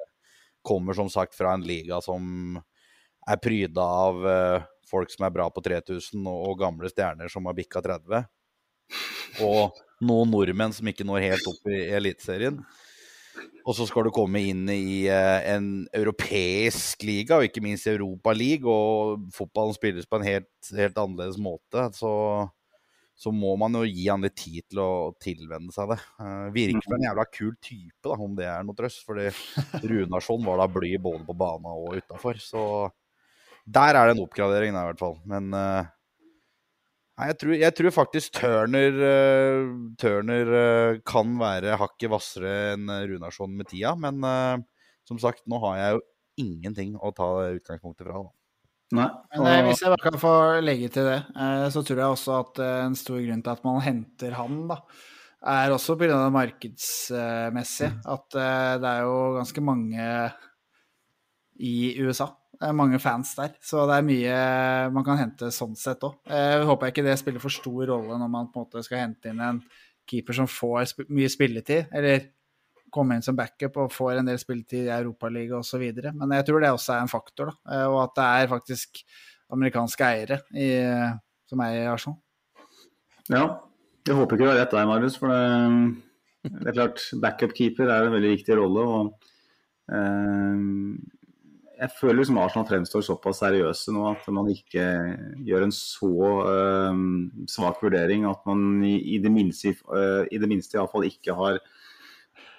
Kommer 0.64 0.96
som 0.96 1.12
sagt 1.12 1.36
fra 1.36 1.58
en 1.58 1.66
liga 1.68 2.00
som 2.06 2.56
er 3.28 3.42
pryda 3.44 3.90
av 4.08 4.24
uh, 4.24 4.70
folk 4.88 5.12
som 5.12 5.28
er 5.28 5.36
bra 5.36 5.50
på 5.52 5.66
3000, 5.68 6.24
og, 6.24 6.46
og 6.54 6.62
gamle 6.64 6.94
stjerner 6.94 7.36
som 7.36 7.52
har 7.52 7.60
bikka 7.60 7.84
30. 7.84 8.32
Og 9.44 9.84
noen 10.08 10.32
nordmenn 10.32 10.72
som 10.80 10.88
ikke 10.88 11.04
når 11.04 11.28
helt 11.28 11.52
opp 11.52 11.68
i 11.68 11.84
Eliteserien. 12.00 12.64
Og 13.62 13.76
så 13.78 13.86
skal 13.86 14.08
du 14.08 14.14
komme 14.14 14.42
inn 14.52 14.66
i 14.74 15.06
uh, 15.12 15.40
en 15.54 15.68
europeisk 15.96 17.06
liga, 17.06 17.38
og 17.38 17.48
ikke 17.48 17.64
minst 17.64 17.90
Europa 17.90 18.34
League, 18.36 18.66
og 18.66 19.28
fotballen 19.36 19.78
spilles 19.78 20.10
på 20.10 20.18
en 20.20 20.26
helt, 20.26 20.72
helt 20.78 20.98
annerledes 20.98 21.38
måte. 21.42 21.86
Så, 21.96 22.12
så, 23.14 23.34
må 23.36 23.54
man 23.62 23.78
jo 23.78 23.84
gi 23.86 24.08
han 24.10 24.26
litt 24.26 24.38
tid 24.42 24.66
til 24.66 24.82
å 24.82 24.92
tilvenne 25.22 25.74
seg 25.76 25.94
det. 25.94 26.00
Uh, 26.18 26.50
virker 26.56 26.88
som 26.88 26.98
en 26.98 27.08
jævla 27.08 27.28
kul 27.30 27.54
type, 27.62 28.02
da, 28.08 28.18
om 28.18 28.36
det 28.40 28.50
er 28.50 28.66
noe 28.66 28.78
trøst. 28.78 29.06
Fordi 29.08 29.30
Runarsson 29.94 30.44
var 30.48 30.64
da 30.64 30.70
bly 30.72 30.96
både 30.98 31.24
på 31.30 31.38
bana 31.46 31.78
og 31.78 32.02
utafor. 32.02 32.42
Så 32.42 32.66
der 33.70 33.94
er 33.94 34.10
det 34.10 34.18
en 34.18 34.26
oppgradering, 34.26 34.74
i 34.74 34.88
hvert 34.90 35.06
fall. 35.06 35.20
Men 35.30 35.54
uh, 37.22 37.30
jeg, 37.30 37.38
tror, 37.41 37.53
jeg, 37.57 37.76
tror, 37.78 37.93
faktisk 37.95 38.39
Turner, 38.39 38.97
uh, 38.97 39.69
Turner 40.01 40.51
uh, 40.51 40.99
kan 41.07 41.36
være 41.39 41.78
hakket 41.80 42.11
hvassere 42.11 42.55
enn 42.74 42.89
Runarsson 43.11 43.53
med 43.57 43.69
tida. 43.69 43.93
Men 43.99 44.26
som 45.07 45.19
sagt, 45.22 45.45
nå 45.49 45.59
har 45.65 45.80
jeg 45.80 45.95
jo 45.95 46.03
ingenting 46.41 46.93
å 46.97 47.13
ta 47.15 47.30
utgangspunktet 47.51 48.07
fra. 48.07 48.26
da. 48.26 48.36
Nei. 48.97 49.07
Men 49.39 49.69
hvis 49.69 49.86
jeg 49.86 49.93
bare 49.93 50.09
kan 50.09 50.19
få 50.19 50.34
legge 50.63 50.89
til 50.91 51.07
det, 51.07 51.22
så 51.72 51.84
tror 51.88 52.01
jeg 52.01 52.15
også 52.17 52.36
at 52.41 52.61
en 52.65 52.97
stor 52.99 53.22
grunn 53.24 53.43
til 53.45 53.53
at 53.53 53.63
man 53.63 53.80
henter 53.86 54.36
han, 54.36 54.57
da, 54.67 54.82
er 55.53 55.72
også 55.72 55.95
pga. 55.99 56.09
det 56.11 56.36
markedsmessige. 56.36 57.93
At 58.11 58.28
det 58.84 58.91
er 58.91 59.05
jo 59.07 59.15
ganske 59.38 59.63
mange 59.63 60.09
i 61.61 61.76
USA 62.03 62.34
det 62.62 62.68
er 62.70 62.78
mange 62.78 62.99
fans 63.01 63.32
der, 63.34 63.55
så 63.66 63.88
det 63.89 63.95
er 63.97 64.05
mye 64.05 64.34
man 64.93 65.05
kan 65.05 65.18
hente 65.18 65.47
sånn 65.53 65.74
sett 65.80 66.03
òg. 66.05 66.20
Jeg 66.30 66.66
håper 66.70 66.91
ikke 66.91 67.05
det 67.07 67.16
spiller 67.18 67.41
for 67.41 67.53
stor 67.53 67.88
rolle 67.89 68.20
når 68.22 68.30
man 68.30 68.51
på 68.51 68.62
en 68.62 68.68
måte 68.68 68.84
skal 68.86 69.01
hente 69.01 69.32
inn 69.32 69.41
en 69.41 69.64
keeper 70.09 70.38
som 70.38 70.49
får 70.49 70.91
sp 70.91 71.07
mye 71.09 71.32
spilletid, 71.32 71.89
eller 71.97 72.28
komme 72.93 73.16
inn 73.18 73.26
som 73.26 73.38
backup 73.38 73.80
og 73.82 73.93
får 73.95 74.20
en 74.20 74.30
del 74.30 74.38
spilletid 74.38 74.86
i 74.86 74.93
Europaligaen 74.93 75.64
osv. 75.64 75.86
Men 76.12 76.36
jeg 76.36 76.45
tror 76.47 76.62
det 76.62 76.74
også 76.76 76.93
er 76.93 77.05
en 77.05 77.12
faktor, 77.12 77.49
da. 77.49 77.74
Eh, 77.74 77.86
og 77.88 77.99
at 78.03 78.14
det 78.20 78.28
er 78.28 78.51
faktisk 78.51 79.01
amerikanske 79.51 80.05
eiere 80.07 80.38
i, 80.53 80.70
som 81.49 81.64
i 81.66 81.86
Arsenal. 81.89 82.20
Ja, 83.32 83.45
jeg 84.05 84.18
håper 84.18 84.38
ikke 84.38 84.45
du 84.45 84.51
har 84.51 84.59
rett 84.59 84.76
der, 84.76 84.89
Marius. 84.89 85.18
For 85.22 85.32
det, 85.32 86.51
det 86.51 86.70
er 86.70 86.78
klart, 86.78 87.07
backup-keeper 87.24 87.89
er 87.89 88.05
en 88.05 88.16
veldig 88.18 88.36
viktig 88.36 88.59
rolle. 88.59 88.86
og 88.86 89.32
eh, 89.97 91.18
jeg 91.82 91.94
føler 91.98 92.20
liksom 92.20 92.38
Arsenal 92.38 92.68
fremstår 92.70 93.04
såpass 93.06 93.40
seriøse 93.42 93.94
nå 93.96 94.06
at 94.12 94.26
man 94.34 94.50
ikke 94.52 94.86
gjør 95.48 95.66
en 95.66 95.74
så 95.74 96.12
uh, 96.46 97.04
svak 97.50 97.82
vurdering 97.82 98.28
at 98.30 98.44
man 98.50 98.84
i, 98.86 98.98
i 99.16 99.22
det 99.24 99.32
minste, 99.34 99.74
uh, 99.90 100.22
i 100.30 100.38
det 100.42 100.50
minste 100.52 100.78
iallfall 100.78 101.08
ikke 101.10 101.36
har 101.38 101.58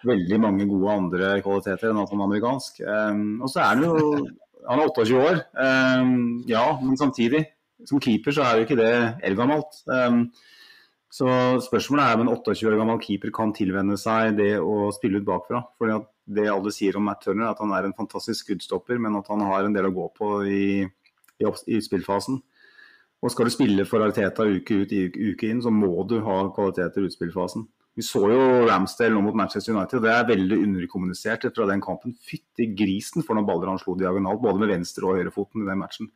veldig 0.06 0.38
mange 0.42 0.66
gode 0.66 0.94
andre 0.98 1.34
kvaliteter 1.44 1.92
enn 1.92 2.00
at 2.02 2.10
han 2.10 2.22
er 2.22 2.26
amerikansk. 2.26 2.80
Um, 2.82 3.26
og 3.44 3.52
så 3.52 3.62
er 3.62 3.76
han 3.76 3.84
jo 3.86 4.24
Han 4.62 4.78
er 4.78 4.90
28 4.92 5.16
år, 5.18 5.38
um, 5.58 6.42
ja, 6.46 6.62
men 6.78 6.94
samtidig, 6.94 7.40
som 7.82 7.98
keeper 7.98 8.30
så 8.30 8.44
er 8.46 8.60
jo 8.60 8.66
ikke 8.66 8.76
det 8.78 8.92
eldgammelt. 9.26 9.80
Um, 9.90 10.28
så 11.10 11.26
spørsmålet 11.64 12.04
er 12.04 12.14
om 12.14 12.22
en 12.22 12.30
28 12.30 12.68
år 12.70 12.76
gammel 12.78 13.00
keeper 13.02 13.32
kan 13.34 13.50
tilvenne 13.56 13.98
seg 13.98 14.36
det 14.38 14.52
å 14.62 14.92
spille 14.94 15.18
ut 15.18 15.26
bakfra. 15.26 15.64
Fordi 15.82 15.96
at 15.96 16.06
det 16.24 16.46
alle 16.50 16.72
sier 16.74 16.96
om 16.98 17.06
Matt 17.08 17.24
Turner, 17.24 17.48
er 17.48 17.56
at 17.56 17.60
han 17.62 17.74
er 17.74 17.88
en 17.88 17.96
fantastisk 17.96 18.46
skuddstopper, 18.46 19.00
men 19.02 19.18
at 19.18 19.28
han 19.32 19.42
har 19.48 19.66
en 19.66 19.74
del 19.74 19.88
å 19.88 19.94
gå 19.94 20.08
på 20.16 20.32
i, 20.46 20.64
i, 20.86 21.46
i 21.46 21.82
spillfasen. 21.82 22.40
Og 23.22 23.30
skal 23.30 23.46
du 23.46 23.54
spille 23.54 23.86
for 23.86 24.02
Arteta 24.02 24.46
uke 24.50 24.82
ut 24.82 24.92
uke 24.92 25.48
inn, 25.48 25.62
så 25.62 25.70
må 25.70 25.94
du 26.10 26.18
ha 26.26 26.38
kvaliteter 26.54 27.04
i 27.04 27.10
utspillfasen. 27.10 27.68
Vi 27.94 28.04
så 28.06 28.22
jo 28.30 28.40
Ramsdale 28.64 29.12
nå 29.12 29.20
mot 29.20 29.36
Manchester 29.36 29.74
United, 29.74 29.98
og 30.00 30.06
det 30.06 30.12
er 30.14 30.28
veldig 30.30 30.58
underkommunisert 30.64 31.44
fra 31.52 31.66
den 31.68 31.82
kampen. 31.84 32.14
Fytti 32.24 32.70
grisen 32.78 33.24
for 33.26 33.36
noen 33.36 33.46
baller 33.48 33.68
han 33.68 33.80
slo 33.82 33.94
diagonalt, 34.00 34.40
både 34.42 34.62
med 34.62 34.72
venstre- 34.72 35.06
og 35.06 35.20
høyrefoten 35.20 35.62
i 35.62 35.68
den 35.68 35.82
matchen. 35.82 36.08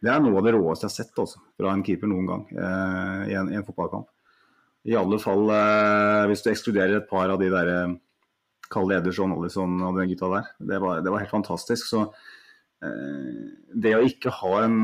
Det 0.00 0.08
er 0.08 0.22
noe 0.22 0.38
av 0.38 0.46
det 0.46 0.54
råeste 0.54 0.86
jeg 0.86 0.92
har 0.92 0.96
sett 0.96 1.20
altså, 1.20 1.42
fra 1.60 1.74
en 1.74 1.82
keeper 1.84 2.08
noen 2.08 2.28
gang 2.30 2.44
eh, 2.54 3.24
i, 3.32 3.34
en, 3.36 3.50
i, 3.52 3.58
en, 3.58 3.66
fotballkamp. 3.66 4.06
I 4.88 4.96
alle 4.96 5.18
fall 5.20 5.50
eh, 5.52 6.28
hvis 6.30 6.46
du 6.46 6.48
ekskluderer 6.54 7.02
et 7.02 7.10
par 7.10 7.28
av 7.28 7.42
de 7.42 7.50
der 7.52 7.72
eh, 7.74 7.98
Kalle 8.70 9.00
Ederson, 9.00 9.34
Alison 9.34 9.80
og 9.86 9.98
de 9.98 10.06
gutta 10.12 10.30
der. 10.34 10.52
Det 10.72 10.78
var, 10.82 11.02
det 11.04 11.12
var 11.12 11.24
helt 11.24 11.34
fantastisk. 11.34 11.88
Så 11.90 12.04
eh, 12.84 13.50
det 13.74 13.96
å 13.96 14.06
ikke 14.06 14.32
ha 14.40 14.54
en, 14.66 14.80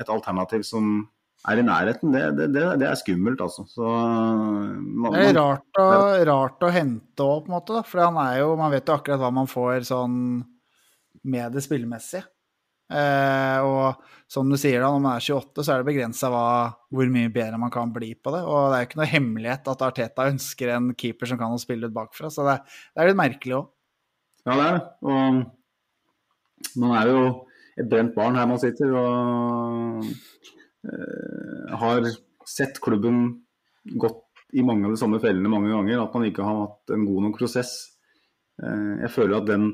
et 0.00 0.12
alternativ 0.12 0.64
som 0.68 1.06
er 1.46 1.60
i 1.60 1.64
nærheten, 1.64 2.10
det, 2.12 2.22
det, 2.50 2.62
det, 2.80 2.86
er 2.88 2.98
skummelt, 2.98 3.40
altså. 3.44 3.64
Så, 3.70 3.84
man, 3.86 5.14
det 5.14 5.28
er 5.28 5.36
rart 5.38 5.80
å, 5.80 5.90
rart 6.26 6.64
å 6.66 6.72
hente 6.74 7.24
opp, 7.24 7.46
på 7.46 7.52
en 7.52 7.56
måte. 7.58 7.82
For 7.86 8.02
han 8.02 8.18
er 8.24 8.40
jo, 8.40 8.56
man 8.58 8.72
vet 8.74 8.88
jo 8.88 8.96
akkurat 8.96 9.22
hva 9.22 9.30
man 9.34 9.50
får 9.50 9.86
sånn 9.88 10.18
med 11.28 11.54
det 11.54 11.62
spillemessige. 11.64 12.26
Eh, 12.88 13.58
og 13.68 14.04
som 14.28 14.48
du 14.48 14.56
sier, 14.60 14.80
da, 14.80 14.90
når 14.92 15.02
man 15.04 15.16
er 15.16 15.24
28, 15.24 15.64
så 15.64 15.72
er 15.72 15.80
det 15.80 15.88
begrensa 15.88 16.28
hvor 16.32 17.10
mye 17.12 17.32
bedre 17.32 17.60
man 17.60 17.72
kan 17.72 17.92
bli 17.94 18.12
på 18.16 18.32
det. 18.34 18.42
Og 18.44 18.68
det 18.68 18.76
er 18.76 18.84
jo 18.84 18.88
ikke 18.90 19.00
noe 19.00 19.10
hemmelighet 19.12 19.70
at 19.72 19.84
Arteta 19.86 20.28
ønsker 20.28 20.72
en 20.74 20.92
keeper 20.98 21.30
som 21.30 21.40
kan 21.40 21.56
spille 21.60 21.88
ut 21.88 21.96
bakfra. 21.96 22.30
Så 22.32 22.44
det, 22.48 22.58
det 22.92 23.02
er 23.02 23.10
litt 23.10 23.20
merkelig 23.20 23.58
òg. 23.60 23.68
Ja, 24.44 24.54
det 24.54 24.66
er 24.66 24.78
det. 24.78 24.84
Og 25.08 26.78
man 26.82 26.96
er 26.98 27.12
jo 27.12 27.20
et 27.78 27.90
brent 27.90 28.14
barn 28.16 28.38
her 28.38 28.48
man 28.50 28.60
sitter, 28.60 28.94
og 28.98 30.08
øh, 30.88 31.76
har 31.82 32.08
sett 32.48 32.80
klubben 32.82 33.28
gått 34.00 34.24
i 34.56 34.64
mange 34.64 34.88
av 34.88 34.94
de 34.94 35.00
samme 35.00 35.20
fellene 35.22 35.52
mange 35.52 35.70
ganger. 35.72 36.02
At 36.02 36.16
man 36.16 36.26
ikke 36.28 36.46
har 36.46 36.64
hatt 36.64 36.94
en 36.96 37.04
god 37.08 37.28
nok 37.28 37.40
prosess. 37.40 37.74
Eh, 38.62 38.94
jeg 39.04 39.12
føler 39.14 39.38
at 39.38 39.48
den 39.50 39.70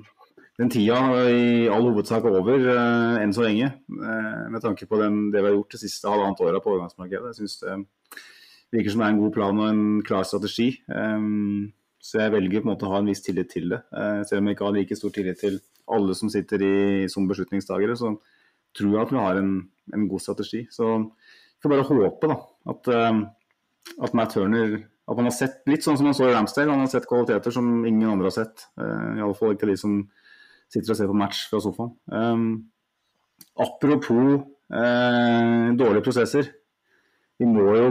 den 0.60 0.70
tida 0.70 0.98
i 1.30 1.66
all 1.72 1.88
hovedsak 1.88 2.26
er 2.28 2.36
over 2.38 2.66
uh, 2.68 3.16
enn 3.18 3.34
så 3.34 3.46
lenge. 3.46 3.72
Uh, 3.90 4.46
med 4.52 4.62
tanke 4.62 4.86
på 4.90 5.00
den, 5.00 5.28
det 5.34 5.42
vi 5.42 5.50
har 5.50 5.56
gjort 5.56 5.74
det 5.74 5.82
siste 5.82 6.10
halvannet 6.10 6.42
året 6.46 6.62
på 6.62 6.74
overgangsmarkedet. 6.74 7.32
Jeg 7.32 7.40
syns 7.40 7.58
det 7.64 8.78
virker 8.78 8.94
som 8.94 9.02
det 9.02 9.08
er 9.08 9.14
en 9.14 9.22
god 9.22 9.34
plan 9.34 9.58
og 9.62 9.66
en 9.70 9.82
klar 10.06 10.26
strategi. 10.26 10.68
Um, 10.90 11.72
så 12.04 12.20
jeg 12.20 12.34
velger 12.34 12.62
på 12.62 12.68
en 12.68 12.72
måte 12.74 12.86
å 12.86 12.92
ha 12.92 13.00
en 13.00 13.08
viss 13.08 13.24
tillit 13.24 13.48
til 13.48 13.70
det. 13.72 13.78
Selv 14.28 14.42
om 14.42 14.48
jeg 14.50 14.58
ikke 14.58 14.66
har 14.66 14.74
like 14.76 14.96
stor 14.98 15.12
tillit 15.14 15.38
til 15.40 15.54
alle 15.96 16.12
som 16.18 16.28
sitter 16.28 16.60
i, 16.60 16.74
som 17.08 17.24
beslutningstagere, 17.30 17.94
så 17.96 18.10
tror 18.76 18.90
jeg 18.90 19.06
at 19.06 19.14
vi 19.14 19.22
har 19.22 19.40
en, 19.40 19.54
en 19.96 20.04
god 20.10 20.20
strategi. 20.20 20.66
Så 20.68 20.90
vi 21.00 21.64
får 21.64 21.72
bare 21.72 21.86
håpe 21.88 22.28
da, 22.28 22.36
at, 22.74 22.90
at 24.04 24.18
Matt 24.20 24.36
Turner 24.36 24.76
at 25.04 25.18
man 25.18 25.28
har 25.28 25.34
sett 25.36 25.64
litt 25.68 25.84
sånn 25.84 25.98
som 26.00 26.08
man 26.08 26.16
så 26.16 26.28
i 26.28 26.32
Ramsdale, 26.32 26.72
han 26.72 26.84
har 26.84 26.92
sett 26.92 27.08
kvaliteter 27.08 27.52
som 27.52 27.84
ingen 27.84 28.08
andre 28.08 28.30
har 28.30 28.36
sett. 28.38 28.66
Uh, 28.80 29.20
Iallfall 29.20 29.56
ikke 29.56 29.68
de 29.68 29.76
som 29.80 29.98
sitter 30.74 30.94
og 30.94 30.98
ser 30.98 31.10
på 31.10 31.16
match 31.18 31.46
fra 31.50 31.60
sofaen. 31.62 31.94
Um, 32.10 32.46
apropos 33.60 34.42
uh, 34.74 35.72
dårlige 35.78 36.04
prosesser. 36.04 36.50
Vi 37.38 37.48
må 37.50 37.66
jo, 37.78 37.88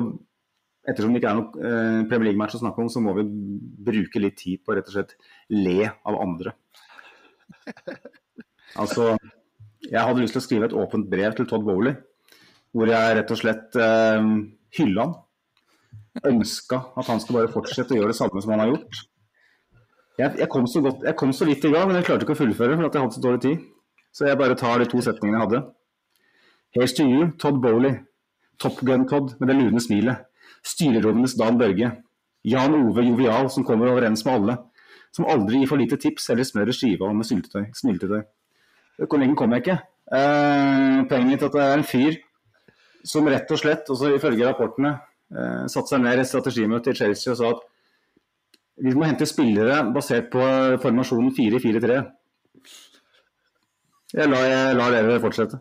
ettersom 0.87 1.15
det 1.15 1.21
ikke 1.21 1.31
er 1.31 1.39
noe 1.39 1.51
uh, 1.51 2.01
Premier 2.09 2.31
League-match 2.31 2.57
å 2.59 2.63
snakke 2.63 2.83
om, 2.83 2.91
så 2.91 3.03
må 3.03 3.15
vi 3.19 3.27
bruke 3.89 4.21
litt 4.23 4.39
tid 4.43 4.63
på 4.63 4.75
rett 4.75 4.89
og 4.89 4.97
slett 4.97 5.15
le 5.53 5.79
av 5.87 6.19
andre. 6.19 6.55
altså, 8.81 9.13
jeg 9.83 9.99
hadde 9.99 10.23
lyst 10.23 10.35
til 10.37 10.43
å 10.43 10.47
skrive 10.47 10.69
et 10.69 10.77
åpent 10.83 11.07
brev 11.11 11.37
til 11.37 11.47
Todd 11.49 11.65
Bowley, 11.67 11.95
hvor 12.73 12.89
jeg 12.89 13.19
rett 13.19 13.31
og 13.35 13.39
slett 13.39 13.79
uh, 13.79 14.33
hylla 14.79 15.07
han. 15.07 15.19
Ønska 16.29 16.77
at 16.99 17.07
han 17.09 17.21
skal 17.23 17.39
bare 17.39 17.49
fortsette 17.49 17.95
å 17.95 17.97
gjøre 17.97 18.11
det 18.11 18.19
samme 18.19 18.41
som 18.43 18.51
han 18.53 18.61
har 18.61 18.75
gjort. 18.75 18.99
Jeg, 20.19 20.35
jeg, 20.37 20.49
kom 20.49 20.65
godt, 20.65 21.05
jeg, 21.05 21.15
kom 21.17 21.31
så 21.33 21.45
vidt 21.45 21.63
i 21.65 21.71
gang, 21.73 21.87
men 21.89 21.97
jeg 21.97 22.05
klarte 22.05 22.25
ikke 22.27 22.35
å 22.35 22.41
fullføre 22.41 22.75
for 22.77 22.87
at 22.87 22.95
jeg 22.95 23.05
hadde 23.05 23.15
så 23.17 23.23
dårlig 23.23 23.41
tid. 23.45 23.63
Så 24.13 24.27
jeg 24.27 24.37
bare 24.37 24.57
tar 24.59 24.81
de 24.81 24.89
to 24.89 25.01
setningene 25.01 25.39
jeg 25.39 25.47
hadde. 25.47 25.61
Here's 26.77 26.93
to 26.97 27.05
you, 27.05 27.31
Todd 27.41 27.61
Bowley. 27.61 27.95
Top 28.61 28.77
Gun-Todd 28.85 29.35
med 29.39 29.49
det 29.49 29.57
lune 29.57 29.81
smilet. 29.81 30.27
Styrerommenes 30.63 31.33
Dan 31.39 31.57
Børge. 31.57 31.89
Jan 32.45 32.75
Ove 32.77 33.05
Jovial 33.07 33.49
som 33.49 33.65
kommer 33.65 33.89
overens 33.89 34.25
med 34.25 34.35
alle. 34.35 34.57
Som 35.13 35.25
aldri 35.29 35.61
gir 35.61 35.69
for 35.69 35.81
lite 35.81 35.97
tips 36.01 36.29
eller 36.33 36.45
smører 36.47 36.75
skiva 36.75 37.09
med 37.13 37.27
syltetøy. 37.29 37.67
Smiltetøy. 37.77 38.21
Hvor 39.01 39.21
lenge 39.21 39.37
kom 39.37 39.53
jeg 39.53 39.65
ikke? 39.65 39.79
Eh, 40.13 41.01
poenget 41.09 41.29
mitt 41.29 41.41
er 41.41 41.49
at 41.49 41.57
det 41.57 41.65
er 41.65 41.77
en 41.79 41.87
fyr 41.87 42.17
som 43.03 43.27
rett 43.27 43.49
og 43.51 43.59
slett, 43.59 43.89
også 43.89 44.13
ifølge 44.15 44.45
rapportene, 44.47 44.93
eh, 45.33 45.63
satte 45.67 45.91
seg 45.91 46.03
ned 46.03 46.19
i 46.19 46.23
et 46.23 46.29
strategimøte 46.29 46.93
i 46.93 46.97
Chelsea 46.97 47.33
og 47.33 47.39
sa 47.39 47.49
at 47.55 47.63
vi 48.81 48.93
må 48.97 49.05
hente 49.05 49.27
spillere 49.29 49.83
basert 49.93 50.31
på 50.33 50.41
formasjonen 50.81 51.33
4-4-3. 51.35 51.99
Jeg 54.13 54.29
lar, 54.29 54.47
jeg 54.49 54.75
lar 54.77 54.93
dere 54.93 55.21
fortsette. 55.21 55.59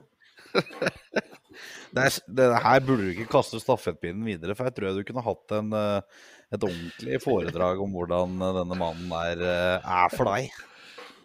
det, 1.97 2.09
det, 2.29 2.49
her 2.65 2.83
burde 2.85 3.07
du 3.07 3.13
ikke 3.15 3.31
kaste 3.33 3.61
stafettpinnen 3.61 4.25
videre, 4.29 4.57
for 4.57 4.69
jeg 4.69 4.77
tror 4.77 4.97
du 4.97 5.07
kunne 5.09 5.25
hatt 5.25 5.55
en, 5.57 5.73
eh, 5.77 6.27
et 6.53 6.67
ordentlig 6.69 7.23
foredrag 7.25 7.81
om 7.85 7.97
hvordan 7.97 8.37
denne 8.43 8.77
mannen 8.77 9.17
er, 9.23 9.47
eh, 9.49 9.95
er 10.01 10.13
for 10.13 10.29
deg. 10.33 10.53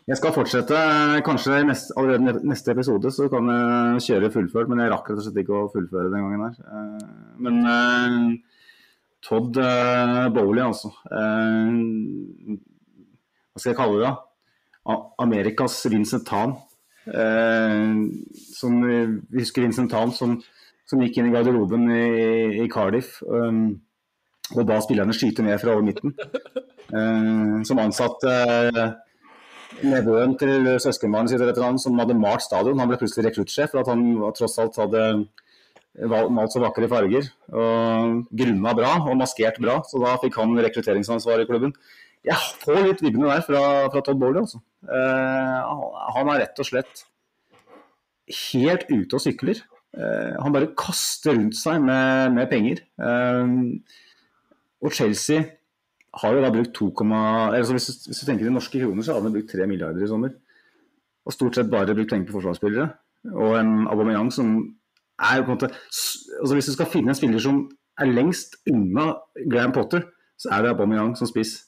Jeg 0.07 0.21
skal 0.21 0.31
fortsette. 0.31 0.83
Kanskje 1.27 1.65
neste, 1.67 1.95
allerede 1.99 2.39
neste 2.47 2.71
episode 2.71 3.11
så 3.11 3.27
kan 3.31 3.49
jeg 3.51 4.05
kjøre 4.05 4.31
fullført, 4.37 4.71
men 4.71 4.79
jeg 4.79 4.93
rakk 4.93 5.09
rett 5.11 5.19
og 5.19 5.25
slett 5.25 5.41
ikke 5.43 5.57
å 5.57 5.71
fullføre 5.73 6.13
den 6.13 6.23
gangen 6.23 6.45
her. 6.47 6.55
Eh, 6.63 7.09
men 7.43 7.59
Todd 9.27 9.57
uh, 9.59 10.29
Bowley, 10.31 10.63
altså. 10.63 10.91
Uh, 11.11 12.55
hva 13.51 13.59
skal 13.59 13.73
jeg 13.73 13.79
kalle 13.79 13.99
det? 13.99 14.11
da? 14.87 14.95
Amerikas 15.19 15.81
Vincent 15.91 16.27
Tan. 16.27 16.55
Uh, 17.07 18.07
som, 18.55 18.79
vi 18.83 19.41
husker 19.41 19.65
Vincent 19.65 19.91
Tan 19.91 20.13
som, 20.15 20.37
som, 20.87 21.03
gikk 21.03 21.19
inn 21.19 21.31
i 21.31 21.33
garderoben 21.35 21.89
i, 21.91 22.05
i 22.63 22.69
Cardiff. 22.71 23.17
Um, 23.27 23.81
og 24.55 24.63
ba 24.69 24.79
spillerne 24.79 25.15
skyte 25.15 25.43
ned 25.43 25.59
fra 25.59 25.75
over 25.75 25.83
midten. 25.83 26.15
som 27.67 27.81
ansatte 27.83 28.31
nevøen 29.83 30.37
til 30.39 30.69
søskenbarnet 30.79 31.33
sitt 31.33 31.59
som 31.83 31.99
hadde 31.99 32.15
malt 32.15 32.45
stadion. 32.45 32.79
Han 32.79 32.87
ble 32.87 32.99
plutselig 33.01 33.25
rekruttsjef 33.27 33.73
for 33.73 33.81
at 33.81 33.91
han 33.91 34.05
tross 34.37 34.55
alt 34.63 34.79
hadde 34.79 35.03
malt 36.05 36.53
så 36.53 36.61
vakre 36.61 36.89
farger. 36.91 37.29
og 37.49 38.25
Grunna 38.29 38.73
bra 38.77 38.91
og 39.01 39.17
maskert 39.17 39.57
bra, 39.61 39.79
så 39.87 40.01
da 40.03 40.17
fikk 40.21 40.37
han 40.37 40.57
rekrutteringsansvar 40.57 41.41
i 41.41 41.47
klubben. 41.49 41.73
Jeg 42.27 42.37
får 42.63 42.81
litt 42.83 43.03
vibbene 43.03 43.29
der 43.29 43.43
fra, 43.45 43.61
fra 43.93 44.03
Todd 44.03 44.19
Bowley. 44.19 44.43
Altså. 44.43 44.59
Eh, 44.83 45.83
han 46.17 46.31
er 46.33 46.41
rett 46.43 46.61
og 46.61 46.67
slett 46.67 47.05
helt 48.51 48.87
ute 48.91 49.15
og 49.15 49.23
sykler. 49.23 49.61
Eh, 49.95 50.33
han 50.41 50.55
bare 50.55 50.73
kaster 50.77 51.37
rundt 51.37 51.57
seg 51.57 51.79
med, 51.85 52.33
med 52.35 52.49
penger. 52.51 52.83
Eh, 52.99 53.53
og 54.83 54.93
Chelsea 54.93 55.45
har 56.17 56.33
jo 56.33 56.41
da 56.43 56.51
brukt 56.53 56.73
2, 56.77 56.89
altså 57.53 57.75
hvis, 57.75 57.87
du, 58.07 58.25
tenker 58.25 58.47
i 58.47 58.53
norske 58.53 58.79
kroner, 58.81 59.05
så 59.05 59.15
har 59.15 59.25
de 59.25 59.33
brukt 59.33 59.51
3 59.53 59.67
milliarder 59.69 60.03
i 60.03 60.09
sommer. 60.09 60.33
Og 61.27 61.35
stort 61.35 61.57
sett 61.57 61.69
bare 61.71 61.95
brukt 61.95 62.11
penger 62.13 62.29
på 62.29 62.39
forsvarsspillere. 62.39 62.89
Og 63.35 63.57
en 63.59 63.87
Aubameyang 63.91 64.31
som 64.33 64.53
er 65.17 65.41
på 65.41 65.51
en 65.51 65.55
måte 65.55 65.71
altså 65.71 66.53
Hvis 66.53 66.69
du 66.69 66.75
skal 66.75 66.91
finne 66.91 67.13
en 67.13 67.17
spiller 67.17 67.41
som 67.41 67.63
er 67.97 68.11
lengst 68.13 68.59
unna 68.69 69.15
Graham 69.49 69.73
Potter, 69.73 70.05
så 70.37 70.51
er 70.53 70.61
det 70.63 70.75
Aubameyang 70.75 71.15
som 71.17 71.29
spiss. 71.29 71.63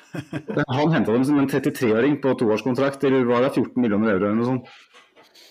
Han 0.72 0.94
henta 0.94 1.12
dem 1.12 1.26
som 1.28 1.38
en 1.38 1.50
33-åring 1.50 2.16
på 2.22 2.32
toårskontrakt 2.40 3.04
eller 3.04 3.28
var 3.28 3.44
det 3.44 3.52
14 3.52 3.76
millioner 3.82 4.14
euro 4.14 4.30
eller 4.30 4.38
noe 4.38 4.48
sånt. 4.48 4.70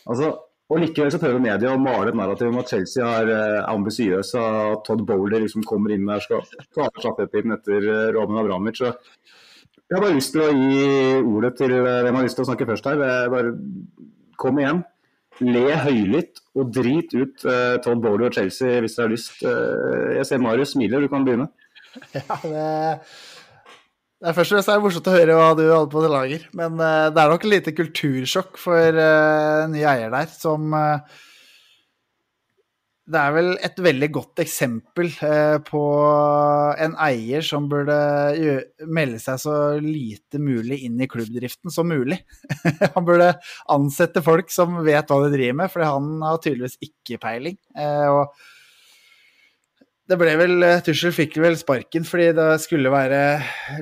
Altså, 0.09 0.31
og 0.68 0.81
Likevel 0.81 1.14
så 1.14 1.19
prøver 1.22 1.43
media 1.43 1.72
å 1.72 1.80
male 1.80 2.11
et 2.11 2.18
narrativ 2.18 2.49
om 2.49 2.57
at 2.59 2.72
Chelsea 2.73 3.05
er 3.05 3.30
eh, 3.31 3.59
ambisiøse, 3.69 4.41
at 4.41 4.84
Todd 4.88 5.05
Bowler 5.07 5.45
liksom 5.45 5.64
kommer 5.68 5.93
inn 5.93 6.09
der 6.09 6.23
skal 6.23 6.43
ta 6.76 6.89
stafettpinnen 6.97 7.55
etter 7.55 7.85
eh, 7.85 8.09
Roman 8.18 8.41
Abramovic. 8.41 8.81
Jeg 8.81 9.95
har 9.95 10.03
bare 10.03 10.18
lyst 10.18 10.34
til 10.35 10.43
å 10.43 10.49
gi 10.51 10.89
ordet 11.22 11.53
til 11.61 11.77
eh, 11.77 12.01
hvem 12.03 12.19
har 12.19 12.27
lyst 12.27 12.39
til 12.39 12.47
å 12.47 12.49
snakke 12.49 12.68
først 12.68 12.89
her. 12.89 13.05
Bare 13.31 13.55
Kom 14.38 14.59
igjen 14.61 14.84
le 15.43 15.65
høylytt 15.84 16.41
og 16.57 16.72
drit 16.73 17.14
ut 17.14 17.47
uh, 17.47 17.77
Todd 17.84 18.01
Bowley 18.03 18.30
og 18.30 18.38
Chelsea 18.38 18.81
hvis 18.81 18.97
dere 18.97 19.07
har 19.07 19.14
lyst. 19.14 19.34
Uh, 19.43 20.18
jeg 20.18 20.30
ser 20.30 20.43
Marius 20.43 20.76
smiler, 20.76 21.03
du 21.03 21.11
kan 21.11 21.27
begynne. 21.27 21.49
Ja, 22.14 22.38
det, 22.43 22.65
det 24.18 24.30
er 24.30 24.35
først 24.38 24.53
og 24.53 24.59
fremst 24.59 24.84
morsomt 24.84 25.07
å 25.09 25.14
høre 25.14 25.38
hva 25.38 25.47
du 25.57 25.64
holder 25.65 25.89
på 25.93 26.03
til 26.03 26.14
lager. 26.14 26.43
Men 26.57 26.81
uh, 26.81 27.07
det 27.14 27.22
er 27.22 27.34
nok 27.34 27.45
et 27.45 27.53
lite 27.53 27.73
kultursjokk 27.77 28.59
for 28.61 29.01
uh, 29.01 29.65
nye 29.69 29.88
eier 29.93 30.14
der, 30.14 30.30
som 30.34 30.73
uh, 30.73 31.22
det 33.07 33.19
er 33.21 33.34
vel 33.35 33.49
et 33.63 33.77
veldig 33.79 34.07
godt 34.17 34.41
eksempel 34.43 35.07
eh, 35.23 35.57
på 35.63 35.81
en 36.84 36.97
eier 37.05 37.45
som 37.45 37.69
burde 37.71 37.95
melde 38.84 39.21
seg 39.23 39.39
så 39.45 39.55
lite 39.79 40.41
mulig 40.43 40.81
inn 40.84 40.99
i 40.99 41.07
klubbdriften 41.07 41.71
som 41.71 41.88
mulig. 41.88 42.19
han 42.95 43.07
burde 43.07 43.31
ansette 43.71 44.23
folk 44.25 44.51
som 44.51 44.81
vet 44.84 45.07
hva 45.07 45.21
de 45.23 45.31
driver 45.38 45.59
med, 45.61 45.71
for 45.71 45.88
han 45.88 46.17
har 46.25 46.41
tydeligvis 46.43 46.75
ikke 46.84 47.21
peiling. 47.23 47.55
Eh, 47.79 48.07
og 48.11 48.35
det 50.07 50.15
ble 50.19 50.34
vel 50.39 50.63
Tussel 50.85 51.11
fikk 51.11 51.35
vel 51.43 51.57
sparken 51.59 52.05
fordi 52.07 52.29
det 52.38 52.47
skulle 52.63 52.91
være 52.93 53.19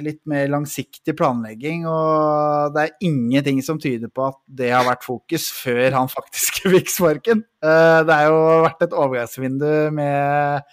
litt 0.01 0.23
mer 0.29 0.47
langsiktig 0.49 1.13
planlegging. 1.19 1.83
Og 1.89 2.73
det 2.73 2.85
er 2.85 3.05
ingenting 3.05 3.61
som 3.65 3.77
tyder 3.81 4.09
på 4.09 4.25
at 4.31 4.39
det 4.61 4.71
har 4.73 4.87
vært 4.87 5.05
fokus 5.05 5.51
før 5.53 5.93
han 5.93 6.09
faktisk 6.09 6.63
fikk 6.73 6.89
sparken. 6.93 7.45
Eh, 7.61 7.99
det 8.07 8.17
har 8.17 8.31
jo 8.31 8.41
vært 8.65 8.87
et 8.87 8.97
overgangsvindu 8.97 9.69
med 9.93 10.65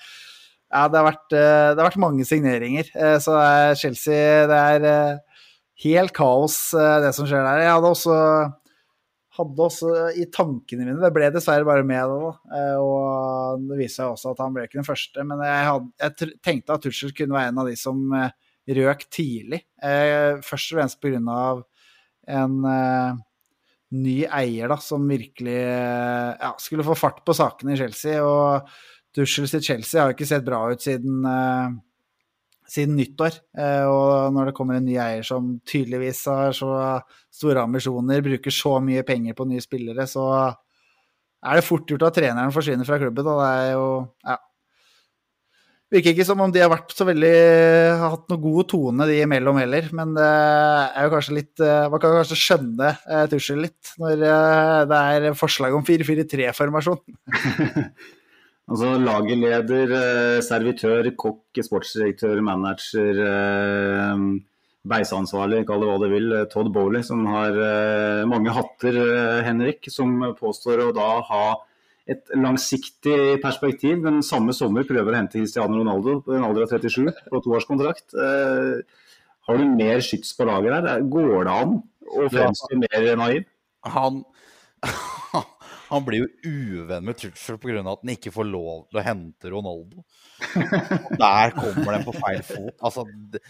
Ja, 0.72 0.86
det 0.88 1.02
har 1.02 1.08
vært, 1.10 1.28
eh, 1.36 1.68
det 1.74 1.76
har 1.76 1.90
vært 1.90 2.00
mange 2.00 2.24
signeringer. 2.24 2.88
Så 3.20 3.36
det 3.36 3.44
er 3.44 3.78
Chelsea 3.82 4.48
Det 4.48 4.62
er 4.78 5.20
helt 5.84 6.16
kaos, 6.16 6.56
det 6.72 7.12
som 7.12 7.28
skjer 7.28 7.44
der. 7.44 7.66
Jeg 7.66 7.76
hadde 7.76 7.92
også 7.92 8.16
hadde 9.36 9.64
også 9.64 9.90
i 10.20 10.26
tankene 10.32 10.84
mine 10.84 11.00
Det 11.00 11.12
ble 11.14 11.30
dessverre 11.32 11.66
bare 11.66 11.86
med 11.86 12.10
da. 12.12 12.32
Eh, 12.58 12.78
og 12.80 13.66
det 13.70 13.78
viser 13.80 14.02
seg 14.02 14.14
også 14.14 14.32
at 14.34 14.42
han 14.44 14.54
ble 14.54 14.66
ikke 14.68 14.80
den 14.80 14.88
første. 14.88 15.26
Men 15.28 15.42
jeg, 15.46 15.66
hadde, 15.68 15.92
jeg 16.04 16.38
tenkte 16.44 16.76
at 16.76 16.84
Tuchel 16.84 17.14
kunne 17.16 17.38
være 17.38 17.52
en 17.52 17.60
av 17.62 17.70
de 17.70 17.76
som 17.80 18.02
eh, 18.18 18.32
røk 18.78 19.06
tidlig. 19.12 19.62
Eh, 19.82 20.40
først 20.44 20.74
og 20.74 20.80
fremst 20.80 21.00
pga. 21.02 21.44
en 22.32 22.58
ny 23.92 24.22
eier 24.24 24.70
da, 24.72 24.78
som 24.80 25.04
virkelig 25.04 25.58
ja, 25.58 26.52
skulle 26.60 26.84
få 26.86 26.94
fart 26.96 27.24
på 27.26 27.34
sakene 27.36 27.74
i 27.74 27.80
Chelsea. 27.80 28.20
Og 28.24 28.68
Tuchel 29.16 29.48
sitt 29.48 29.64
Chelsea 29.66 30.00
har 30.00 30.10
jo 30.10 30.16
ikke 30.16 30.28
sett 30.28 30.46
bra 30.46 30.62
ut 30.72 30.84
siden 30.84 31.24
siden 32.72 32.96
nyttår. 32.96 33.36
Eh, 33.58 33.84
og 33.88 34.32
når 34.34 34.50
det 34.50 34.54
kommer 34.56 34.78
en 34.78 34.86
ny 34.86 34.96
eier 35.00 35.26
som 35.26 35.54
tydeligvis 35.68 36.24
har 36.30 36.54
så 36.56 36.70
store 37.32 37.66
ambisjoner, 37.66 38.24
bruker 38.24 38.54
så 38.54 38.78
mye 38.84 39.04
penger 39.06 39.36
på 39.36 39.48
nye 39.48 39.64
spillere, 39.64 40.06
så 40.08 40.24
er 41.42 41.58
det 41.58 41.66
fort 41.66 41.90
gjort 41.90 42.06
at 42.08 42.16
treneren 42.20 42.54
forsvinner 42.54 42.88
fra 42.88 43.00
klubben. 43.02 43.28
Og 43.28 43.42
det 43.42 43.52
er 43.58 43.70
jo 43.74 43.84
ja. 44.24 44.38
Virker 45.92 46.14
ikke 46.14 46.24
som 46.24 46.40
om 46.40 46.48
de 46.48 46.62
har 46.62 46.70
vært 46.72 46.94
så 46.96 47.04
veldig 47.04 47.32
hatt 48.00 48.30
noe 48.32 48.40
god 48.40 48.68
tone 48.70 49.06
de 49.10 49.18
imellom 49.26 49.58
heller. 49.60 49.90
Men 49.92 50.14
det 50.16 50.30
er 50.30 51.04
jo 51.04 51.12
kanskje 51.12 51.36
litt 51.36 51.60
eh, 51.60 51.90
Man 51.92 52.00
kan 52.00 52.16
kanskje 52.16 52.40
skjønne 52.40 52.94
eh, 52.96 53.26
Tussel 53.34 53.60
litt 53.66 53.92
når 54.00 54.24
det 54.88 55.02
er 55.02 55.28
forslag 55.36 55.76
om 55.76 55.84
4-4-3-formasjon. 55.84 57.02
Altså 58.70 58.94
lagerleder, 59.02 59.90
eh, 59.98 60.38
servitør, 60.44 61.08
kokk, 61.18 61.58
sportsdirektør, 61.66 62.38
manager, 62.46 63.18
beiseansvarlig, 64.86 65.64
kall 65.66 65.82
det 65.82 65.88
hva 65.90 65.98
du 65.98 66.06
vil. 66.12 66.32
Eh, 66.36 66.46
Todd 66.50 66.70
Bowley, 66.74 67.02
som 67.02 67.26
har 67.26 67.58
mange 68.30 68.54
hatter, 68.54 68.98
Henrik, 69.42 69.90
som 69.90 70.14
påstår 70.38 70.86
å 70.86 70.94
da 70.94 71.10
ha 71.28 71.44
et 72.06 72.32
langsiktig 72.34 73.40
perspektiv. 73.42 74.00
men 74.02 74.22
samme 74.22 74.52
sommer 74.52 74.84
prøver 74.84 75.12
å 75.12 75.16
hente 75.16 75.38
Cristiano 75.38 75.78
Ronaldo 75.78 76.20
på 76.22 76.34
en 76.34 76.44
alder 76.44 76.62
av 76.62 76.70
37 76.70 77.12
på 77.30 77.42
toårskontrakt. 77.42 78.14
Har 79.46 79.56
du 79.58 79.64
mer 79.64 79.98
skyts 79.98 80.36
på 80.36 80.46
lager 80.46 80.72
her? 80.72 81.00
Går 81.02 81.44
det 81.44 81.52
an 81.52 81.82
å 82.06 82.28
fremstå 82.30 82.78
mer 82.78 83.16
naiv? 83.16 83.44
Han 83.84 84.24
Han 85.92 86.06
blir 86.06 86.24
jo 86.24 86.28
uvenn 86.48 87.04
med 87.04 87.18
Tuchel 87.20 87.58
pga. 87.60 87.82
at 87.82 88.00
han 88.00 88.14
ikke 88.14 88.32
får 88.32 88.48
lov 88.48 88.86
til 88.88 89.00
å 89.00 89.04
hente 89.04 89.52
Ronaldo. 89.52 90.04
Der 91.20 91.52
kommer 91.56 91.92
den 91.92 92.06
på 92.06 92.14
feil 92.16 92.40
fot. 92.46 92.72
Altså, 92.80 93.04
det, 93.32 93.42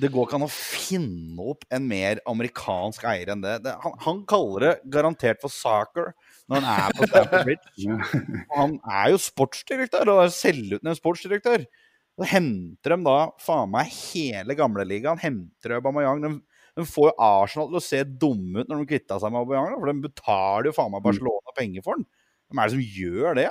det, 0.00 0.10
går 0.10 0.26
ikke 0.26 0.40
an 0.40 0.46
å 0.48 0.50
finne 0.50 1.46
opp 1.54 1.62
en 1.70 1.86
mer 1.86 2.18
amerikansk 2.30 3.06
eier 3.12 3.30
enn 3.34 3.44
det. 3.44 3.60
det 3.66 3.76
han, 3.84 3.94
han, 4.06 4.24
kaller 4.30 4.66
det 4.66 4.74
garantert 4.96 5.42
for 5.44 5.54
soccer 5.54 6.10
når 6.50 6.60
han 6.60 6.68
er 6.74 6.98
på 6.98 7.08
Stamford 7.08 7.46
Bridge. 7.48 8.00
Han 8.58 8.74
er 8.84 9.14
jo 9.14 9.20
sportsdirektør, 9.22 10.10
og 10.12 10.26
er 10.26 10.34
selvutnevnt 10.34 11.00
sportsdirektør. 11.00 11.64
Så 12.14 12.26
henter 12.30 12.94
de 12.94 13.06
da 13.06 13.16
faen 13.42 13.70
meg 13.72 13.88
hele 14.12 14.54
gamleligaen. 14.58 15.22
Henter 15.22 15.78
Aubameyang. 15.78 16.20
De 16.20 16.34
de 16.74 16.84
får 16.88 17.10
jo 17.10 17.14
Arsenal 17.22 17.70
til 17.70 17.78
å 17.78 17.84
se 17.84 18.02
dumme 18.04 18.62
ut 18.62 18.70
når 18.70 18.82
de 18.82 18.90
kvitta 18.90 19.18
seg 19.22 19.30
med 19.30 19.44
Aubameyang. 19.44 19.78
For 19.78 19.90
de 19.90 20.06
betaler 20.08 20.68
jo 20.70 20.76
faen 20.76 20.92
meg 20.94 21.04
Barcelona 21.04 21.54
penger 21.58 21.84
for 21.86 22.00
den. 22.00 22.06
Hvem 22.50 22.60
er 22.60 22.70
det 22.70 22.74
som 22.74 22.98
gjør 22.98 23.38
det? 23.38 23.48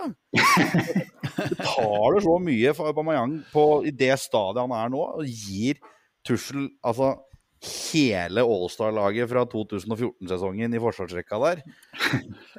Betaler 1.54 2.26
så 2.26 2.36
mye 2.44 2.74
for 2.78 2.92
Aubameyang 2.92 3.38
på, 3.54 3.66
i 3.88 3.94
det 4.04 4.12
stadiet 4.22 4.62
han 4.62 4.76
er 4.78 4.92
nå, 4.94 5.06
og 5.18 5.24
gir 5.28 5.80
Tussel 6.28 6.68
altså 6.86 7.16
hele 7.64 8.44
Allstar-laget 8.44 9.30
fra 9.32 9.44
2014-sesongen 9.50 10.76
i 10.76 10.82
forsvarsrekka 10.84 11.40
der. 11.44 11.62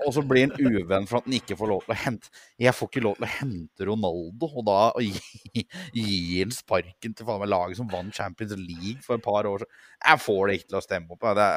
Og 0.06 0.12
så 0.16 0.24
blir 0.24 0.46
han 0.48 0.78
uvenn 0.80 1.08
for 1.10 1.20
at 1.20 1.28
han 1.28 1.36
ikke 1.36 1.58
får 1.60 1.70
lov 1.70 1.84
til 1.84 1.94
å 1.94 1.98
hente 2.04 2.30
Jeg 2.62 2.76
får 2.76 2.90
ikke 2.90 3.04
lov 3.04 3.18
til 3.18 3.26
å 3.26 3.32
hente 3.34 3.88
Ronaldo, 3.88 4.48
og 4.48 4.66
da 4.68 4.78
gi, 5.04 5.64
gi 5.96 6.18
han 6.40 6.54
sparken 6.54 7.16
til 7.16 7.28
faen 7.28 7.42
meg 7.42 7.52
laget 7.52 7.80
som 7.80 7.90
vant 7.90 8.16
Champions 8.16 8.56
League 8.60 9.02
for 9.04 9.18
et 9.18 9.24
par 9.24 9.48
år 9.50 9.64
siden. 9.64 9.82
Jeg 10.04 10.22
får 10.24 10.42
det 10.46 10.56
ikke 10.58 10.70
til 10.70 10.80
å 10.80 10.84
stemme 10.84 11.16
opp. 11.16 11.28
Det, 11.40 11.50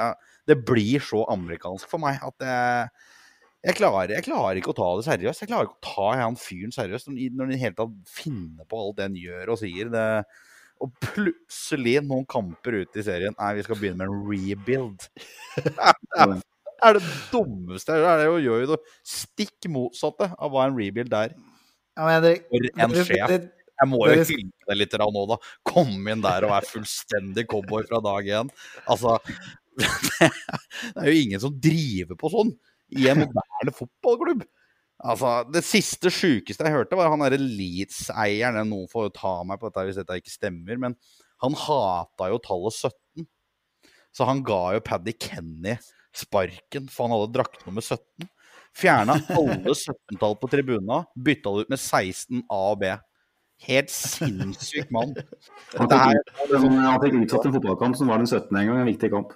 det 0.52 0.60
blir 0.68 1.08
så 1.08 1.24
amerikansk 1.38 1.92
for 1.92 2.04
meg 2.04 2.20
at 2.28 2.48
jeg, 2.50 2.92
jeg 3.68 3.80
klarer, 3.80 4.18
jeg 4.18 4.28
klarer, 4.28 4.60
ikke 4.60 4.76
å 4.76 4.78
ta 4.78 4.92
det 4.98 5.08
seriøst. 5.08 5.44
Jeg 5.44 5.52
klarer 5.54 5.70
ikke 5.70 5.80
å 5.80 5.88
ta 5.88 6.12
han 6.22 6.38
fyren 6.40 6.76
seriøst 6.76 7.10
når 7.10 7.48
han 7.48 7.50
i 7.52 7.56
det 7.56 7.64
hele 7.64 7.80
tatt 7.80 7.98
finner 8.12 8.68
på 8.68 8.84
alt 8.84 9.00
det 9.00 9.10
han 9.10 9.18
gjør 9.20 9.56
og 9.56 9.60
sier. 9.64 9.92
Det, 9.92 10.06
og 10.84 10.94
plutselig, 11.04 11.98
noen 12.06 12.26
kamper 12.30 12.82
ute 12.82 13.02
i 13.02 13.06
serien 13.06 13.36
Nei, 13.38 13.54
vi 13.58 13.66
skal 13.66 13.80
begynne 13.80 14.06
med 14.06 14.12
en 14.12 14.24
rebuild. 14.30 15.08
Det 16.78 16.86
er, 16.86 16.98
det 17.00 17.14
dummeste 17.32 17.96
jeg 17.96 18.04
gjør. 18.04 18.20
Det 18.22 18.42
gjør 18.46 18.60
jo 18.62 18.68
det 18.70 18.76
stikk 19.10 19.66
motsatte 19.74 20.28
av 20.38 20.52
hva 20.54 20.68
en 20.68 20.76
rebuild 20.78 21.16
er. 21.18 21.32
Ja, 21.98 22.06
men 22.06 22.28
For 22.52 22.68
en 22.86 22.94
sjef. 23.08 23.48
Jeg 23.78 23.90
må 23.90 24.04
jo 24.06 24.14
hylle 24.14 24.70
det 24.70 24.78
litt 24.78 24.94
nå, 25.02 25.24
da. 25.32 25.38
Komme 25.66 26.14
inn 26.14 26.22
der 26.22 26.46
og 26.46 26.54
være 26.54 26.70
fullstendig 26.70 27.48
cowboy 27.50 27.86
fra 27.90 28.02
dag 28.06 28.30
én. 28.42 28.54
Altså 28.86 29.18
Det 29.78 31.02
er 31.02 31.10
jo 31.10 31.18
ingen 31.18 31.42
som 31.42 31.58
driver 31.62 32.18
på 32.18 32.32
sånn 32.34 32.54
i 32.98 33.10
en 33.12 33.22
moderne 33.26 33.74
fotballklubb. 33.76 34.46
Altså, 34.98 35.44
Det 35.54 35.62
siste 35.66 36.10
sjukeste 36.14 36.66
jeg 36.66 36.74
hørte, 36.74 36.98
var 36.98 37.12
han 37.14 37.22
derre 37.22 37.40
Leeds-eieren. 37.42 38.64
Noen 38.70 38.90
får 38.90 39.12
ta 39.18 39.40
meg 39.46 39.60
på 39.62 39.70
dette 39.70 39.86
hvis 39.88 40.00
dette 40.00 40.18
ikke 40.22 40.34
stemmer, 40.34 40.80
men 40.82 40.98
han 41.44 41.58
hata 41.58 42.32
jo 42.32 42.40
tallet 42.42 42.74
17. 42.74 43.28
Så 44.16 44.26
han 44.26 44.42
ga 44.46 44.62
jo 44.74 44.82
Paddy 44.86 45.14
Kenny 45.22 45.76
sparken, 46.18 46.88
for 46.90 47.06
han 47.06 47.14
hadde 47.14 47.36
drakt 47.36 47.62
nummer 47.68 47.86
17. 47.86 48.26
Fjerna 48.78 49.18
alle 49.34 49.74
17-tall 49.74 50.38
på 50.42 50.50
tribuna, 50.50 51.04
bytta 51.14 51.54
det 51.54 51.66
ut 51.66 51.74
med 51.74 51.82
16 51.82 52.42
A 52.50 52.62
og 52.72 52.82
B. 52.82 52.96
Helt 53.68 53.90
sinnssyk 53.94 54.90
mann. 54.94 55.16
Han 55.78 57.02
fikk 57.02 57.22
utsatt 57.24 57.48
en 57.50 57.56
fotballkamp 57.56 57.98
som 57.98 58.10
var 58.10 58.22
den 58.22 58.30
17. 58.30 58.50
en 58.50 58.70
gang, 58.70 58.82
en 58.82 58.90
viktig 58.90 59.10
kamp 59.14 59.34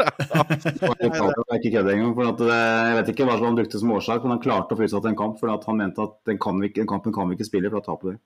ikke 0.00 1.72
kødder 1.72 1.92
engang. 1.94 2.14
For 2.16 2.50
jeg 2.50 2.96
vet 2.98 3.12
ikke 3.12 3.26
hva 3.28 3.36
han 3.40 3.58
brukte 3.58 3.80
som 3.82 3.94
årsak, 3.96 4.24
men 4.24 4.36
han 4.36 4.42
klarte 4.44 4.76
å 4.76 4.78
få 4.78 4.86
utsatt 4.88 5.08
en 5.10 5.18
kamp. 5.18 5.38
fordi 5.40 5.56
han 5.66 5.80
mente 5.82 6.04
at 6.04 6.16
den, 6.28 6.40
kan 6.42 6.60
vi, 6.62 6.72
den 6.76 6.88
kampen 6.90 7.14
kan 7.16 7.28
vi 7.30 7.38
ikke 7.38 7.48
spille, 7.48 7.70
for 7.72 7.80
da 7.80 7.88
taper 7.90 8.14
vi. 8.14 8.18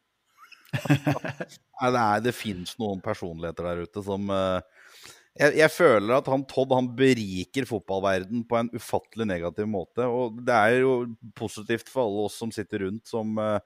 Nei, 0.71 1.91
det, 1.91 2.01
er, 2.01 2.21
det 2.29 2.37
fins 2.37 2.77
noen 2.79 3.01
personligheter 3.03 3.67
der 3.67 3.81
ute 3.89 4.03
som 4.07 4.29
uh, 4.31 4.61
jeg, 5.35 5.57
jeg, 5.59 5.71
føler 5.73 6.13
at 6.15 6.29
han 6.31 6.45
Todd 6.51 6.75
han 6.77 6.91
beriker 6.95 7.67
fotballverden 7.67 8.45
på 8.47 8.59
en 8.59 8.71
ufattelig 8.75 9.27
negativ 9.31 9.69
måte. 9.71 10.07
Og 10.07 10.41
det 10.47 10.57
er 10.57 10.81
jo 10.83 10.95
positivt 11.39 11.91
for 11.91 12.07
alle 12.07 12.27
oss 12.29 12.39
som 12.43 12.53
sitter 12.55 12.87
rundt, 12.87 13.07
som 13.11 13.39
uh, 13.39 13.59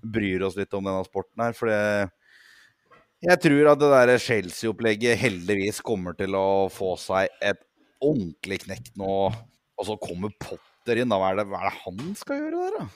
bryr 0.00 0.44
oss 0.48 0.56
litt 0.58 0.74
om 0.76 0.84
denne 0.86 1.04
sporten 1.06 1.44
her. 1.44 1.56
For 1.56 1.70
det 1.70 1.80
jeg 3.20 3.42
tror 3.44 3.72
at 3.72 3.82
det 3.82 3.90
der 3.92 4.14
Chelsea-opplegget 4.24 5.20
heldigvis 5.20 5.82
kommer 5.84 6.16
til 6.16 6.36
å 6.38 6.70
få 6.72 6.94
seg 7.00 7.28
et 7.44 7.60
ordentlig 8.00 8.62
knekk 8.64 8.90
nå. 9.00 9.12
Og 9.80 9.88
så 9.88 9.96
kommer 10.00 10.32
Potter 10.40 11.02
inn. 11.02 11.12
Da. 11.12 11.20
Hva 11.20 11.32
er 11.32 11.40
det, 11.40 11.46
hva 11.50 11.60
er 11.60 11.70
det 11.70 11.78
han 11.84 12.18
skal 12.18 12.42
gjøre 12.42 12.64
der, 12.64 12.80
da? 12.80 12.88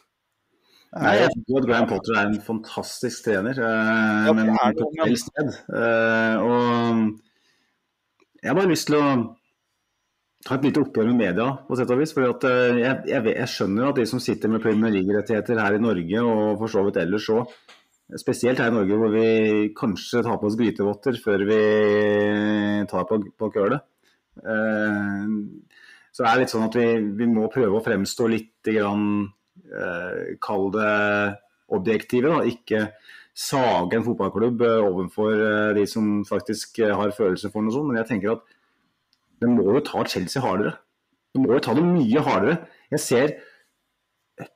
Nei, 0.95 1.15
jeg 1.19 1.31
tror 1.35 1.59
at 1.59 1.69
Graham 1.69 1.87
Potter 1.91 2.17
er 2.17 2.29
en 2.29 2.43
fantastisk 2.47 3.25
trener, 3.27 3.59
eh, 3.59 4.27
ja, 4.29 4.35
men 4.37 4.53
på 4.55 4.91
feil 4.95 5.17
sted. 5.19 5.57
Eh, 5.75 6.45
og 6.45 7.01
jeg 8.39 8.53
har 8.53 8.59
bare 8.61 8.71
lyst 8.71 8.87
til 8.91 9.01
å 9.01 9.09
ta 10.47 10.55
et 10.55 10.69
lite 10.69 10.85
oppgjør 10.85 11.09
med 11.11 11.19
media, 11.19 11.49
på 11.67 11.79
sett 11.81 11.91
og 11.91 11.99
vis. 11.99 12.15
For 12.15 12.29
eh, 12.29 12.79
jeg, 12.79 13.01
jeg, 13.11 13.27
jeg, 13.33 13.51
skjønner 13.51 13.91
at 13.91 13.99
de 13.99 14.07
som 14.07 14.23
sitter 14.23 14.53
med 14.53 14.63
Premier 14.63 14.95
League-rettigheter 14.95 15.59
her 15.65 15.81
i 15.81 15.83
Norge, 15.83 16.23
og 16.23 16.63
for 16.63 16.77
så 16.77 16.87
vidt 16.87 17.01
ellers 17.03 17.27
òg, 17.35 17.57
Spesielt 18.13 18.61
her 18.61 18.69
i 18.69 18.75
Norge 18.75 18.97
hvor 19.01 19.13
vi 19.15 19.29
kanskje 19.77 20.21
tar 20.27 20.37
på 20.37 20.51
oss 20.51 20.59
grytevotter 20.61 21.17
før 21.23 21.45
vi 21.49 21.61
tar 22.91 23.07
på, 23.09 23.19
på 23.41 23.49
kølet. 23.55 23.87
Eh, 24.45 25.31
så 26.13 26.23
det 26.23 26.29
er 26.31 26.43
litt 26.43 26.53
sånn 26.53 26.67
at 26.67 26.77
vi, 26.79 26.89
vi 27.17 27.29
må 27.31 27.49
prøve 27.53 27.79
å 27.79 27.85
fremstå 27.85 28.29
litt 28.31 28.69
grann, 28.69 29.09
eh, 29.65 30.37
Kall 30.45 30.69
det 30.75 30.93
objektive. 31.75 32.29
Da. 32.29 32.45
Ikke 32.45 32.83
sage 33.35 33.97
en 33.97 34.05
fotballklubb 34.07 34.67
eh, 34.69 34.85
overfor 34.85 35.41
de 35.79 35.87
som 35.91 36.21
faktisk 36.29 36.85
har 36.85 37.17
følelser 37.17 37.55
for 37.55 37.65
noe 37.65 37.75
sånt. 37.75 37.89
Men 37.89 38.03
jeg 38.03 38.11
tenker 38.13 38.37
at 38.37 38.45
det 39.41 39.51
må 39.51 39.65
jo 39.73 39.83
ta 39.85 40.05
Chelsea 40.05 40.45
hardere. 40.45 40.77
Det 41.35 41.43
må 41.43 41.57
jo 41.57 41.65
ta 41.65 41.73
det 41.75 41.89
mye 41.89 42.29
hardere. 42.29 42.61
Jeg 42.93 43.03
ser 43.03 43.37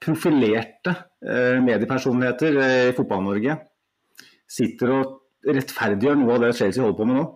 profilerte 0.02 0.94
eh, 1.22 1.58
mediepersonligheter 1.62 2.60
eh, 2.62 2.86
i 2.90 2.94
Fotball-Norge 2.96 3.58
sitter 4.48 4.94
og 4.96 5.18
rettferdiggjør 5.46 6.18
noe 6.18 6.34
av 6.34 6.46
det 6.46 6.56
Chelsea 6.58 6.82
holder 6.82 6.98
på 6.98 7.06
med 7.08 7.20
nå. 7.20 7.26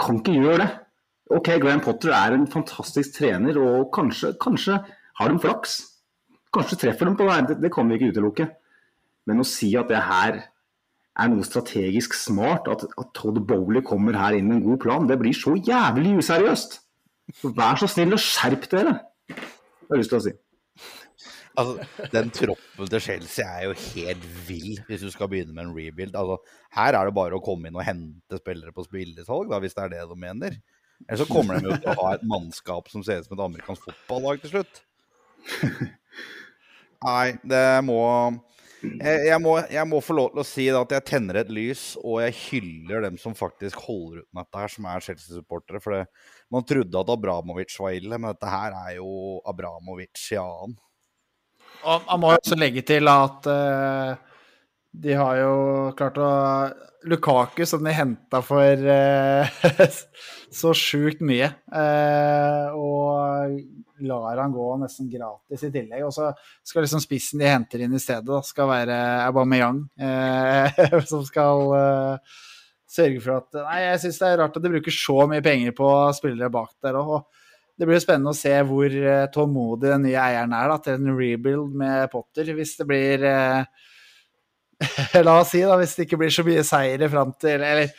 Kan 0.00 0.20
ikke 0.20 0.36
gjøre 0.38 0.62
det. 0.62 0.70
Ok, 1.32 1.50
Graham 1.62 1.82
Potter 1.84 2.12
er 2.16 2.36
en 2.36 2.48
fantastisk 2.50 3.16
trener, 3.18 3.58
og 3.60 3.90
kanskje, 3.94 4.32
kanskje 4.40 4.78
har 5.18 5.32
de 5.32 5.42
flaks. 5.42 5.76
Kanskje 6.52 6.78
treffer 6.84 7.08
de 7.08 7.16
på 7.16 7.28
det, 7.28 7.58
det 7.62 7.72
kan 7.72 7.88
vi 7.88 7.98
ikke 7.98 8.12
utelukke. 8.12 8.48
Men 9.28 9.42
å 9.42 9.46
si 9.46 9.70
at 9.78 9.92
det 9.92 10.02
her 10.08 10.40
er 10.42 11.28
noe 11.28 11.44
strategisk 11.44 12.16
smart, 12.16 12.68
at, 12.72 12.84
at 12.98 13.12
Todd 13.16 13.42
Bowley 13.48 13.84
kommer 13.84 14.16
her 14.16 14.36
inn 14.36 14.48
med 14.48 14.60
en 14.60 14.66
god 14.70 14.80
plan, 14.84 15.08
det 15.08 15.18
blir 15.20 15.36
så 15.36 15.54
jævlig 15.56 16.16
useriøst. 16.22 16.78
Vær 17.56 17.80
så 17.80 17.88
snill 17.88 18.16
og 18.16 18.22
skjerp 18.22 18.64
dere, 18.72 18.96
har 19.32 19.92
jeg 19.92 20.02
lyst 20.02 20.12
til 20.12 20.20
å 20.20 20.24
si. 20.24 20.34
Altså, 21.58 22.06
den 22.12 22.30
troppen 22.32 22.88
til 22.94 23.02
Chelsea 23.04 23.44
er 23.44 23.66
jo 23.68 23.74
helt 23.92 24.28
vill 24.46 24.78
hvis 24.88 25.02
du 25.04 25.10
skal 25.12 25.28
begynne 25.28 25.52
med 25.52 25.66
en 25.66 25.74
rebuild. 25.76 26.14
Altså, 26.16 26.38
her 26.76 26.96
er 26.96 27.08
det 27.08 27.16
bare 27.16 27.36
å 27.36 27.44
komme 27.44 27.68
inn 27.68 27.76
og 27.76 27.84
hente 27.86 28.40
spillere 28.40 28.72
på 28.72 28.86
spillesalg, 28.86 29.52
hvis 29.64 29.76
det 29.76 29.84
er 29.84 29.92
det 29.96 30.06
de 30.08 30.18
mener. 30.18 30.56
Eller 31.08 31.20
så 31.20 31.26
kommer 31.28 31.58
de 31.58 31.68
jo 31.68 31.80
til 31.82 31.90
å 31.92 31.98
ha 32.04 32.14
et 32.14 32.24
mannskap 32.28 32.88
som 32.92 33.04
ser 33.04 33.20
ut 33.20 33.28
som 33.28 33.36
et 33.36 33.44
amerikansk 33.44 33.90
fotballag 33.90 34.42
til 34.44 34.54
slutt. 34.54 34.82
Nei, 37.02 37.34
det 37.42 37.66
må 37.84 38.00
jeg, 38.82 39.38
må, 39.38 39.56
jeg 39.70 39.86
må 39.86 40.00
få 40.02 40.14
lov 40.16 40.32
til 40.32 40.42
å 40.42 40.46
si 40.46 40.64
at 40.74 40.94
jeg 40.96 41.06
tenner 41.06 41.38
et 41.38 41.50
lys, 41.54 41.92
og 42.02 42.18
jeg 42.24 42.34
hyller 42.48 43.04
dem 43.04 43.18
som 43.20 43.36
faktisk 43.38 43.78
holder 43.84 44.22
ut 44.22 44.28
med 44.34 44.42
dette 44.42 44.62
her, 44.62 44.72
som 44.74 44.88
er 44.90 45.04
Chelsea-supportere. 45.06 45.80
For 45.82 45.94
det, 45.94 46.00
man 46.50 46.66
trodde 46.66 47.02
at 47.02 47.12
Abramovic 47.14 47.76
var 47.78 47.94
ille, 47.94 48.18
men 48.18 48.32
dette 48.32 48.50
her 48.50 48.74
er 48.80 48.96
jo 48.96 49.38
Abramovic 49.46 50.24
i 50.34 50.40
annen. 50.42 50.74
Og 51.82 52.06
man 52.06 52.22
må 52.22 52.32
jo 52.32 52.40
også 52.40 52.58
legge 52.58 52.84
til 52.86 53.10
at 53.10 53.48
uh, 53.50 54.14
de 54.92 55.18
har 55.18 55.38
jo 55.40 55.54
klart 55.98 56.20
å 56.20 56.30
Lukaku, 57.10 57.64
som 57.66 57.82
de 57.82 57.94
henta 57.96 58.38
for 58.46 58.84
uh, 58.86 59.64
så 60.60 60.74
sjukt 60.78 61.24
mye, 61.26 61.48
uh, 61.74 62.76
og 62.78 64.06
lar 64.06 64.38
han 64.38 64.54
gå 64.54 64.68
nesten 64.78 65.10
gratis 65.10 65.66
i 65.66 65.72
tillegg. 65.74 66.06
Og 66.06 66.14
så 66.14 66.30
skal 66.66 66.86
liksom 66.86 67.02
spissen 67.02 67.42
de 67.42 67.50
henter 67.50 67.82
inn 67.82 67.98
i 67.98 68.02
stedet, 68.02 68.28
da, 68.30 68.40
skal 68.46 68.70
være 68.70 69.02
Aubameyang, 69.26 69.84
som 71.10 71.26
skal 71.26 71.76
sørge 72.92 73.22
for 73.24 73.38
at 73.40 73.62
Nei, 73.62 73.78
jeg 73.86 74.00
syns 74.02 74.18
det 74.20 74.30
er 74.30 74.42
rart 74.42 74.58
at 74.58 74.64
de 74.64 74.72
bruker 74.74 74.94
så 74.94 75.22
mye 75.30 75.44
penger 75.44 75.74
på 75.76 75.88
spillere 76.18 76.52
bak 76.52 76.74
der 76.84 76.98
òg 77.00 77.14
det 77.78 77.88
blir 77.88 77.98
jo 77.98 78.04
spennende 78.04 78.34
å 78.34 78.36
se 78.36 78.52
hvor 78.68 78.92
uh, 78.92 79.28
tålmodig 79.32 79.90
den 79.90 80.06
nye 80.06 80.20
eieren 80.20 80.54
er 80.56 80.70
da, 80.70 80.78
til 80.84 80.98
en 80.98 81.14
rebuild 81.18 81.76
med 81.78 82.10
Potter. 82.12 82.52
Hvis 82.56 82.76
det 82.80 82.88
blir 82.88 83.26
eh, 83.28 83.62
La 85.26 85.38
oss 85.40 85.54
si, 85.54 85.62
da, 85.64 85.78
hvis 85.80 85.96
det 85.96 86.06
ikke 86.06 86.20
blir 86.20 86.34
så 86.34 86.44
mye 86.46 86.64
seire 86.66 87.08
fram 87.10 87.30
til 87.38 87.62
Eller 87.62 87.92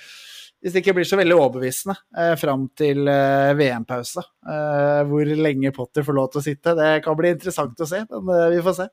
hvis 0.64 0.76
det 0.76 0.82
ikke 0.82 0.94
blir 0.96 1.08
så 1.08 1.18
veldig 1.20 1.36
overbevisende 1.36 1.96
eh, 2.16 2.34
fram 2.40 2.70
til 2.80 3.10
eh, 3.12 3.52
VM-pause. 3.60 4.22
hvor 5.10 5.32
lenge 5.36 5.74
Potter 5.76 6.06
får 6.08 6.16
lov 6.16 6.30
til 6.32 6.40
å 6.40 6.44
sitte. 6.46 6.76
Det 6.80 6.92
kan 7.04 7.18
bli 7.20 7.34
interessant 7.36 7.84
å 7.84 7.88
se, 7.90 8.00
men 8.08 8.32
vi 8.54 8.62
får 8.64 8.78
se. 8.78 8.86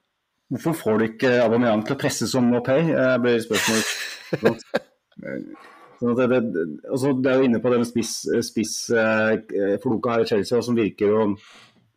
Hvorfor 0.50 0.74
får 0.74 0.98
du 0.98 1.04
ikke 1.06 1.30
Aubameyang 1.44 1.84
til 1.86 1.94
å 1.94 2.00
presse 2.00 2.26
som 2.26 2.48
Mopay? 2.50 2.90
Uh, 2.90 3.14
blir 3.22 3.38
spørsmålet. 3.44 4.64
Sånn 6.00 6.16
det, 6.16 6.28
det, 6.32 6.66
altså, 6.88 7.12
det, 7.12 7.28
er 7.28 7.42
jo 7.42 7.48
inne 7.50 7.58
på 7.60 7.72
den 7.74 7.82
spissfloka 7.84 8.46
spiss, 8.46 8.76
eh, 8.88 10.14
her 10.14 10.22
i 10.22 10.28
Chelsea, 10.30 10.62
som 10.64 10.78
virker 10.78 11.12
å 11.12 11.26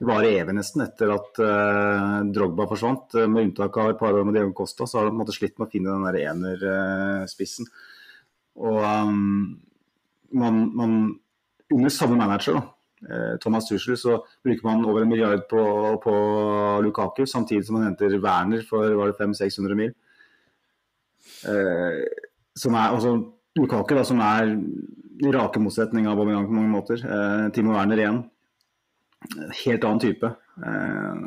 vare 0.04 0.34
evig 0.36 0.56
nesten 0.58 0.84
etter 0.84 1.14
at 1.14 1.40
eh, 1.40 2.18
Drogba 2.36 2.68
forsvant. 2.68 3.16
Eh, 3.16 3.30
med 3.32 3.48
unntak 3.48 3.80
av 3.80 3.94
et 3.94 4.00
par 4.02 4.16
år 4.18 4.28
med 4.28 4.36
Diego 4.36 4.52
Costa, 4.58 4.88
så 4.88 5.00
har 5.00 5.08
de 5.08 5.14
på 5.14 5.18
en 5.18 5.24
måte 5.24 5.36
slitt 5.36 5.56
med 5.56 5.70
å 5.70 5.72
finne 5.72 5.94
den 5.94 6.08
der 6.10 6.20
enerspissen. 6.34 7.70
Og 8.60 8.80
um, 8.84 9.54
man, 10.38 10.60
man, 10.78 10.98
under 11.74 11.94
samme 11.94 12.20
manager, 12.20 12.60
da, 12.60 13.08
eh, 13.08 13.36
Thomas 13.42 13.70
Tuchel, 13.70 13.96
så 13.98 14.20
bruker 14.44 14.68
man 14.68 14.84
over 14.86 15.06
en 15.06 15.14
milliard 15.14 15.48
på, 15.50 15.64
på 16.04 16.18
Lukaku, 16.86 17.24
samtidig 17.30 17.66
som 17.68 17.80
man 17.80 17.88
henter 17.88 18.20
Werner 18.20 18.66
for 18.68 19.00
var 19.00 19.14
det 19.14 19.18
500-600 19.22 19.80
mil. 19.80 19.96
Eh, 21.48 22.04
som 22.60 22.76
er 22.78 22.92
altså 22.92 23.16
Lukaku, 23.54 23.94
da, 23.94 24.04
som 24.08 24.22
er 24.26 24.56
rake 25.34 25.62
motsetning 25.62 26.08
av 26.08 26.18
Aubameyang 26.18 26.48
på 26.48 26.56
mange 26.56 26.72
måter. 26.74 27.04
Eh, 27.06 27.50
Timo 27.54 27.76
Werner 27.76 28.00
igjen. 28.02 28.24
Helt 29.64 29.86
annen 29.86 30.02
type. 30.02 30.32
Eh, 30.58 31.20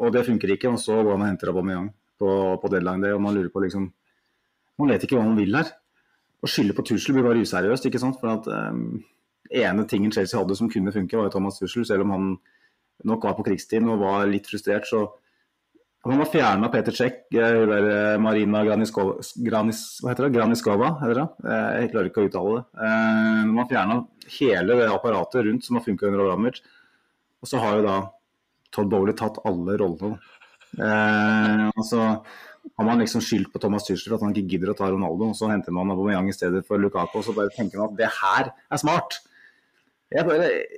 og 0.00 0.14
det 0.14 0.24
funker 0.26 0.54
ikke. 0.54 0.72
Og 0.72 0.80
så 0.80 0.96
går 0.96 1.12
han 1.12 1.24
og 1.26 1.28
henter 1.28 1.52
Aubameyang 1.52 1.90
på, 2.18 2.30
på 2.62 2.70
deadline 2.72 3.04
day, 3.04 3.12
og 3.12 3.20
man 3.22 3.36
lurer 3.36 3.52
på 3.52 3.64
liksom 3.64 3.92
Man 4.76 4.90
vet 4.92 5.06
ikke 5.06 5.16
hva 5.16 5.24
man 5.24 5.38
vil 5.40 5.54
her. 5.56 5.70
Å 6.44 6.48
skylde 6.52 6.74
på 6.76 6.82
Tussel 6.84 7.14
blir 7.16 7.24
bare 7.24 7.40
useriøst, 7.40 7.86
ikke 7.88 8.00
sant. 8.00 8.18
For 8.20 8.28
at 8.28 8.48
eh, 8.52 8.80
ene 9.62 9.86
tingen 9.88 10.12
Chelsea 10.12 10.36
hadde 10.36 10.56
som 10.58 10.68
kunne 10.72 10.92
funke, 10.92 11.16
var 11.16 11.30
jo 11.30 11.36
Thomas 11.36 11.60
Tussel. 11.60 11.86
Selv 11.88 12.04
om 12.04 12.12
han 12.12 12.26
nok 13.08 13.24
var 13.24 13.36
på 13.38 13.46
krigstid 13.46 13.84
og 13.88 14.00
var 14.00 14.28
litt 14.28 14.48
frustrert, 14.48 14.88
så 14.88 15.06
han 16.10 16.20
har 16.22 16.28
fjerna 16.30 16.68
Peter 16.68 16.92
Czech, 16.92 17.12
eh, 17.34 18.18
Marina 18.18 18.64
Graniskova, 18.64 19.16
Granis, 19.36 20.00
hva 20.02 20.12
heter 20.12 20.26
det? 20.26 20.38
Graniskova, 20.38 20.90
heter 21.02 21.20
det? 21.20 21.26
Eh, 21.44 21.70
jeg 21.80 21.90
klarer 21.92 22.10
ikke 22.10 22.24
å 22.24 22.28
uttale 22.30 22.56
det. 22.56 22.64
Eh, 22.86 23.44
man 23.52 23.68
fjerna 23.70 23.98
hele 24.38 24.78
det 24.80 24.88
apparatet 24.92 25.46
rundt 25.46 25.64
som 25.64 25.76
har 25.76 25.84
funka 25.84 26.06
under 26.06 26.24
Abramovic. 26.24 26.62
Og 27.42 27.50
så 27.50 27.60
har 27.62 27.76
jo 27.76 27.86
da 27.86 27.96
Todd 28.72 28.90
Bowley 28.90 29.16
tatt 29.16 29.40
alle 29.48 29.78
rollene. 29.80 30.18
Eh, 30.76 31.68
og 31.70 31.84
så 31.86 32.02
har 32.76 32.84
man 32.84 33.00
liksom 33.00 33.22
skyldt 33.24 33.52
på 33.52 33.60
Thomas 33.62 33.86
Tuchel 33.86 34.16
at 34.16 34.24
han 34.24 34.34
ikke 34.34 34.56
gidder 34.56 34.72
å 34.72 34.76
ta 34.76 34.90
Ronaldo, 34.90 35.30
og 35.30 35.38
så 35.38 35.50
henter 35.52 35.74
man 35.74 35.92
Aubameyang 35.94 36.28
i 36.28 36.36
stedet 36.36 36.64
for 36.66 36.82
Lukaku, 36.82 37.20
og 37.20 37.24
så 37.24 37.34
bare 37.36 37.54
tenker 37.54 37.80
man 37.80 37.92
at 37.92 37.98
det 38.00 38.10
her 38.20 38.52
er 38.52 38.82
smart. 38.82 39.20
Jeg, 40.06 40.22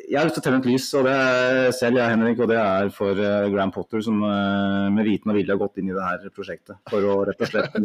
jeg, 0.08 0.16
har 0.16 0.24
lyst 0.24 0.38
til 0.38 0.40
å 0.40 0.44
tenne 0.46 0.58
et 0.62 0.66
lys, 0.70 0.86
og 0.96 1.04
det 1.04 1.12
er 1.12 1.66
selv 1.76 2.00
jeg, 2.00 2.12
Henrik, 2.14 2.38
og 2.40 2.48
det 2.48 2.56
er 2.62 2.92
for 2.96 3.18
uh, 3.20 3.48
Graham 3.52 3.72
Potter, 3.74 4.00
som 4.04 4.22
uh, 4.24 4.88
med 4.94 5.04
viten 5.04 5.28
og 5.28 5.36
vilje 5.36 5.52
har 5.52 5.60
gått 5.60 5.82
inn 5.82 5.90
i 5.90 5.96
det 5.96 6.04
her 6.06 6.24
prosjektet 6.32 6.78
for 6.88 7.04
å 7.04 7.18
rett 7.28 7.44
og 7.44 7.50
slett 7.50 7.76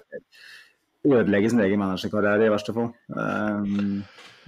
ødelegge 1.03 1.52
sin 1.52 1.60
egen 1.65 1.82
managerkarriere, 1.84 2.48
i 2.48 2.53
verste 2.53 2.76
fall. 2.78 2.94
Um, 3.11 3.99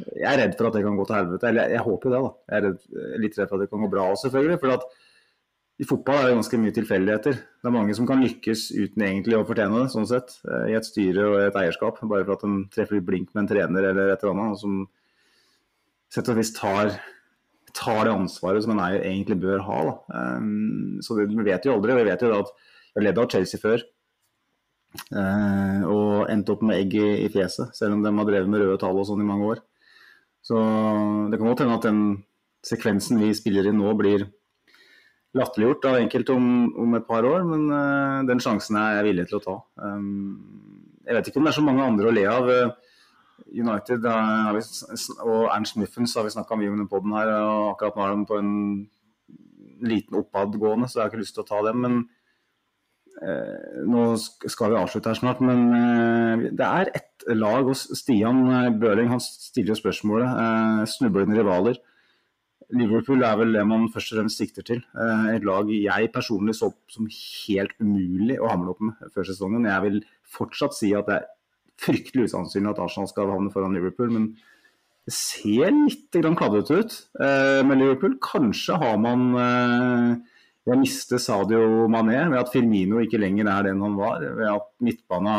jeg 0.08 0.30
er 0.30 0.40
redd 0.46 0.56
for 0.56 0.70
at 0.70 0.78
det 0.78 0.86
kan 0.86 0.96
gå 0.96 1.08
til 1.10 1.18
helvete. 1.20 1.50
Eller 1.52 1.68
jeg, 1.68 1.76
jeg 1.76 1.86
håper 1.90 2.08
jo 2.08 2.16
det, 2.16 2.24
da. 2.24 2.34
Jeg 2.48 2.58
er 2.58 2.66
redd, 2.70 2.90
litt 3.26 3.38
redd 3.42 3.52
for 3.52 3.58
at 3.58 3.66
det 3.66 3.72
kan 3.76 3.84
gå 3.84 3.92
bra 3.92 4.08
òg, 4.14 4.18
selvfølgelig. 4.24 4.62
for 4.64 4.78
at 4.78 4.90
i 5.76 5.84
fotball 5.84 6.22
er 6.22 6.30
det 6.30 6.36
ganske 6.38 6.64
mye 6.64 6.74
tilfeldigheter. 6.80 7.40
Det 7.60 7.68
er 7.68 7.76
mange 7.76 7.96
som 7.98 8.08
kan 8.08 8.24
lykkes 8.24 8.70
uten 8.72 9.04
egentlig 9.04 9.36
å 9.36 9.44
fortjene 9.48 9.82
det, 9.82 9.92
sånn 9.92 10.08
sett. 10.08 10.38
I 10.72 10.78
et 10.80 10.88
styre 10.88 11.28
og 11.28 11.42
et 11.44 11.58
eierskap, 11.60 12.00
bare 12.08 12.24
for 12.24 12.38
at 12.38 12.46
de 12.48 12.68
treffer 12.72 13.04
blink 13.04 13.34
med 13.34 13.44
en 13.44 13.50
trener 13.52 13.90
eller 13.92 14.14
et 14.14 14.24
eller 14.24 14.46
annet. 14.46 14.62
som 14.64 14.86
sett 16.14 16.30
og 16.32 16.40
vis 16.40 16.54
tar, 16.56 16.94
tar, 17.76 18.04
det 18.08 18.14
ansvaret 18.14 18.64
som 18.64 18.76
en 18.76 18.84
eier 18.86 19.04
egentlig 19.08 19.40
bør 19.42 19.64
ha. 19.68 19.82
Um, 20.10 21.02
så 21.06 21.18
det, 21.20 21.30
vi 21.34 21.48
vet 21.48 21.66
jo 21.68 21.76
aldri. 21.76 21.98
Vi 22.00 22.08
vet 22.10 22.26
jo 22.26 22.32
at 22.38 22.54
jeg 22.54 23.00
har 23.00 23.08
ledd 23.10 23.22
av 23.22 23.30
Chelsea 23.34 23.62
før. 23.62 23.84
Uh, 25.12 25.82
og 25.92 26.30
endte 26.32 26.54
opp 26.54 26.64
med 26.64 26.78
egg 26.78 26.96
i, 26.96 27.08
i, 27.26 27.32
fjeset, 27.32 27.74
selv 27.76 27.98
om 27.98 28.06
de 28.06 28.14
har 28.16 28.30
drevet 28.30 28.52
med 28.52 28.64
røde 28.64 28.80
tall 28.80 29.02
og 29.02 29.08
sånn 29.10 29.24
i 29.24 29.28
mange 29.28 29.50
år. 29.56 29.64
Så 30.46 30.56
det 31.32 31.40
kan 31.40 31.50
godt 31.50 31.64
hende 31.66 31.78
at 31.80 31.88
den 31.88 32.02
sekvensen 32.66 33.20
vi 33.22 33.34
spiller 33.38 33.68
i 33.68 33.74
nå, 33.76 33.92
blir 33.98 34.28
latterliggjort 35.36 35.88
av 35.90 36.00
enkelte 36.00 36.36
om, 36.36 36.48
om, 36.80 36.96
et 36.96 37.08
par 37.08 37.26
år, 37.28 37.44
men 37.48 37.66
uh, 37.74 38.24
den 38.30 38.42
sjansen 38.44 38.78
er 38.80 39.00
jeg 39.00 39.08
villig 39.10 39.28
til 39.30 39.40
å 39.42 39.44
ta. 39.44 39.56
Um, 39.84 40.96
jeg 41.06 41.18
vet 41.18 41.30
ikke 41.30 41.42
om 41.42 41.48
det 41.48 41.52
er 41.52 41.60
så 41.60 41.66
mange 41.66 41.86
andre 41.86 42.10
å 42.10 42.16
le 42.16 42.26
av. 42.32 42.48
Uh, 42.50 42.95
United 43.52 44.06
vi, 44.06 44.62
og 45.24 45.48
Ernst 45.52 45.78
Muffens 45.80 46.16
har 46.18 46.26
vi 46.26 46.34
snakka 46.34 46.58
mye 46.60 46.72
om 46.74 46.84
i 46.84 46.90
poden 46.90 47.16
her. 47.16 47.32
og 47.36 47.72
Akkurat 47.74 47.98
nå 47.98 48.06
er 48.06 48.14
de 48.16 48.28
på 48.30 48.40
en 48.42 48.54
liten 49.86 50.20
oppadgående, 50.20 50.90
så 50.90 51.00
jeg 51.00 51.04
har 51.04 51.14
ikke 51.14 51.24
lyst 51.24 51.36
til 51.38 51.46
å 51.46 51.50
ta 51.50 51.62
dem. 51.68 51.82
Men 51.84 51.98
eh, 53.22 53.82
nå 53.88 54.06
skal 54.20 54.74
vi 54.74 54.80
avslutte 54.80 55.12
her 55.12 55.20
snart. 55.20 55.44
Men 55.46 55.66
eh, 55.80 56.46
det 56.56 56.70
er 56.70 56.94
ett 57.02 57.28
lag 57.36 57.68
hos 57.68 57.88
Stian 58.00 58.46
eh, 58.52 58.72
Bøhling. 58.72 59.12
Han 59.14 59.24
stiller 59.24 59.76
jo 59.76 59.82
spørsmålet. 59.84 60.42
Eh, 60.46 60.88
snublende 60.96 61.38
rivaler. 61.40 61.82
Liverpool 62.74 63.22
er 63.22 63.36
vel 63.38 63.54
det 63.54 63.62
man 63.70 63.90
først 63.94 64.14
og 64.14 64.20
fremst 64.20 64.42
sikter 64.42 64.66
til. 64.66 64.82
Eh, 64.98 65.28
et 65.36 65.46
lag 65.46 65.70
jeg 65.70 66.12
personlig 66.14 66.58
så 66.58 66.72
som 66.92 67.10
helt 67.12 67.76
umulig 67.80 68.40
å 68.40 68.50
hamle 68.52 68.74
opp 68.74 68.82
med 68.88 69.14
før 69.14 69.28
sesongen. 69.28 69.68
Jeg 69.70 69.86
vil 69.86 70.00
fortsatt 70.38 70.78
si 70.78 70.94
at 70.98 71.10
det 71.10 71.20
er 71.20 71.32
fryktelig 71.82 72.30
usannsynlig 72.30 72.72
at 72.72 72.84
Arsenal 72.86 73.10
skal 73.12 73.32
havne 73.34 73.52
foran 73.54 73.76
Liverpool. 73.76 74.12
Men 74.14 74.30
det 75.06 75.14
ser 75.14 75.74
litt 75.76 76.16
kladdete 76.40 76.80
ut 76.80 76.96
eh, 77.22 77.62
med 77.68 77.82
Liverpool. 77.82 78.18
Kanskje 78.24 78.80
har 78.82 78.98
man 79.02 79.28
eh, 79.42 80.10
ved 80.66 80.76
å 80.76 80.82
miste 80.82 81.20
Sadio 81.22 81.86
Mané, 81.92 82.24
ved 82.32 82.42
at 82.42 82.52
Firmino 82.54 83.02
ikke 83.04 83.22
lenger 83.22 83.52
er 83.52 83.70
den 83.70 83.84
han 83.86 83.98
var. 84.00 84.24
Ved 84.24 84.50
at 84.50 84.72
midtbana 84.84 85.36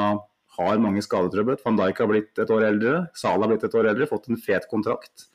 har 0.57 0.81
mange 0.81 1.03
skadetrøbbel. 1.05 1.59
Van 1.65 1.81
Dijk 1.81 2.03
har 2.03 2.11
blitt 2.11 2.43
et 2.43 2.53
år 2.53 2.69
eldre. 2.69 3.01
Salah 3.19 3.45
har 3.45 3.55
blitt 3.55 3.67
et 3.67 3.77
år 3.77 3.91
eldre, 3.93 4.09
fått 4.09 4.31
en 4.31 4.41
fet 4.41 4.69
kontrakt. 4.71 5.29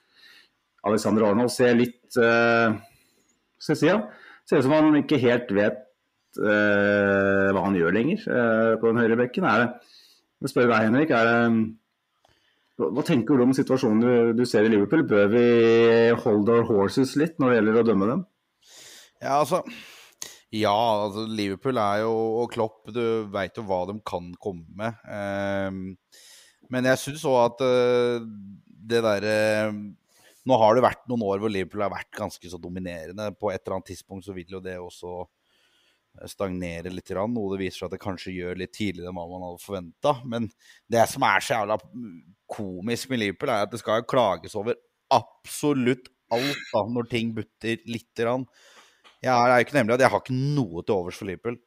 Alexander 0.88 1.28
Arnold 1.28 1.52
ser 1.54 1.76
litt 1.78 2.18
eh, 2.18 2.74
skal 3.62 3.76
jeg 3.76 3.82
si, 3.84 3.90
ja. 3.92 4.00
Ser 4.50 4.62
ut 4.62 4.66
som 4.66 4.74
han 4.74 4.98
ikke 4.98 5.20
helt 5.22 5.52
vet 5.54 5.84
eh, 6.42 7.50
hva 7.54 7.66
han 7.68 7.78
gjør 7.78 7.94
lenger 7.94 8.24
eh, 8.26 8.72
på 8.82 8.90
den 8.90 9.02
høyre 9.04 9.20
bekken. 9.20 9.46
Er 9.46 9.64
det, 9.64 9.98
jeg 10.42 10.52
spør 10.52 10.72
deg, 10.72 10.88
Henrik, 10.88 11.14
det, 11.14 12.28
hva, 12.82 12.90
hva 12.98 13.06
tenker 13.06 13.38
du 13.38 13.46
om 13.46 13.56
situasjonen 13.56 14.02
du, 14.02 14.12
du, 14.42 14.44
ser 14.50 14.66
i 14.66 14.74
Liverpool? 14.74 15.06
Bør 15.08 15.32
vi 15.34 15.46
hold 16.24 16.50
our 16.50 16.66
horses 16.70 17.16
litt 17.20 17.38
når 17.40 17.52
det 17.52 17.58
gjelder 17.60 17.82
å 17.82 17.88
dømme 17.92 18.12
dem? 18.12 18.28
Ja, 19.22 19.38
altså 19.38 19.62
ja, 20.52 20.74
altså 21.06 21.24
Liverpool 21.32 21.78
er 21.80 22.02
jo 22.04 22.12
og 22.42 22.52
Klopp, 22.52 22.90
du 22.92 23.30
veit 23.32 23.56
jo 23.56 23.64
hva 23.70 23.86
de 23.88 23.96
kan 24.08 24.34
komme 24.42 24.66
med. 24.76 24.98
Um, 25.08 25.94
men 26.72 26.90
jeg 26.90 27.00
syns 27.00 27.24
òg 27.28 27.38
at 27.46 27.64
uh, 27.64 28.26
det 28.92 29.00
derre 29.06 29.38
uh, 29.72 29.82
Nå 30.42 30.58
har 30.58 30.74
det 30.74 30.82
vært 30.82 31.04
noen 31.06 31.22
år 31.22 31.38
hvor 31.38 31.52
Liverpool 31.54 31.84
har 31.86 31.92
vært 31.94 32.10
ganske 32.18 32.50
så 32.50 32.58
dominerende. 32.58 33.28
På 33.38 33.52
et 33.52 33.62
eller 33.62 33.76
annet 33.78 33.92
tidspunkt 33.92 34.26
så 34.26 34.34
vil 34.34 34.56
jo 34.56 34.60
det 34.66 34.74
også 34.82 35.20
stagnere 36.28 36.92
litt, 36.92 37.12
noe 37.16 37.54
det 37.54 37.62
viser 37.64 37.80
seg 37.80 37.88
at 37.88 37.96
det 37.96 38.04
kanskje 38.04 38.36
gjør 38.36 38.60
litt 38.60 38.74
tidligere 38.76 39.12
enn 39.12 39.18
hva 39.18 39.28
man 39.32 39.46
hadde 39.48 39.64
forventa. 39.64 40.16
Men 40.28 40.50
det 40.92 41.06
som 41.10 41.26
er 41.28 41.44
så 41.44 41.60
jævla 41.60 41.78
komisk 42.52 43.12
med 43.12 43.24
Liverpool, 43.24 43.54
er 43.54 43.66
at 43.66 43.74
det 43.74 43.82
skal 43.82 44.08
klages 44.10 44.58
over 44.60 44.78
absolutt 45.12 46.12
alt 46.32 46.68
da, 46.72 46.84
når 46.88 47.10
ting 47.12 47.34
butter 47.36 47.82
lite 47.88 48.24
grann. 48.24 48.46
Jeg 49.22 49.34
er, 49.34 49.60
ikke 49.62 49.78
nemlig 49.78 49.98
at 49.98 50.06
jeg 50.06 50.14
har 50.14 50.24
ikke 50.24 50.38
noe 50.58 50.84
til 50.84 50.98
overs 50.98 51.20
for 51.20 51.30
Liverpool. 51.30 51.60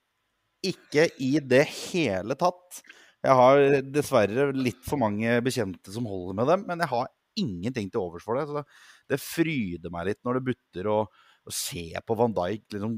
Ikke 0.65 1.09
i 1.23 1.37
det 1.45 1.65
hele 1.71 2.37
tatt. 2.41 2.81
Jeg 3.25 3.37
har 3.39 3.61
dessverre 3.95 4.49
litt 4.57 4.83
for 4.85 5.01
mange 5.01 5.39
bekjente 5.45 5.93
som 5.93 6.09
holder 6.09 6.37
med 6.41 6.51
dem, 6.51 6.65
men 6.69 6.83
jeg 6.83 6.93
har 6.93 7.13
ingenting 7.41 7.91
til 7.93 8.03
overs 8.03 8.25
for 8.27 8.39
det. 8.39 8.49
Så 8.49 8.65
det 9.11 9.21
fryder 9.23 9.93
meg 9.95 10.11
litt 10.11 10.21
når 10.27 10.39
det 10.39 10.47
butter 10.51 10.91
å 11.45 11.53
se 11.53 11.85
på 12.07 12.17
Van 12.17 12.33
Dijk 12.33 12.73
liksom 12.73 12.95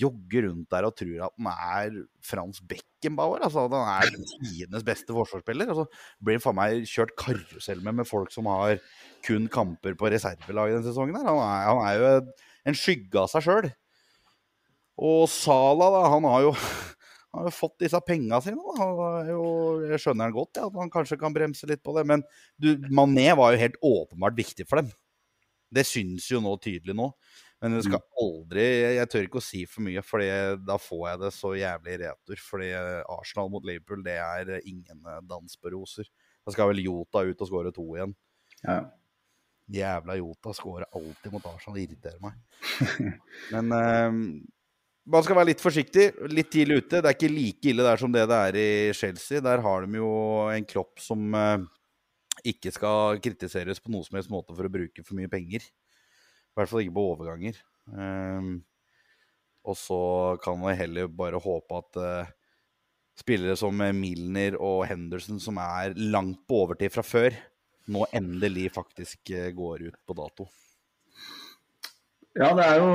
jogge 0.00 0.42
rundt 0.44 0.68
der 0.70 0.86
og 0.86 0.94
tror 0.98 1.24
at 1.26 1.34
han 1.34 1.48
er 1.50 1.96
Frans 2.24 2.60
Beckenbauer. 2.70 3.42
Altså 3.46 3.64
at 3.66 3.74
han 3.74 3.88
er 3.96 4.18
tidenes 4.42 4.86
beste 4.86 5.14
forsvarsspiller. 5.16 5.72
Altså, 5.72 5.88
blir 6.22 6.42
faen 6.42 6.58
meg 6.58 6.86
kjørt 6.88 7.16
karusell 7.18 7.82
med 7.84 8.00
med 8.00 8.08
folk 8.08 8.30
som 8.34 8.50
har 8.50 8.78
kun 9.26 9.48
kamper 9.50 9.98
på 9.98 10.12
reservelaget 10.14 10.78
denne 10.78 10.86
sesongen. 10.86 11.18
Han 11.18 11.42
er, 11.42 11.66
han 11.68 11.82
er 11.88 11.98
jo 11.98 12.12
en 12.70 12.78
skygge 12.78 13.24
av 13.24 13.32
seg 13.32 13.46
sjøl. 13.48 13.70
Og 14.98 15.26
Sala, 15.30 15.90
da, 15.94 16.04
han 16.14 16.26
har 16.26 16.46
jo, 16.46 16.54
han 17.32 17.42
har 17.42 17.50
jo 17.50 17.56
fått 17.56 17.76
disse 17.82 18.00
penga 18.06 18.40
sine. 18.44 18.78
Jo, 19.30 19.42
jeg 19.86 20.02
skjønner 20.02 20.28
han 20.28 20.38
godt, 20.38 20.58
ja, 20.58 20.70
at 20.70 20.80
han 20.84 20.94
kanskje 20.94 21.18
kan 21.20 21.34
bremse 21.34 21.68
litt 21.70 21.82
på 21.86 21.94
det. 21.98 22.06
Men 22.10 22.24
du, 22.62 22.74
Mané 22.94 23.30
var 23.38 23.54
jo 23.54 23.62
helt 23.62 23.78
åpenbart 23.82 24.38
viktig 24.38 24.66
for 24.70 24.82
dem. 24.82 24.90
Det 25.74 25.84
syns 25.84 26.30
jo 26.30 26.40
nå 26.40 26.54
tydelig 26.64 26.96
nå. 26.96 27.10
Men 27.58 27.74
det 27.74 27.82
skal 27.88 27.98
mm. 27.98 28.10
aldri 28.22 28.64
Jeg 28.94 29.10
tør 29.10 29.24
ikke 29.26 29.40
å 29.40 29.42
si 29.42 29.64
for 29.66 29.82
mye, 29.82 30.02
for 30.06 30.22
da 30.62 30.76
får 30.78 31.00
jeg 31.08 31.20
det 31.24 31.30
så 31.34 31.52
jævlig 31.58 31.96
i 31.96 32.00
retur. 32.04 32.42
Fordi 32.50 32.68
Arsenal 33.16 33.50
mot 33.50 33.66
Liverpool, 33.66 34.04
det 34.06 34.14
er 34.22 34.52
ingen 34.60 35.02
dans 35.26 35.58
på 35.58 35.72
roser. 35.74 36.06
Da 36.46 36.54
skal 36.54 36.70
vel 36.70 36.84
Jota 36.84 37.24
ut 37.26 37.42
og 37.44 37.50
skåre 37.50 37.74
to 37.74 37.86
igjen. 37.96 38.14
Ja. 38.62 38.78
Jævla 39.68 40.16
Jota 40.16 40.54
skårer 40.56 40.86
alltid 40.96 41.34
mot 41.34 41.48
Arsenal. 41.50 41.76
Det 41.76 41.88
irriterer 41.88 42.22
meg. 42.22 42.38
Men 43.52 43.74
um, 43.74 44.22
man 45.08 45.24
skal 45.24 45.38
være 45.40 45.50
litt 45.50 45.64
forsiktig. 45.64 46.06
Litt 46.32 46.50
tidlig 46.54 46.84
ute. 46.84 47.02
Det 47.02 47.10
er 47.10 47.16
ikke 47.16 47.32
like 47.32 47.72
ille 47.72 47.84
der 47.84 48.00
som 48.00 48.14
det 48.14 48.24
det 48.30 48.38
er 48.46 48.60
i 48.60 48.70
Chelsea. 48.96 49.42
Der 49.44 49.64
har 49.64 49.84
de 49.84 50.00
jo 50.00 50.12
en 50.54 50.68
Klopp 50.68 51.02
som 51.04 51.36
uh, 51.36 51.66
ikke 52.48 52.72
skal 52.72 53.20
kritiseres 53.24 53.82
på 53.82 53.92
noe 53.92 54.06
som 54.06 54.16
helst 54.18 54.32
måte 54.32 54.56
for 54.56 54.68
å 54.68 54.72
bruke 54.72 55.04
for 55.04 55.18
mye 55.18 55.30
penger. 55.32 55.66
I 56.58 56.60
hvert 56.60 56.70
fall 56.72 56.80
ikke 56.82 56.96
på 56.96 57.02
overganger. 57.12 57.58
Um, 57.94 58.56
og 59.62 59.76
så 59.78 59.98
kan 60.42 60.58
vi 60.64 60.72
heller 60.74 61.06
bare 61.06 61.38
håpe 61.38 61.76
at 61.78 61.98
uh, 62.02 62.32
spillere 63.14 63.54
som 63.60 63.78
Milner 63.94 64.56
og 64.58 64.88
Henderson, 64.90 65.38
som 65.38 65.60
er 65.62 65.94
langt 65.94 66.40
på 66.50 66.64
overtid 66.64 66.90
fra 66.96 67.04
før, 67.06 67.36
nå 67.94 68.08
endelig 68.10 68.72
faktisk 68.74 69.30
uh, 69.36 69.52
går 69.54 69.86
ut 69.86 70.00
på 70.02 70.18
dato. 70.18 70.48
Ja, 72.34 72.50
det 72.58 72.66
er 72.66 72.82
jo 72.82 72.90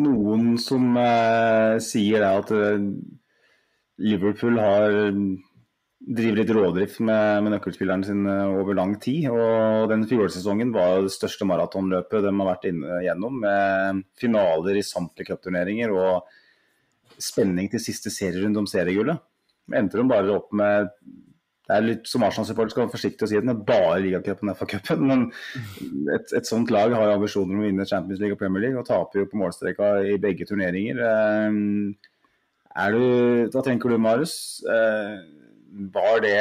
noen 0.00 0.56
som 0.64 0.96
uh, 0.96 1.76
sier 1.84 2.24
at 2.24 2.56
Liverpool 4.00 4.56
har 4.64 4.96
driver 6.00 6.38
litt 6.40 6.50
rådrift 6.56 7.00
med, 7.04 7.44
med 7.44 7.54
nøkkelspilleren 7.54 8.04
sin 8.06 8.26
eh, 8.28 8.58
over 8.60 8.76
lang 8.76 8.96
tid. 9.02 9.28
og 9.30 9.88
Den 9.92 10.06
fjorårssesongen 10.08 10.72
var 10.74 11.04
det 11.04 11.14
største 11.14 11.48
maratonløpet 11.48 12.24
de 12.24 12.32
har 12.32 12.50
vært 12.52 12.68
igjennom. 12.70 13.40
Med 13.44 14.04
finaler 14.20 14.80
i 14.80 14.86
samtlige 14.86 15.34
cupturneringer 15.34 15.92
og 15.94 16.30
spenning 17.20 17.68
til 17.70 17.82
siste 17.82 18.12
serierunde 18.12 18.62
om 18.62 18.70
seriegullet. 18.70 19.20
Endte 19.76 20.00
de 20.00 20.06
bare 20.08 20.32
opp 20.34 20.54
med 20.56 20.88
det 21.70 21.76
er 21.76 21.84
litt 21.86 22.08
som 22.10 22.24
Arsenal-supporter 22.26 22.72
skal 22.72 22.82
være 22.82 22.90
forsiktig 22.96 23.22
å 23.22 23.28
si 23.30 23.36
at 23.38 23.44
den 23.44 23.52
er 23.52 23.60
bare 23.62 24.00
ligacupen 24.02 24.50
og 24.50 24.56
FA-cupen. 24.58 25.04
Men 25.06 25.20
et, 26.16 26.32
et, 26.34 26.48
sånt 26.48 26.72
lag 26.74 26.90
har 26.96 27.12
ambisjoner 27.12 27.54
om 27.54 27.60
å 27.62 27.68
vinne 27.68 27.86
Champions 27.86 28.18
League 28.18 28.34
og 28.34 28.40
Premier 28.40 28.64
League 28.64 28.80
og 28.80 28.88
taper 28.88 29.20
jo 29.20 29.28
på 29.30 29.38
målstreka 29.38 29.92
i 30.10 30.16
begge 30.18 30.48
turneringer. 30.48 30.98
Eh, 30.98 32.08
er 32.86 32.96
du, 32.96 33.04
hva 33.54 33.62
tenker 33.62 33.92
du, 33.92 34.00
Marius? 34.02 34.34
Eh, 35.70 35.86
var 35.94 36.20
det 36.24 36.36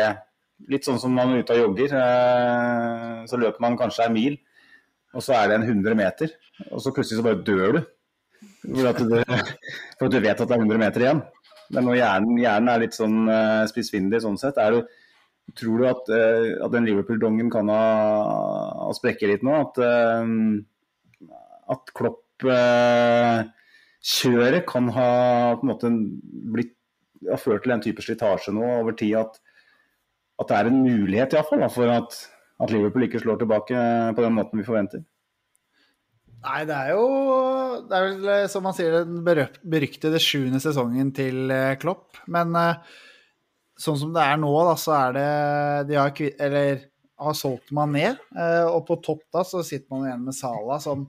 litt 0.70 0.86
sånn 0.86 1.00
som 1.02 1.14
man 1.16 1.34
er 1.34 1.40
ute 1.44 1.54
og 1.56 1.62
jogger? 1.64 1.90
Eh, 1.96 3.26
så 3.30 3.36
løper 3.40 3.62
man 3.64 3.78
kanskje 3.80 4.06
en 4.08 4.16
mil, 4.16 4.36
og 5.14 5.22
så 5.26 5.32
er 5.38 5.46
det 5.50 5.56
en 5.60 5.68
100 5.68 5.96
meter, 5.98 6.30
og 6.70 6.80
så 6.84 6.94
plutselig 6.96 7.20
så 7.22 7.26
bare 7.26 7.44
dør 7.46 7.70
du. 7.78 7.82
For 8.70 8.86
at 8.90 9.00
du, 9.00 9.06
for 10.00 10.06
at 10.08 10.14
du 10.14 10.20
vet 10.20 10.42
at 10.42 10.48
det 10.48 10.56
er 10.56 10.64
100 10.64 10.82
meter 10.82 11.02
igjen. 11.06 11.22
Men 11.70 11.84
når 11.86 11.96
hjernen, 12.00 12.42
hjernen 12.42 12.70
er 12.72 12.80
litt 12.82 12.96
sånn 12.98 13.18
uh, 13.30 13.70
spissfindig 13.70 14.24
sånn 14.24 14.42
sett, 14.42 14.58
er 14.58 14.70
du 14.74 14.80
Tror 15.58 15.78
du 15.82 15.86
at, 15.90 16.06
uh, 16.14 16.62
at 16.62 16.72
den 16.76 16.86
Liverpool-dongen 16.86 17.50
kan 17.50 17.66
ha, 17.74 17.84
ha 18.86 18.94
sprekke 18.94 19.26
litt 19.32 19.42
nå? 19.42 19.50
At, 19.58 19.82
at 21.74 21.90
Klopp-kjøret 21.98 24.62
kan 24.70 24.94
ha 24.94 25.10
på 25.58 25.66
en 25.66 25.72
måte 25.72 25.90
blitt, 26.54 26.78
har 27.28 27.42
ført 27.42 27.66
til 27.66 27.76
en 27.76 27.84
type 27.84 28.04
slitasje 28.06 28.54
nå 28.56 28.66
over 28.80 28.96
tid 28.98 29.18
at, 29.20 29.40
at 30.40 30.52
det 30.52 30.58
er 30.58 30.70
en 30.70 30.82
mulighet 30.86 31.34
i 31.34 31.40
hvert 31.40 31.50
fall, 31.50 31.66
for 31.74 31.94
at, 31.94 32.18
at 32.64 32.74
Liverpool 32.74 33.08
ikke 33.08 33.22
slår 33.24 33.42
tilbake 33.42 33.84
på 34.16 34.26
den 34.26 34.38
måten 34.38 34.62
vi 34.62 34.68
forventer? 34.68 35.04
Nei, 36.40 36.62
det 36.64 36.72
er 36.72 36.94
jo 36.96 37.08
Det 37.90 37.98
er 37.98 38.06
vel 38.08 38.46
som 38.48 38.64
man 38.64 38.76
sier 38.78 39.02
den 39.02 39.26
beryktede 39.28 40.22
sjuende 40.24 40.62
sesongen 40.64 41.10
til 41.16 41.52
Klopp. 41.82 42.22
Men 42.32 42.56
uh, 42.56 43.00
sånn 43.80 44.00
som 44.00 44.14
det 44.16 44.24
er 44.24 44.40
nå, 44.40 44.52
da, 44.68 44.76
så 44.80 44.96
er 44.98 45.18
det 45.18 45.28
De 45.90 46.00
har, 46.00 46.24
eller, 46.46 46.86
har 47.20 47.38
solgt 47.38 47.74
man 47.76 47.94
ned. 47.96 48.20
Eh, 48.36 48.66
og 48.68 48.86
på 48.88 49.00
topp 49.06 49.26
da 49.36 49.44
så 49.48 49.64
sitter 49.66 49.90
man 49.94 50.08
igjen 50.08 50.26
med 50.28 50.38
Sala, 50.38 50.80
som 50.84 51.08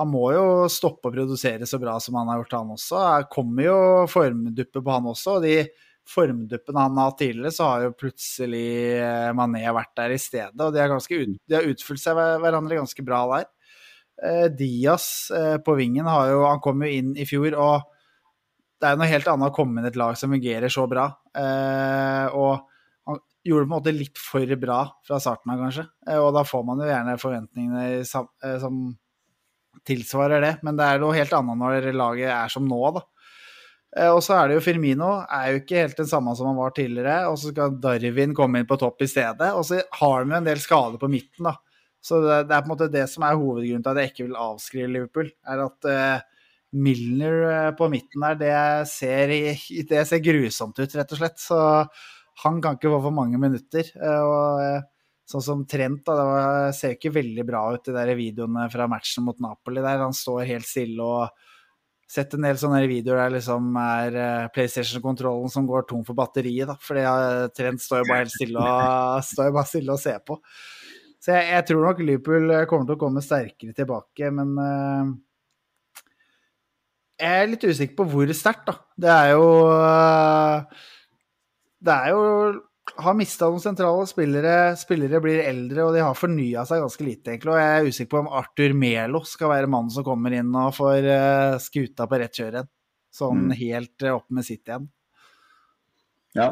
Han 0.00 0.10
må 0.10 0.30
jo 0.34 0.44
stoppe 0.72 1.10
å 1.10 1.14
produsere 1.14 1.68
så 1.68 1.78
bra 1.82 1.98
som 2.00 2.16
han 2.16 2.30
har 2.32 2.40
gjort, 2.40 2.56
han 2.56 2.74
også. 2.74 2.98
Det 3.04 3.30
kommer 3.34 3.66
jo 3.66 3.78
formduppe 4.10 4.80
på 4.80 4.96
han 4.96 5.08
også. 5.12 5.36
og 5.38 5.46
de 5.46 5.54
formduppene 6.10 6.82
han 6.82 6.96
har 6.98 7.10
hatt 7.12 7.20
tidligere, 7.20 7.52
så 7.54 7.68
har 7.68 7.84
jo 7.84 7.94
plutselig 7.94 8.66
eh, 8.96 9.28
Mané 9.36 9.62
vært 9.76 9.92
der 10.00 10.16
i 10.16 10.18
stedet. 10.18 10.56
Og 10.56 10.72
de 10.74 10.82
har, 10.82 10.96
ut, 10.96 11.36
de 11.38 11.58
har 11.58 11.68
utfylt 11.68 12.02
seg 12.02 12.18
hverandre 12.18 12.80
ganske 12.80 13.04
bra 13.06 13.22
der. 13.34 13.48
Eh, 14.24 14.46
Diaz 14.56 15.06
på 15.64 15.74
vingen 15.78 16.08
har 16.10 16.26
jo 16.28 16.40
Han 16.44 16.58
kom 16.60 16.82
jo 16.84 16.90
inn 16.92 17.14
i 17.16 17.24
fjor 17.24 17.54
og 17.56 17.86
det 18.80 18.88
er 18.88 18.96
jo 18.96 19.00
noe 19.02 19.10
helt 19.10 19.28
annet 19.28 19.50
å 19.50 19.54
komme 19.54 19.80
inn 19.80 19.86
i 19.86 19.90
et 19.92 20.00
lag 20.00 20.16
som 20.16 20.32
fungerer 20.32 20.72
så 20.72 20.86
bra. 20.88 21.04
Eh, 21.36 22.32
og 22.32 22.64
han 23.08 23.18
gjorde 23.44 23.66
det 23.66 23.68
på 23.68 23.68
en 23.68 23.74
måte 23.74 23.92
litt 23.92 24.20
for 24.20 24.54
bra 24.62 24.80
fra 25.06 25.20
starten 25.20 25.52
av, 25.52 25.60
kanskje. 25.66 25.84
Eh, 26.08 26.16
og 26.16 26.32
da 26.36 26.46
får 26.48 26.64
man 26.64 26.80
jo 26.80 26.88
gjerne 26.88 27.18
forventningene 27.20 28.06
som, 28.08 28.30
eh, 28.42 28.56
som 28.62 28.80
tilsvarer 29.86 30.44
det. 30.44 30.52
Men 30.66 30.78
det 30.78 30.86
er 30.86 31.00
noe 31.02 31.16
helt 31.16 31.32
annet 31.36 31.60
når 31.60 31.90
laget 31.96 32.30
er 32.34 32.52
som 32.52 32.68
nå, 32.68 32.80
da. 32.96 33.06
Eh, 33.96 34.10
og 34.10 34.20
så 34.22 34.36
er 34.36 34.50
det 34.50 34.58
jo 34.58 34.64
Firmino, 34.64 35.16
er 35.26 35.50
jo 35.50 35.62
ikke 35.64 35.82
helt 35.82 35.98
den 35.98 36.10
samme 36.10 36.34
som 36.38 36.50
han 36.50 36.58
var 36.60 36.74
tidligere. 36.76 37.24
Og 37.30 37.38
så 37.40 37.52
skal 37.54 37.78
Darwin 37.82 38.36
komme 38.36 38.62
inn 38.62 38.70
på 38.70 38.78
topp 38.80 39.02
i 39.04 39.10
stedet. 39.10 39.50
Og 39.56 39.66
så 39.66 39.82
har 40.00 40.24
de 40.24 40.34
jo 40.34 40.40
en 40.40 40.50
del 40.50 40.62
skader 40.62 41.00
på 41.00 41.10
midten, 41.10 41.50
da. 41.50 41.56
Så 42.00 42.22
det, 42.24 42.46
er 42.46 42.62
på 42.62 42.70
en 42.70 42.72
måte 42.72 42.92
det 42.92 43.04
som 43.12 43.26
er 43.26 43.36
hovedgrunnen 43.36 43.82
til 43.84 43.92
at 43.92 43.98
jeg 44.00 44.12
ikke 44.12 44.26
vil 44.30 44.38
avskrive 44.40 44.92
Liverpool. 44.94 45.26
er 45.52 45.64
at 45.66 45.88
uh, 45.90 46.46
Milner 46.80 47.42
eh, 47.50 47.72
på 47.76 47.90
midten 47.92 48.24
der, 48.24 48.38
det 48.40 48.54
ser, 48.88 49.34
det 49.90 50.04
ser, 50.08 50.22
grusomt 50.24 50.78
ut, 50.78 50.94
rett 50.96 51.12
og 51.12 51.20
slett. 51.20 51.42
Så 51.42 51.58
han 52.44 52.62
kan 52.64 52.78
ikke 52.78 52.92
få 52.94 53.02
for 53.04 53.12
mange 53.12 53.40
minutter. 53.42 53.90
Og 54.00 54.86
sånn 55.30 55.44
som 55.44 55.62
Trent, 55.68 56.02
da, 56.06 56.16
det 56.66 56.74
ser 56.78 56.94
jo 56.94 56.98
ikke 56.98 57.14
veldig 57.20 57.46
bra 57.46 57.62
ut, 57.74 57.84
de 57.86 57.94
der 57.94 58.12
videoene 58.18 58.66
fra 58.72 58.88
matchen 58.90 59.26
mot 59.26 59.38
Napoli 59.42 59.82
der. 59.84 60.02
Han 60.02 60.16
står 60.16 60.48
helt 60.48 60.68
stille 60.68 61.06
og 61.06 61.46
sett 62.10 62.34
en 62.34 62.42
del 62.42 62.58
sånne 62.58 62.82
videoer 62.90 63.20
der 63.22 63.34
liksom 63.36 63.76
er 63.78 64.18
PlayStation-kontrollen 64.54 65.52
som 65.52 65.68
går 65.68 65.86
tom 65.86 66.02
for 66.06 66.18
batteriet. 66.18 66.66
da, 66.66 66.74
fordi 66.82 67.04
Trent 67.54 67.82
står 67.84 68.02
jo 68.02 68.08
bare 68.08 68.24
helt 68.24 68.34
stille 68.34 68.64
og, 68.64 69.24
står 69.30 69.50
jo 69.50 69.56
bare 69.60 69.70
stille 69.70 69.94
og 69.94 70.02
ser 70.02 70.22
på. 70.26 70.38
Så 71.20 71.36
jeg, 71.36 71.50
jeg, 71.52 71.66
tror 71.68 71.84
nok 71.84 72.00
Liverpool 72.00 72.54
kommer 72.66 72.88
til 72.88 72.96
å 72.96 73.00
komme 73.02 73.22
sterkere 73.22 73.76
tilbake, 73.76 74.30
men 74.32 74.56
Jeg 77.20 77.42
er 77.44 77.50
litt 77.52 77.66
usikker 77.68 77.98
på 77.98 78.08
hvor 78.08 78.32
sterkt, 78.32 78.64
da. 78.70 78.78
Det 78.96 79.12
er 79.12 79.34
jo 79.34 79.46
uh, 79.68 80.86
Det 81.76 81.92
er 81.92 82.14
jo 82.16 82.24
Har 82.98 83.14
mista 83.14 83.46
noen 83.48 83.62
sentrale 83.62 84.06
spillere. 84.10 84.54
Spillere 84.76 85.20
blir 85.22 85.42
eldre, 85.46 85.84
og 85.86 85.94
de 85.94 86.02
har 86.04 86.14
fornya 86.18 86.64
seg 86.68 86.80
ganske 86.82 87.04
lite, 87.06 87.30
egentlig. 87.34 87.52
Og 87.54 87.60
jeg 87.60 87.76
er 87.78 87.86
usikker 87.90 88.10
på 88.10 88.18
om 88.24 88.32
Arthur 88.40 88.74
Melo 88.76 89.20
skal 89.28 89.48
være 89.54 89.70
mannen 89.70 89.90
som 89.94 90.04
kommer 90.04 90.34
inn 90.36 90.50
og 90.58 90.74
får 90.76 91.06
øh, 91.06 91.58
skuta 91.62 92.06
på 92.10 92.18
rett 92.20 92.34
kjør 92.40 92.56
igjen. 92.58 92.70
Sånn 93.14 93.46
Mm. 93.48 93.54
helt 93.58 94.02
øh, 94.06 94.16
opp 94.18 94.26
med 94.30 94.44
sitt 94.46 94.66
igjen. 94.68 94.88
Ja. 96.36 96.50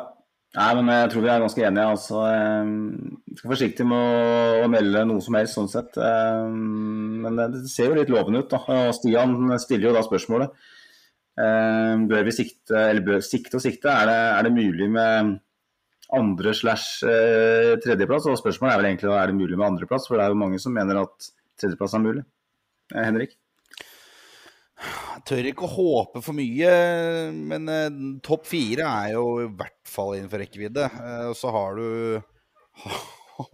Nei, 0.56 0.68
men 0.78 0.88
jeg 0.88 1.10
tror 1.12 1.22
vi 1.22 1.28
er 1.28 1.42
ganske 1.44 1.64
enige. 1.68 1.88
altså. 1.92 2.22
Jeg 2.24 3.36
skal 3.36 3.48
være 3.50 3.52
forsiktig 3.52 3.86
med 3.86 4.62
å, 4.64 4.70
melde 4.72 5.02
noe 5.06 5.20
som 5.22 5.36
helst, 5.36 5.54
sånn 5.58 5.68
sett. 5.70 5.98
Eh, 6.00 6.46
Men 6.48 7.36
det, 7.36 7.66
ser 7.68 7.90
jo 7.92 7.98
litt 7.98 8.08
lovende 8.10 8.40
ut. 8.40 8.48
da. 8.50 8.62
Og 8.88 8.94
Stian 8.96 9.36
stiller 9.60 9.90
jo 9.90 9.96
da 9.98 10.02
spørsmålet. 10.06 10.50
Eh, 11.38 12.06
Bør 12.08 12.24
vi 12.24 12.32
sikte, 12.34 12.74
eller 12.88 13.04
bør 13.04 13.20
sikte 13.22 13.60
og 13.60 13.62
sikte? 13.62 13.92
Er 13.92 14.06
det, 14.08 14.16
er 14.38 14.42
det 14.48 14.54
mulig 14.56 14.88
med 14.90 15.36
andre 16.16 16.54
slash 16.56 17.04
eh, 17.06 17.74
tredjeplass? 17.82 18.28
Og 18.30 18.38
spørsmålet 18.40 18.74
er 18.74 18.80
vel 18.80 18.90
egentlig 18.92 19.10
da, 19.10 19.18
er 19.20 19.30
det 19.30 19.38
mulig 19.38 19.58
med 19.58 19.66
andreplass, 19.72 20.08
for 20.08 20.18
det 20.18 20.24
er 20.24 20.34
jo 20.34 20.40
mange 20.40 20.60
som 20.62 20.74
mener 20.76 21.02
at 21.02 21.30
tredjeplass 21.60 21.96
er 21.98 22.04
mulig. 22.04 22.24
Eh, 22.94 23.04
Henrik? 23.04 23.36
Jeg 24.78 25.24
tør 25.26 25.48
ikke 25.50 25.66
å 25.66 25.72
håpe 25.72 26.22
for 26.22 26.38
mye, 26.38 26.72
men 27.34 27.72
eh, 27.72 28.02
topp 28.24 28.46
fire 28.48 28.86
er 28.86 29.16
jo 29.16 29.24
i 29.44 29.48
hvert 29.50 29.80
fall 29.88 30.14
innenfor 30.16 30.44
rekkevidde. 30.44 30.86
Og 31.28 31.34
så 31.36 31.52
har 31.54 31.80
du 31.80 31.88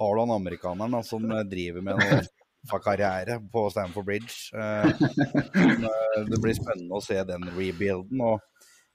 har 0.00 0.16
du 0.16 0.24
han 0.24 0.32
amerikaneren 0.34 1.04
som 1.06 1.28
driver 1.46 1.84
med 1.84 2.00
noe 2.00 2.80
karriere 2.86 3.36
på 3.52 3.68
Stamford 3.70 4.08
Bridge. 4.08 4.48
Det 6.32 6.40
blir 6.40 6.56
spennende 6.56 6.96
å 6.96 7.04
se 7.04 7.20
den 7.28 7.44
rebuilden. 7.52 8.24
og 8.24 8.40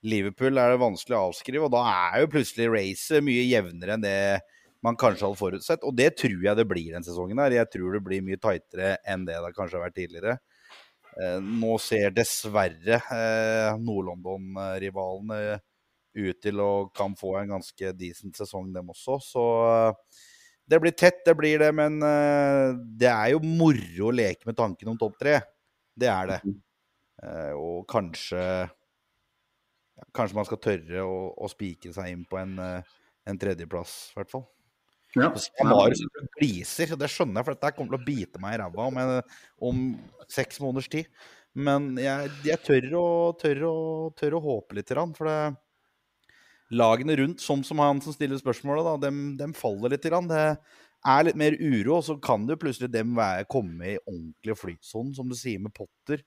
Liverpool 0.06 0.56
er 0.56 0.72
det 0.72 0.80
vanskelig 0.80 1.16
å 1.16 1.26
avskrive, 1.28 1.66
og 1.66 1.74
da 1.74 1.82
er 1.90 2.22
jo 2.22 2.30
plutselig 2.32 2.70
racet 2.72 3.24
mye 3.24 3.44
jevnere 3.44 3.96
enn 3.96 4.04
det 4.04 4.20
man 4.84 4.96
kanskje 4.96 5.26
hadde 5.26 5.40
forutsett. 5.40 5.82
Og 5.84 5.92
det 5.96 6.14
tror 6.20 6.38
jeg 6.46 6.56
det 6.56 6.66
blir 6.68 6.94
den 6.94 7.04
sesongen 7.04 7.42
her. 7.42 7.52
Jeg 7.52 7.68
tror 7.74 7.96
det 7.96 8.04
blir 8.06 8.24
mye 8.24 8.40
tightere 8.40 8.94
enn 9.04 9.26
det 9.28 9.36
det 9.44 9.52
kanskje 9.56 9.76
har 9.76 9.84
vært 9.84 9.98
tidligere. 9.98 10.38
Eh, 11.20 11.36
nå 11.44 11.76
ser 11.82 12.14
dessverre 12.16 13.00
eh, 13.02 13.76
Nord-London-rivalene 13.82 15.60
ut 16.20 16.40
til 16.42 16.62
å 16.64 16.72
kan 16.96 17.12
få 17.18 17.36
en 17.42 17.52
ganske 17.58 17.92
decent 17.98 18.40
sesong, 18.40 18.72
dem 18.72 18.88
også. 18.94 19.20
Så 19.26 19.44
eh, 19.68 20.24
det 20.70 20.80
blir 20.80 20.96
tett, 20.96 21.20
det 21.28 21.36
blir 21.36 21.60
det. 21.60 21.70
Men 21.76 22.00
det 22.96 23.10
er 23.10 23.34
jo 23.34 23.44
moro 23.44 24.08
å 24.08 24.16
leke 24.16 24.48
med 24.48 24.56
tanken 24.56 24.94
om 24.94 24.98
topp 25.00 25.20
tre. 25.20 25.40
Det 25.98 26.08
er 26.08 26.28
det. 26.30 26.42
Eh, 27.20 27.52
og 27.52 27.84
kanskje 27.90 28.42
ja, 30.00 30.06
Kanskje 30.16 30.38
man 30.38 30.48
skal 30.48 30.62
tørre 30.64 31.04
å, 31.04 31.18
å 31.36 31.50
spike 31.52 31.92
seg 31.94 32.14
inn 32.14 32.24
på 32.28 32.40
en, 32.40 32.56
eh, 32.64 32.96
en 33.28 33.40
tredjeplass, 33.40 33.98
i 34.14 34.20
hvert 34.20 34.32
fall. 34.32 34.46
Ja. 35.18 35.30
Så 35.34 35.50
gliser, 36.38 36.94
det 36.94 37.10
skjønner 37.10 37.40
jeg, 37.40 37.48
for 37.48 37.56
dette 37.56 37.72
kommer 37.76 37.96
til 37.96 38.00
å 38.00 38.06
bite 38.06 38.42
meg 38.42 38.54
i 38.54 38.60
ræva 38.62 38.86
om, 38.86 39.00
om 39.70 39.80
seks 40.30 40.60
måneders 40.62 40.90
tid. 40.92 41.10
Men 41.58 41.96
jeg, 41.98 42.30
jeg 42.46 42.62
tør, 42.62 42.86
å, 42.94 43.06
tør, 43.38 43.64
å, 43.66 43.74
tør 44.14 44.38
å 44.38 44.44
håpe 44.44 44.78
litt, 44.78 44.92
for 45.18 45.26
det, 45.26 45.38
lagene 46.70 47.16
rundt, 47.18 47.42
som, 47.42 47.64
som 47.66 47.82
han 47.82 47.98
som 48.04 48.14
stiller 48.14 48.38
spørsmålet, 48.38 48.86
da, 48.86 49.08
dem, 49.08 49.24
dem 49.40 49.54
faller 49.56 49.96
litt. 49.96 50.06
Det 50.06 50.44
er 51.10 51.26
litt 51.26 51.40
mer 51.40 51.56
uro, 51.58 51.96
og 51.98 52.06
så 52.06 52.16
kan 52.22 52.46
det 52.46 52.60
plutselig 52.62 52.92
dem 52.94 53.16
være, 53.18 53.48
komme 53.50 53.96
i 53.96 53.98
ordentlig 54.04 54.58
flytsonen, 54.60 55.14
som 55.16 55.30
du 55.30 55.34
sier 55.38 55.62
med 55.62 55.74
Potter. 55.74 56.22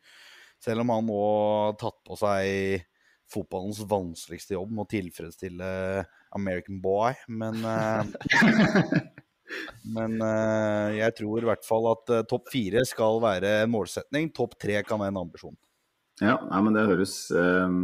Selv 0.63 0.83
om 0.83 0.91
han 0.91 1.07
nå 1.07 1.21
har 1.23 1.79
tatt 1.79 2.01
på 2.07 2.19
seg 2.19 2.83
fotballens 3.34 3.81
vanskeligste 3.89 4.55
jobb 4.55 4.72
med 4.72 4.85
å 4.85 4.91
tilfredsstille 4.93 5.73
American 6.38 6.80
boy, 6.84 7.18
men 7.27 7.60
eh, 7.65 9.03
Men 9.84 10.15
eh, 10.23 10.99
jeg 10.99 11.15
tror 11.19 11.43
i 11.43 11.49
hvert 11.49 11.65
fall 11.68 11.89
at 11.91 12.14
eh, 12.14 12.23
topp 12.30 12.49
fire 12.53 12.84
skal 12.88 13.19
være 13.23 13.60
en 13.64 13.73
målsetning. 13.73 14.31
Topp 14.35 14.55
tre 14.61 14.80
kan 14.88 15.01
være 15.01 15.14
en 15.14 15.22
ambisjon. 15.26 15.57
Ja, 16.22 16.38
nei, 16.45 16.60
men 16.61 16.76
det 16.77 16.85
høres, 16.88 17.15
eh, 17.35 17.76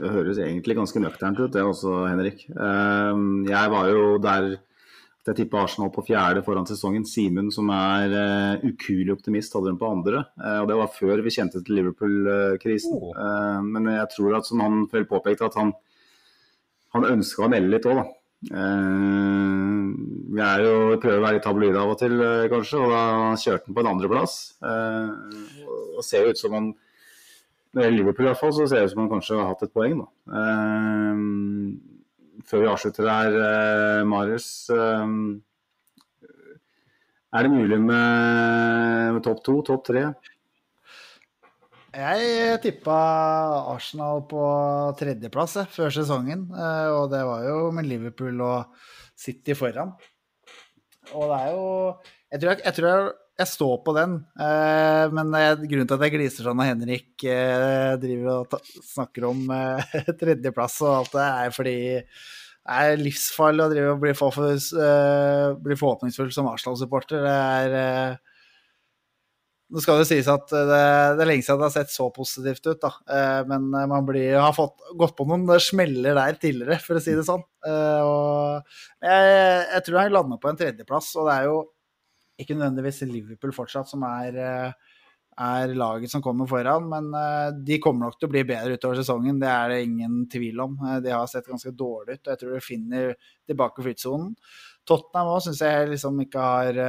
det 0.00 0.12
høres 0.14 0.40
egentlig 0.40 0.78
ganske 0.78 1.02
nøkternt 1.02 1.40
ut, 1.42 1.52
det 1.54 1.64
også, 1.66 1.94
Henrik. 2.08 2.46
Eh, 2.50 3.22
jeg 3.50 3.72
var 3.74 3.90
jo 3.90 4.04
der 4.22 4.52
jeg 5.28 5.36
tipper 5.36 5.60
Arsenal 5.60 5.90
på 5.92 6.02
fjerde 6.06 6.40
foran 6.46 6.64
sesongen. 6.68 7.04
Simen, 7.04 7.50
som 7.52 7.68
er 7.74 8.14
uh, 8.14 8.62
ukuelig 8.64 9.12
optimist, 9.18 9.52
hadde 9.52 9.68
dem 9.68 9.80
på 9.80 9.90
andre. 9.92 10.22
Uh, 10.40 10.62
og 10.62 10.70
det 10.70 10.78
var 10.80 10.94
før 10.94 11.20
vi 11.26 11.34
kjente 11.34 11.60
til 11.64 11.76
Liverpool-krisen. 11.76 12.96
Oh. 12.96 13.10
Eh, 13.12 13.58
men 13.68 13.90
jeg 13.92 14.08
tror 14.14 14.38
at, 14.38 14.48
som 14.48 14.62
han 14.64 14.86
vel 14.92 15.04
påpekte, 15.10 15.50
at 15.50 15.58
han, 15.60 15.74
han 16.96 17.10
ønska 17.12 17.44
å 17.44 17.50
melde 17.52 17.72
litt 17.74 17.88
òg, 17.90 18.00
da. 18.00 18.06
Vi 18.40 20.40
er 20.40 20.62
jo, 20.64 20.96
prøver 21.02 21.18
å 21.18 21.24
være 21.26 21.36
litt 21.36 21.44
tabloide 21.44 21.80
av 21.82 21.90
og 21.92 21.98
til, 22.00 22.14
kanskje, 22.48 22.80
og 22.80 22.94
da 22.94 23.02
kjørte 23.36 23.68
han 23.68 23.76
på 23.76 23.82
en 23.84 23.90
andreplass. 23.90 24.36
Uh, 24.64 25.12
og 25.98 26.06
ser 26.06 26.24
jo 26.24 26.32
ut 26.32 26.40
som 26.40 26.56
han 26.56 26.72
når 27.70 27.76
det 27.76 27.84
gjelder 27.84 28.00
Liverpool 28.00 28.26
i 28.26 28.30
hvert 28.32 28.40
fall, 28.40 28.54
så 28.56 28.64
ser 28.66 28.80
det 28.80 28.88
ut 28.88 28.94
som 28.96 29.04
han 29.04 29.12
kanskje 29.12 29.38
har 29.38 29.52
hatt 29.52 29.60
et 29.62 29.76
poeng. 29.76 30.00
Da. 30.00 30.06
Eh, 32.40 32.46
før 32.46 32.64
vi 32.64 32.68
avslutter 32.70 33.08
her, 33.08 33.36
eh, 33.36 34.04
Marius. 34.04 34.70
Eh, 34.70 35.06
er 37.32 37.42
det 37.42 37.50
mulig 37.50 37.80
med, 37.80 39.14
med 39.14 39.22
topp 39.22 39.44
to, 39.44 39.62
topp 39.62 39.84
tre? 39.86 40.12
Jeg 41.90 42.60
tippa 42.62 42.96
Arsenal 43.72 44.22
på 44.30 44.42
tredjeplass 44.98 45.56
før 45.70 45.90
sesongen, 45.90 46.48
eh, 46.54 46.88
og 46.94 47.10
det 47.10 47.24
var 47.26 47.44
jo 47.44 47.70
med 47.74 47.86
Liverpool 47.86 48.40
og 48.40 48.76
City 49.18 49.54
foran. 49.54 49.94
Og 51.14 51.26
det 51.26 51.40
er 51.40 51.50
jo 51.50 51.96
Jeg 52.30 52.40
tror 52.40 52.50
jeg, 52.50 52.60
jeg, 52.64 52.74
tror 52.74 52.86
jeg, 52.86 53.12
jeg 53.40 53.48
står 53.48 53.78
på 53.86 53.94
den, 53.96 54.18
eh, 54.40 55.06
men 55.14 55.32
grunnen 55.64 55.88
til 55.88 55.96
at 55.96 56.04
jeg 56.06 56.14
gliser 56.16 56.46
sånn 56.46 56.58
når 56.60 56.72
Henrik 56.74 57.24
eh, 57.24 57.94
driver 58.00 58.42
og 58.42 58.56
snakker 58.84 59.28
om 59.30 59.46
eh, 59.54 59.94
tredjeplass 60.20 60.80
og 60.84 60.96
alt 60.98 61.14
det, 61.16 61.28
er 61.44 61.54
fordi 61.56 61.76
det 62.00 62.80
er 62.80 63.00
livsfarlig 63.00 63.64
å 63.64 63.70
drive 63.72 63.94
og 63.94 64.02
bli, 64.02 64.12
for, 64.18 64.42
bli 65.64 65.78
forhåpningsfull 65.80 66.28
som 66.34 66.50
Arsenal-supporter. 66.50 67.24
Det 67.24 67.32
er 67.32 68.18
nå 69.70 69.80
skal 69.80 70.02
det 70.02 70.08
sies 70.10 70.28
at 70.28 70.50
det, 70.50 70.60
det 71.16 71.24
er 71.24 71.28
lenge 71.30 71.46
siden 71.46 71.62
det 71.62 71.68
har 71.68 71.74
sett 71.78 71.92
så 71.94 72.08
positivt 72.12 72.64
ut, 72.66 72.82
da. 72.82 72.90
Men 73.48 73.70
man 73.70 74.06
blir, 74.06 74.34
har 74.42 74.52
fått, 74.54 74.76
gått 74.98 75.16
på 75.18 75.24
noen 75.30 75.46
smeller 75.62 76.18
der 76.18 76.38
tidligere, 76.42 76.78
for 76.82 76.98
å 76.98 77.02
si 77.02 77.14
det 77.16 77.24
sånn. 77.26 77.42
Og 77.70 79.06
jeg, 79.06 79.34
jeg 79.70 79.84
tror 79.86 80.00
jeg 80.02 80.14
lander 80.18 80.42
på 80.42 80.50
en 80.50 80.58
tredjeplass, 80.58 81.12
og 81.16 81.30
det 81.30 81.36
er 81.38 81.48
jo 81.48 81.60
ikke 82.40 82.56
nødvendigvis 82.56 83.02
Liverpool 83.08 83.52
fortsatt 83.54 83.90
som 83.90 84.02
er, 84.08 84.36
eh, 84.40 84.72
er 85.40 85.74
laget 85.74 86.10
som 86.12 86.22
kommer 86.24 86.48
foran, 86.50 86.88
men 86.90 87.10
eh, 87.16 87.50
de 87.64 87.78
kommer 87.82 88.08
nok 88.08 88.18
til 88.18 88.28
å 88.28 88.32
bli 88.34 88.44
bedre 88.48 88.76
utover 88.76 89.00
sesongen. 89.00 89.40
Det 89.40 89.48
er 89.48 89.68
det 89.74 89.80
ingen 89.86 90.24
tvil 90.32 90.60
om. 90.66 90.76
Eh, 90.86 91.00
De 91.06 91.14
har 91.14 91.26
sett 91.30 91.48
ganske 91.48 91.72
dårlig 91.76 92.18
ut, 92.18 92.26
og 92.26 92.32
jeg 92.32 92.42
tror 92.42 92.54
de 92.56 92.60
finner 92.64 93.14
tilbake 93.48 93.84
flytsonen. 93.86 94.34
Tottenham 94.88 95.34
òg 95.36 95.42
syns 95.44 95.60
jeg 95.64 95.90
liksom 95.92 96.20
ikke 96.24 96.40
har 96.40 96.82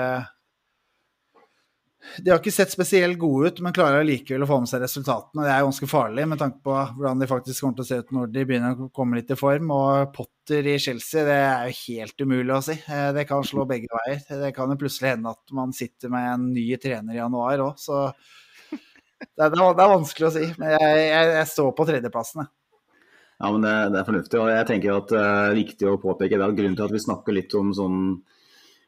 de 2.17 2.31
har 2.31 2.39
ikke 2.41 2.53
sett 2.53 2.71
spesielt 2.73 3.19
gode 3.21 3.51
ut, 3.51 3.59
men 3.61 3.73
klarer 3.75 4.05
likevel 4.05 4.45
å 4.45 4.49
få 4.49 4.57
med 4.63 4.69
seg 4.71 4.81
resultatene. 4.83 5.45
Det 5.45 5.51
er 5.53 5.65
ganske 5.67 5.89
farlig 5.89 6.25
med 6.31 6.41
tanke 6.41 6.61
på 6.65 6.73
hvordan 6.97 7.21
de 7.21 7.29
faktisk 7.29 7.63
kommer 7.63 7.77
til 7.77 7.85
å 7.85 7.89
se 7.89 7.99
ut 8.01 8.13
når 8.17 8.31
de 8.33 8.45
begynner 8.49 8.81
å 8.85 8.89
komme 8.95 9.19
litt 9.19 9.33
i 9.33 9.37
form. 9.39 9.73
Og 9.75 10.13
Potter 10.15 10.69
i 10.73 10.77
Chelsea, 10.81 11.25
det 11.27 11.37
er 11.37 11.69
jo 11.69 11.77
helt 11.85 12.25
umulig 12.25 12.55
å 12.55 12.61
si. 12.65 12.77
Eh, 12.81 13.09
Det 13.17 13.27
kan 13.29 13.45
slå 13.45 13.67
begge 13.69 13.91
veier. 13.93 14.23
Det 14.45 14.53
kan 14.57 14.73
jo 14.73 14.79
plutselig 14.81 15.13
hende 15.13 15.35
at 15.35 15.55
man 15.57 15.75
sitter 15.77 16.09
med 16.13 16.31
en 16.33 16.49
ny 16.55 16.65
trener 16.81 17.15
i 17.15 17.21
januar 17.21 17.67
òg, 17.67 17.77
så 17.81 18.07
det 19.21 19.45
er, 19.45 19.53
det 19.53 19.85
er 19.85 19.93
vanskelig 19.93 20.27
å 20.27 20.33
si. 20.33 20.47
Men 20.57 20.73
jeg, 20.73 21.05
jeg, 21.05 21.31
jeg 21.37 21.49
står 21.53 21.71
på 21.77 21.85
tredjeplassen, 21.91 22.43
jeg. 22.43 22.53
Ja, 23.41 23.49
men 23.49 23.63
det, 23.65 23.73
det 23.93 24.01
er 24.01 24.05
fornuftig. 24.05 24.37
og 24.41 24.51
jeg 24.53 24.65
tenker 24.69 24.97
at 24.99 25.09
det 25.13 25.21
er 25.25 25.55
viktig 25.57 25.87
å 25.89 25.99
påpeke 26.01 26.37
det 26.37 26.45
at 26.45 26.57
Grunnen 26.57 26.75
til 26.77 26.85
at 26.85 26.93
vi 26.93 27.01
snakker 27.01 27.33
litt 27.33 27.53
om 27.57 27.71
sånn 27.73 28.01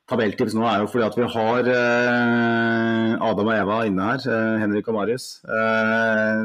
tabelltips 0.09 0.55
nå, 0.57 0.63
er 0.67 0.81
jo 0.84 0.89
fordi 0.91 1.05
at 1.05 1.17
vi 1.17 1.27
har 1.35 1.69
eh, 1.73 3.11
Adam 3.23 3.49
og 3.49 3.53
Eva 3.55 3.77
inne 3.88 4.07
her, 4.09 4.25
eh, 4.35 4.55
Henrik 4.63 4.89
og 4.91 4.97
Marius. 4.97 5.27
Eh, 5.47 6.41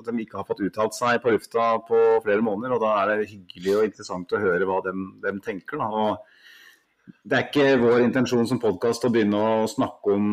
at 0.00 0.08
de 0.08 0.24
ikke 0.24 0.40
har 0.40 0.46
fått 0.48 0.62
uttalt 0.64 0.96
seg 0.96 1.20
på 1.22 1.34
lufta 1.34 1.66
på 1.88 2.00
flere 2.24 2.44
måneder. 2.44 2.76
og 2.76 2.84
Da 2.84 2.94
er 3.02 3.12
det 3.12 3.32
hyggelig 3.32 3.76
og 3.76 3.88
interessant 3.90 4.32
å 4.32 4.40
høre 4.40 4.68
hva 4.68 4.80
de, 4.86 5.34
tenker. 5.44 5.82
Da. 5.82 5.90
Og 5.90 7.20
det 7.24 7.38
er 7.38 7.46
ikke 7.48 7.82
vår 7.84 8.06
intensjon 8.06 8.48
som 8.48 8.62
podkast 8.62 9.04
å 9.04 9.12
begynne 9.12 9.36
å 9.36 9.68
snakke 9.70 10.16
om 10.16 10.26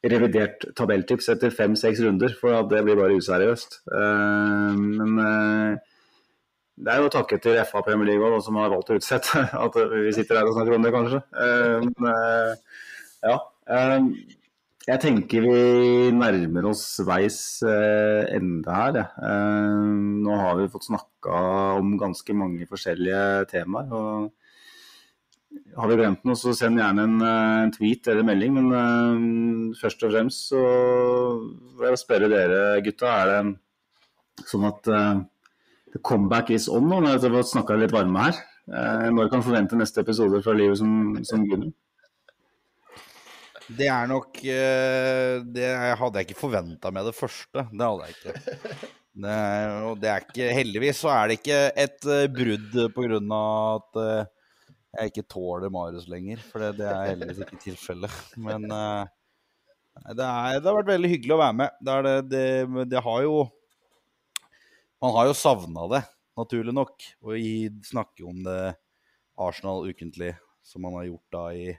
revidert 0.00 0.64
tabelltips 0.76 1.28
etter 1.34 1.52
fem-seks 1.52 2.00
runder, 2.00 2.32
for 2.40 2.64
det 2.70 2.80
blir 2.86 2.96
bare 2.96 3.20
useriøst. 3.20 3.82
Eh, 3.92 4.80
men 4.80 5.24
eh, 5.26 5.89
det 6.80 6.92
er 6.92 7.02
jo 7.02 7.12
takket 7.12 7.42
til 7.44 7.60
FA 7.68 7.82
Premier 7.84 8.08
League 8.08 8.24
også, 8.24 8.46
som 8.48 8.58
har 8.60 8.72
valgt 8.72 8.92
å 8.92 8.98
utsette 8.98 9.44
at 9.64 9.78
vi 9.92 10.12
sitter 10.16 10.40
her 10.40 10.48
og 10.48 10.56
snakker 10.56 10.76
om 10.76 10.84
det, 10.86 10.92
kanskje. 10.94 11.22
Eh, 11.44 11.78
Men 11.84 12.10
eh, 12.10 12.84
ja. 13.28 13.36
eh, 13.76 13.96
Jeg 14.88 15.02
tenker 15.04 15.44
vi 15.44 16.10
nærmer 16.16 16.70
oss 16.70 16.84
veis 17.06 17.38
ende 17.62 18.74
her. 18.74 18.96
Nå 19.20 20.38
har 20.40 20.56
vi 20.58 20.70
fått 20.72 20.88
snakka 20.88 21.40
om 21.76 21.92
ganske 22.00 22.34
mange 22.34 22.66
forskjellige 22.66 23.44
temaer. 23.52 23.92
og 23.92 25.60
Har 25.76 25.92
vi 25.92 25.98
glemt 26.00 26.24
noe, 26.24 26.38
så 26.40 26.56
send 26.56 26.80
gjerne 26.80 27.04
en, 27.06 27.20
en 27.20 27.74
tweet 27.76 28.08
eller 28.08 28.24
en 28.24 28.30
melding. 28.32 28.56
Men 28.56 28.72
uh, 28.72 29.76
først 29.78 30.02
og 30.08 30.16
fremst 30.16 30.48
så 30.50 30.64
vil 31.76 31.92
jeg 31.92 32.00
spørre 32.00 32.32
dere 32.32 32.80
gutta. 32.88 33.12
Er 33.20 33.30
det 33.34 34.48
sånn 34.48 34.66
at 34.72 34.90
comeback 36.06 36.50
is 36.54 36.68
on 36.70 36.86
nå? 36.88 37.00
Når 37.04 37.18
vi 37.26 37.36
har 37.36 37.46
snakka 37.48 37.76
litt 37.80 37.94
varme 37.94 38.26
her. 38.28 38.38
Eh, 38.70 39.06
når 39.10 39.30
kan 39.32 39.42
forvente 39.42 39.78
neste 39.78 40.04
episode 40.04 40.38
fra 40.44 40.54
livet 40.54 40.78
som, 40.78 41.16
som 41.26 41.42
Gunnar? 41.48 41.72
Det 43.70 43.86
er 43.86 44.08
nok 44.10 44.38
eh, 44.50 45.36
Det 45.46 45.66
hadde 45.98 46.18
jeg 46.22 46.28
ikke 46.28 46.40
forventa 46.40 46.90
med 46.94 47.06
det 47.10 47.14
første. 47.18 47.66
Det 47.70 47.86
hadde 47.86 48.08
jeg 48.08 48.16
ikke. 48.18 48.80
Det, 49.20 49.26
er- 49.28 49.82
og 49.88 49.96
det 50.00 50.06
er 50.08 50.22
ikke 50.22 50.44
Heldigvis 50.54 51.00
så 51.02 51.08
er 51.12 51.24
det 51.28 51.34
ikke 51.40 51.56
et 51.82 52.04
eh, 52.14 52.28
brudd 52.30 52.76
pga. 52.94 53.40
at 53.74 53.98
jeg 55.00 55.10
ikke 55.10 55.24
tåler 55.34 55.68
Marius 55.74 56.06
lenger. 56.08 56.38
For 56.46 56.62
det, 56.62 56.76
det 56.78 56.86
er 56.88 57.08
heldigvis 57.10 57.42
ikke 57.42 57.58
tilfellet. 57.66 58.14
Men 58.38 58.68
det, 58.70 58.78
er, 60.24 60.60
det 60.62 60.70
har 60.70 60.78
vært 60.78 60.92
veldig 60.94 61.10
hyggelig 61.10 61.34
å 61.36 61.40
være 61.42 61.58
med. 61.58 61.82
Det, 62.30 62.44
det 62.94 63.02
har 63.04 63.26
jo 63.26 63.34
Man 65.00 65.14
har 65.16 65.30
jo 65.30 65.36
savna 65.36 65.86
det, 65.88 66.02
naturlig 66.36 66.74
nok. 66.76 67.04
Og 67.24 67.38
i, 67.40 67.70
snakke 67.88 68.26
om 68.28 68.42
det 68.44 68.74
Arsenal 69.40 69.86
ukentlig, 69.88 70.34
som 70.60 70.84
man 70.84 70.98
har 70.98 71.08
gjort 71.08 71.36
da 71.36 71.44
i 71.56 71.70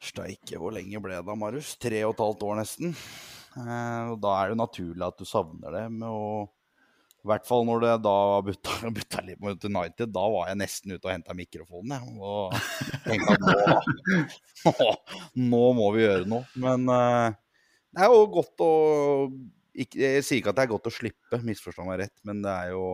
Steike, 0.00 0.56
hvor 0.56 0.72
lenge 0.72 1.00
ble 1.02 1.18
det 1.18 1.26
da, 1.26 1.36
Marius? 1.36 1.74
Tre 1.82 2.04
og 2.06 2.14
et 2.14 2.22
halvt 2.22 2.46
år 2.46 2.56
nesten. 2.62 2.94
Eh, 3.58 4.12
og 4.12 4.16
da 4.22 4.36
er 4.38 4.52
det 4.52 4.60
naturlig 4.62 5.04
at 5.04 5.18
du 5.18 5.26
savner 5.28 5.74
det. 5.74 5.84
Med 5.92 6.06
å, 6.08 6.46
I 7.20 7.30
hvert 7.32 7.50
fall 7.50 7.66
når 7.68 7.84
det 7.84 7.92
da 8.06 8.16
butta, 8.46 8.78
butta 8.94 9.22
litt 9.26 9.42
mot 9.42 9.68
United, 9.68 10.14
da 10.14 10.26
var 10.36 10.48
jeg 10.52 10.62
nesten 10.62 10.94
ute 10.94 11.02
og 11.02 11.12
henta 11.12 11.36
mikrofonen. 11.36 11.98
Jeg, 11.98 12.16
og 12.22 12.54
tenkte 13.04 13.34
at 13.34 13.48
nå, 13.50 14.70
nå, 14.70 14.90
nå 15.50 15.64
må 15.82 15.94
vi 15.98 16.06
gjøre 16.06 16.30
noe. 16.30 16.46
Men 16.54 16.86
eh, 16.94 17.40
det 17.90 18.06
er 18.06 18.14
jo 18.14 18.28
godt 18.38 18.62
å 18.62 18.74
ikke, 19.84 20.00
Jeg 20.18 20.26
sier 20.26 20.40
ikke 20.40 20.52
at 20.52 20.58
det 20.58 20.66
er 20.66 20.72
godt 20.74 20.90
å 20.90 20.94
slippe, 20.94 21.40
misforstå 21.46 21.86
meg 21.88 22.02
rett, 22.04 22.16
men 22.28 22.42
det 22.44 22.52
er 22.52 22.74
jo 22.74 22.84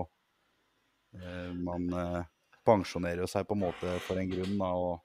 eh, 1.17 1.51
Man 1.67 1.91
eh, 1.91 2.23
pensjonerer 2.67 3.25
jo 3.25 3.31
seg 3.31 3.47
på 3.49 3.57
en 3.57 3.65
måte 3.67 3.99
for 4.07 4.21
en 4.21 4.31
grunn. 4.31 4.57
da, 4.61 4.71
og 4.75 5.03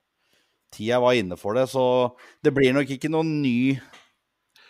tida 0.72 1.00
var 1.04 1.18
inne 1.18 1.38
for 1.38 1.58
det. 1.58 1.68
Så 1.72 1.84
det 2.44 2.54
blir 2.56 2.74
nok 2.76 2.90
ikke 2.96 3.12
noen 3.12 3.42
ny 3.44 3.76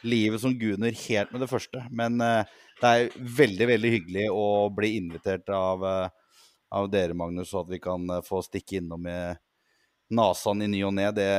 livet 0.08 0.42
som 0.42 0.58
gunner 0.58 0.96
helt 1.08 1.32
med 1.32 1.44
det 1.44 1.52
første. 1.52 1.84
Men 1.94 2.20
eh, 2.26 2.50
det 2.82 2.92
er 2.92 3.16
veldig, 3.42 3.70
veldig 3.76 3.94
hyggelig 3.96 4.28
å 4.34 4.46
bli 4.74 4.96
invitert 4.98 5.50
av, 5.54 5.86
eh, 5.86 6.36
av 6.74 6.90
dere, 6.92 7.18
Magnus, 7.18 7.54
og 7.54 7.66
at 7.66 7.76
vi 7.76 7.82
kan 7.84 8.10
eh, 8.10 8.24
få 8.26 8.42
stikke 8.46 8.82
innom 8.82 9.06
med 9.06 9.42
nasaen 10.12 10.66
i 10.66 10.72
ny 10.72 10.82
og 10.88 10.96
ne. 10.98 11.08
Det, 11.16 11.30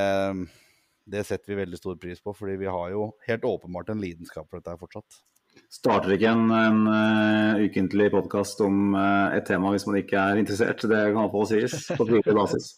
det 1.13 1.27
setter 1.29 1.53
vi 1.53 1.61
veldig 1.65 1.81
stor 1.81 1.99
pris 2.01 2.23
på, 2.23 2.35
fordi 2.37 2.57
vi 2.63 2.71
har 2.71 2.95
jo 2.95 3.11
helt 3.27 3.49
åpenbart 3.49 3.93
en 3.93 4.03
lidenskap 4.03 4.49
for 4.49 4.63
dette 4.63 4.79
fortsatt. 4.81 5.23
Starter 5.73 6.13
ikke 6.15 6.29
en, 6.29 6.51
en 6.53 6.81
uh, 6.85 7.63
ukentlig 7.65 8.11
podkast 8.13 8.61
om 8.65 8.93
uh, 8.93 9.33
et 9.33 9.47
tema 9.49 9.73
hvis 9.73 9.87
man 9.89 9.97
ikke 10.03 10.21
er 10.21 10.41
interessert. 10.41 10.85
Det 10.85 11.01
kan 11.09 11.23
iallfall 11.23 11.49
sies 11.49 11.89
på 11.97 12.05
frivillig 12.05 12.37
basis. 12.37 12.69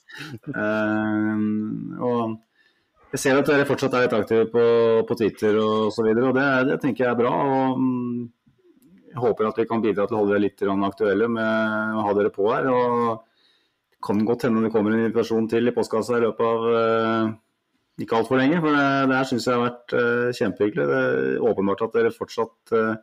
Uh, 0.46 1.34
og 2.06 2.36
jeg 3.14 3.22
ser 3.22 3.38
at 3.38 3.50
dere 3.50 3.66
fortsatt 3.66 3.94
er 3.94 4.06
litt 4.06 4.16
aktive 4.16 4.46
på, 4.50 4.64
på 5.06 5.18
Twitter 5.18 5.58
og 5.62 5.92
så 5.94 6.06
videre, 6.06 6.30
og 6.30 6.38
det, 6.38 6.46
det 6.70 6.80
tenker 6.82 7.04
jeg 7.04 7.12
er 7.12 7.20
bra. 7.20 7.34
og 7.44 7.82
mm, 7.82 8.24
jeg 9.12 9.22
håper 9.22 9.50
at 9.50 9.60
vi 9.60 9.68
kan 9.70 9.82
bidra 9.82 10.08
til 10.08 10.16
å 10.16 10.22
holde 10.22 10.34
dere 10.34 10.46
litt 10.46 10.64
aktuelle 10.88 11.28
med 11.30 11.98
å 11.98 12.08
ha 12.08 12.14
dere 12.18 12.32
på 12.34 12.48
her. 12.50 12.66
og 12.72 13.22
Det 13.90 14.00
kan 14.06 14.24
godt 14.26 14.48
hende 14.48 14.64
det 14.64 14.72
kommer 14.74 14.94
en 14.94 15.04
invitasjon 15.04 15.46
til 15.50 15.70
i 15.70 15.74
postkassa 15.76 16.18
i 16.18 16.24
løpet 16.24 16.46
av 16.46 17.34
ikke 18.00 18.18
altfor 18.18 18.40
lenge. 18.40 18.60
For 18.62 18.74
det, 18.74 18.86
det 19.10 19.18
her 19.18 19.28
syns 19.28 19.46
jeg 19.48 19.54
har 19.54 19.64
vært 19.68 19.94
uh, 19.94 20.30
kjempehyggelig. 20.34 20.86
Det 20.90 21.00
er 21.00 21.46
åpenbart 21.50 21.84
at 21.86 21.96
dere 21.98 22.14
fortsatt 22.14 22.74
uh, 22.74 22.94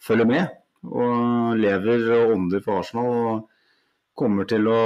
følger 0.00 0.28
med 0.28 0.56
og 0.88 1.58
lever 1.58 2.04
og 2.14 2.36
ånder 2.36 2.62
for 2.64 2.80
Arsenal. 2.80 3.10
Og 3.12 4.18
kommer 4.18 4.48
til 4.50 4.66
å 4.70 4.80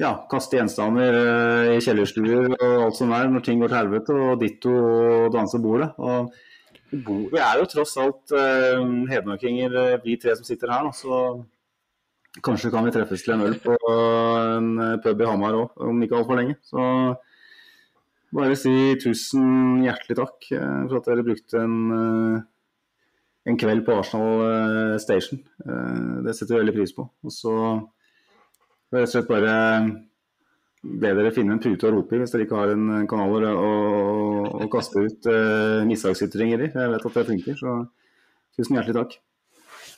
ja, 0.00 0.12
kaste 0.30 0.58
gjenstander 0.58 1.18
uh, 1.20 1.74
i 1.74 1.82
kjellerstuer 1.84 2.54
og 2.56 2.86
alt 2.86 2.98
som 2.98 3.12
er 3.16 3.28
når 3.30 3.44
ting 3.46 3.60
går 3.62 3.72
til 3.72 3.80
helvete, 3.82 4.16
og 4.16 4.40
ditto 4.40 4.72
og 4.72 5.34
danse 5.34 5.60
bordet. 5.62 5.92
Og 6.00 6.32
vi 6.94 7.42
er 7.42 7.60
jo 7.60 7.68
tross 7.68 7.96
alt 8.00 8.32
uh, 8.32 8.80
hedmarkinger, 9.10 10.00
vi 10.06 10.16
tre 10.22 10.38
som 10.38 10.48
sitter 10.48 10.72
her. 10.72 10.88
Da, 10.88 10.96
så 10.96 12.40
kanskje 12.44 12.72
kan 12.72 12.84
vi 12.84 12.92
treffes 12.96 13.22
til 13.24 13.36
en 13.36 13.46
øl 13.46 13.60
på 13.60 13.76
en 13.92 14.74
pub 15.04 15.20
i 15.20 15.28
Hamar 15.28 15.56
òg, 15.56 15.78
om 15.84 16.02
ikke 16.04 16.18
altfor 16.18 16.40
lenge. 16.40 16.58
Så 16.64 16.80
bare 18.34 18.56
si 18.58 18.72
tusen 19.02 19.82
hjertelig 19.84 20.18
takk 20.18 20.48
eh, 20.56 20.82
for 20.88 20.98
at 20.98 21.10
dere 21.10 21.24
brukte 21.26 21.60
en, 21.62 21.76
eh, 21.94 22.40
en 23.50 23.58
kveld 23.60 23.84
på 23.86 23.94
Arsenal 24.00 24.42
eh, 24.46 24.96
Station. 25.02 25.42
Det 26.24 26.34
setter 26.34 26.56
vi 26.56 26.62
veldig 26.64 26.74
pris 26.76 26.94
på. 26.96 27.06
Og 27.06 27.34
så 27.34 27.54
rett 28.94 29.06
og 29.06 29.12
slett 29.12 29.30
bare 29.30 29.54
be 30.86 31.12
dere 31.18 31.32
finne 31.34 31.56
en 31.56 31.62
pute 31.62 31.88
å 31.88 31.92
rope 31.94 32.14
i 32.14 32.20
hvis 32.20 32.34
dere 32.34 32.46
ikke 32.46 32.58
har 32.60 32.72
en 32.74 33.06
kanal 33.10 33.46
å, 33.48 33.52
å, 33.58 33.70
å 34.62 34.68
kaste 34.70 35.02
ut 35.02 35.26
uh, 35.26 35.82
mishagsytringer 35.88 36.62
i. 36.62 36.68
Jeg 36.70 36.92
vet 36.92 37.06
at 37.08 37.16
det 37.18 37.24
funker, 37.26 37.58
så 37.58 37.74
tusen 38.54 38.78
hjertelig 38.78 39.00
takk. 39.00 39.16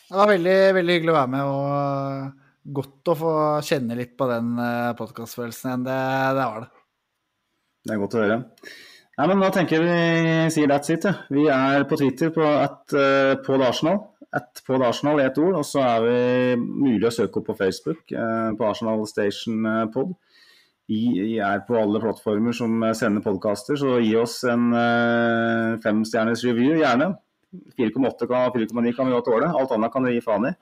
Det 0.09 0.16
var 0.16 0.32
veldig, 0.32 0.56
veldig 0.78 0.96
hyggelig 0.96 1.12
å 1.12 1.18
være 1.18 1.32
med, 1.34 1.52
og 1.52 2.72
godt 2.78 3.12
å 3.12 3.18
få 3.20 3.34
kjenne 3.68 3.98
litt 3.98 4.16
på 4.16 4.30
den 4.30 4.56
podkastfølelsen 4.96 5.68
igjen. 5.68 5.86
Det, 5.90 6.00
det 6.38 6.46
var 6.46 6.64
det. 6.64 6.77
Det 7.86 7.94
er 7.94 8.00
godt 8.02 8.16
å 8.18 8.22
høre. 8.22 8.38
Nei, 9.18 9.26
men 9.26 9.40
Da 9.42 9.50
tenker 9.50 9.82
jeg 9.82 9.86
vi 9.88 10.52
sier 10.55 10.70
that's 10.70 10.92
it. 10.94 11.06
Ja. 11.09 11.16
Vi 11.34 11.48
er 11.50 11.84
på 11.90 11.98
Twitter 11.98 12.30
på 12.34 12.44
at 12.46 12.94
uh, 12.94 13.34
Pod 13.42 13.64
Arsenal. 13.66 13.98
At 14.34 14.62
Pod 14.66 14.84
Arsenal 14.86 15.18
i 15.18 15.26
ett 15.26 15.40
ord. 15.42 15.56
Og 15.59 15.66
så 15.66 15.82
er 15.82 16.05
vi 16.05 16.18
mulig 16.62 17.09
å 17.09 17.14
søke 17.14 17.40
opp 17.40 17.48
på 17.50 17.59
Facebook 17.59 18.14
uh, 18.14 18.55
på 18.55 18.68
Arsenal 18.68 19.02
Station 19.10 19.66
eh, 19.66 19.86
Pod. 19.94 20.14
Vi 20.88 21.36
er 21.44 21.64
på 21.66 21.76
alle 21.76 22.00
plattformer 22.00 22.55
som 22.56 22.80
sender 22.96 23.20
podkaster, 23.20 23.76
så 23.76 23.98
gi 24.00 24.14
oss 24.16 24.38
en 24.48 24.70
uh, 24.72 25.74
femstjerners 25.82 26.46
review, 26.46 26.78
gjerne. 26.80 27.10
4,8 27.76 28.28
kan 28.30 28.55
4,9 28.55 28.94
kan 28.96 29.09
vi 29.09 29.16
godt 29.16 29.28
tåle. 29.28 29.50
Alt 29.50 29.74
annet 29.74 29.92
kan 29.92 30.06
vi 30.06 30.14
gi 30.14 30.24
faen 30.24 30.48
i. 30.48 30.55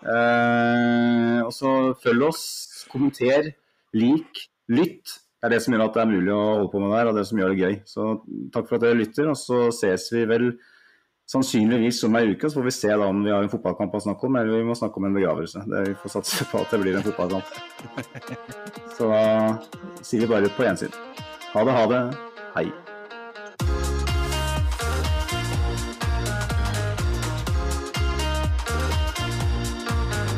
Uh, 0.00 1.40
og 1.46 1.54
så 1.54 1.72
følg 2.02 2.26
oss, 2.28 2.44
kommenter, 2.90 3.52
lik, 3.96 4.48
lytt. 4.72 5.20
Det 5.40 5.48
er 5.48 5.54
det 5.54 5.62
som 5.64 5.72
gjør 5.72 5.86
at 5.86 5.94
det 5.96 6.00
er 6.02 6.08
mulig 6.10 6.32
å 6.34 6.40
holde 6.44 6.68
på 6.68 6.80
med 6.82 6.90
det 6.92 6.96
her, 6.98 7.08
og 7.08 7.16
det 7.16 7.22
som 7.24 7.38
gjør 7.40 7.54
det 7.54 7.62
gøy. 7.64 7.76
Så 7.88 8.06
takk 8.52 8.66
for 8.68 8.76
at 8.76 8.82
dere 8.84 8.98
lytter, 8.98 9.30
og 9.32 9.38
så 9.40 9.60
ses 9.72 10.04
vi 10.12 10.26
vel 10.28 10.50
sannsynligvis 11.32 12.02
om 12.04 12.18
ei 12.20 12.26
uke. 12.34 12.50
Så 12.50 12.58
får 12.58 12.66
vi 12.66 12.74
se 12.76 12.90
da 12.92 13.06
om 13.08 13.22
vi 13.24 13.32
har 13.32 13.46
en 13.46 13.48
fotballkamp 13.48 13.96
å 13.96 14.02
snakke 14.04 14.28
om, 14.28 14.36
eller 14.36 14.60
vi 14.60 14.66
må 14.68 14.76
snakke 14.76 15.00
om 15.00 15.08
en 15.08 15.16
begravelse. 15.16 15.64
Det, 15.64 15.84
vi 15.88 15.96
får 16.02 16.12
satse 16.18 16.44
på 16.50 16.60
at 16.60 16.74
det 16.76 16.82
blir 16.82 16.98
en 17.00 17.06
fotballkamp. 17.08 17.48
Så 18.98 19.08
da 19.08 19.24
sier 20.04 20.26
vi 20.26 20.28
bare 20.28 20.52
på 20.58 20.66
gjensyn. 20.68 20.92
Ha 21.54 21.64
det, 21.64 21.72
ha 21.72 21.88
det. 21.88 22.02
Hei. 22.58 22.68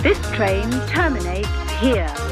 This 0.06 0.22
train 0.30 0.70
terminates 0.94 1.50
here. 1.82 2.31